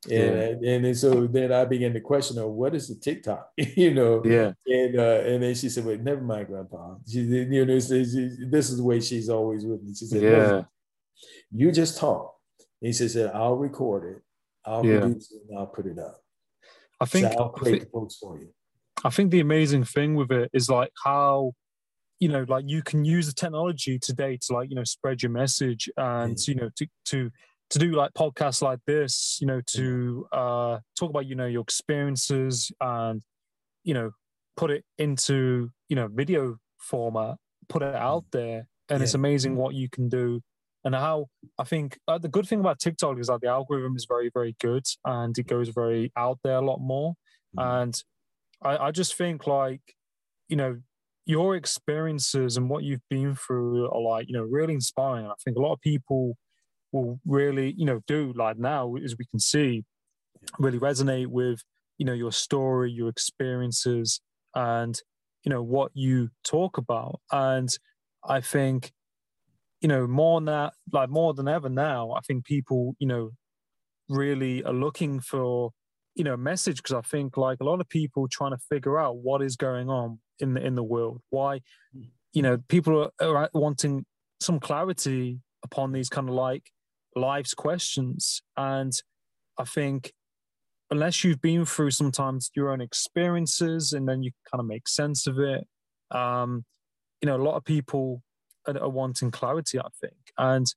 And, 0.06 0.62
yeah. 0.62 0.72
and 0.72 0.86
then 0.86 0.96
so 0.96 1.26
then 1.26 1.52
I 1.52 1.66
began 1.66 1.94
to 1.94 2.00
question 2.00 2.38
her, 2.38 2.48
what 2.48 2.76
is 2.76 2.90
the 2.90 2.96
TikTok? 2.96 3.50
you 3.58 3.94
know? 3.94 4.22
Yeah. 4.24 4.52
And 4.68 5.00
uh, 5.00 5.22
and 5.26 5.42
then 5.42 5.56
she 5.56 5.70
said, 5.70 5.86
wait, 5.86 6.02
never 6.02 6.22
mind, 6.22 6.48
Grandpa. 6.48 6.96
She, 7.10 7.22
you 7.22 7.66
know, 7.66 7.80
she, 7.80 8.06
she, 8.06 8.30
this 8.48 8.70
is 8.70 8.78
the 8.78 8.84
way 8.84 9.00
she's 9.00 9.30
always 9.30 9.66
with 9.66 9.82
me. 9.82 9.96
She 9.96 10.06
said, 10.06 10.22
yeah. 10.22 10.64
you 11.52 11.72
just 11.72 11.98
talk. 11.98 12.36
And 12.82 12.94
she 12.94 13.08
said, 13.08 13.32
I'll 13.34 13.56
record 13.56 14.16
it, 14.16 14.22
I'll 14.66 14.86
yeah. 14.86 15.00
produce 15.00 15.32
it, 15.32 15.42
and 15.50 15.60
I'll 15.60 15.68
put 15.68 15.86
it 15.86 16.00
up. 16.00 16.22
I 17.00 17.06
think 17.06 17.32
so 17.32 17.40
I'll 17.40 17.50
create 17.50 17.82
the 17.82 17.88
posts 17.88 18.20
for 18.20 18.38
you. 18.38 18.50
I 19.04 19.10
think 19.10 19.32
the 19.32 19.40
amazing 19.40 19.84
thing 19.84 20.16
with 20.16 20.32
it 20.32 20.50
is 20.54 20.70
like 20.70 20.92
how 21.04 21.54
you 22.20 22.30
know 22.30 22.46
like 22.48 22.64
you 22.68 22.82
can 22.82 23.04
use 23.04 23.28
the 23.28 23.34
technology 23.34 24.00
today 24.00 24.38
to 24.42 24.54
like 24.54 24.70
you 24.70 24.76
know 24.76 24.84
spread 24.84 25.22
your 25.22 25.32
message 25.32 25.90
and 25.98 26.36
mm. 26.36 26.48
you 26.48 26.56
know 26.56 26.70
to 26.78 26.88
to 27.06 27.30
to 27.70 27.80
do 27.80 27.92
like 27.92 28.14
podcasts 28.14 28.62
like 28.62 28.80
this 28.88 29.38
you 29.42 29.48
know 29.48 29.62
to 29.68 30.26
uh 30.32 30.80
talk 30.98 31.10
about 31.10 31.26
you 31.26 31.36
know 31.36 31.46
your 31.46 31.62
experiences 31.62 32.72
and 32.80 33.22
you 33.84 33.94
know 33.94 34.12
put 34.56 34.72
it 34.72 34.86
into 34.98 35.70
you 35.90 35.96
know 35.96 36.08
video 36.08 36.58
format 36.80 37.36
put 37.68 37.82
it 37.82 37.96
out 37.96 38.24
mm. 38.24 38.32
there 38.32 38.68
and 38.90 39.00
yeah. 39.00 39.04
it's 39.04 39.14
amazing 39.14 39.56
what 39.56 39.76
you 39.76 39.90
can 39.90 40.08
do 40.08 40.42
and 40.86 40.96
how 40.96 41.26
i 41.60 41.64
think 41.64 41.98
uh, 42.08 42.18
the 42.18 42.30
good 42.30 42.48
thing 42.48 42.62
about 42.62 42.80
tiktok 42.80 43.20
is 43.20 43.28
that 43.28 43.42
the 43.42 43.48
algorithm 43.48 43.96
is 43.96 44.06
very 44.08 44.30
very 44.34 44.56
good 44.62 44.86
and 45.06 45.38
it 45.38 45.48
goes 45.48 45.70
very 45.70 46.12
out 46.16 46.40
there 46.44 46.58
a 46.58 46.66
lot 46.66 46.80
more. 46.80 47.14
Mm. 47.58 47.84
and 47.84 48.04
I, 48.64 48.88
I 48.88 48.92
just 48.92 49.16
think 49.16 49.48
like 49.48 49.82
you 50.50 50.56
know 50.58 50.78
your 51.26 51.56
experiences 51.56 52.56
and 52.58 52.70
what 52.70 52.84
you've 52.84 53.08
been 53.10 53.36
through 53.36 53.90
are 53.90 54.02
like 54.02 54.28
you 54.28 54.34
know 54.34 54.44
really 54.44 54.74
inspiring. 54.74 55.26
I 55.26 55.34
think 55.44 55.58
a 55.58 55.62
lot 55.62 55.74
of 55.74 55.82
people 55.82 56.38
will 56.92 57.20
really 57.26 57.74
you 57.78 57.86
know 57.86 58.02
do 58.08 58.34
like 58.36 58.58
now 58.58 58.96
as 58.96 59.16
we 59.18 59.26
can 59.26 59.40
see 59.40 59.84
really 60.60 60.80
resonate 60.80 61.28
with 61.28 61.60
you 61.98 62.06
know 62.06 62.14
your 62.14 62.32
story 62.32 62.92
your 62.92 63.10
experiences 63.10 64.22
and 64.54 65.00
you 65.44 65.50
know 65.50 65.64
what 65.64 65.92
you 65.94 66.30
talk 66.44 66.78
about. 66.78 67.20
And 67.32 67.70
i 68.28 68.42
think 68.42 68.92
you 69.86 69.90
know 69.90 70.08
more 70.08 70.42
that 70.42 70.74
like 70.92 71.10
more 71.10 71.34
than 71.34 71.48
ever 71.48 71.70
now 71.70 72.12
i 72.18 72.20
think 72.22 72.44
people 72.44 72.96
you 72.98 73.08
know 73.08 73.30
really 74.10 74.64
are 74.64 74.74
looking 74.74 75.20
for 75.20 75.72
you 76.16 76.24
know 76.24 76.38
message 76.38 76.78
because 76.78 76.96
I 76.96 77.02
think 77.02 77.38
like 77.38 77.60
a 77.62 77.64
lot 77.64 77.82
of 77.82 77.90
people 77.90 78.28
trying 78.28 78.52
to 78.52 78.58
figure 78.70 78.98
out 79.00 79.18
what 79.18 79.42
is 79.42 79.56
going 79.56 79.90
on 79.90 80.20
in 80.40 80.54
the 80.54 80.66
in 80.66 80.76
the 80.76 80.84
world. 80.84 81.22
Why, 81.30 81.62
you 82.34 82.42
know, 82.42 82.58
people 82.70 83.12
are, 83.22 83.38
are 83.38 83.50
wanting 83.54 84.06
some 84.40 84.60
clarity 84.60 85.40
upon 85.64 85.92
these 85.92 86.10
kind 86.10 86.30
of 86.30 86.36
like 86.36 86.64
life's 87.16 87.54
questions, 87.54 88.42
and 88.56 88.94
I 89.60 89.66
think 89.66 90.14
unless 90.92 91.24
you've 91.24 91.42
been 91.42 91.66
through 91.66 91.92
sometimes 91.92 92.52
your 92.56 92.72
own 92.72 92.80
experiences 92.80 93.92
and 93.92 94.08
then 94.08 94.22
you 94.22 94.32
kind 94.52 94.60
of 94.60 94.68
make 94.68 94.88
sense 94.88 95.26
of 95.26 95.40
it, 95.40 95.66
um, 96.12 96.64
you 97.22 97.26
know, 97.26 97.36
a 97.36 97.42
lot 97.42 97.56
of 97.56 97.66
people 97.66 98.22
are 98.68 98.90
wanting 98.90 99.32
clarity. 99.32 99.80
I 99.80 99.88
think, 100.02 100.16
and 100.38 100.68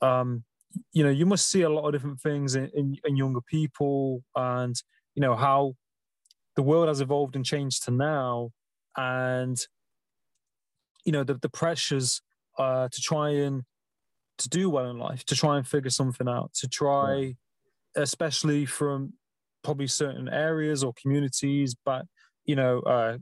um, 0.00 0.44
you 0.92 1.02
know 1.02 1.10
you 1.10 1.26
must 1.26 1.48
see 1.48 1.62
a 1.62 1.68
lot 1.70 1.86
of 1.86 1.92
different 1.92 2.20
things 2.20 2.54
in, 2.54 2.70
in, 2.74 2.96
in, 3.04 3.16
younger 3.16 3.40
people 3.40 4.22
and 4.36 4.76
you 5.14 5.20
know 5.20 5.34
how 5.34 5.74
the 6.56 6.62
world 6.62 6.88
has 6.88 7.00
evolved 7.00 7.36
and 7.36 7.44
changed 7.44 7.84
to 7.84 7.90
now 7.90 8.50
and 8.96 9.58
you 11.04 11.12
know 11.12 11.24
the, 11.24 11.34
the 11.34 11.48
pressures 11.48 12.22
uh, 12.58 12.88
to 12.90 13.00
try 13.00 13.30
and 13.30 13.62
to 14.38 14.48
do 14.48 14.70
well 14.70 14.90
in 14.90 14.98
life 14.98 15.24
to 15.24 15.36
try 15.36 15.56
and 15.56 15.66
figure 15.66 15.90
something 15.90 16.28
out 16.28 16.52
to 16.54 16.68
try 16.68 17.16
yeah. 17.16 17.32
especially 18.02 18.64
from 18.64 19.12
probably 19.62 19.86
certain 19.86 20.28
areas 20.28 20.82
or 20.82 20.92
communities 21.00 21.74
but 21.84 22.06
you 22.46 22.56
know 22.56 22.80
uh, 22.80 23.18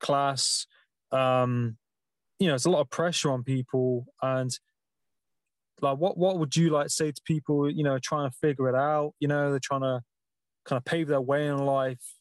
class 0.00 0.66
um 1.12 1.76
you 2.38 2.48
know 2.48 2.54
it's 2.54 2.66
a 2.66 2.70
lot 2.70 2.80
of 2.80 2.90
pressure 2.90 3.30
on 3.30 3.42
people 3.42 4.06
and 4.22 4.50
like 5.80 5.98
what 5.98 6.16
what 6.16 6.38
would 6.38 6.56
you 6.56 6.70
like 6.70 6.90
say 6.90 7.10
to 7.10 7.22
people 7.24 7.70
you 7.70 7.82
know 7.82 7.98
trying 7.98 8.28
to 8.28 8.36
figure 8.36 8.68
it 8.68 8.74
out 8.74 9.12
you 9.20 9.28
know 9.28 9.50
they're 9.50 9.60
trying 9.60 9.80
to 9.80 10.00
kind 10.64 10.78
of 10.78 10.84
pave 10.84 11.08
their 11.08 11.20
way 11.20 11.46
in 11.46 11.58
life 11.58 12.14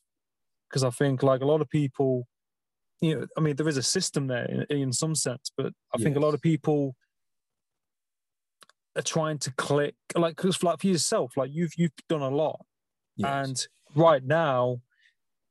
because 0.70 0.84
i 0.84 0.90
think 0.90 1.24
like 1.24 1.42
a 1.42 1.46
lot 1.46 1.62
of 1.62 1.70
people 1.70 2.28
you 3.02 3.16
know 3.16 3.28
i 3.38 3.42
mean 3.42 3.56
there 3.56 3.68
is 3.68 3.78
a 3.78 3.84
system 3.84 4.28
there 4.28 4.46
in, 4.46 4.78
in 4.78 4.94
some 4.94 5.16
sense 5.16 5.52
but 5.56 5.68
i 5.68 5.98
yes. 5.98 6.04
think 6.04 6.16
a 6.16 6.20
lot 6.20 6.34
of 6.34 6.42
people 6.42 6.96
are 8.96 9.04
trying 9.04 9.38
to 9.38 9.52
click 9.54 9.96
like 10.16 10.36
because 10.36 10.64
like 10.64 10.80
for 10.80 10.88
yourself 10.88 11.34
like 11.38 11.52
you've 11.54 11.74
you've 11.78 11.92
done 12.10 12.22
a 12.22 12.30
lot 12.30 12.60
yes. 13.16 13.48
and 13.48 13.68
right 13.96 14.24
now 14.24 14.80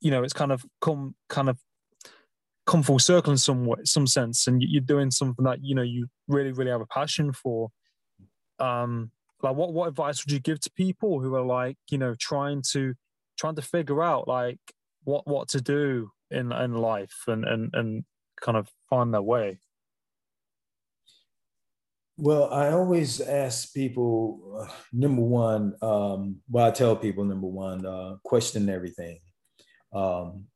you 0.01 0.11
know 0.11 0.23
it's 0.23 0.33
kind 0.33 0.53
of 0.53 0.65
come 0.81 1.15
kind 1.29 1.49
of 1.49 1.59
come 2.67 2.83
full 2.83 2.99
circle 2.99 3.31
in 3.31 3.39
some 3.39 3.65
way 3.65 3.79
some 3.85 4.07
sense 4.07 4.47
and 4.47 4.61
you're 4.61 4.81
doing 4.83 5.11
something 5.11 5.45
that 5.45 5.61
you 5.63 5.75
know 5.75 5.83
you 5.83 6.09
really 6.29 6.53
really 6.53 6.71
have 6.71 6.81
a 6.81 6.87
passion 6.87 7.33
for. 7.33 7.71
Um 8.59 9.11
like 9.43 9.55
what 9.55 9.73
what 9.73 9.89
advice 9.89 10.25
would 10.25 10.33
you 10.33 10.41
give 10.41 10.61
to 10.61 10.71
people 10.73 11.21
who 11.21 11.35
are 11.35 11.45
like 11.45 11.77
you 11.91 11.99
know 11.99 12.15
trying 12.19 12.63
to 12.73 12.95
trying 13.39 13.55
to 13.55 13.63
figure 13.63 14.03
out 14.03 14.27
like 14.27 14.59
what 15.05 15.27
what 15.27 15.49
to 15.49 15.61
do 15.61 16.11
in 16.31 16.53
in 16.53 16.75
life 16.75 17.25
and 17.29 17.45
and 17.45 17.71
and 17.75 18.05
kind 18.41 18.57
of 18.57 18.69
find 18.91 19.15
their 19.15 19.23
way? 19.23 19.59
Well 22.19 22.53
i 22.53 22.71
always 22.71 23.21
ask 23.21 23.75
people 23.75 24.59
uh, 24.59 24.73
number 24.93 25.23
one 25.23 25.75
um 25.83 26.41
well 26.49 26.67
i 26.67 26.71
tell 26.71 26.97
people 26.97 27.25
number 27.25 27.47
one 27.47 27.85
uh 27.87 28.17
question 28.25 28.69
everything. 28.69 29.21
Um 29.93 30.47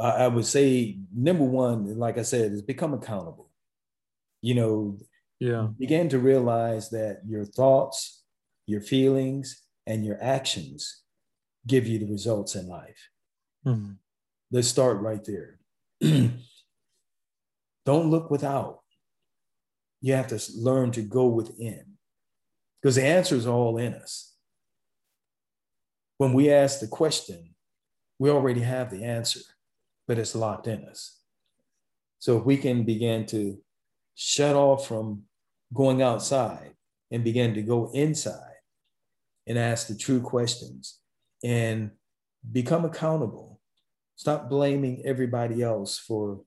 I, 0.00 0.24
I 0.24 0.28
would 0.28 0.46
say 0.46 0.98
number 1.14 1.44
one 1.44 1.98
like 1.98 2.18
i 2.18 2.22
said 2.22 2.52
is 2.52 2.62
become 2.62 2.94
accountable. 2.94 3.50
You 4.40 4.54
know 4.54 4.98
yeah. 5.38 5.68
begin 5.78 6.08
to 6.10 6.18
realize 6.18 6.90
that 6.90 7.20
your 7.26 7.44
thoughts 7.44 8.22
your 8.66 8.80
feelings 8.80 9.62
and 9.86 10.04
your 10.04 10.16
actions 10.22 11.02
give 11.66 11.86
you 11.86 11.98
the 11.98 12.06
results 12.06 12.54
in 12.54 12.68
life. 12.68 13.08
Mm-hmm. 13.66 13.92
let's 14.50 14.68
start 14.68 15.00
right 15.00 15.24
there. 15.24 15.60
Don't 17.84 18.10
look 18.10 18.30
without. 18.30 18.80
You 20.00 20.14
have 20.14 20.28
to 20.28 20.42
learn 20.56 20.90
to 20.92 21.02
go 21.02 21.26
within 21.26 21.84
because 22.80 22.96
the 22.96 23.04
answer 23.04 23.36
is 23.36 23.46
all 23.46 23.78
in 23.78 23.94
us. 23.94 24.34
When 26.18 26.32
we 26.32 26.50
ask 26.50 26.80
the 26.80 26.88
question 26.88 27.54
we 28.18 28.30
already 28.30 28.60
have 28.60 28.90
the 28.90 29.02
answer 29.02 29.40
but 30.06 30.18
it's 30.18 30.34
locked 30.34 30.66
in 30.66 30.84
us 30.84 31.20
so 32.18 32.38
if 32.38 32.44
we 32.44 32.56
can 32.56 32.84
begin 32.84 33.26
to 33.26 33.58
shut 34.14 34.54
off 34.54 34.86
from 34.86 35.22
going 35.74 36.02
outside 36.02 36.74
and 37.10 37.24
begin 37.24 37.54
to 37.54 37.62
go 37.62 37.90
inside 37.92 38.60
and 39.46 39.58
ask 39.58 39.88
the 39.88 39.96
true 39.96 40.20
questions 40.20 41.00
and 41.42 41.90
become 42.50 42.84
accountable. 42.84 43.60
Stop 44.16 44.48
blaming 44.48 45.02
everybody 45.04 45.62
else 45.62 45.98
for 45.98 46.42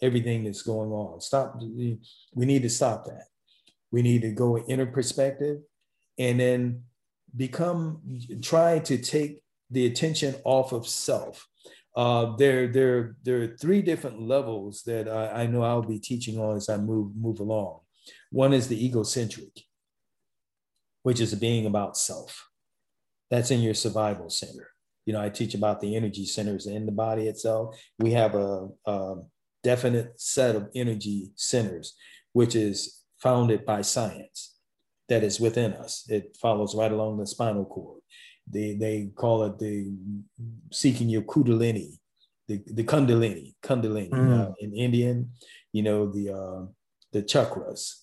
everything 0.00 0.44
that's 0.44 0.62
going 0.62 0.90
on. 0.90 1.20
Stop. 1.20 1.60
We 1.60 2.46
need 2.46 2.62
to 2.62 2.70
stop 2.70 3.06
that. 3.06 3.24
We 3.90 4.02
need 4.02 4.22
to 4.22 4.30
go 4.30 4.58
inner 4.58 4.86
perspective 4.86 5.58
and 6.18 6.38
then 6.38 6.82
become, 7.36 8.00
try 8.42 8.78
to 8.80 8.98
take 8.98 9.42
the 9.70 9.86
attention 9.86 10.36
off 10.44 10.72
of 10.72 10.86
self. 10.86 11.48
Uh, 11.96 12.36
there, 12.36 12.68
there, 12.68 13.16
there 13.22 13.42
are 13.42 13.56
three 13.56 13.80
different 13.80 14.20
levels 14.20 14.82
that 14.82 15.08
I, 15.08 15.42
I 15.42 15.46
know 15.46 15.62
I'll 15.62 15.82
be 15.82 15.98
teaching 15.98 16.38
on 16.38 16.56
as 16.56 16.68
I 16.68 16.76
move 16.76 17.16
move 17.16 17.40
along. 17.40 17.80
One 18.30 18.52
is 18.52 18.68
the 18.68 18.84
egocentric, 18.84 19.62
which 21.02 21.20
is 21.20 21.34
being 21.34 21.64
about 21.64 21.96
self. 21.96 22.48
That's 23.30 23.50
in 23.50 23.60
your 23.60 23.74
survival 23.74 24.28
center. 24.28 24.68
You 25.06 25.14
know, 25.14 25.22
I 25.22 25.30
teach 25.30 25.54
about 25.54 25.80
the 25.80 25.96
energy 25.96 26.26
centers 26.26 26.66
in 26.66 26.84
the 26.84 26.92
body 26.92 27.28
itself. 27.28 27.76
We 27.98 28.12
have 28.12 28.34
a, 28.34 28.68
a 28.84 29.14
definite 29.62 30.20
set 30.20 30.54
of 30.54 30.68
energy 30.74 31.30
centers, 31.36 31.96
which 32.32 32.54
is 32.54 33.02
founded 33.22 33.64
by 33.64 33.82
science 33.82 34.56
that 35.08 35.22
is 35.22 35.40
within 35.40 35.72
us. 35.72 36.04
It 36.08 36.36
follows 36.40 36.74
right 36.74 36.92
along 36.92 37.18
the 37.18 37.26
spinal 37.26 37.64
cord. 37.64 37.95
They, 38.48 38.74
they 38.74 39.10
call 39.14 39.44
it 39.44 39.58
the 39.58 39.92
seeking 40.72 41.08
your 41.08 41.22
kundalini, 41.22 41.98
the, 42.48 42.62
the 42.66 42.84
kundalini, 42.84 43.54
kundalini 43.62 44.10
mm. 44.10 44.48
uh, 44.48 44.52
in 44.60 44.72
Indian, 44.72 45.30
you 45.72 45.82
know, 45.82 46.06
the, 46.10 46.32
uh, 46.32 46.66
the 47.12 47.22
chakras, 47.22 48.02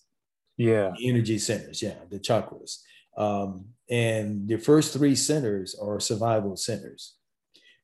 yeah 0.58 0.92
the 0.96 1.10
energy 1.10 1.40
centers 1.40 1.82
yeah 1.82 1.96
the 2.12 2.20
chakras 2.20 2.84
Um, 3.18 3.66
and 3.90 4.48
the 4.48 4.58
first 4.58 4.94
three 4.94 5.16
centers 5.16 5.76
are 5.80 6.00
survival 6.00 6.56
centers. 6.56 7.16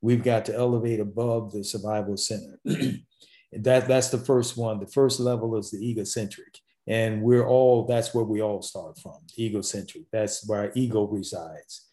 We've 0.01 0.23
got 0.23 0.45
to 0.45 0.55
elevate 0.55 0.99
above 0.99 1.51
the 1.51 1.63
survival 1.63 2.17
center. 2.17 2.59
that, 2.65 3.87
that's 3.87 4.09
the 4.09 4.17
first 4.17 4.57
one. 4.57 4.79
The 4.79 4.87
first 4.87 5.19
level 5.19 5.57
is 5.57 5.69
the 5.69 5.77
egocentric. 5.77 6.57
And 6.87 7.21
we're 7.21 7.45
all, 7.45 7.85
that's 7.85 8.15
where 8.15 8.23
we 8.23 8.41
all 8.41 8.61
start 8.61 8.97
from, 8.97 9.19
egocentric. 9.37 10.05
That's 10.11 10.47
where 10.47 10.61
our 10.61 10.71
ego 10.73 11.03
resides. 11.05 11.85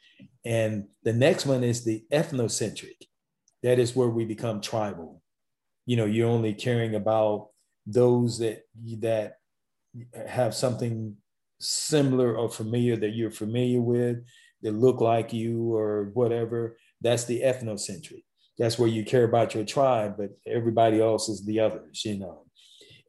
And 0.44 0.86
the 1.02 1.12
next 1.12 1.46
one 1.46 1.64
is 1.64 1.84
the 1.84 2.04
ethnocentric. 2.12 2.96
That 3.62 3.78
is 3.78 3.96
where 3.96 4.08
we 4.08 4.24
become 4.24 4.60
tribal. 4.60 5.22
You 5.86 5.96
know, 5.96 6.04
you're 6.04 6.28
only 6.28 6.54
caring 6.54 6.94
about 6.94 7.48
those 7.86 8.38
that 8.38 8.64
that 9.00 9.38
have 10.28 10.54
something 10.54 11.16
similar 11.58 12.36
or 12.36 12.50
familiar 12.50 12.96
that 12.96 13.14
you're 13.14 13.30
familiar 13.30 13.80
with, 13.80 14.24
that 14.62 14.72
look 14.72 15.00
like 15.00 15.32
you 15.32 15.74
or 15.74 16.10
whatever. 16.14 16.76
That's 17.00 17.24
the 17.24 17.42
ethnocentric. 17.42 18.24
That's 18.58 18.78
where 18.78 18.88
you 18.88 19.04
care 19.04 19.24
about 19.24 19.54
your 19.54 19.64
tribe, 19.64 20.16
but 20.16 20.30
everybody 20.46 21.00
else 21.00 21.28
is 21.28 21.44
the 21.44 21.60
others, 21.60 22.04
you 22.04 22.18
know. 22.18 22.46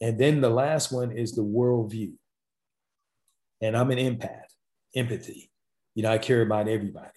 And 0.01 0.19
then 0.19 0.41
the 0.41 0.49
last 0.49 0.91
one 0.91 1.11
is 1.11 1.33
the 1.33 1.43
worldview. 1.43 2.13
And 3.61 3.75
I'm 3.75 3.91
an 3.91 3.97
empath, 3.97 4.41
empathy. 4.95 5.51
You 5.97 6.03
know, 6.03 6.11
I 6.11 6.19
care 6.19 6.43
about 6.43 6.67
everybody. 6.67 7.09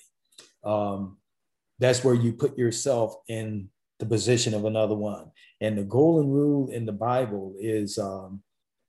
Um, 0.65 1.19
that's 1.79 2.03
where 2.03 2.15
you 2.15 2.33
put 2.33 2.57
yourself 2.57 3.15
in 3.29 3.69
the 3.99 4.07
position 4.07 4.55
of 4.55 4.65
another 4.65 4.95
one. 4.95 5.33
And 5.61 5.77
the 5.77 5.83
golden 5.83 6.31
rule 6.31 6.71
in 6.71 6.87
the 6.87 6.93
Bible 6.93 7.55
is 7.61 7.99
um, 7.99 8.43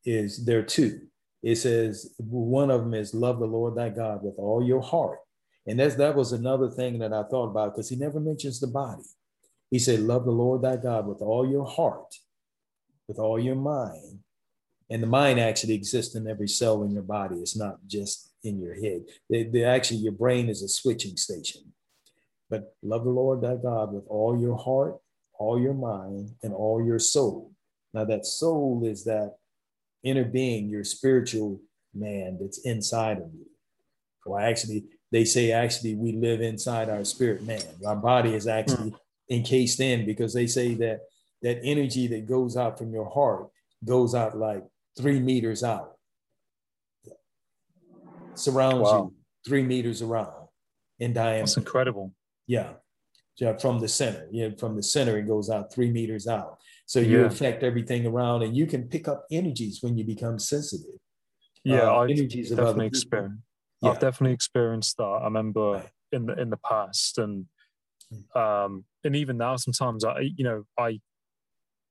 is 0.06 0.46
there 0.46 0.64
two. 0.64 1.02
It 1.44 1.58
says 1.58 2.14
one 2.20 2.72
of 2.72 2.80
them 2.80 2.94
is 2.94 3.14
love 3.14 3.40
the 3.40 3.46
Lord 3.46 3.76
thy 3.76 3.90
God 3.90 4.24
with 4.24 4.36
all 4.38 4.66
your 4.66 4.82
heart. 4.82 5.20
And 5.68 5.78
that's 5.78 5.96
that 5.96 6.16
was 6.16 6.32
another 6.32 6.70
thing 6.70 7.00
that 7.00 7.12
I 7.12 7.24
thought 7.24 7.50
about 7.50 7.76
because 7.76 7.90
he 7.90 7.98
never 7.98 8.22
mentions 8.22 8.62
the 8.62 8.68
body. 8.68 9.04
He 9.72 9.80
said, 9.80 10.00
Love 10.00 10.24
the 10.24 10.32
Lord 10.32 10.62
thy 10.62 10.78
God 10.78 11.06
with 11.06 11.22
all 11.22 11.46
your 11.46 11.66
heart, 11.66 12.16
with 13.10 13.20
all 13.20 13.38
your 13.38 13.56
mind. 13.56 14.20
And 14.90 15.04
the 15.04 15.08
mind 15.08 15.38
actually 15.38 15.74
exists 15.74 16.16
in 16.16 16.30
every 16.30 16.48
cell 16.48 16.82
in 16.84 16.92
your 16.92 17.04
body. 17.04 17.36
It's 17.40 17.58
not 17.58 17.80
just 17.88 18.31
in 18.44 18.60
your 18.60 18.76
head. 18.76 19.04
They, 19.30 19.44
they 19.44 19.64
actually, 19.64 20.00
your 20.00 20.14
brain 20.14 20.50
is 20.50 20.62
a 20.62 20.68
switching 20.68 21.18
station. 21.18 21.62
But 22.50 22.76
love 22.84 23.04
the 23.04 23.10
Lord 23.10 23.42
thy 23.42 23.56
God 23.56 23.94
with 23.94 24.04
all 24.08 24.40
your 24.40 24.58
heart, 24.58 24.98
all 25.40 25.60
your 25.60 25.74
mind, 25.74 26.32
and 26.44 26.54
all 26.54 26.84
your 26.84 27.00
soul. 27.00 27.54
Now, 27.94 28.06
that 28.06 28.26
soul 28.26 28.84
is 28.86 29.04
that 29.06 29.36
inner 30.04 30.26
being, 30.26 30.70
your 30.70 30.84
spiritual 30.84 31.62
man 31.94 32.38
that's 32.40 32.60
inside 32.60 33.18
of 33.18 33.34
you. 33.34 33.46
Well, 34.26 34.44
actually, 34.44 34.86
they 35.12 35.26
say 35.26 35.52
actually 35.52 35.96
we 35.96 36.14
live 36.14 36.42
inside 36.42 36.90
our 36.90 37.04
spirit 37.04 37.44
man. 37.44 37.62
Our 37.86 37.96
body 37.96 38.34
is 38.34 38.48
actually 38.48 38.94
encased 39.30 39.80
in 39.80 40.06
because 40.06 40.34
they 40.34 40.48
say 40.48 40.74
that 40.76 41.02
that 41.42 41.60
energy 41.64 42.08
that 42.08 42.28
goes 42.28 42.56
out 42.56 42.78
from 42.78 42.94
your 42.94 43.10
heart 43.10 43.48
goes 43.84 44.14
out 44.14 44.38
like 44.38 44.64
three 44.98 45.20
meters 45.20 45.64
out, 45.64 45.94
surrounds 48.36 48.90
wow. 48.90 49.04
you 49.04 49.16
three 49.46 49.64
meters 49.64 50.02
around 50.02 50.48
in 51.00 51.14
diameter. 51.14 51.40
That's 51.40 51.58
incredible. 51.58 52.14
Yeah. 52.48 52.74
Yeah, 53.38 53.58
from 53.58 53.80
the 53.80 53.88
center. 53.88 54.28
Yeah, 54.32 54.50
from 54.58 54.76
the 54.76 54.84
center, 54.84 55.18
it 55.18 55.24
goes 55.24 55.50
out 55.50 55.74
three 55.74 55.90
meters 55.90 56.28
out. 56.28 56.60
So 56.86 57.00
you 57.00 57.22
yeah. 57.22 57.26
affect 57.26 57.64
everything 57.64 58.06
around, 58.06 58.44
and 58.44 58.56
you 58.56 58.68
can 58.68 58.84
pick 58.88 59.08
up 59.08 59.26
energies 59.32 59.80
when 59.82 59.98
you 59.98 60.04
become 60.04 60.38
sensitive. 60.38 61.00
Yeah, 61.64 61.90
uh, 61.90 62.00
I've 62.02 62.10
definitely 62.10 62.88
experienced. 62.88 63.40
Yeah. 63.82 63.90
I've 63.90 64.00
definitely 64.00 64.34
experienced 64.34 64.98
that. 64.98 65.04
I 65.04 65.24
remember 65.24 65.72
right. 65.72 65.90
in 66.12 66.26
the 66.28 66.40
in 66.40 66.50
the 66.50 66.58
past, 66.58 67.18
and 67.18 67.46
hmm. 68.12 68.40
um, 68.40 68.86
and 69.04 69.16
even 69.16 69.38
now, 69.38 69.56
sometimes 69.56 70.04
I, 70.04 70.32
you 70.36 70.44
know, 70.44 70.66
I 70.78 71.00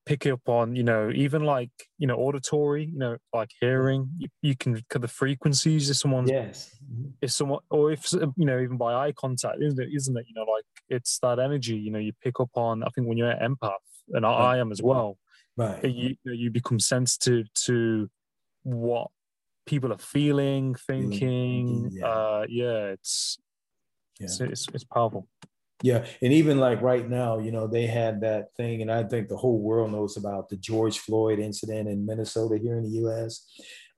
pick 0.07 0.27
up 0.27 0.49
on 0.49 0.75
you 0.75 0.83
know 0.83 1.11
even 1.15 1.45
like 1.45 1.71
you 1.99 2.07
know 2.07 2.17
auditory 2.17 2.85
you 2.85 2.99
know 2.99 3.17
like 3.33 3.51
hearing. 3.61 4.11
You, 4.19 4.29
you 4.43 4.57
can 4.57 4.83
cut 4.89 5.03
the 5.03 5.09
frequencies 5.09 5.91
if 5.91 5.97
someone's 5.97 6.31
yes. 6.31 6.77
Mm-hmm. 6.85 7.11
if 7.23 7.31
someone 7.33 7.61
or 7.71 7.93
if 7.93 8.13
you 8.13 8.47
know 8.47 8.61
even 8.61 8.77
by 8.77 8.95
eye 8.95 9.13
contact 9.13 9.59
isn't 9.61 9.81
it 9.81 9.91
isn't 9.95 10.17
it? 10.17 10.27
You 10.29 10.35
know 10.35 10.51
like 10.51 10.65
it's 10.89 11.19
that 11.21 11.39
energy 11.39 11.77
you 11.77 11.91
know 11.91 11.99
you 11.99 12.13
pick 12.23 12.41
up 12.41 12.51
on 12.55 12.83
i 12.83 12.89
think 12.89 13.07
when 13.07 13.17
you're 13.17 13.31
an 13.31 13.55
empath 13.55 13.75
and 14.09 14.25
right. 14.25 14.55
i 14.55 14.59
am 14.59 14.73
as 14.73 14.83
well 14.83 15.17
right. 15.57 15.85
you, 15.85 16.17
you 16.25 16.51
become 16.51 16.81
sensitive 16.81 17.47
to 17.55 18.11
what 18.65 19.09
people 19.67 19.93
are 19.93 19.99
feeling 19.99 20.75
thinking. 20.75 21.91
Yeah, 21.93 22.07
uh 22.07 22.47
yeah 22.49 22.95
it's 22.95 23.39
yeah. 24.19 24.25
It's, 24.27 24.41
it's, 24.41 24.69
it's 24.75 24.85
powerful 24.85 25.29
yeah, 25.83 26.05
and 26.21 26.33
even 26.33 26.59
like 26.59 26.83
right 26.83 27.09
now, 27.09 27.39
you 27.39 27.53
know, 27.53 27.67
they 27.67 27.87
had 27.87 28.21
that 28.21 28.55
thing, 28.55 28.83
and 28.83 28.93
I 28.93 29.03
think 29.05 29.29
the 29.29 29.37
whole 29.37 29.59
world 29.59 29.93
knows 29.93 30.17
about 30.17 30.49
the 30.49 30.57
George 30.57 30.99
Floyd 30.99 31.39
incident 31.39 31.89
in 31.89 32.05
Minnesota 32.05 32.59
here 32.59 32.77
in 32.77 32.85
the 32.85 32.99
U.S. 33.01 33.47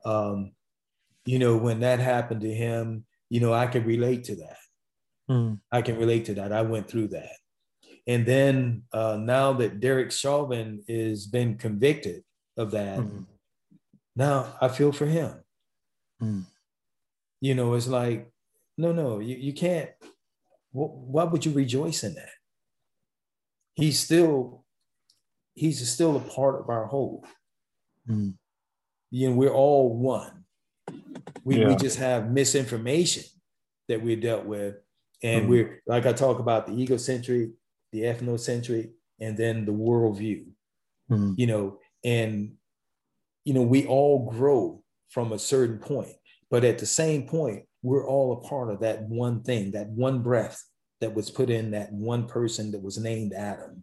Um, 0.04 0.52
you 1.24 1.38
know, 1.38 1.56
when 1.56 1.80
that 1.80 1.98
happened 1.98 2.42
to 2.42 2.52
him, 2.52 3.04
you 3.30 3.40
know, 3.40 3.52
I 3.52 3.66
can 3.66 3.84
relate 3.84 4.24
to 4.24 4.36
that. 4.36 4.56
Mm. 5.30 5.58
I 5.72 5.82
can 5.82 5.98
relate 5.98 6.26
to 6.26 6.34
that. 6.34 6.52
I 6.52 6.62
went 6.62 6.88
through 6.88 7.08
that, 7.08 7.36
and 8.06 8.24
then 8.24 8.84
uh, 8.92 9.18
now 9.20 9.52
that 9.54 9.80
Derek 9.80 10.12
Chauvin 10.12 10.84
is 10.86 11.26
been 11.26 11.56
convicted 11.58 12.22
of 12.56 12.70
that, 12.72 13.00
mm. 13.00 13.26
now 14.14 14.54
I 14.60 14.68
feel 14.68 14.92
for 14.92 15.06
him. 15.06 15.34
Mm. 16.22 16.44
You 17.40 17.56
know, 17.56 17.74
it's 17.74 17.88
like, 17.88 18.30
no, 18.78 18.92
no, 18.92 19.18
you, 19.18 19.34
you 19.34 19.52
can't 19.52 19.90
why 20.72 21.24
would 21.24 21.44
you 21.44 21.52
rejoice 21.52 22.02
in 22.02 22.14
that? 22.14 22.30
He's 23.74 23.98
still, 23.98 24.64
he's 25.54 25.86
still 25.88 26.16
a 26.16 26.20
part 26.20 26.60
of 26.60 26.68
our 26.68 26.86
whole. 26.86 27.24
Mm. 28.08 28.34
You 29.10 29.30
know, 29.30 29.36
we're 29.36 29.52
all 29.52 29.96
one. 29.96 30.44
We, 31.44 31.60
yeah. 31.60 31.68
we 31.68 31.76
just 31.76 31.98
have 31.98 32.30
misinformation 32.30 33.24
that 33.88 34.02
we're 34.02 34.16
dealt 34.16 34.44
with. 34.44 34.76
And 35.22 35.46
mm. 35.46 35.48
we're, 35.48 35.82
like 35.86 36.06
I 36.06 36.12
talk 36.12 36.38
about 36.38 36.66
the 36.66 36.72
egocentric, 36.72 37.50
the 37.92 38.02
ethnocentric, 38.02 38.90
and 39.20 39.36
then 39.36 39.64
the 39.64 39.72
worldview, 39.72 40.46
mm. 41.10 41.34
you 41.36 41.46
know, 41.46 41.78
and, 42.04 42.54
you 43.44 43.54
know, 43.54 43.62
we 43.62 43.86
all 43.86 44.30
grow 44.30 44.82
from 45.10 45.32
a 45.32 45.38
certain 45.38 45.78
point, 45.78 46.14
but 46.50 46.64
at 46.64 46.78
the 46.78 46.86
same 46.86 47.28
point, 47.28 47.64
we're 47.82 48.06
all 48.06 48.32
a 48.32 48.48
part 48.48 48.70
of 48.70 48.80
that 48.80 49.02
one 49.02 49.42
thing, 49.42 49.72
that 49.72 49.88
one 49.88 50.22
breath 50.22 50.62
that 51.00 51.14
was 51.14 51.30
put 51.30 51.50
in 51.50 51.72
that 51.72 51.92
one 51.92 52.26
person 52.26 52.70
that 52.70 52.82
was 52.82 52.96
named 52.96 53.32
Adam. 53.32 53.82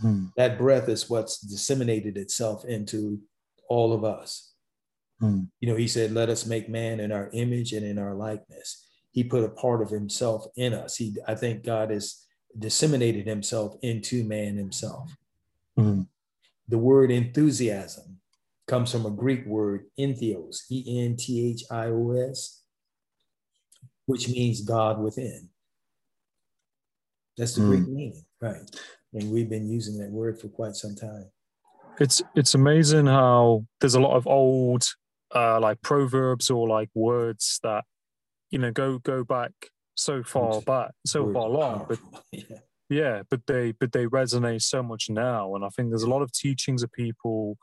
Hmm. 0.00 0.26
That 0.36 0.58
breath 0.58 0.88
is 0.88 1.08
what's 1.08 1.40
disseminated 1.40 2.16
itself 2.16 2.64
into 2.64 3.20
all 3.68 3.92
of 3.92 4.04
us. 4.04 4.52
Hmm. 5.20 5.44
You 5.60 5.70
know, 5.70 5.76
he 5.76 5.88
said, 5.88 6.12
Let 6.12 6.28
us 6.28 6.46
make 6.46 6.68
man 6.68 7.00
in 7.00 7.10
our 7.10 7.30
image 7.32 7.72
and 7.72 7.84
in 7.84 7.98
our 7.98 8.14
likeness. 8.14 8.86
He 9.10 9.24
put 9.24 9.42
a 9.42 9.48
part 9.48 9.82
of 9.82 9.90
himself 9.90 10.44
in 10.56 10.74
us. 10.74 10.96
He, 10.96 11.16
I 11.26 11.34
think 11.34 11.64
God 11.64 11.90
has 11.90 12.24
disseminated 12.56 13.26
himself 13.26 13.74
into 13.82 14.22
man 14.22 14.56
himself. 14.56 15.10
Hmm. 15.76 16.02
The 16.68 16.78
word 16.78 17.10
enthusiasm 17.10 18.18
comes 18.66 18.92
from 18.92 19.06
a 19.06 19.10
Greek 19.10 19.46
word, 19.46 19.86
entheos, 19.98 20.60
E 20.70 21.00
N 21.00 21.16
T 21.16 21.50
H 21.50 21.64
I 21.70 21.86
O 21.86 22.10
S, 22.30 22.57
which 24.08 24.26
means 24.26 24.62
God 24.62 24.98
within. 24.98 25.50
That's 27.36 27.54
the 27.54 27.60
mm. 27.60 27.68
Greek 27.68 27.88
meaning, 27.88 28.24
right? 28.40 28.62
And 29.12 29.30
we've 29.30 29.50
been 29.50 29.68
using 29.68 29.98
that 29.98 30.10
word 30.10 30.40
for 30.40 30.48
quite 30.48 30.74
some 30.74 30.96
time. 30.96 31.26
It's 32.00 32.22
it's 32.34 32.54
amazing 32.54 33.06
how 33.06 33.66
there's 33.80 33.96
a 33.96 34.00
lot 34.00 34.16
of 34.16 34.26
old 34.26 34.86
uh, 35.34 35.60
like 35.60 35.82
proverbs 35.82 36.48
or 36.48 36.66
like 36.66 36.88
words 36.94 37.60
that 37.62 37.84
you 38.50 38.58
know 38.58 38.70
go 38.70 38.98
go 38.98 39.24
back 39.24 39.52
so 39.94 40.22
far 40.22 40.62
back, 40.62 40.92
so 41.06 41.30
far 41.30 41.50
long, 41.50 41.84
but 41.86 41.98
yeah. 42.32 42.58
yeah, 42.88 43.22
but 43.28 43.42
they 43.46 43.72
but 43.72 43.92
they 43.92 44.06
resonate 44.06 44.62
so 44.62 44.82
much 44.82 45.10
now, 45.10 45.54
and 45.54 45.66
I 45.66 45.68
think 45.68 45.90
there's 45.90 46.02
a 46.02 46.10
lot 46.10 46.22
of 46.22 46.32
teachings 46.32 46.82
of 46.82 46.90
people, 46.92 47.58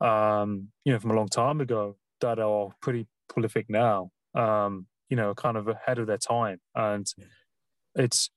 um, 0.00 0.68
you 0.84 0.92
know, 0.92 1.00
from 1.00 1.10
a 1.10 1.14
long 1.16 1.28
time 1.28 1.60
ago 1.60 1.96
that 2.20 2.38
are 2.38 2.68
pretty 2.80 3.08
prolific 3.28 3.66
now, 3.68 4.10
um, 4.36 4.86
you 5.08 5.16
know, 5.16 5.34
kind 5.34 5.56
of 5.56 5.68
ahead 5.68 5.98
of 5.98 6.06
their 6.06 6.18
time, 6.18 6.58
and 6.74 7.06
it's 7.94 8.30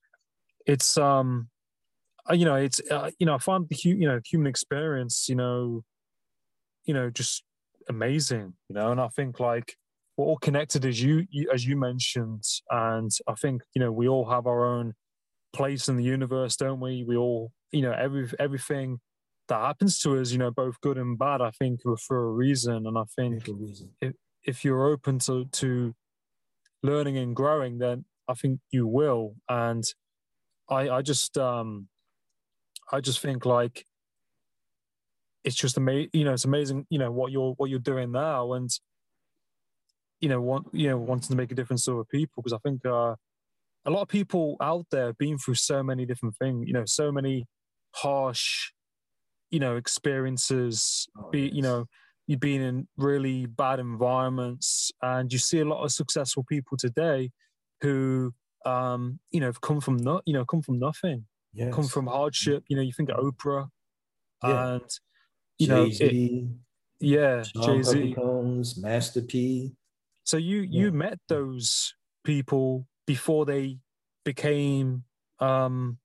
it's 0.65 0.97
um 0.97 1.49
uh, 2.29 2.33
you 2.33 2.45
know 2.45 2.55
it's 2.55 2.81
uh, 2.91 3.09
you 3.19 3.25
know 3.25 3.35
i 3.35 3.37
find 3.37 3.67
the 3.69 3.77
you 3.83 4.07
know 4.07 4.19
human 4.25 4.47
experience 4.47 5.27
you 5.27 5.35
know 5.35 5.83
you 6.85 6.93
know 6.93 7.09
just 7.09 7.43
amazing 7.89 8.53
you 8.69 8.75
know? 8.75 8.91
And 8.91 9.01
i 9.01 9.07
think 9.09 9.39
like 9.39 9.75
we're 10.17 10.25
all 10.25 10.37
connected 10.37 10.85
as 10.85 11.01
you, 11.01 11.25
you 11.29 11.49
as 11.53 11.65
you 11.65 11.77
mentioned. 11.77 12.43
And 12.69 13.11
i 13.27 13.33
think 13.33 13.63
you 13.73 13.79
know 13.79 13.91
we 13.91 14.07
all 14.07 14.29
have 14.29 14.45
our 14.47 14.65
own 14.65 14.93
place 15.53 15.87
in 15.89 15.97
the 15.97 16.03
universe 16.03 16.55
don't 16.55 16.79
we? 16.79 17.03
We 17.03 17.17
all 17.17 17.51
you 17.71 17.81
know 17.81 17.93
every 17.93 18.29
everything 18.39 18.99
that 19.47 19.59
happens 19.59 19.99
to 19.99 20.17
us 20.17 20.31
you 20.31 20.37
know 20.37 20.51
both 20.51 20.79
good 20.79 20.97
and 20.97 21.17
bad 21.17 21.41
i 21.41 21.51
think 21.51 21.81
for 21.99 22.23
a 22.23 22.31
reason. 22.31 22.85
And 22.87 22.97
i 22.97 23.03
think 23.15 23.49
if, 24.01 24.13
if 24.43 24.63
you're 24.63 24.87
open 24.87 25.19
to 25.19 25.45
to 25.45 25.93
learning 26.83 27.17
and 27.17 27.35
growing, 27.35 27.77
then 27.77 28.05
I 28.27 28.33
think 28.33 28.59
you 28.71 28.87
will. 28.87 29.35
And 29.49 29.83
I, 30.69 30.89
I 30.89 31.01
just, 31.01 31.37
um, 31.37 31.87
I 32.91 33.01
just 33.01 33.19
think 33.19 33.45
like 33.45 33.85
it's 35.43 35.55
just 35.55 35.77
amazing. 35.77 36.09
You 36.13 36.25
know, 36.25 36.33
it's 36.33 36.45
amazing. 36.45 36.85
You 36.89 36.99
know 36.99 37.11
what 37.11 37.31
you're 37.31 37.53
what 37.57 37.69
you're 37.69 37.79
doing 37.79 38.11
now, 38.11 38.53
and 38.53 38.69
you 40.19 40.29
know, 40.29 40.41
want 40.41 40.67
you 40.71 40.89
know 40.89 40.97
wanting 40.97 41.29
to 41.29 41.35
make 41.35 41.51
a 41.51 41.55
difference 41.55 41.85
to 41.85 41.93
other 41.93 42.03
people 42.05 42.43
because 42.43 42.53
I 42.53 42.59
think 42.59 42.85
uh, 42.85 43.15
a 43.85 43.91
lot 43.91 44.01
of 44.01 44.07
people 44.07 44.57
out 44.61 44.85
there 44.91 45.07
have 45.07 45.17
been 45.17 45.37
through 45.37 45.55
so 45.55 45.81
many 45.83 46.05
different 46.05 46.35
things. 46.37 46.67
You 46.67 46.73
know, 46.73 46.85
so 46.85 47.11
many 47.11 47.45
harsh, 47.95 48.71
you 49.49 49.59
know, 49.59 49.77
experiences. 49.77 51.07
Oh, 51.17 51.29
be 51.29 51.43
yes. 51.43 51.53
you 51.53 51.61
know, 51.61 51.85
you've 52.31 52.39
been 52.39 52.61
in 52.61 52.87
really 52.95 53.45
bad 53.45 53.77
environments, 53.79 54.89
and 55.01 55.33
you 55.33 55.37
see 55.37 55.59
a 55.59 55.65
lot 55.65 55.83
of 55.83 55.91
successful 55.91 56.45
people 56.47 56.77
today 56.77 57.29
who 57.81 58.33
um, 58.65 59.19
you 59.31 59.41
know 59.41 59.47
have 59.47 59.59
come 59.59 59.81
from 59.81 59.97
not 59.97 60.23
you 60.25 60.33
know 60.33 60.45
come 60.45 60.61
from 60.61 60.79
nothing, 60.79 61.25
yes. 61.53 61.73
come 61.75 61.83
from 61.83 62.07
hardship. 62.07 62.63
You 62.69 62.77
know, 62.77 62.83
you 62.83 62.93
think 62.95 63.09
of 63.09 63.17
Oprah, 63.17 63.67
yeah. 64.43 64.75
and 64.75 64.89
you 65.59 65.67
Jay-Z, 65.67 66.03
know, 66.05 66.47
it, 67.01 67.05
yeah, 67.05 67.43
Jay 67.65 67.83
Z, 67.83 68.15
Master 68.77 69.21
P. 69.21 69.73
So 70.23 70.37
you 70.37 70.61
you 70.61 70.85
yeah. 70.85 70.91
met 70.91 71.19
those 71.27 71.93
people 72.23 72.87
before 73.05 73.45
they 73.45 73.79
became 74.23 75.03
um, 75.39 75.97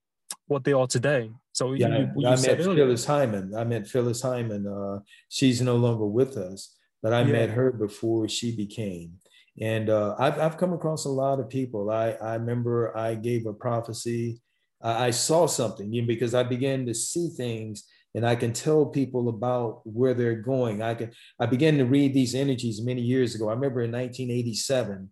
what 0.46 0.64
they 0.64 0.72
are 0.72 0.86
today. 0.86 1.30
So 1.52 1.72
yeah, 1.72 1.88
you, 1.88 2.10
you 2.16 2.28
I 2.28 2.36
met 2.36 2.60
earlier. 2.60 2.84
Phyllis 2.84 3.04
Hyman. 3.04 3.54
I 3.56 3.64
met 3.64 3.86
Phyllis 3.86 4.22
Hyman. 4.22 4.66
Uh, 4.66 5.00
she's 5.28 5.60
no 5.60 5.76
longer 5.76 6.06
with 6.06 6.36
us, 6.36 6.76
but 7.02 7.12
I 7.12 7.20
yeah. 7.20 7.32
met 7.32 7.50
her 7.50 7.72
before 7.72 8.28
she 8.28 8.54
became. 8.54 9.12
And 9.60 9.88
uh, 9.88 10.14
I've, 10.18 10.38
I've 10.38 10.56
come 10.58 10.72
across 10.72 11.06
a 11.06 11.10
lot 11.10 11.40
of 11.40 11.48
people. 11.48 11.90
I, 11.90 12.10
I 12.12 12.34
remember 12.34 12.96
I 12.96 13.14
gave 13.14 13.46
a 13.46 13.54
prophecy. 13.54 14.42
I, 14.82 15.06
I 15.06 15.10
saw 15.10 15.46
something 15.46 15.92
you 15.92 16.02
know, 16.02 16.08
because 16.08 16.34
I 16.34 16.42
began 16.42 16.84
to 16.86 16.94
see 16.94 17.28
things 17.28 17.84
and 18.14 18.26
I 18.26 18.34
can 18.34 18.52
tell 18.52 18.86
people 18.86 19.28
about 19.28 19.82
where 19.84 20.14
they're 20.14 20.40
going. 20.40 20.82
I 20.82 20.94
can 20.94 21.12
I 21.38 21.46
began 21.46 21.76
to 21.78 21.84
read 21.84 22.14
these 22.14 22.34
energies 22.34 22.82
many 22.82 23.02
years 23.02 23.34
ago. 23.34 23.48
I 23.48 23.52
remember 23.52 23.82
in 23.82 23.92
1987, 23.92 25.10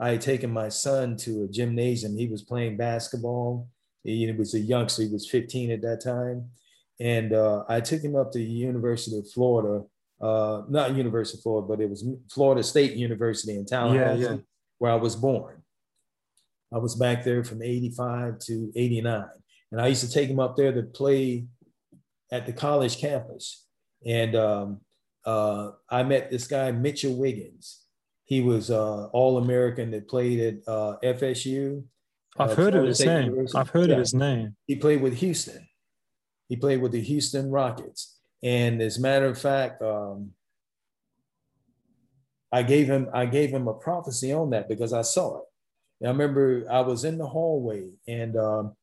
I 0.00 0.10
had 0.10 0.20
taken 0.20 0.50
my 0.52 0.68
son 0.68 1.16
to 1.18 1.44
a 1.44 1.48
gymnasium. 1.48 2.16
He 2.16 2.28
was 2.28 2.42
playing 2.42 2.76
basketball. 2.76 3.68
He 4.04 4.30
was 4.32 4.54
a 4.54 4.60
youngster. 4.60 5.02
He 5.02 5.08
was 5.08 5.28
15 5.28 5.70
at 5.72 5.82
that 5.82 6.02
time, 6.04 6.50
and 7.00 7.32
uh, 7.32 7.64
I 7.68 7.80
took 7.80 8.02
him 8.02 8.16
up 8.16 8.32
to 8.32 8.38
the 8.38 8.44
University 8.44 9.18
of 9.18 9.30
Florida. 9.30 9.84
Uh, 10.20 10.62
not 10.68 10.94
University 10.94 11.38
of 11.38 11.42
Florida, 11.42 11.66
but 11.66 11.80
it 11.80 11.90
was 11.90 12.06
Florida 12.32 12.62
State 12.62 12.92
University 12.92 13.56
in 13.56 13.66
Tallahassee, 13.66 14.22
yeah, 14.22 14.30
yeah. 14.30 14.36
where 14.78 14.92
I 14.92 14.96
was 14.96 15.16
born. 15.16 15.62
I 16.72 16.78
was 16.78 16.96
back 16.96 17.24
there 17.24 17.44
from 17.44 17.62
85 17.62 18.38
to 18.46 18.72
89. 18.74 19.26
And 19.70 19.80
I 19.80 19.86
used 19.86 20.04
to 20.04 20.10
take 20.10 20.28
him 20.28 20.40
up 20.40 20.56
there 20.56 20.72
to 20.72 20.82
play 20.82 21.46
at 22.32 22.46
the 22.46 22.52
college 22.52 22.98
campus. 22.98 23.66
And 24.04 24.34
um, 24.34 24.80
uh, 25.24 25.70
I 25.88 26.02
met 26.02 26.30
this 26.30 26.46
guy, 26.46 26.72
Mitchell 26.72 27.14
Wiggins. 27.14 27.82
He 28.24 28.40
was 28.40 28.70
uh, 28.70 29.06
All 29.06 29.38
American 29.38 29.90
that 29.92 30.08
played 30.08 30.40
at 30.40 30.72
uh, 30.72 30.96
FSU. 31.02 31.84
I've 32.38 32.50
uh, 32.50 32.54
heard 32.54 32.74
of 32.74 32.84
his 32.84 32.98
State 32.98 33.06
name. 33.06 33.24
University. 33.26 33.58
I've 33.58 33.70
heard 33.70 33.88
yeah. 33.88 33.94
of 33.94 33.98
his 34.00 34.14
name. 34.14 34.56
He 34.66 34.76
played 34.76 35.00
with 35.00 35.14
Houston. 35.18 35.68
He 36.48 36.56
played 36.56 36.80
with 36.80 36.92
the 36.92 37.00
Houston 37.00 37.50
Rockets. 37.50 38.18
And 38.42 38.82
as 38.82 38.98
a 38.98 39.00
matter 39.00 39.26
of 39.26 39.38
fact, 39.38 39.82
um, 39.82 40.32
I 42.52 42.62
gave 42.62 42.86
him 42.86 43.08
I 43.12 43.26
gave 43.26 43.50
him 43.50 43.66
a 43.66 43.74
prophecy 43.74 44.32
on 44.32 44.50
that 44.50 44.68
because 44.68 44.92
I 44.92 45.02
saw 45.02 45.38
it. 45.38 45.44
And 46.00 46.08
I 46.08 46.12
remember 46.12 46.66
I 46.70 46.80
was 46.80 47.04
in 47.04 47.18
the 47.18 47.26
hallway 47.26 47.88
and 48.06 48.36
um, 48.36 48.76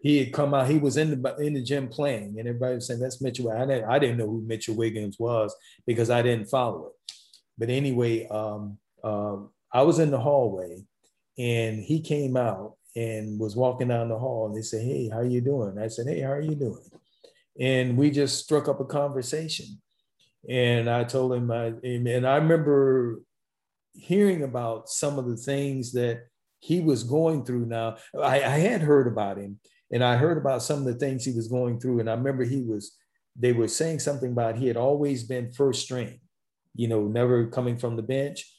he 0.00 0.18
had 0.18 0.32
come 0.32 0.54
out. 0.54 0.68
He 0.68 0.78
was 0.78 0.96
in 0.96 1.20
the 1.20 1.36
in 1.36 1.54
the 1.54 1.62
gym 1.62 1.88
playing, 1.88 2.38
and 2.38 2.48
everybody 2.48 2.76
was 2.76 2.86
saying 2.86 3.00
that's 3.00 3.20
Mitchell. 3.20 3.50
I 3.50 3.66
didn't 3.66 3.84
I 3.90 3.98
didn't 3.98 4.18
know 4.18 4.28
who 4.28 4.42
Mitchell 4.42 4.76
Wiggins 4.76 5.18
was 5.18 5.54
because 5.86 6.08
I 6.08 6.22
didn't 6.22 6.48
follow 6.48 6.86
it. 6.86 7.12
But 7.58 7.70
anyway, 7.70 8.28
um, 8.28 8.78
um, 9.02 9.50
I 9.72 9.82
was 9.82 9.98
in 9.98 10.12
the 10.12 10.20
hallway, 10.20 10.84
and 11.36 11.82
he 11.82 12.00
came 12.00 12.36
out 12.36 12.76
and 12.96 13.38
was 13.38 13.56
walking 13.56 13.88
down 13.88 14.08
the 14.08 14.18
hall, 14.18 14.46
and 14.46 14.56
they 14.56 14.62
said, 14.62 14.82
"Hey, 14.82 15.08
how 15.08 15.20
you 15.20 15.40
doing?" 15.40 15.78
I 15.78 15.88
said, 15.88 16.06
"Hey, 16.06 16.20
how 16.20 16.32
are 16.32 16.40
you 16.40 16.54
doing?" 16.54 16.84
And 17.60 17.96
we 17.96 18.10
just 18.10 18.42
struck 18.44 18.68
up 18.68 18.80
a 18.80 18.84
conversation, 18.84 19.80
and 20.48 20.88
I 20.88 21.04
told 21.04 21.32
him, 21.32 21.50
I, 21.50 21.74
and 21.82 22.26
I 22.26 22.36
remember 22.36 23.20
hearing 23.92 24.44
about 24.44 24.88
some 24.88 25.18
of 25.18 25.26
the 25.28 25.36
things 25.36 25.92
that 25.92 26.26
he 26.60 26.80
was 26.80 27.04
going 27.04 27.44
through. 27.44 27.66
Now, 27.66 27.96
I, 28.20 28.36
I 28.42 28.58
had 28.58 28.80
heard 28.80 29.06
about 29.06 29.38
him 29.38 29.60
and 29.92 30.02
I 30.04 30.16
heard 30.16 30.38
about 30.38 30.62
some 30.62 30.78
of 30.78 30.84
the 30.84 30.94
things 30.94 31.24
he 31.24 31.32
was 31.32 31.48
going 31.48 31.80
through. 31.80 32.00
And 32.00 32.10
I 32.10 32.14
remember 32.14 32.44
he 32.44 32.62
was, 32.62 32.96
they 33.36 33.52
were 33.52 33.68
saying 33.68 34.00
something 34.00 34.32
about 34.32 34.56
he 34.56 34.66
had 34.66 34.76
always 34.76 35.24
been 35.24 35.52
first 35.52 35.82
string, 35.82 36.20
you 36.74 36.88
know, 36.88 37.06
never 37.06 37.46
coming 37.46 37.78
from 37.78 37.96
the 37.96 38.02
bench. 38.02 38.52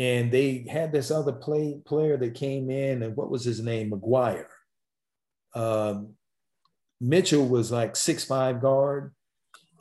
And 0.00 0.32
they 0.32 0.64
had 0.66 0.92
this 0.92 1.10
other 1.10 1.32
play 1.32 1.78
player 1.84 2.16
that 2.16 2.34
came 2.34 2.70
in, 2.70 3.02
and 3.02 3.14
what 3.14 3.30
was 3.30 3.44
his 3.44 3.60
name? 3.60 3.90
McGuire. 3.90 4.46
Um, 5.54 6.14
Mitchell 7.02 7.46
was 7.46 7.70
like 7.70 7.96
six 7.96 8.24
five 8.24 8.62
guard. 8.62 9.12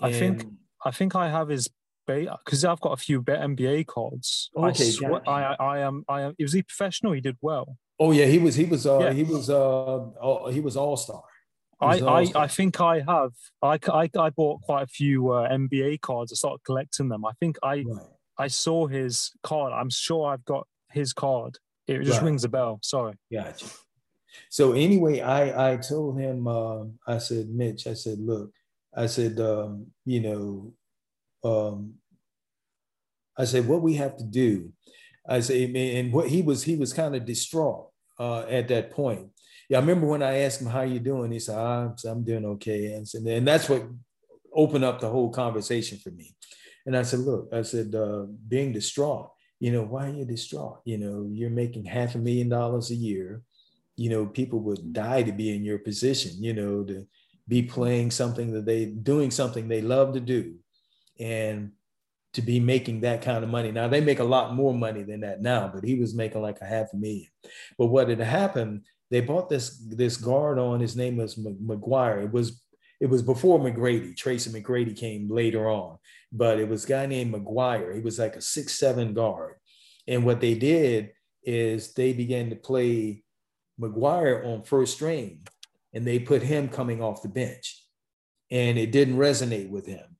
I 0.01 0.11
think 0.11 0.45
I 0.83 0.91
think 0.91 1.15
I 1.15 1.29
have 1.29 1.47
his 1.47 1.69
because 2.05 2.65
I've 2.65 2.81
got 2.81 2.91
a 2.91 2.97
few 2.97 3.21
NBA 3.21 3.87
cards. 3.87 4.49
Okay, 4.57 4.67
I, 4.67 4.73
sw- 4.73 5.03
I, 5.25 5.55
I 5.57 5.79
am 5.79 6.03
I 6.09 6.21
am. 6.23 6.35
Was 6.37 6.51
he 6.51 6.63
professional? 6.63 7.13
He 7.13 7.21
did 7.21 7.37
well. 7.41 7.77
Oh 7.97 8.11
yeah, 8.11 8.25
he 8.25 8.39
was. 8.39 8.55
He 8.55 8.65
was. 8.65 8.85
Uh, 8.85 8.99
yeah. 8.99 9.13
He 9.13 9.23
was. 9.23 9.49
Uh, 9.49 10.07
he 10.51 10.59
was 10.59 10.75
all 10.75 10.97
star. 10.97 11.23
I, 11.79 11.99
I, 11.99 12.31
I 12.35 12.47
think 12.47 12.81
I 12.81 12.99
have. 13.07 13.31
I, 13.61 13.79
I, 13.87 14.09
I 14.19 14.29
bought 14.31 14.63
quite 14.63 14.83
a 14.83 14.87
few 14.87 15.29
uh, 15.29 15.47
NBA 15.47 16.01
cards. 16.01 16.33
I 16.33 16.35
started 16.35 16.59
collecting 16.65 17.07
them. 17.07 17.23
I 17.23 17.31
think 17.39 17.55
I 17.63 17.85
right. 17.87 18.05
I 18.39 18.47
saw 18.47 18.87
his 18.87 19.31
card. 19.43 19.73
I'm 19.73 19.89
sure 19.89 20.31
I've 20.31 20.45
got 20.45 20.65
his 20.91 21.13
card. 21.13 21.57
It 21.87 22.03
just 22.03 22.19
right. 22.19 22.25
rings 22.25 22.43
a 22.43 22.49
bell. 22.49 22.79
Sorry. 22.81 23.15
Gotcha. 23.31 23.65
So 24.49 24.73
anyway, 24.73 25.19
I 25.19 25.73
I 25.73 25.77
told 25.77 26.19
him. 26.19 26.47
Uh, 26.47 26.85
I 27.05 27.17
said, 27.17 27.49
Mitch. 27.49 27.85
I 27.85 27.93
said, 27.93 28.19
look. 28.19 28.51
I 28.95 29.05
said, 29.05 29.39
um, 29.39 29.87
you 30.05 30.21
know, 30.21 30.73
um, 31.43 31.95
I 33.37 33.45
said, 33.45 33.67
what 33.67 33.81
we 33.81 33.95
have 33.95 34.17
to 34.17 34.23
do. 34.23 34.71
I 35.27 35.41
said, 35.41 35.75
and 35.75 36.11
what 36.11 36.27
he 36.27 36.41
was, 36.41 36.63
he 36.63 36.75
was 36.75 36.91
kind 36.91 37.15
of 37.15 37.25
distraught 37.25 37.89
uh, 38.19 38.41
at 38.49 38.67
that 38.69 38.91
point. 38.91 39.27
Yeah, 39.69 39.77
I 39.77 39.81
remember 39.81 40.07
when 40.07 40.23
I 40.23 40.39
asked 40.39 40.61
him 40.61 40.67
how 40.67 40.81
you 40.81 40.99
doing. 40.99 41.31
He 41.31 41.39
said, 41.39 41.57
ah, 41.57 41.93
"I'm 42.05 42.23
doing 42.23 42.45
okay," 42.45 42.93
and, 42.93 43.07
and 43.27 43.47
that's 43.47 43.69
what 43.69 43.83
opened 44.53 44.83
up 44.83 44.99
the 44.99 45.09
whole 45.09 45.29
conversation 45.29 45.99
for 45.99 46.09
me. 46.09 46.35
And 46.85 46.95
I 46.97 47.03
said, 47.03 47.19
"Look," 47.19 47.49
I 47.53 47.61
said, 47.61 47.93
uh, 47.95 48.25
"Being 48.47 48.73
distraught, 48.73 49.31
you 49.59 49.71
know, 49.71 49.83
why 49.83 50.07
are 50.09 50.13
you 50.13 50.25
distraught? 50.25 50.81
You 50.85 50.97
know, 50.97 51.29
you're 51.31 51.49
making 51.49 51.85
half 51.85 52.15
a 52.15 52.19
million 52.19 52.49
dollars 52.49 52.91
a 52.91 52.95
year. 52.95 53.43
You 53.95 54.09
know, 54.09 54.25
people 54.25 54.59
would 54.61 54.93
die 54.93 55.23
to 55.23 55.31
be 55.31 55.55
in 55.55 55.63
your 55.63 55.79
position. 55.79 56.31
You 56.41 56.53
know, 56.53 56.83
to 56.83 57.07
be 57.47 57.63
playing 57.63 58.11
something 58.11 58.51
that 58.53 58.65
they 58.65 58.85
doing 58.85 59.31
something 59.31 59.67
they 59.67 59.81
love 59.81 60.13
to 60.13 60.19
do, 60.19 60.55
and." 61.19 61.71
to 62.33 62.41
be 62.41 62.59
making 62.59 63.01
that 63.01 63.21
kind 63.21 63.43
of 63.43 63.49
money. 63.49 63.71
Now 63.71 63.87
they 63.87 64.01
make 64.01 64.19
a 64.19 64.23
lot 64.23 64.53
more 64.53 64.73
money 64.73 65.03
than 65.03 65.21
that 65.21 65.41
now, 65.41 65.69
but 65.73 65.83
he 65.83 65.95
was 65.95 66.13
making 66.13 66.41
like 66.41 66.61
a 66.61 66.65
half 66.65 66.93
a 66.93 66.97
million. 66.97 67.27
But 67.77 67.87
what 67.87 68.09
had 68.09 68.19
happened, 68.19 68.83
they 69.09 69.21
bought 69.21 69.49
this 69.49 69.77
this 69.87 70.17
guard 70.17 70.59
on. 70.59 70.79
His 70.79 70.95
name 70.95 71.17
was 71.17 71.35
McGuire. 71.35 72.23
It 72.23 72.31
was 72.31 72.61
it 72.99 73.07
was 73.07 73.23
before 73.23 73.59
McGrady. 73.59 74.15
Tracy 74.15 74.51
McGrady 74.51 74.95
came 74.95 75.29
later 75.29 75.69
on, 75.69 75.97
but 76.31 76.59
it 76.59 76.67
was 76.67 76.85
a 76.85 76.87
guy 76.87 77.05
named 77.05 77.33
McGuire. 77.33 77.93
He 77.95 78.01
was 78.01 78.19
like 78.19 78.35
a 78.35 78.41
six 78.41 78.77
seven 78.77 79.13
guard, 79.13 79.55
and 80.07 80.25
what 80.25 80.41
they 80.41 80.55
did 80.55 81.11
is 81.43 81.93
they 81.93 82.13
began 82.13 82.49
to 82.49 82.55
play 82.55 83.23
McGuire 83.79 84.45
on 84.45 84.63
first 84.63 84.95
string, 84.95 85.45
and 85.93 86.05
they 86.05 86.19
put 86.19 86.41
him 86.41 86.69
coming 86.69 87.01
off 87.01 87.21
the 87.21 87.29
bench, 87.29 87.83
and 88.51 88.77
it 88.77 88.91
didn't 88.91 89.17
resonate 89.17 89.69
with 89.69 89.85
him. 89.85 90.17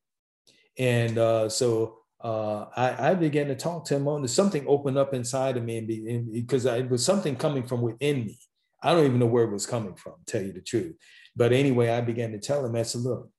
And 0.78 1.18
uh, 1.18 1.50
so 1.50 2.00
uh, 2.24 2.66
I, 2.76 3.12
I, 3.12 3.14
began 3.14 3.48
to 3.48 3.56
talk 3.56 3.86
to 3.86 3.96
him 3.96 4.08
on 4.08 4.28
something 4.28 4.66
opened 4.68 4.98
up 4.98 5.14
inside 5.14 5.56
of 5.56 5.64
me 5.64 5.78
and, 5.78 5.88
be, 5.88 6.10
and 6.10 6.32
because 6.34 6.66
it 6.66 6.90
was 6.90 7.04
something 7.04 7.36
coming 7.36 7.66
from 7.66 7.82
within 7.82 8.26
me. 8.26 8.38
I 8.82 8.94
don't 8.94 9.06
even 9.06 9.20
know 9.20 9.26
where 9.26 9.46
it 9.46 9.52
was 9.52 9.66
coming 9.66 9.96
from, 9.96 10.16
tell 10.26 10.42
you 10.42 10.54
the 10.54 10.62
truth. 10.62 10.96
But 11.36 11.54
anyway, 11.54 11.90
I 11.90 12.02
began 12.02 12.32
to 12.32 12.40
tell 12.40 12.66
him, 12.66 12.76
I 12.76 12.84
said, 12.84 13.02
look, 13.02 13.30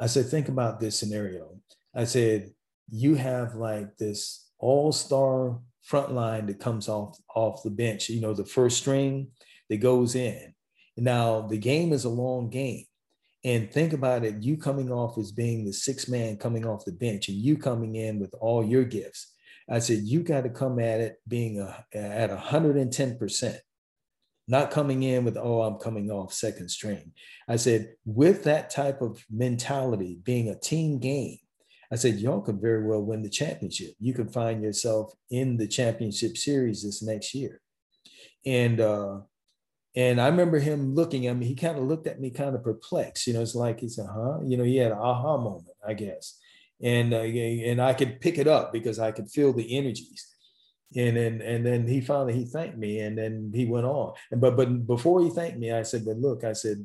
I 0.00 0.06
said, 0.06 0.26
think 0.26 0.48
about 0.48 0.80
this 0.80 0.98
scenario. 0.98 1.60
I 1.94 2.04
said, 2.04 2.50
you 2.90 3.14
have 3.16 3.54
like 3.54 3.96
this 3.98 4.50
all-star 4.58 5.60
front 5.82 6.12
line 6.12 6.46
that 6.46 6.58
comes 6.58 6.88
off 6.88 7.18
off 7.34 7.62
the 7.62 7.70
bench, 7.70 8.08
you 8.08 8.20
know, 8.20 8.34
the 8.34 8.44
first 8.44 8.78
string 8.78 9.28
that 9.68 9.78
goes 9.78 10.14
in. 10.14 10.54
Now 10.96 11.42
the 11.42 11.58
game 11.58 11.92
is 11.92 12.04
a 12.04 12.10
long 12.10 12.50
game. 12.50 12.84
And 13.42 13.72
think 13.72 13.92
about 13.94 14.24
it 14.24 14.42
you 14.42 14.56
coming 14.56 14.90
off 14.92 15.16
as 15.16 15.32
being 15.32 15.64
the 15.64 15.72
six 15.72 16.08
man 16.08 16.36
coming 16.36 16.66
off 16.66 16.84
the 16.84 16.92
bench 16.92 17.28
and 17.28 17.38
you 17.38 17.56
coming 17.56 17.94
in 17.94 18.18
with 18.18 18.34
all 18.40 18.64
your 18.64 18.84
gifts. 18.84 19.32
I 19.68 19.78
said, 19.78 19.98
you 19.98 20.22
got 20.22 20.42
to 20.42 20.50
come 20.50 20.80
at 20.80 21.00
it 21.00 21.16
being 21.28 21.60
a, 21.60 21.84
at 21.94 22.30
110%, 22.30 23.58
not 24.50 24.72
coming 24.72 25.04
in 25.04 25.24
with, 25.24 25.36
oh, 25.36 25.62
I'm 25.62 25.78
coming 25.78 26.10
off 26.10 26.32
second 26.32 26.68
string. 26.68 27.12
I 27.48 27.56
said, 27.56 27.92
with 28.04 28.44
that 28.44 28.68
type 28.68 29.00
of 29.00 29.24
mentality, 29.30 30.18
being 30.24 30.48
a 30.48 30.58
team 30.58 30.98
game, 30.98 31.38
I 31.92 31.96
said, 31.96 32.16
y'all 32.16 32.40
could 32.40 32.60
very 32.60 32.84
well 32.84 33.00
win 33.00 33.22
the 33.22 33.30
championship. 33.30 33.94
You 34.00 34.12
could 34.12 34.32
find 34.32 34.62
yourself 34.62 35.12
in 35.30 35.56
the 35.56 35.68
championship 35.68 36.36
series 36.36 36.82
this 36.82 37.00
next 37.00 37.32
year. 37.32 37.60
And 38.44 38.80
uh, 38.80 39.20
and 39.94 40.20
I 40.20 40.28
remember 40.28 40.58
him 40.58 40.94
looking 40.94 41.26
at 41.26 41.36
me. 41.36 41.46
He 41.46 41.54
kind 41.54 41.78
of 41.78 41.84
looked 41.84 42.06
at 42.06 42.20
me, 42.20 42.30
kind 42.30 42.54
of 42.54 42.62
perplexed. 42.62 43.26
You 43.26 43.34
know, 43.34 43.42
it's 43.42 43.54
like 43.54 43.80
he 43.80 43.88
said, 43.88 44.06
"Huh?" 44.12 44.38
You 44.44 44.56
know, 44.56 44.64
he 44.64 44.76
had 44.76 44.92
an 44.92 44.98
aha 44.98 45.36
moment, 45.36 45.76
I 45.86 45.94
guess. 45.94 46.38
And 46.82 47.12
uh, 47.12 47.18
and 47.18 47.82
I 47.82 47.92
could 47.94 48.20
pick 48.20 48.38
it 48.38 48.46
up 48.48 48.72
because 48.72 48.98
I 48.98 49.12
could 49.12 49.30
feel 49.30 49.52
the 49.52 49.76
energies. 49.76 50.26
And 50.96 51.16
then 51.16 51.40
and 51.40 51.64
then 51.64 51.86
he 51.86 52.00
finally 52.00 52.34
he 52.34 52.44
thanked 52.44 52.76
me, 52.76 53.00
and 53.00 53.16
then 53.16 53.52
he 53.54 53.66
went 53.66 53.86
on. 53.86 54.14
And 54.30 54.40
but 54.40 54.56
but 54.56 54.86
before 54.86 55.22
he 55.22 55.30
thanked 55.30 55.58
me, 55.58 55.72
I 55.72 55.82
said, 55.82 56.04
"But 56.04 56.18
look," 56.18 56.42
I 56.42 56.52
said, 56.52 56.84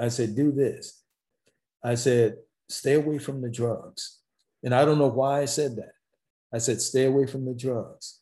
"I 0.00 0.08
said 0.08 0.36
do 0.36 0.52
this." 0.52 1.02
I 1.82 1.96
said, 1.96 2.36
"Stay 2.68 2.94
away 2.94 3.18
from 3.18 3.40
the 3.42 3.50
drugs." 3.50 4.18
And 4.62 4.74
I 4.74 4.84
don't 4.84 4.98
know 4.98 5.08
why 5.08 5.40
I 5.40 5.46
said 5.46 5.76
that. 5.76 5.94
I 6.52 6.58
said, 6.58 6.80
"Stay 6.80 7.06
away 7.06 7.26
from 7.26 7.44
the 7.44 7.54
drugs." 7.54 8.20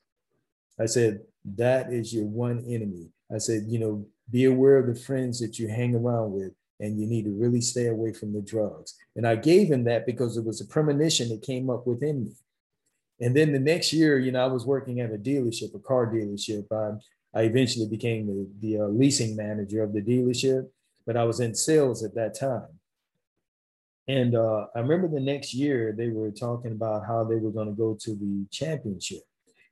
I 0.80 0.86
said, 0.86 1.20
"That 1.44 1.92
is 1.92 2.14
your 2.14 2.26
one 2.26 2.64
enemy." 2.66 3.10
I 3.30 3.38
said, 3.38 3.64
"You 3.68 3.78
know." 3.78 4.06
be 4.30 4.44
aware 4.44 4.78
of 4.78 4.86
the 4.86 5.00
friends 5.00 5.40
that 5.40 5.58
you 5.58 5.68
hang 5.68 5.94
around 5.94 6.32
with 6.32 6.52
and 6.80 7.00
you 7.00 7.06
need 7.06 7.24
to 7.24 7.30
really 7.30 7.60
stay 7.60 7.86
away 7.86 8.12
from 8.12 8.32
the 8.32 8.40
drugs. 8.40 8.94
And 9.16 9.26
I 9.26 9.36
gave 9.36 9.68
him 9.68 9.84
that 9.84 10.06
because 10.06 10.36
it 10.36 10.44
was 10.44 10.60
a 10.60 10.66
premonition 10.66 11.28
that 11.30 11.42
came 11.42 11.70
up 11.70 11.86
within 11.86 12.24
me. 12.24 12.32
And 13.20 13.36
then 13.36 13.52
the 13.52 13.58
next 13.58 13.92
year, 13.92 14.18
you 14.18 14.32
know, 14.32 14.44
I 14.44 14.46
was 14.46 14.64
working 14.64 15.00
at 15.00 15.12
a 15.12 15.18
dealership, 15.18 15.74
a 15.74 15.78
car 15.78 16.06
dealership. 16.06 16.66
I, 16.72 17.38
I 17.38 17.42
eventually 17.42 17.88
became 17.88 18.26
the, 18.26 18.48
the 18.60 18.84
uh, 18.84 18.86
leasing 18.88 19.34
manager 19.36 19.82
of 19.82 19.92
the 19.92 20.00
dealership, 20.00 20.68
but 21.06 21.16
I 21.16 21.24
was 21.24 21.40
in 21.40 21.54
sales 21.54 22.04
at 22.04 22.14
that 22.14 22.38
time. 22.38 22.68
And 24.06 24.34
uh, 24.34 24.66
I 24.74 24.80
remember 24.80 25.08
the 25.08 25.20
next 25.20 25.52
year 25.52 25.94
they 25.96 26.08
were 26.08 26.30
talking 26.30 26.72
about 26.72 27.06
how 27.06 27.24
they 27.24 27.36
were 27.36 27.50
going 27.50 27.68
to 27.68 27.74
go 27.74 27.96
to 28.00 28.10
the 28.14 28.46
championship. 28.50 29.22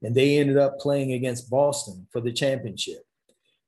And 0.02 0.14
they 0.14 0.38
ended 0.38 0.58
up 0.58 0.78
playing 0.78 1.12
against 1.12 1.48
Boston 1.48 2.06
for 2.12 2.20
the 2.20 2.32
championship 2.32 3.02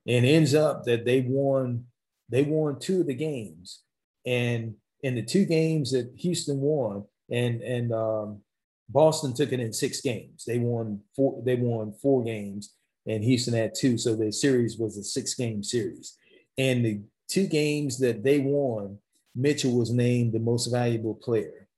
and 0.09 0.24
ends 0.24 0.55
up 0.55 0.84
that 0.84 1.05
they 1.05 1.20
won 1.20 1.84
they 2.30 2.42
won 2.42 2.78
two 2.78 3.00
of 3.00 3.06
the 3.06 3.14
games 3.14 3.82
and 4.26 4.74
in 5.02 5.14
the 5.14 5.22
two 5.22 5.44
games 5.44 5.92
that 5.92 6.10
houston 6.16 6.60
won 6.60 7.05
and 7.30 7.62
and 7.62 7.92
um, 7.92 8.40
boston 8.89 9.35
took 9.35 9.52
it 9.52 9.60
in 9.60 9.73
six 9.73 10.01
games. 10.01 10.44
They 10.47 10.59
won 10.59 11.01
four 11.15 11.43
they 11.44 11.56
won 11.56 11.93
four 11.93 12.24
games 12.24 12.74
and 13.06 13.23
houston 13.24 13.55
had 13.55 13.73
two. 13.74 13.98
So 13.98 14.15
the 14.15 14.32
series 14.32 14.78
was 14.78 14.97
a 14.97 15.05
six 15.05 15.35
game 15.35 15.62
series. 15.62 16.16
And 16.56 16.85
the 16.85 17.01
two 17.28 17.47
games 17.47 17.98
that 18.01 18.23
they 18.23 18.39
won 18.39 18.98
mitchell 19.35 19.77
was 19.77 19.90
named 19.90 20.32
the 20.32 20.40
most 20.40 20.66
valuable 20.66 21.15
player 21.15 21.69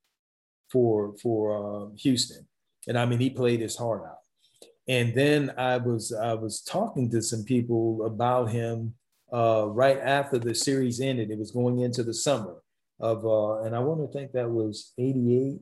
for 0.70 1.15
for 1.23 1.43
uh, 1.57 1.89
houston. 1.97 2.47
And 2.89 2.99
i 2.99 3.05
mean 3.07 3.20
he 3.20 3.31
played 3.31 3.61
his 3.61 3.77
heart 3.77 4.05
out. 4.07 4.20
And 4.89 5.15
then 5.15 5.53
I 5.57 5.77
was 5.77 6.12
I 6.12 6.35
was 6.35 6.62
talking 6.62 7.11
to 7.11 7.23
some 7.23 7.45
people 7.45 8.05
about 8.07 8.51
him 8.51 8.95
uh, 9.32 9.66
right 9.69 9.99
after 9.99 10.39
the 10.39 10.55
series 10.55 11.01
ended. 11.01 11.31
It 11.31 11.39
was 11.39 11.53
going 11.53 11.81
into 11.81 12.03
the 12.03 12.15
summer 12.15 12.57
of, 12.99 13.24
uh, 13.24 13.62
and 13.62 13.77
I 13.77 13.78
want 13.78 14.01
to 14.01 14.09
think 14.09 14.32
that 14.32 14.51
was 14.51 14.93
'88 14.99 15.61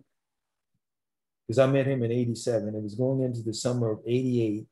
because 1.48 1.58
I 1.58 1.66
met 1.66 1.86
him 1.86 2.02
in 2.02 2.12
'87. 2.12 2.74
It 2.74 2.82
was 2.82 2.94
going 2.94 3.22
into 3.22 3.42
the 3.42 3.54
summer 3.54 3.90
of 3.90 4.00
'88, 4.06 4.66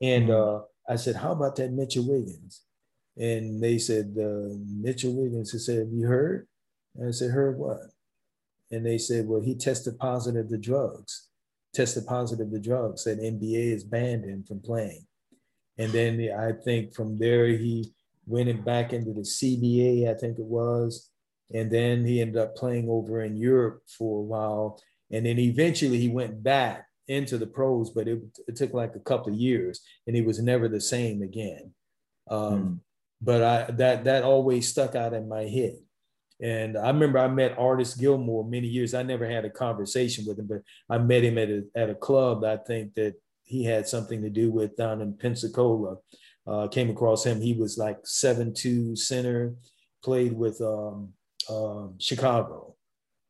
and 0.00 0.28
mm-hmm. 0.28 0.56
uh, 0.56 0.92
I 0.92 0.96
said, 0.96 1.16
"How 1.16 1.32
about 1.32 1.56
that 1.56 1.72
Mitchell 1.72 2.08
Wiggins?" 2.08 2.62
And 3.16 3.62
they 3.62 3.78
said, 3.78 4.16
uh, 4.18 4.56
"Mitchell 4.66 5.14
Wiggins." 5.14 5.54
I 5.54 5.58
said, 5.58 5.88
"You 5.92 6.06
heard?" 6.06 6.48
And 6.96 7.08
I 7.08 7.12
said, 7.12 7.30
"Heard 7.30 7.58
what?" 7.58 7.80
And 8.70 8.84
they 8.84 8.98
said, 8.98 9.28
"Well, 9.28 9.42
he 9.42 9.54
tested 9.54 9.98
positive 9.98 10.48
to 10.48 10.58
drugs." 10.58 11.28
tested 11.74 12.06
positive 12.06 12.50
to 12.50 12.58
drugs, 12.58 13.04
said 13.04 13.18
NBA 13.18 13.72
has 13.72 13.84
banned 13.84 14.24
him 14.24 14.42
from 14.42 14.60
playing. 14.60 15.06
And 15.76 15.92
then 15.92 16.30
I 16.36 16.52
think 16.52 16.94
from 16.94 17.18
there 17.18 17.46
he 17.46 17.92
went 18.26 18.64
back 18.64 18.92
into 18.92 19.12
the 19.12 19.20
CBA, 19.20 20.10
I 20.10 20.14
think 20.14 20.38
it 20.38 20.44
was. 20.44 21.10
And 21.54 21.70
then 21.70 22.04
he 22.04 22.20
ended 22.20 22.36
up 22.36 22.56
playing 22.56 22.88
over 22.88 23.22
in 23.22 23.36
Europe 23.36 23.82
for 23.86 24.18
a 24.18 24.22
while. 24.22 24.82
And 25.10 25.26
then 25.26 25.38
eventually 25.38 25.98
he 25.98 26.08
went 26.08 26.42
back 26.42 26.86
into 27.06 27.38
the 27.38 27.46
pros, 27.46 27.90
but 27.90 28.06
it, 28.06 28.20
it 28.46 28.56
took 28.56 28.74
like 28.74 28.94
a 28.94 29.00
couple 29.00 29.32
of 29.32 29.38
years 29.38 29.80
and 30.06 30.14
he 30.14 30.22
was 30.22 30.40
never 30.40 30.68
the 30.68 30.80
same 30.80 31.22
again. 31.22 31.72
Um, 32.30 32.52
mm. 32.52 32.78
But 33.20 33.42
I, 33.42 33.70
that, 33.72 34.04
that 34.04 34.22
always 34.24 34.68
stuck 34.68 34.94
out 34.94 35.14
in 35.14 35.28
my 35.28 35.42
head. 35.42 35.78
And 36.40 36.78
I 36.78 36.88
remember 36.88 37.18
I 37.18 37.26
met 37.26 37.58
Artis 37.58 37.94
Gilmore 37.94 38.44
many 38.44 38.68
years. 38.68 38.94
I 38.94 39.02
never 39.02 39.28
had 39.28 39.44
a 39.44 39.50
conversation 39.50 40.24
with 40.26 40.38
him, 40.38 40.46
but 40.46 40.62
I 40.88 40.98
met 40.98 41.24
him 41.24 41.36
at 41.36 41.48
a, 41.48 41.64
at 41.74 41.90
a 41.90 41.94
club. 41.96 42.44
I 42.44 42.58
think 42.58 42.94
that 42.94 43.14
he 43.42 43.64
had 43.64 43.88
something 43.88 44.22
to 44.22 44.30
do 44.30 44.52
with 44.52 44.76
down 44.76 45.00
in 45.00 45.14
Pensacola. 45.14 45.96
Uh, 46.46 46.68
came 46.68 46.90
across 46.90 47.24
him. 47.24 47.40
He 47.40 47.54
was 47.54 47.76
like 47.76 47.98
seven 48.04 48.54
two 48.54 48.94
center, 48.96 49.54
played 50.02 50.32
with 50.32 50.60
um, 50.62 51.12
um, 51.50 51.96
Chicago. 51.98 52.74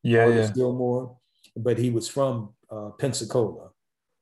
Yeah, 0.03 0.25
Artis 0.25 0.49
yeah. 0.49 0.55
Gilmore, 0.55 1.17
but 1.62 1.78
he 1.78 1.90
was 1.90 2.09
from 2.09 2.55
uh, 2.70 2.90
Pensacola, 2.98 3.70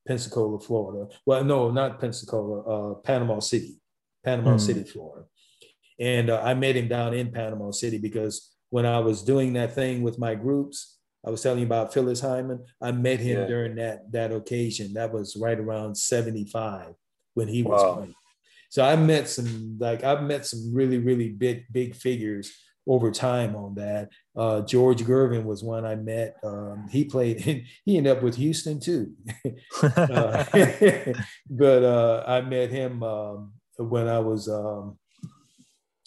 Pensacola, 0.06 0.60
Florida. 0.60 1.12
Well, 1.24 1.44
no, 1.44 1.70
not 1.70 2.00
Pensacola, 2.00 2.60
uh, 2.60 2.94
Panama 2.96 3.40
City, 3.40 3.80
Panama 4.24 4.52
hmm. 4.52 4.58
City, 4.58 4.84
Florida. 4.84 5.26
And 5.98 6.30
uh, 6.30 6.42
I 6.42 6.54
met 6.54 6.76
him 6.76 6.88
down 6.88 7.14
in 7.14 7.32
Panama 7.32 7.70
City 7.70 7.98
because 7.98 8.52
when 8.70 8.84
I 8.86 8.98
was 8.98 9.22
doing 9.22 9.54
that 9.54 9.74
thing 9.74 10.02
with 10.02 10.18
my 10.18 10.34
groups, 10.34 10.98
I 11.26 11.30
was 11.30 11.42
telling 11.42 11.60
you 11.60 11.66
about 11.66 11.92
Phyllis 11.92 12.20
Hyman. 12.20 12.64
I 12.80 12.92
met 12.92 13.18
him 13.18 13.40
yeah. 13.40 13.46
during 13.46 13.74
that 13.76 14.12
that 14.12 14.32
occasion. 14.32 14.94
That 14.94 15.12
was 15.12 15.36
right 15.36 15.58
around 15.58 15.96
75 15.96 16.94
when 17.34 17.48
he 17.48 17.62
was 17.62 17.82
wow. 17.82 17.94
playing. 17.94 18.14
So 18.70 18.84
I 18.84 18.94
met 18.96 19.28
some 19.28 19.76
like 19.80 20.04
I've 20.04 20.22
met 20.22 20.46
some 20.46 20.72
really, 20.72 20.98
really 20.98 21.30
big, 21.30 21.64
big 21.72 21.96
figures 21.96 22.52
over 22.86 23.10
time 23.10 23.56
on 23.56 23.74
that. 23.74 24.10
Uh, 24.36 24.60
George 24.62 25.02
Gervin 25.02 25.44
was 25.44 25.62
one 25.62 25.84
I 25.84 25.96
met. 25.96 26.36
Um, 26.44 26.86
he 26.90 27.04
played, 27.04 27.40
he 27.84 27.96
ended 27.96 28.16
up 28.16 28.22
with 28.22 28.36
Houston 28.36 28.78
too. 28.80 29.12
uh, 29.82 30.44
but 31.50 31.82
uh, 31.82 32.24
I 32.26 32.40
met 32.42 32.70
him 32.70 33.02
um, 33.02 33.52
when 33.76 34.08
I 34.08 34.20
was 34.20 34.48
um, 34.48 34.98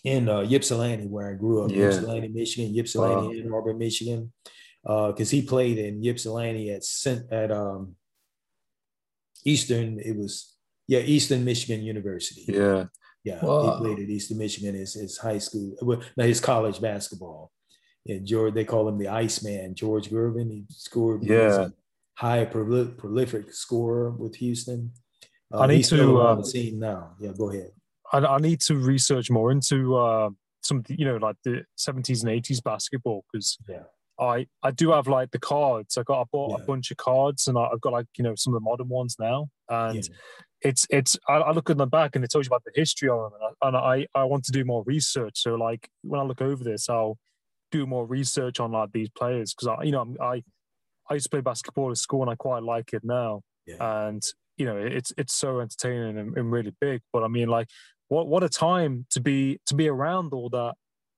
in 0.03 0.29
uh, 0.29 0.47
Ypsilanti, 0.49 1.07
where 1.07 1.29
I 1.29 1.33
grew 1.33 1.65
up, 1.65 1.71
yeah. 1.71 1.87
Ypsilanti, 1.87 2.29
Michigan, 2.29 2.77
Ypsilanti, 2.77 3.27
wow. 3.27 3.45
Ann 3.45 3.53
Arbor, 3.53 3.73
Michigan, 3.73 4.31
because 4.83 5.33
uh, 5.33 5.35
he 5.35 5.41
played 5.41 5.77
in 5.77 6.03
Ypsilanti 6.03 6.71
at 6.71 6.83
at 7.31 7.51
um, 7.51 7.95
Eastern. 9.43 9.99
It 9.99 10.15
was 10.15 10.55
yeah, 10.87 10.99
Eastern 10.99 11.43
Michigan 11.43 11.83
University. 11.83 12.45
Yeah, 12.47 12.85
yeah. 13.23 13.43
Wow. 13.43 13.73
He 13.73 13.79
played 13.79 13.99
at 13.99 14.09
Eastern 14.09 14.37
Michigan 14.37 14.75
as 14.75 14.93
his 14.93 15.17
high 15.17 15.37
school, 15.39 15.75
well, 15.81 16.01
his 16.17 16.39
college 16.39 16.81
basketball. 16.81 17.51
And 18.07 18.25
George, 18.25 18.53
they 18.53 18.65
call 18.65 18.87
him 18.87 18.97
the 18.97 19.09
Iceman. 19.09 19.75
George 19.75 20.09
Gervin, 20.09 20.49
he 20.49 20.65
scored. 20.69 21.23
Yeah, 21.23 21.69
high 22.15 22.45
prolific 22.45 23.53
scorer 23.53 24.11
with 24.11 24.35
Houston. 24.35 24.91
Uh, 25.53 25.59
I 25.59 25.67
need 25.67 25.83
to 25.83 26.19
uh, 26.19 26.43
scene 26.43 26.79
now. 26.79 27.11
Yeah, 27.19 27.31
go 27.37 27.49
ahead. 27.49 27.71
I, 28.11 28.19
I 28.19 28.37
need 28.39 28.61
to 28.61 28.75
research 28.75 29.29
more 29.29 29.51
into 29.51 29.95
uh, 29.95 30.29
some, 30.61 30.83
you 30.87 31.05
know, 31.05 31.17
like 31.17 31.37
the 31.43 31.63
70s 31.77 32.23
and 32.23 32.43
80s 32.43 32.63
basketball 32.63 33.23
because 33.31 33.57
yeah. 33.67 33.83
I 34.19 34.47
I 34.61 34.71
do 34.71 34.91
have 34.91 35.07
like 35.07 35.31
the 35.31 35.39
cards. 35.39 35.97
I 35.97 36.03
got 36.03 36.21
I 36.21 36.23
bought 36.31 36.57
yeah. 36.57 36.63
a 36.63 36.67
bunch 36.67 36.91
of 36.91 36.97
cards 36.97 37.47
and 37.47 37.57
I, 37.57 37.69
have 37.69 37.81
got 37.81 37.93
like 37.93 38.07
you 38.17 38.23
know 38.23 38.35
some 38.35 38.53
of 38.53 38.59
the 38.59 38.69
modern 38.69 38.89
ones 38.89 39.15
now, 39.17 39.47
and 39.69 39.95
yeah. 39.95 40.15
It's 40.61 40.85
it's 40.89 41.17
I, 41.27 41.35
I, 41.35 41.51
look 41.51 41.69
at 41.69 41.77
them 41.77 41.89
back 41.89 42.15
and 42.15 42.23
it 42.23 42.31
tells 42.31 42.45
you 42.45 42.49
about 42.49 42.63
the 42.65 42.71
history 42.75 43.09
of 43.09 43.31
them, 43.31 43.39
and, 43.39 43.55
I, 43.61 43.67
and 43.67 44.07
I 44.15 44.19
I 44.19 44.23
want 44.25 44.43
to 44.45 44.51
do 44.51 44.65
more 44.65 44.83
research. 44.83 45.41
So 45.41 45.55
like 45.55 45.89
when 46.01 46.19
I 46.19 46.23
look 46.23 46.41
over 46.41 46.63
this, 46.63 46.89
I'll 46.89 47.17
do 47.71 47.85
more 47.85 48.05
research 48.05 48.59
on 48.59 48.71
like 48.71 48.91
these 48.91 49.09
players 49.09 49.53
because 49.53 49.67
I 49.67 49.83
you 49.83 49.91
know 49.91 50.15
I 50.21 50.43
I 51.09 51.13
used 51.13 51.25
to 51.25 51.29
play 51.29 51.41
basketball 51.41 51.91
at 51.91 51.97
school 51.97 52.21
and 52.21 52.29
I 52.29 52.35
quite 52.35 52.63
like 52.63 52.93
it 52.93 53.03
now, 53.03 53.41
yeah. 53.65 54.07
and 54.07 54.23
you 54.57 54.65
know 54.65 54.77
it's 54.77 55.13
it's 55.17 55.33
so 55.33 55.59
entertaining 55.59 56.17
and, 56.17 56.37
and 56.37 56.51
really 56.51 56.73
big. 56.81 57.01
But 57.13 57.23
I 57.23 57.27
mean 57.27 57.47
like 57.47 57.67
what 58.09 58.27
what 58.27 58.43
a 58.43 58.49
time 58.49 59.05
to 59.11 59.21
be 59.21 59.59
to 59.67 59.75
be 59.75 59.87
around 59.87 60.33
all 60.33 60.49
that 60.49 60.73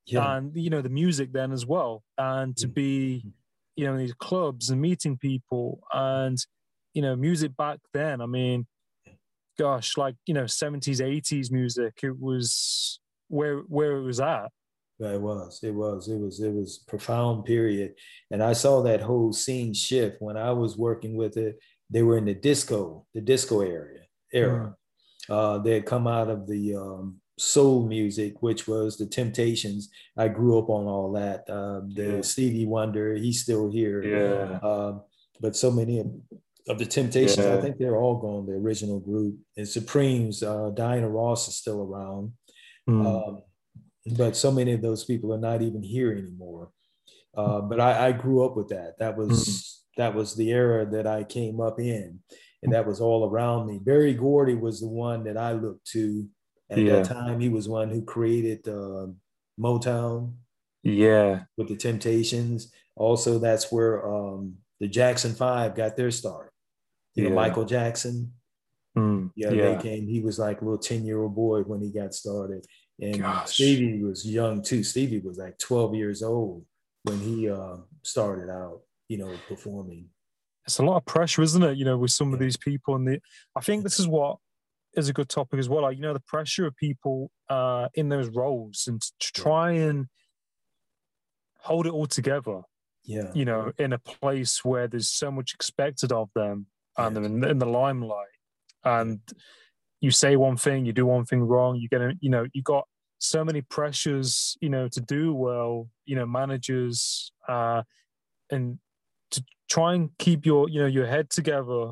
yeah. 0.06 0.38
and 0.38 0.56
you 0.56 0.70
know 0.70 0.82
the 0.82 0.90
music 0.90 1.32
then 1.32 1.52
as 1.52 1.66
well 1.66 2.04
and 2.18 2.56
to 2.58 2.68
mm. 2.68 2.74
be 2.74 3.26
you 3.76 3.86
know 3.86 3.94
in 3.94 4.00
these 4.00 4.14
clubs 4.14 4.70
and 4.70 4.82
meeting 4.82 5.18
people 5.18 5.82
and 5.94 6.38
you 6.94 7.02
know 7.02 7.16
music 7.16 7.56
back 7.56 7.80
then 7.94 8.22
i 8.22 8.26
mean 8.26 8.68
gosh 9.62 9.98
like 9.98 10.16
you 10.26 10.34
know 10.34 10.44
70s 10.44 11.02
80s 11.02 11.52
music 11.52 12.00
it 12.04 12.20
was 12.20 13.00
where 13.28 13.60
where 13.60 13.94
it 13.98 14.04
was 14.04 14.20
at 14.20 14.52
yeah, 15.00 15.14
it 15.14 15.22
was 15.22 15.60
it 15.64 15.74
was 15.74 16.08
it 16.08 16.20
was 16.20 16.40
it 16.40 16.54
was 16.54 16.84
profound 16.88 17.46
period 17.46 17.94
and 18.30 18.44
i 18.44 18.54
saw 18.54 18.82
that 18.84 19.02
whole 19.02 19.34
scene 19.34 19.74
shift 19.74 20.18
when 20.20 20.38
i 20.38 20.52
was 20.52 20.78
working 20.78 21.16
with 21.16 21.38
it 21.38 21.60
they 21.92 22.04
were 22.04 22.18
in 22.18 22.26
the 22.26 22.34
disco, 22.34 23.06
the 23.14 23.22
disco 23.22 23.62
area 23.62 24.02
era. 24.34 24.76
Mm. 25.30 25.34
Uh, 25.34 25.58
they 25.60 25.74
had 25.74 25.86
come 25.86 26.08
out 26.08 26.30
of 26.30 26.48
the 26.48 26.76
um, 26.76 27.18
soul 27.38 27.86
music, 27.86 28.42
which 28.42 28.68
was 28.68 28.98
the 28.98 29.06
Temptations. 29.06 29.90
I 30.18 30.30
grew 30.30 30.58
up 30.58 30.70
on 30.70 30.86
all 30.88 31.12
that. 31.14 31.42
Uh, 31.50 31.82
the 31.94 32.16
yeah. 32.16 32.22
Stevie 32.22 32.66
Wonder, 32.66 33.16
he's 33.16 33.42
still 33.42 33.70
here. 33.70 34.04
Yeah. 34.04 34.58
Uh, 34.68 35.00
but 35.40 35.56
so 35.56 35.70
many 35.70 36.04
of, 36.68 36.80
the 36.80 36.86
Temptations, 36.86 37.46
yeah. 37.46 37.56
I 37.56 37.62
think 37.62 37.78
they're 37.78 37.98
all 37.98 38.18
gone. 38.18 38.46
The 38.46 38.54
original 38.54 39.00
group 39.00 39.36
and 39.58 39.68
Supremes, 39.68 40.44
uh, 40.44 40.72
Diana 40.74 41.10
Ross 41.10 41.48
is 41.48 41.56
still 41.56 41.82
around. 41.82 42.34
Mm. 42.90 43.06
Um, 43.06 43.42
but 44.18 44.36
so 44.36 44.52
many 44.52 44.74
of 44.74 44.82
those 44.82 45.06
people 45.06 45.34
are 45.34 45.40
not 45.40 45.62
even 45.62 45.84
here 45.84 46.12
anymore. 46.12 46.70
Uh, 47.36 47.62
but 47.62 47.80
I, 47.80 48.08
I, 48.08 48.12
grew 48.12 48.44
up 48.44 48.58
with 48.58 48.70
that. 48.70 48.96
That 49.00 49.16
was 49.16 49.32
mm. 49.32 49.96
that 49.98 50.14
was 50.14 50.36
the 50.36 50.52
era 50.52 50.86
that 50.92 51.08
I 51.08 51.24
came 51.24 51.62
up 51.62 51.80
in, 51.80 52.20
and 52.62 52.74
that 52.74 52.86
was 52.86 53.00
all 53.00 53.30
around 53.30 53.68
me. 53.68 53.80
Berry 53.82 54.14
Gordy 54.14 54.56
was 54.56 54.82
the 54.82 54.90
one 54.90 55.24
that 55.24 55.38
I 55.38 55.54
looked 55.54 55.88
to 55.92 56.28
at 56.70 56.80
yeah. 56.80 56.96
that 56.98 57.06
time. 57.06 57.40
He 57.40 57.48
was 57.48 57.70
one 57.70 57.90
who 57.90 58.04
created 58.04 58.68
uh, 58.68 59.08
Motown. 59.58 60.34
Yeah, 60.84 61.44
with 61.58 61.70
the 61.70 61.78
Temptations. 61.78 62.72
Also, 62.98 63.40
that's 63.40 63.72
where 63.72 64.06
um, 64.06 64.56
the 64.82 64.90
Jackson 64.90 65.34
Five 65.34 65.76
got 65.76 65.96
their 65.96 66.12
start. 66.12 66.51
You 67.16 67.24
yeah. 67.24 67.30
know, 67.30 67.36
Michael 67.36 67.66
Jackson. 67.66 68.34
Mm, 68.98 69.32
yeah, 69.36 69.52
yeah, 69.52 69.76
they 69.76 69.82
came. 69.82 70.08
He 70.08 70.20
was 70.20 70.38
like 70.38 70.62
a 70.62 70.66
little 70.66 70.78
10 70.78 71.06
year 71.06 71.22
old 71.22 71.36
boy 71.36 71.62
when 71.62 71.82
he 71.82 71.92
got 71.92 72.14
started. 72.14 72.66
And 73.00 73.20
Gosh. 73.20 73.54
Stevie 73.54 74.04
was 74.04 74.26
young 74.26 74.62
too. 74.62 74.84
Stevie 74.84 75.20
was 75.20 75.38
like 75.38 75.58
12 75.58 75.96
years 75.96 76.22
old 76.22 76.66
when 77.04 77.20
he 77.20 77.50
uh, 77.50 77.78
started 78.04 78.52
out, 78.52 78.82
you 79.08 79.18
know, 79.18 79.34
performing. 79.48 80.08
It's 80.66 80.78
a 80.78 80.84
lot 80.84 80.98
of 80.98 81.06
pressure, 81.06 81.42
isn't 81.42 81.64
it? 81.64 81.78
You 81.78 81.86
know, 81.86 81.98
with 81.98 82.12
some 82.12 82.30
yeah. 82.30 82.34
of 82.36 82.40
these 82.40 82.58
people, 82.58 82.96
and 82.96 83.08
the 83.08 83.20
I 83.56 83.62
think 83.62 83.84
this 83.84 84.00
is 84.00 84.08
what 84.08 84.38
is 84.94 85.10
a 85.10 85.14
good 85.14 85.30
topic 85.30 85.60
as 85.60 85.70
well. 85.70 85.84
Like, 85.84 85.96
you 85.96 86.04
know, 86.04 86.14
the 86.14 86.20
pressure 86.20 86.68
of 86.68 86.76
people 86.76 87.32
uh, 87.50 87.88
in 87.96 88.10
those 88.10 88.30
roles 88.30 88.86
and 88.88 89.02
to 89.02 89.32
try 89.34 89.72
and 89.72 90.08
hold 91.60 91.88
it 91.88 91.94
all 91.94 92.06
together. 92.06 92.62
Yeah. 93.04 93.32
You 93.34 93.46
know, 93.46 93.72
in 93.80 93.94
a 93.94 94.00
place 94.00 94.64
where 94.64 94.88
there's 94.88 95.10
so 95.10 95.32
much 95.32 95.56
expected 95.56 96.12
of 96.12 96.30
them 96.36 96.68
and 97.08 97.16
they're 97.16 97.24
in, 97.24 97.44
in 97.44 97.60
the 97.60 97.66
limelight. 97.66 98.28
And 98.84 99.20
you 100.00 100.12
say 100.12 100.36
one 100.36 100.58
thing, 100.58 100.86
you 100.86 100.94
do 100.94 101.06
one 101.06 101.26
thing 101.26 101.42
wrong, 101.42 101.76
you 101.76 101.88
get, 101.88 102.02
a, 102.02 102.14
you 102.20 102.30
know, 102.30 102.46
you 102.54 102.62
got 102.64 102.88
so 103.20 103.46
many 103.46 103.62
pressures, 103.62 104.58
you 104.62 104.70
know, 104.70 104.88
to 104.88 105.00
do 105.00 105.34
well, 105.34 105.88
you 106.06 106.16
know, 106.16 106.26
managers, 106.26 107.32
uh, 107.48 107.84
and 108.50 108.80
to 109.30 109.44
try 109.70 109.94
and 109.94 110.10
keep 110.18 110.46
your, 110.46 110.68
you 110.70 110.82
know, 110.82 110.88
your 110.88 111.06
head 111.06 111.30
together, 111.30 111.92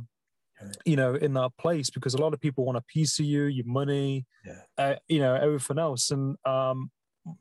you 0.86 0.96
know, 0.96 1.16
in 1.16 1.34
that 1.34 1.52
place 1.58 1.90
because 1.90 2.14
a 2.14 2.22
lot 2.22 2.34
of 2.34 2.42
people 2.42 2.66
want 2.66 2.78
a 2.78 2.82
piece 2.82 3.20
of 3.20 3.26
you, 3.26 3.44
your 3.44 3.66
money, 3.66 4.26
yeah. 4.46 4.62
uh, 4.78 4.96
you 5.08 5.20
know, 5.20 5.36
everything 5.36 5.78
else. 5.78 6.12
And, 6.12 6.36
um, 6.46 6.92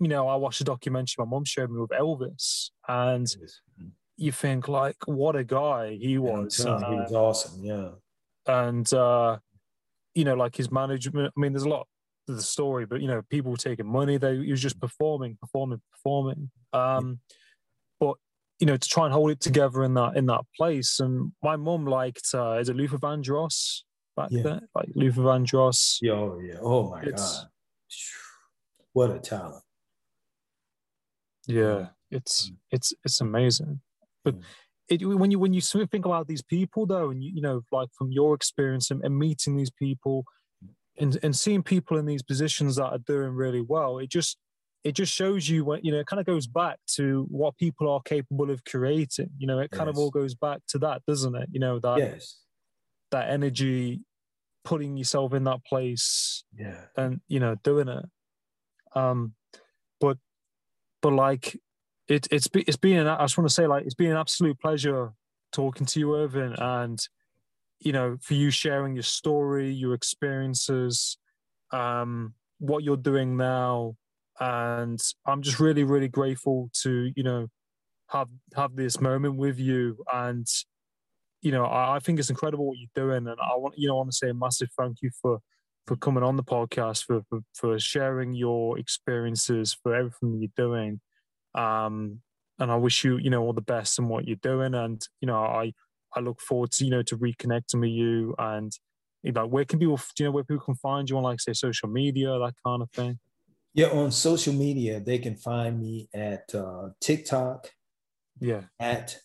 you 0.00 0.08
know, 0.08 0.28
I 0.28 0.36
watched 0.36 0.60
a 0.60 0.64
documentary 0.64 1.16
my 1.18 1.24
mom 1.24 1.44
showed 1.44 1.70
me 1.70 1.80
with 1.80 1.90
Elvis, 1.90 2.70
and 2.86 3.26
mm. 3.26 3.90
You 4.18 4.32
think 4.32 4.68
like, 4.68 4.96
what 5.06 5.36
a 5.36 5.44
guy 5.44 5.96
he 5.98 6.18
was. 6.18 6.64
Uh, 6.64 6.78
he 6.90 6.96
was 6.96 7.12
awesome, 7.12 7.64
yeah. 7.64 7.90
And 8.46 8.92
uh, 8.92 9.38
you 10.14 10.24
know, 10.24 10.34
like 10.34 10.56
his 10.56 10.70
management. 10.70 11.32
I 11.36 11.40
mean, 11.40 11.52
there's 11.52 11.62
a 11.62 11.68
lot 11.68 11.86
to 12.26 12.34
the 12.34 12.42
story, 12.42 12.84
but 12.84 13.00
you 13.00 13.06
know, 13.06 13.22
people 13.30 13.56
taking 13.56 13.86
money. 13.86 14.18
They 14.18 14.36
he 14.36 14.50
was 14.50 14.60
just 14.60 14.80
performing, 14.80 15.38
performing, 15.40 15.80
performing. 15.92 16.50
Um, 16.72 17.20
but 18.00 18.16
you 18.58 18.66
know, 18.66 18.76
to 18.76 18.88
try 18.88 19.04
and 19.04 19.12
hold 19.12 19.30
it 19.30 19.40
together 19.40 19.84
in 19.84 19.94
that 19.94 20.16
in 20.16 20.26
that 20.26 20.42
place. 20.56 20.98
And 20.98 21.32
my 21.42 21.56
mum 21.56 21.86
liked 21.86 22.28
uh, 22.34 22.58
is 22.58 22.68
it 22.68 22.76
Luther 22.76 22.98
Vandross 22.98 23.82
back 24.16 24.28
yeah. 24.30 24.42
then? 24.42 24.68
Like 24.74 24.88
Luther 24.94 25.22
Vandross. 25.22 25.98
Yeah, 26.02 26.12
oh 26.12 26.40
yeah. 26.42 26.58
Oh 26.60 26.90
my 26.90 27.02
it's, 27.02 27.38
god. 27.38 27.48
What 28.92 29.10
a 29.12 29.20
talent. 29.20 29.62
Yeah, 31.46 31.88
it's 32.10 32.50
it's 32.72 32.92
it's 33.04 33.20
amazing. 33.20 33.80
But 34.32 34.42
it, 34.88 35.04
when 35.04 35.30
you 35.30 35.38
when 35.38 35.52
you 35.52 35.60
think 35.60 36.06
about 36.06 36.26
these 36.26 36.42
people 36.42 36.86
though, 36.86 37.10
and 37.10 37.22
you, 37.22 37.32
you 37.34 37.42
know, 37.42 37.62
like 37.70 37.88
from 37.96 38.10
your 38.10 38.34
experience 38.34 38.90
and, 38.90 39.02
and 39.04 39.18
meeting 39.18 39.56
these 39.56 39.70
people, 39.70 40.24
and 40.98 41.18
and 41.22 41.36
seeing 41.36 41.62
people 41.62 41.98
in 41.98 42.06
these 42.06 42.22
positions 42.22 42.76
that 42.76 42.86
are 42.86 42.98
doing 42.98 43.30
really 43.30 43.60
well, 43.60 43.98
it 43.98 44.10
just 44.10 44.38
it 44.84 44.92
just 44.92 45.12
shows 45.12 45.48
you 45.48 45.64
when 45.64 45.80
you 45.82 45.92
know 45.92 45.98
it 45.98 46.06
kind 46.06 46.20
of 46.20 46.26
goes 46.26 46.46
back 46.46 46.78
to 46.94 47.26
what 47.30 47.56
people 47.58 47.90
are 47.90 48.00
capable 48.04 48.50
of 48.50 48.64
creating. 48.64 49.30
You 49.36 49.46
know, 49.46 49.58
it 49.58 49.70
kind 49.70 49.88
yes. 49.88 49.96
of 49.96 49.98
all 49.98 50.10
goes 50.10 50.34
back 50.34 50.60
to 50.68 50.78
that, 50.78 51.02
doesn't 51.06 51.34
it? 51.34 51.48
You 51.52 51.60
know 51.60 51.78
that 51.80 51.98
yes. 51.98 52.38
that 53.10 53.28
energy, 53.28 54.00
putting 54.64 54.96
yourself 54.96 55.34
in 55.34 55.44
that 55.44 55.64
place, 55.64 56.44
yeah, 56.56 56.84
and 56.96 57.20
you 57.28 57.40
know 57.40 57.56
doing 57.62 57.88
it. 57.88 58.04
Um, 58.94 59.34
but 60.00 60.16
but 61.02 61.12
like 61.12 61.58
it, 62.08 62.26
it's 62.30 62.48
it's 62.54 62.76
been 62.76 63.06
I 63.06 63.22
just 63.22 63.36
want 63.36 63.48
to 63.48 63.54
say 63.54 63.66
like 63.66 63.84
it's 63.84 63.94
been 63.94 64.10
an 64.10 64.16
absolute 64.16 64.58
pleasure 64.58 65.12
talking 65.52 65.86
to 65.86 66.00
you, 66.00 66.08
Irvan, 66.08 66.54
and 66.58 66.98
you 67.80 67.92
know 67.92 68.16
for 68.20 68.34
you 68.34 68.50
sharing 68.50 68.94
your 68.94 69.02
story, 69.02 69.70
your 69.70 69.94
experiences, 69.94 71.18
um, 71.70 72.34
what 72.58 72.82
you're 72.82 72.96
doing 72.96 73.36
now, 73.36 73.96
and 74.40 75.00
I'm 75.26 75.42
just 75.42 75.60
really 75.60 75.84
really 75.84 76.08
grateful 76.08 76.70
to 76.82 77.12
you 77.14 77.22
know 77.22 77.48
have 78.08 78.28
have 78.56 78.74
this 78.74 79.00
moment 79.00 79.36
with 79.36 79.58
you. 79.58 80.02
And 80.12 80.46
you 81.42 81.52
know 81.52 81.66
I, 81.66 81.96
I 81.96 81.98
think 81.98 82.18
it's 82.18 82.30
incredible 82.30 82.66
what 82.66 82.78
you're 82.78 83.06
doing. 83.06 83.26
And 83.26 83.38
I 83.38 83.56
want 83.56 83.74
you 83.76 83.88
know 83.88 83.94
I 83.94 83.98
want 83.98 84.10
to 84.12 84.16
say 84.16 84.30
a 84.30 84.34
massive 84.34 84.70
thank 84.78 85.02
you 85.02 85.10
for 85.20 85.40
for 85.86 85.96
coming 85.96 86.22
on 86.22 86.36
the 86.36 86.44
podcast 86.44 87.04
for, 87.04 87.22
for, 87.30 87.40
for 87.54 87.78
sharing 87.78 88.34
your 88.34 88.78
experiences 88.78 89.74
for 89.82 89.94
everything 89.94 90.38
you're 90.38 90.50
doing 90.54 91.00
um, 91.54 92.20
and 92.58 92.70
I 92.70 92.76
wish 92.76 93.04
you, 93.04 93.18
you 93.18 93.30
know, 93.30 93.42
all 93.42 93.52
the 93.52 93.60
best 93.60 93.98
in 93.98 94.08
what 94.08 94.26
you're 94.26 94.36
doing. 94.42 94.74
And 94.74 95.00
you 95.20 95.26
know, 95.26 95.38
I 95.38 95.72
I 96.14 96.20
look 96.20 96.40
forward 96.40 96.72
to 96.72 96.84
you 96.84 96.90
know 96.90 97.02
to 97.02 97.16
reconnecting 97.16 97.80
with 97.80 97.90
you. 97.90 98.34
And 98.38 98.72
you 99.22 99.32
know, 99.32 99.46
where 99.46 99.64
can 99.64 99.78
people, 99.78 99.96
do 99.96 100.24
you 100.24 100.24
know, 100.26 100.32
where 100.32 100.44
people 100.44 100.64
can 100.64 100.76
find 100.76 101.08
you 101.08 101.16
on, 101.16 101.24
like 101.24 101.40
say, 101.40 101.52
social 101.52 101.88
media, 101.88 102.38
that 102.38 102.54
kind 102.64 102.82
of 102.82 102.90
thing? 102.90 103.18
Yeah, 103.74 103.88
on 103.88 104.10
social 104.10 104.54
media, 104.54 105.00
they 105.00 105.18
can 105.18 105.36
find 105.36 105.80
me 105.80 106.08
at 106.14 106.52
uh, 106.54 106.88
TikTok. 107.00 107.70
Yeah. 108.40 108.62
At 108.80 109.18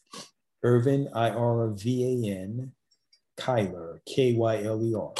Irvan 0.66 1.10
I 1.14 1.30
R 1.30 1.70
V 1.72 2.26
A 2.26 2.32
N 2.32 2.72
Kyler 3.38 4.00
K 4.08 4.34
Y 4.34 4.64
L 4.64 4.84
E 4.84 4.94
R. 4.95 5.14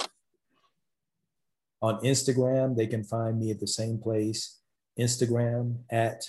On 1.82 2.00
Instagram, 2.02 2.76
they 2.76 2.88
can 2.88 3.04
find 3.04 3.40
me 3.40 3.52
at 3.52 3.60
the 3.60 3.68
same 3.68 3.98
place. 3.98 4.60
Instagram 5.00 5.80
at 5.92 6.24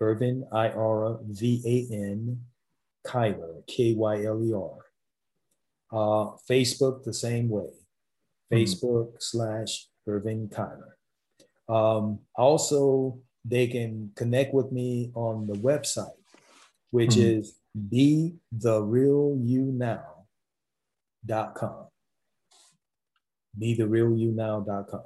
Irvan, 0.00 0.44
I 0.52 0.70
R 0.70 1.18
V 1.26 1.62
A 1.64 1.94
N, 1.94 2.40
Kyler, 3.06 3.66
K 3.66 3.94
Y 3.94 4.24
L 4.24 4.42
E 4.42 4.52
R. 4.54 4.78
Uh, 5.92 6.36
Facebook, 6.48 7.04
the 7.04 7.12
same 7.12 7.48
way. 7.48 7.64
Mm-hmm. 8.52 8.56
Facebook 8.56 9.12
slash 9.18 9.86
Irvan 10.08 10.48
Kyler. 10.48 10.94
Um, 11.68 12.20
also, 12.36 13.18
they 13.44 13.66
can 13.66 14.12
connect 14.16 14.54
with 14.54 14.72
me 14.72 15.10
on 15.14 15.46
the 15.46 15.54
website, 15.54 16.08
which 16.90 17.10
mm-hmm. 17.10 17.40
is 17.40 17.54
be 17.88 18.34
the 18.52 18.82
real 18.82 19.38
you 19.40 19.72
now.com. 19.72 20.16
Be 23.58 23.74
the 23.74 23.86
real 23.86 24.16
you 24.16 24.32
now.com. 24.32 25.02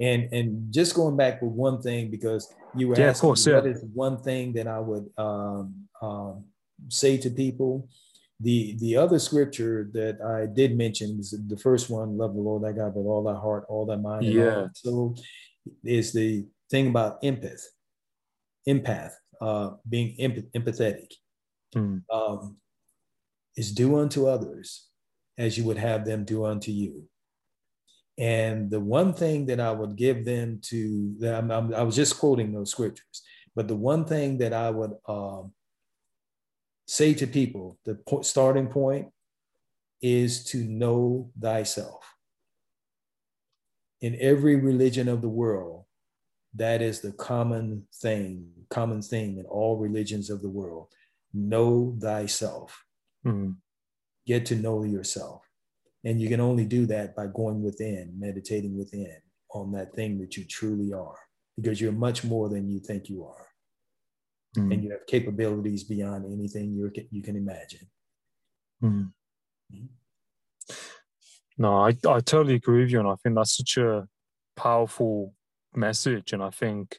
And 0.00 0.32
and 0.32 0.72
just 0.72 0.94
going 0.94 1.16
back 1.16 1.42
with 1.42 1.52
one 1.52 1.82
thing 1.82 2.10
because 2.10 2.52
you 2.74 2.88
were 2.88 2.98
yeah, 2.98 3.08
asking 3.08 3.28
course, 3.28 3.46
what 3.46 3.66
is 3.66 3.84
one 3.94 4.18
thing 4.22 4.52
that 4.52 4.68
I 4.68 4.78
would 4.78 5.10
um, 5.18 5.88
um, 6.00 6.44
say 6.88 7.16
to 7.18 7.30
people. 7.30 7.88
The 8.40 8.76
the 8.78 8.96
other 8.96 9.18
scripture 9.18 9.90
that 9.94 10.20
I 10.22 10.46
did 10.46 10.76
mention 10.76 11.18
is 11.18 11.34
the 11.48 11.56
first 11.56 11.90
one, 11.90 12.16
love 12.16 12.34
the 12.34 12.40
Lord 12.40 12.62
thy 12.62 12.70
God 12.70 12.94
with 12.94 13.06
all 13.06 13.24
thy 13.24 13.34
heart, 13.34 13.64
all 13.68 13.84
thy 13.84 13.96
mind, 13.96 14.26
yeah. 14.26 14.68
So 14.74 15.16
is 15.82 16.12
the 16.12 16.46
thing 16.70 16.88
about 16.88 17.20
empath, 17.22 17.62
empath, 18.68 19.10
uh, 19.40 19.70
being 19.88 20.14
empath- 20.20 20.52
empathetic. 20.52 21.12
Mm. 21.74 22.02
Um, 22.12 22.56
is 23.56 23.72
do 23.72 23.98
unto 23.98 24.26
others 24.26 24.86
as 25.36 25.58
you 25.58 25.64
would 25.64 25.76
have 25.76 26.04
them 26.04 26.24
do 26.24 26.44
unto 26.44 26.70
you. 26.70 27.04
And 28.18 28.68
the 28.68 28.80
one 28.80 29.14
thing 29.14 29.46
that 29.46 29.60
I 29.60 29.70
would 29.70 29.94
give 29.96 30.24
them 30.24 30.60
to, 30.64 31.14
that 31.20 31.36
I'm, 31.36 31.50
I'm, 31.52 31.72
i 31.72 31.82
was 31.82 31.94
just 31.94 32.18
quoting 32.18 32.52
those 32.52 32.72
scriptures, 32.72 33.22
but 33.54 33.68
the 33.68 33.76
one 33.76 34.04
thing 34.04 34.38
that 34.38 34.52
I 34.52 34.70
would 34.70 34.92
um, 35.06 35.52
say 36.86 37.14
to 37.14 37.26
people, 37.28 37.78
the 37.84 37.94
po- 37.94 38.22
starting 38.22 38.66
point 38.66 39.08
is 40.02 40.44
to 40.44 40.58
know 40.58 41.30
thyself. 41.40 42.14
In 44.00 44.16
every 44.20 44.56
religion 44.56 45.08
of 45.08 45.22
the 45.22 45.28
world, 45.28 45.84
that 46.54 46.82
is 46.82 47.00
the 47.00 47.12
common 47.12 47.86
thing, 47.94 48.48
common 48.70 49.02
thing 49.02 49.38
in 49.38 49.44
all 49.44 49.76
religions 49.76 50.30
of 50.30 50.42
the 50.42 50.48
world. 50.48 50.88
Know 51.32 51.96
thyself. 52.00 52.84
Mm-hmm. 53.26 53.50
get 54.26 54.46
to 54.46 54.54
know 54.54 54.84
yourself. 54.84 55.47
And 56.04 56.20
you 56.20 56.28
can 56.28 56.40
only 56.40 56.64
do 56.64 56.86
that 56.86 57.16
by 57.16 57.26
going 57.26 57.62
within, 57.62 58.14
meditating 58.18 58.78
within 58.78 59.16
on 59.52 59.72
that 59.72 59.94
thing 59.94 60.18
that 60.20 60.36
you 60.36 60.44
truly 60.44 60.92
are, 60.92 61.18
because 61.56 61.80
you're 61.80 61.92
much 61.92 62.24
more 62.24 62.48
than 62.48 62.68
you 62.68 62.78
think 62.78 63.08
you 63.08 63.24
are. 63.24 63.46
Mm. 64.56 64.72
And 64.72 64.84
you 64.84 64.90
have 64.92 65.06
capabilities 65.06 65.84
beyond 65.84 66.24
anything 66.32 66.72
you 66.72 66.90
you 67.10 67.22
can 67.22 67.36
imagine. 67.36 67.88
Mm. 68.82 69.12
Mm. 69.74 69.88
No, 71.58 71.76
I, 71.76 71.88
I 71.88 72.20
totally 72.20 72.54
agree 72.54 72.82
with 72.82 72.92
you. 72.92 73.00
And 73.00 73.08
I 73.08 73.16
think 73.16 73.34
that's 73.34 73.56
such 73.56 73.76
a 73.76 74.06
powerful 74.56 75.34
message. 75.74 76.32
And 76.32 76.42
I 76.42 76.50
think, 76.50 76.98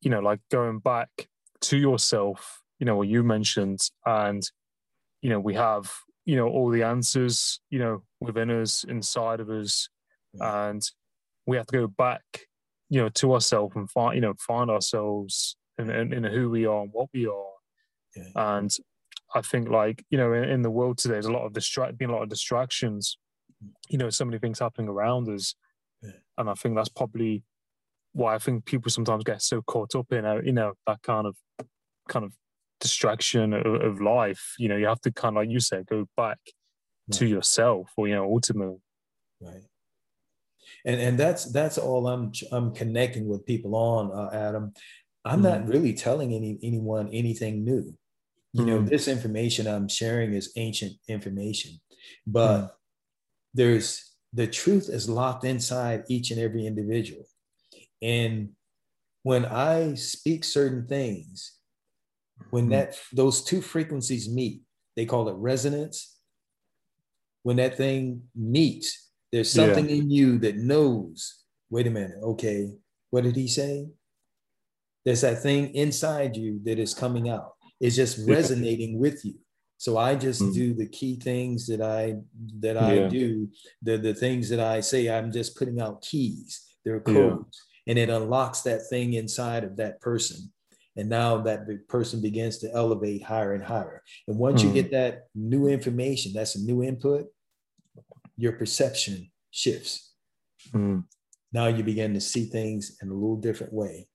you 0.00 0.10
know, 0.10 0.20
like 0.20 0.40
going 0.50 0.78
back 0.78 1.08
to 1.62 1.76
yourself, 1.76 2.62
you 2.78 2.86
know, 2.86 2.96
what 2.96 3.08
you 3.08 3.22
mentioned, 3.22 3.80
and, 4.06 4.42
you 5.20 5.30
know, 5.30 5.40
we 5.40 5.54
have, 5.54 5.92
you 6.24 6.36
know, 6.36 6.48
all 6.48 6.70
the 6.70 6.82
answers, 6.82 7.60
you 7.70 7.78
know, 7.78 8.02
within 8.20 8.50
us, 8.50 8.84
inside 8.84 9.40
of 9.40 9.50
us. 9.50 9.88
Yeah. 10.34 10.68
And 10.68 10.82
we 11.46 11.56
have 11.56 11.66
to 11.66 11.78
go 11.78 11.86
back, 11.86 12.22
you 12.88 13.00
know, 13.00 13.08
to 13.08 13.34
ourselves 13.34 13.74
and 13.76 13.90
find, 13.90 14.14
you 14.14 14.20
know, 14.20 14.34
find 14.38 14.70
ourselves 14.70 15.56
in, 15.78 15.90
in, 15.90 16.12
in 16.12 16.24
who 16.24 16.50
we 16.50 16.66
are 16.66 16.82
and 16.82 16.90
what 16.92 17.08
we 17.12 17.26
are. 17.26 17.52
Yeah. 18.14 18.56
And 18.56 18.70
I 19.34 19.40
think 19.40 19.68
like, 19.68 20.04
you 20.10 20.18
know, 20.18 20.32
in, 20.32 20.44
in 20.44 20.62
the 20.62 20.70
world 20.70 20.98
today, 20.98 21.14
there's 21.14 21.26
a 21.26 21.32
lot 21.32 21.46
of 21.46 21.52
distract, 21.52 21.98
being 21.98 22.10
a 22.10 22.14
lot 22.14 22.22
of 22.22 22.28
distractions 22.28 23.18
mm. 23.62 23.70
you 23.88 23.98
know 23.98 24.10
so 24.10 24.24
many 24.24 24.38
things 24.38 24.58
happening 24.58 24.88
around 24.88 25.28
us 25.28 25.54
yeah. 26.02 26.10
and 26.38 26.50
i 26.50 26.54
think 26.54 26.74
that's 26.74 26.88
probably 26.88 27.42
why 28.12 28.34
i 28.34 28.38
think 28.38 28.64
people 28.64 28.90
sometimes 28.90 29.24
get 29.24 29.42
so 29.42 29.62
caught 29.62 29.94
up 29.94 30.12
in 30.12 30.24
a, 30.24 30.42
you 30.42 30.52
know 30.52 30.72
that 30.86 31.00
kind 31.02 31.26
of 31.26 31.36
kind 32.08 32.24
of 32.24 32.32
distraction 32.82 33.52
of, 33.52 33.74
of 33.88 34.00
life 34.00 34.54
you 34.58 34.68
know 34.68 34.76
you 34.76 34.86
have 34.86 35.00
to 35.00 35.12
kind 35.12 35.36
of 35.36 35.42
like 35.42 35.50
you 35.50 35.60
said 35.60 35.86
go 35.86 36.06
back 36.16 36.38
right. 37.08 37.18
to 37.18 37.26
yourself 37.26 37.90
or 37.96 38.08
you 38.08 38.14
know 38.14 38.24
ultimately 38.24 38.80
right 39.40 39.62
and 40.84 41.00
and 41.00 41.18
that's 41.18 41.50
that's 41.52 41.78
all 41.78 42.06
i'm 42.08 42.32
i'm 42.50 42.74
connecting 42.74 43.26
with 43.28 43.46
people 43.46 43.74
on 43.74 44.10
uh, 44.12 44.30
adam 44.34 44.72
i'm 45.24 45.40
mm. 45.40 45.44
not 45.44 45.66
really 45.66 45.94
telling 45.94 46.34
any 46.34 46.58
anyone 46.62 47.08
anything 47.12 47.64
new 47.64 47.94
you 48.52 48.62
mm. 48.62 48.66
know 48.66 48.82
this 48.82 49.08
information 49.08 49.66
i'm 49.66 49.88
sharing 49.88 50.34
is 50.34 50.52
ancient 50.56 50.92
information 51.08 51.80
but 52.26 52.58
mm 52.60 52.70
there's 53.54 54.12
the 54.32 54.46
truth 54.46 54.88
is 54.88 55.08
locked 55.08 55.44
inside 55.44 56.04
each 56.08 56.30
and 56.30 56.40
every 56.40 56.66
individual. 56.66 57.24
And 58.00 58.50
when 59.22 59.44
I 59.44 59.94
speak 59.94 60.44
certain 60.44 60.86
things, 60.86 61.58
when 62.50 62.64
mm-hmm. 62.64 62.72
that 62.72 62.98
those 63.12 63.42
two 63.42 63.60
frequencies 63.60 64.28
meet, 64.28 64.62
they 64.96 65.06
call 65.06 65.28
it 65.28 65.36
resonance. 65.36 66.18
When 67.42 67.56
that 67.56 67.76
thing 67.76 68.22
meets, 68.36 69.10
there's 69.32 69.50
something 69.50 69.88
yeah. 69.88 69.96
in 69.96 70.10
you 70.10 70.38
that 70.38 70.56
knows, 70.56 71.44
wait 71.70 71.86
a 71.86 71.90
minute, 71.90 72.18
okay, 72.22 72.70
what 73.10 73.24
did 73.24 73.34
he 73.34 73.48
say? 73.48 73.86
There's 75.04 75.22
that 75.22 75.42
thing 75.42 75.74
inside 75.74 76.36
you 76.36 76.60
that 76.64 76.78
is 76.78 76.94
coming 76.94 77.28
out. 77.28 77.54
It's 77.80 77.96
just 77.96 78.28
resonating 78.28 78.98
with 78.98 79.24
you. 79.24 79.34
So 79.78 79.98
I 79.98 80.14
just 80.14 80.40
mm. 80.40 80.54
do 80.54 80.74
the 80.74 80.86
key 80.86 81.16
things 81.16 81.66
that 81.66 81.82
I 81.82 82.14
that 82.60 82.76
I 82.76 82.94
yeah. 82.94 83.08
do, 83.08 83.48
the 83.82 83.96
the 83.96 84.14
things 84.14 84.48
that 84.50 84.60
I 84.60 84.78
say. 84.78 85.10
I'm 85.10 85.32
just 85.32 85.56
putting 85.56 85.80
out 85.80 86.02
keys. 86.02 86.62
They're 86.84 87.00
codes, 87.00 87.60
yeah. 87.84 87.90
and 87.90 87.98
it 87.98 88.08
unlocks 88.08 88.60
that 88.60 88.82
thing 88.88 89.14
inside 89.14 89.64
of 89.64 89.76
that 89.78 90.00
person. 90.00 90.52
And 90.96 91.08
now 91.08 91.38
that 91.38 91.88
person 91.88 92.20
begins 92.20 92.58
to 92.58 92.72
elevate 92.72 93.22
higher 93.22 93.54
and 93.54 93.64
higher. 93.64 94.02
And 94.28 94.38
once 94.38 94.62
mm. 94.62 94.66
you 94.66 94.72
get 94.72 94.90
that 94.92 95.26
new 95.34 95.66
information, 95.66 96.32
that's 96.34 96.54
a 96.54 96.60
new 96.60 96.82
input. 96.82 97.26
Your 98.36 98.52
perception 98.52 99.30
shifts. 99.50 100.12
Mm. 100.72 101.04
Now 101.52 101.68
you 101.68 101.82
begin 101.82 102.14
to 102.14 102.20
see 102.20 102.46
things 102.46 102.98
in 103.02 103.08
a 103.08 103.14
little 103.14 103.36
different 103.36 103.72
way. 103.72 104.08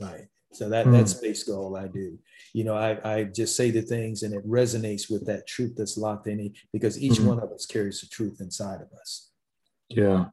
Right. 0.00 0.28
So 0.52 0.68
that 0.68 0.86
mm. 0.86 0.92
that's 0.92 1.14
basically 1.14 1.54
all 1.54 1.76
I 1.76 1.88
do. 1.88 2.18
You 2.52 2.64
know, 2.64 2.76
I, 2.76 2.98
I 3.04 3.24
just 3.24 3.56
say 3.56 3.70
the 3.70 3.82
things 3.82 4.22
and 4.22 4.32
it 4.32 4.48
resonates 4.48 5.10
with 5.10 5.26
that 5.26 5.46
truth 5.46 5.74
that's 5.76 5.98
locked 5.98 6.28
in 6.28 6.40
it 6.40 6.52
because 6.72 6.98
each 6.98 7.18
mm. 7.18 7.26
one 7.26 7.40
of 7.40 7.50
us 7.50 7.66
carries 7.66 8.00
the 8.00 8.06
truth 8.06 8.40
inside 8.40 8.80
of 8.80 8.88
us. 8.98 9.30
Yeah. 9.88 10.26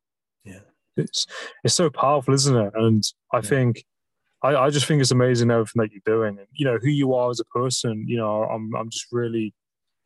Yeah. 0.45 0.59
It's 0.95 1.25
it's 1.63 1.73
so 1.73 1.89
powerful, 1.89 2.33
isn't 2.33 2.55
it? 2.55 2.73
And 2.75 3.03
I 3.33 3.37
yeah. 3.37 3.41
think 3.41 3.85
I, 4.43 4.55
I 4.55 4.69
just 4.69 4.85
think 4.87 5.01
it's 5.01 5.11
amazing 5.11 5.51
everything 5.51 5.81
that 5.81 5.91
you're 5.91 6.01
doing 6.05 6.37
and 6.39 6.47
you 6.53 6.65
know 6.65 6.77
who 6.81 6.89
you 6.89 7.13
are 7.13 7.29
as 7.29 7.39
a 7.39 7.45
person, 7.45 8.05
you 8.07 8.17
know, 8.17 8.43
I'm 8.43 8.75
I'm 8.75 8.89
just 8.89 9.07
really, 9.11 9.53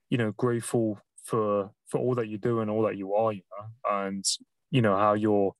you 0.09 0.17
know, 0.17 0.31
grateful 0.31 0.99
for 1.23 1.71
for 1.87 1.99
all 1.99 2.15
that 2.15 2.27
you 2.27 2.37
do 2.37 2.59
and 2.59 2.69
all 2.69 2.83
that 2.83 2.97
you 2.97 3.13
are, 3.13 3.33
you 3.33 3.43
know, 3.51 3.65
and 3.89 4.25
you 4.71 4.81
know 4.81 4.97
how 4.97 5.13
you're 5.13 5.53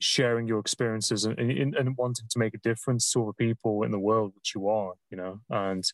sharing 0.00 0.48
your 0.48 0.58
experiences 0.58 1.24
and, 1.24 1.38
and, 1.38 1.76
and, 1.76 1.96
wanting 1.96 2.26
to 2.28 2.38
make 2.38 2.54
a 2.54 2.58
difference 2.58 3.12
to 3.12 3.22
other 3.22 3.32
people 3.34 3.84
in 3.84 3.92
the 3.92 3.98
world, 3.98 4.32
which 4.34 4.52
you 4.52 4.68
are, 4.68 4.94
you 5.10 5.16
know, 5.16 5.40
and 5.50 5.84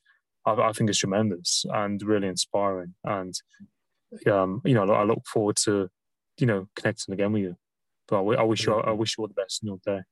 I, 0.46 0.52
I 0.52 0.72
think 0.72 0.88
it's 0.88 0.98
tremendous 0.98 1.66
and 1.70 2.02
really 2.02 2.26
inspiring. 2.26 2.94
And, 3.04 3.34
um, 4.26 4.62
you 4.64 4.74
know, 4.74 4.90
I 4.90 5.04
look 5.04 5.26
forward 5.26 5.56
to, 5.64 5.90
you 6.38 6.46
know, 6.46 6.68
connecting 6.74 7.12
again 7.12 7.32
with 7.32 7.42
you. 7.42 7.56
But 8.08 8.24
I, 8.24 8.40
I 8.40 8.42
wish 8.44 8.66
you, 8.66 8.74
I 8.74 8.92
wish 8.92 9.16
you 9.16 9.22
all 9.22 9.28
the 9.28 9.34
best 9.34 9.62
in 9.62 9.68
your 9.68 9.78
day. 9.84 10.02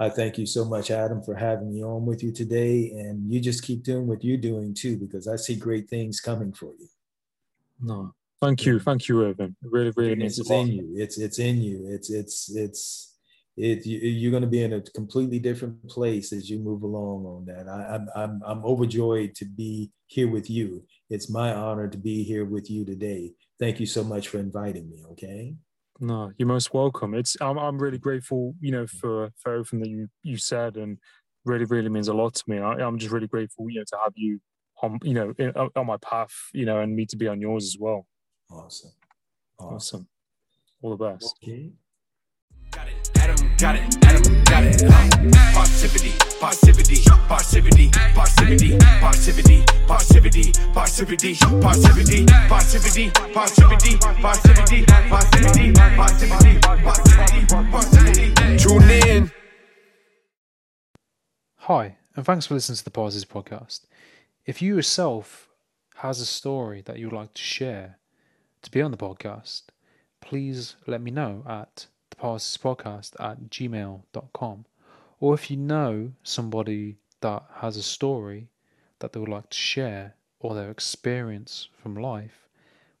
I 0.00 0.08
thank 0.08 0.38
you 0.38 0.46
so 0.46 0.64
much, 0.64 0.90
Adam, 0.90 1.22
for 1.22 1.34
having 1.34 1.72
me 1.72 1.84
on 1.84 2.06
with 2.06 2.22
you 2.22 2.32
today. 2.32 2.90
And 2.94 3.30
you 3.32 3.40
just 3.40 3.62
keep 3.62 3.82
doing 3.82 4.06
what 4.06 4.24
you're 4.24 4.38
doing 4.38 4.74
too, 4.74 4.96
because 4.96 5.28
I 5.28 5.36
see 5.36 5.54
great 5.54 5.88
things 5.88 6.20
coming 6.20 6.52
for 6.52 6.72
you. 6.78 6.88
No, 7.80 8.14
thank 8.40 8.64
you, 8.64 8.78
thank 8.78 9.08
you, 9.08 9.26
Evan. 9.26 9.56
Really, 9.62 9.92
really 9.96 10.24
it's 10.24 10.50
in 10.50 10.68
you. 10.68 10.92
It's 10.96 11.18
it's 11.18 11.38
in 11.38 11.60
you. 11.60 11.86
It's 11.88 12.10
it's 12.10 12.54
it's 12.54 13.12
it, 13.56 13.84
you, 13.84 14.28
are 14.28 14.30
going 14.30 14.42
to 14.42 14.48
be 14.48 14.62
in 14.62 14.72
a 14.72 14.80
completely 14.80 15.38
different 15.38 15.86
place 15.88 16.32
as 16.32 16.48
you 16.48 16.58
move 16.58 16.82
along 16.82 17.26
on 17.26 17.44
that. 17.44 17.68
I, 17.68 17.96
am 17.96 18.08
I'm, 18.16 18.42
I'm 18.46 18.64
overjoyed 18.64 19.34
to 19.36 19.44
be 19.44 19.90
here 20.06 20.30
with 20.30 20.48
you. 20.48 20.84
It's 21.10 21.28
my 21.28 21.52
honor 21.52 21.86
to 21.88 21.98
be 21.98 22.22
here 22.22 22.46
with 22.46 22.70
you 22.70 22.86
today. 22.86 23.32
Thank 23.58 23.78
you 23.78 23.86
so 23.86 24.02
much 24.02 24.28
for 24.28 24.38
inviting 24.38 24.88
me. 24.88 25.04
Okay. 25.12 25.54
No, 26.00 26.32
you're 26.36 26.48
most 26.48 26.74
welcome. 26.74 27.14
It's 27.14 27.36
I'm 27.40 27.58
I'm 27.58 27.78
really 27.78 27.98
grateful, 27.98 28.54
you 28.60 28.72
know, 28.72 28.86
for 28.86 29.30
for 29.36 29.52
everything 29.52 29.80
that 29.80 29.88
you 29.88 30.08
you 30.22 30.36
said, 30.36 30.76
and 30.76 30.98
really 31.44 31.64
really 31.64 31.88
means 31.88 32.08
a 32.08 32.14
lot 32.14 32.34
to 32.34 32.44
me. 32.46 32.58
I, 32.58 32.86
am 32.86 32.98
just 32.98 33.12
really 33.12 33.28
grateful, 33.28 33.70
you 33.70 33.80
know, 33.80 33.84
to 33.88 33.98
have 34.02 34.12
you 34.16 34.40
on, 34.82 34.98
you 35.02 35.14
know, 35.14 35.32
in, 35.38 35.52
on 35.76 35.86
my 35.86 35.96
path, 35.98 36.32
you 36.52 36.66
know, 36.66 36.80
and 36.80 36.94
me 36.94 37.06
to 37.06 37.16
be 37.16 37.28
on 37.28 37.40
yours 37.40 37.64
as 37.64 37.76
well. 37.78 38.06
Awesome. 38.50 38.90
Awesome. 39.58 39.74
awesome. 39.76 40.08
All 40.80 40.96
the 40.96 41.04
best. 41.04 41.36
Okay. 41.42 41.72
Got 43.58 43.76
it, 43.76 44.00
got 44.00 44.64
it. 44.64 44.82
Positivity, 45.54 46.12
positivity, 46.40 47.02
positivity, 47.28 47.90
positivity, 48.14 48.78
positivity, 49.00 49.64
positivity, 49.86 50.52
positivity, 50.74 51.34
positivity, 51.34 52.26
positivity, 52.48 53.10
positivity, 53.10 53.86
positivity. 57.70 58.58
Tune 58.58 58.90
in. 58.90 59.30
Hi, 61.56 61.96
and 62.16 62.26
thanks 62.26 62.46
for 62.46 62.54
listening 62.54 62.76
to 62.76 62.84
the 62.84 62.90
Parrsitivity 62.90 63.26
podcast. 63.26 63.80
If 64.44 64.60
you 64.60 64.74
yourself 64.74 65.48
has 65.96 66.18
a 66.20 66.26
story 66.26 66.82
that 66.82 66.98
you 66.98 67.06
would 67.06 67.16
like 67.16 67.34
to 67.34 67.42
share 67.42 67.98
to 68.62 68.70
be 68.70 68.82
on 68.82 68.90
the 68.90 68.96
podcast, 68.96 69.62
please 70.20 70.74
let 70.86 71.00
me 71.00 71.12
know 71.12 71.44
at 71.48 71.86
podcast 72.22 73.12
at 73.20 73.50
gmail.com. 73.50 74.64
Or 75.20 75.34
if 75.34 75.50
you 75.50 75.56
know 75.56 76.12
somebody 76.22 76.96
that 77.20 77.44
has 77.56 77.76
a 77.76 77.82
story 77.82 78.48
that 78.98 79.12
they 79.12 79.20
would 79.20 79.28
like 79.28 79.50
to 79.50 79.56
share 79.56 80.14
or 80.40 80.54
their 80.54 80.70
experience 80.70 81.68
from 81.80 81.94
life, 81.94 82.48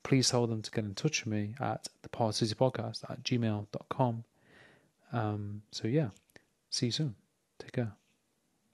please 0.02 0.30
tell 0.30 0.46
them 0.46 0.62
to 0.62 0.70
get 0.70 0.84
in 0.84 0.94
touch 0.94 1.24
with 1.24 1.32
me 1.32 1.54
at 1.60 1.88
the 2.02 2.08
podcast 2.08 3.10
at 3.10 3.22
gmail.com. 3.22 4.24
Um, 5.12 5.62
so, 5.70 5.88
yeah, 5.88 6.10
see 6.70 6.86
you 6.86 6.92
soon. 6.92 7.14
Take 7.58 7.72
care. 7.72 8.01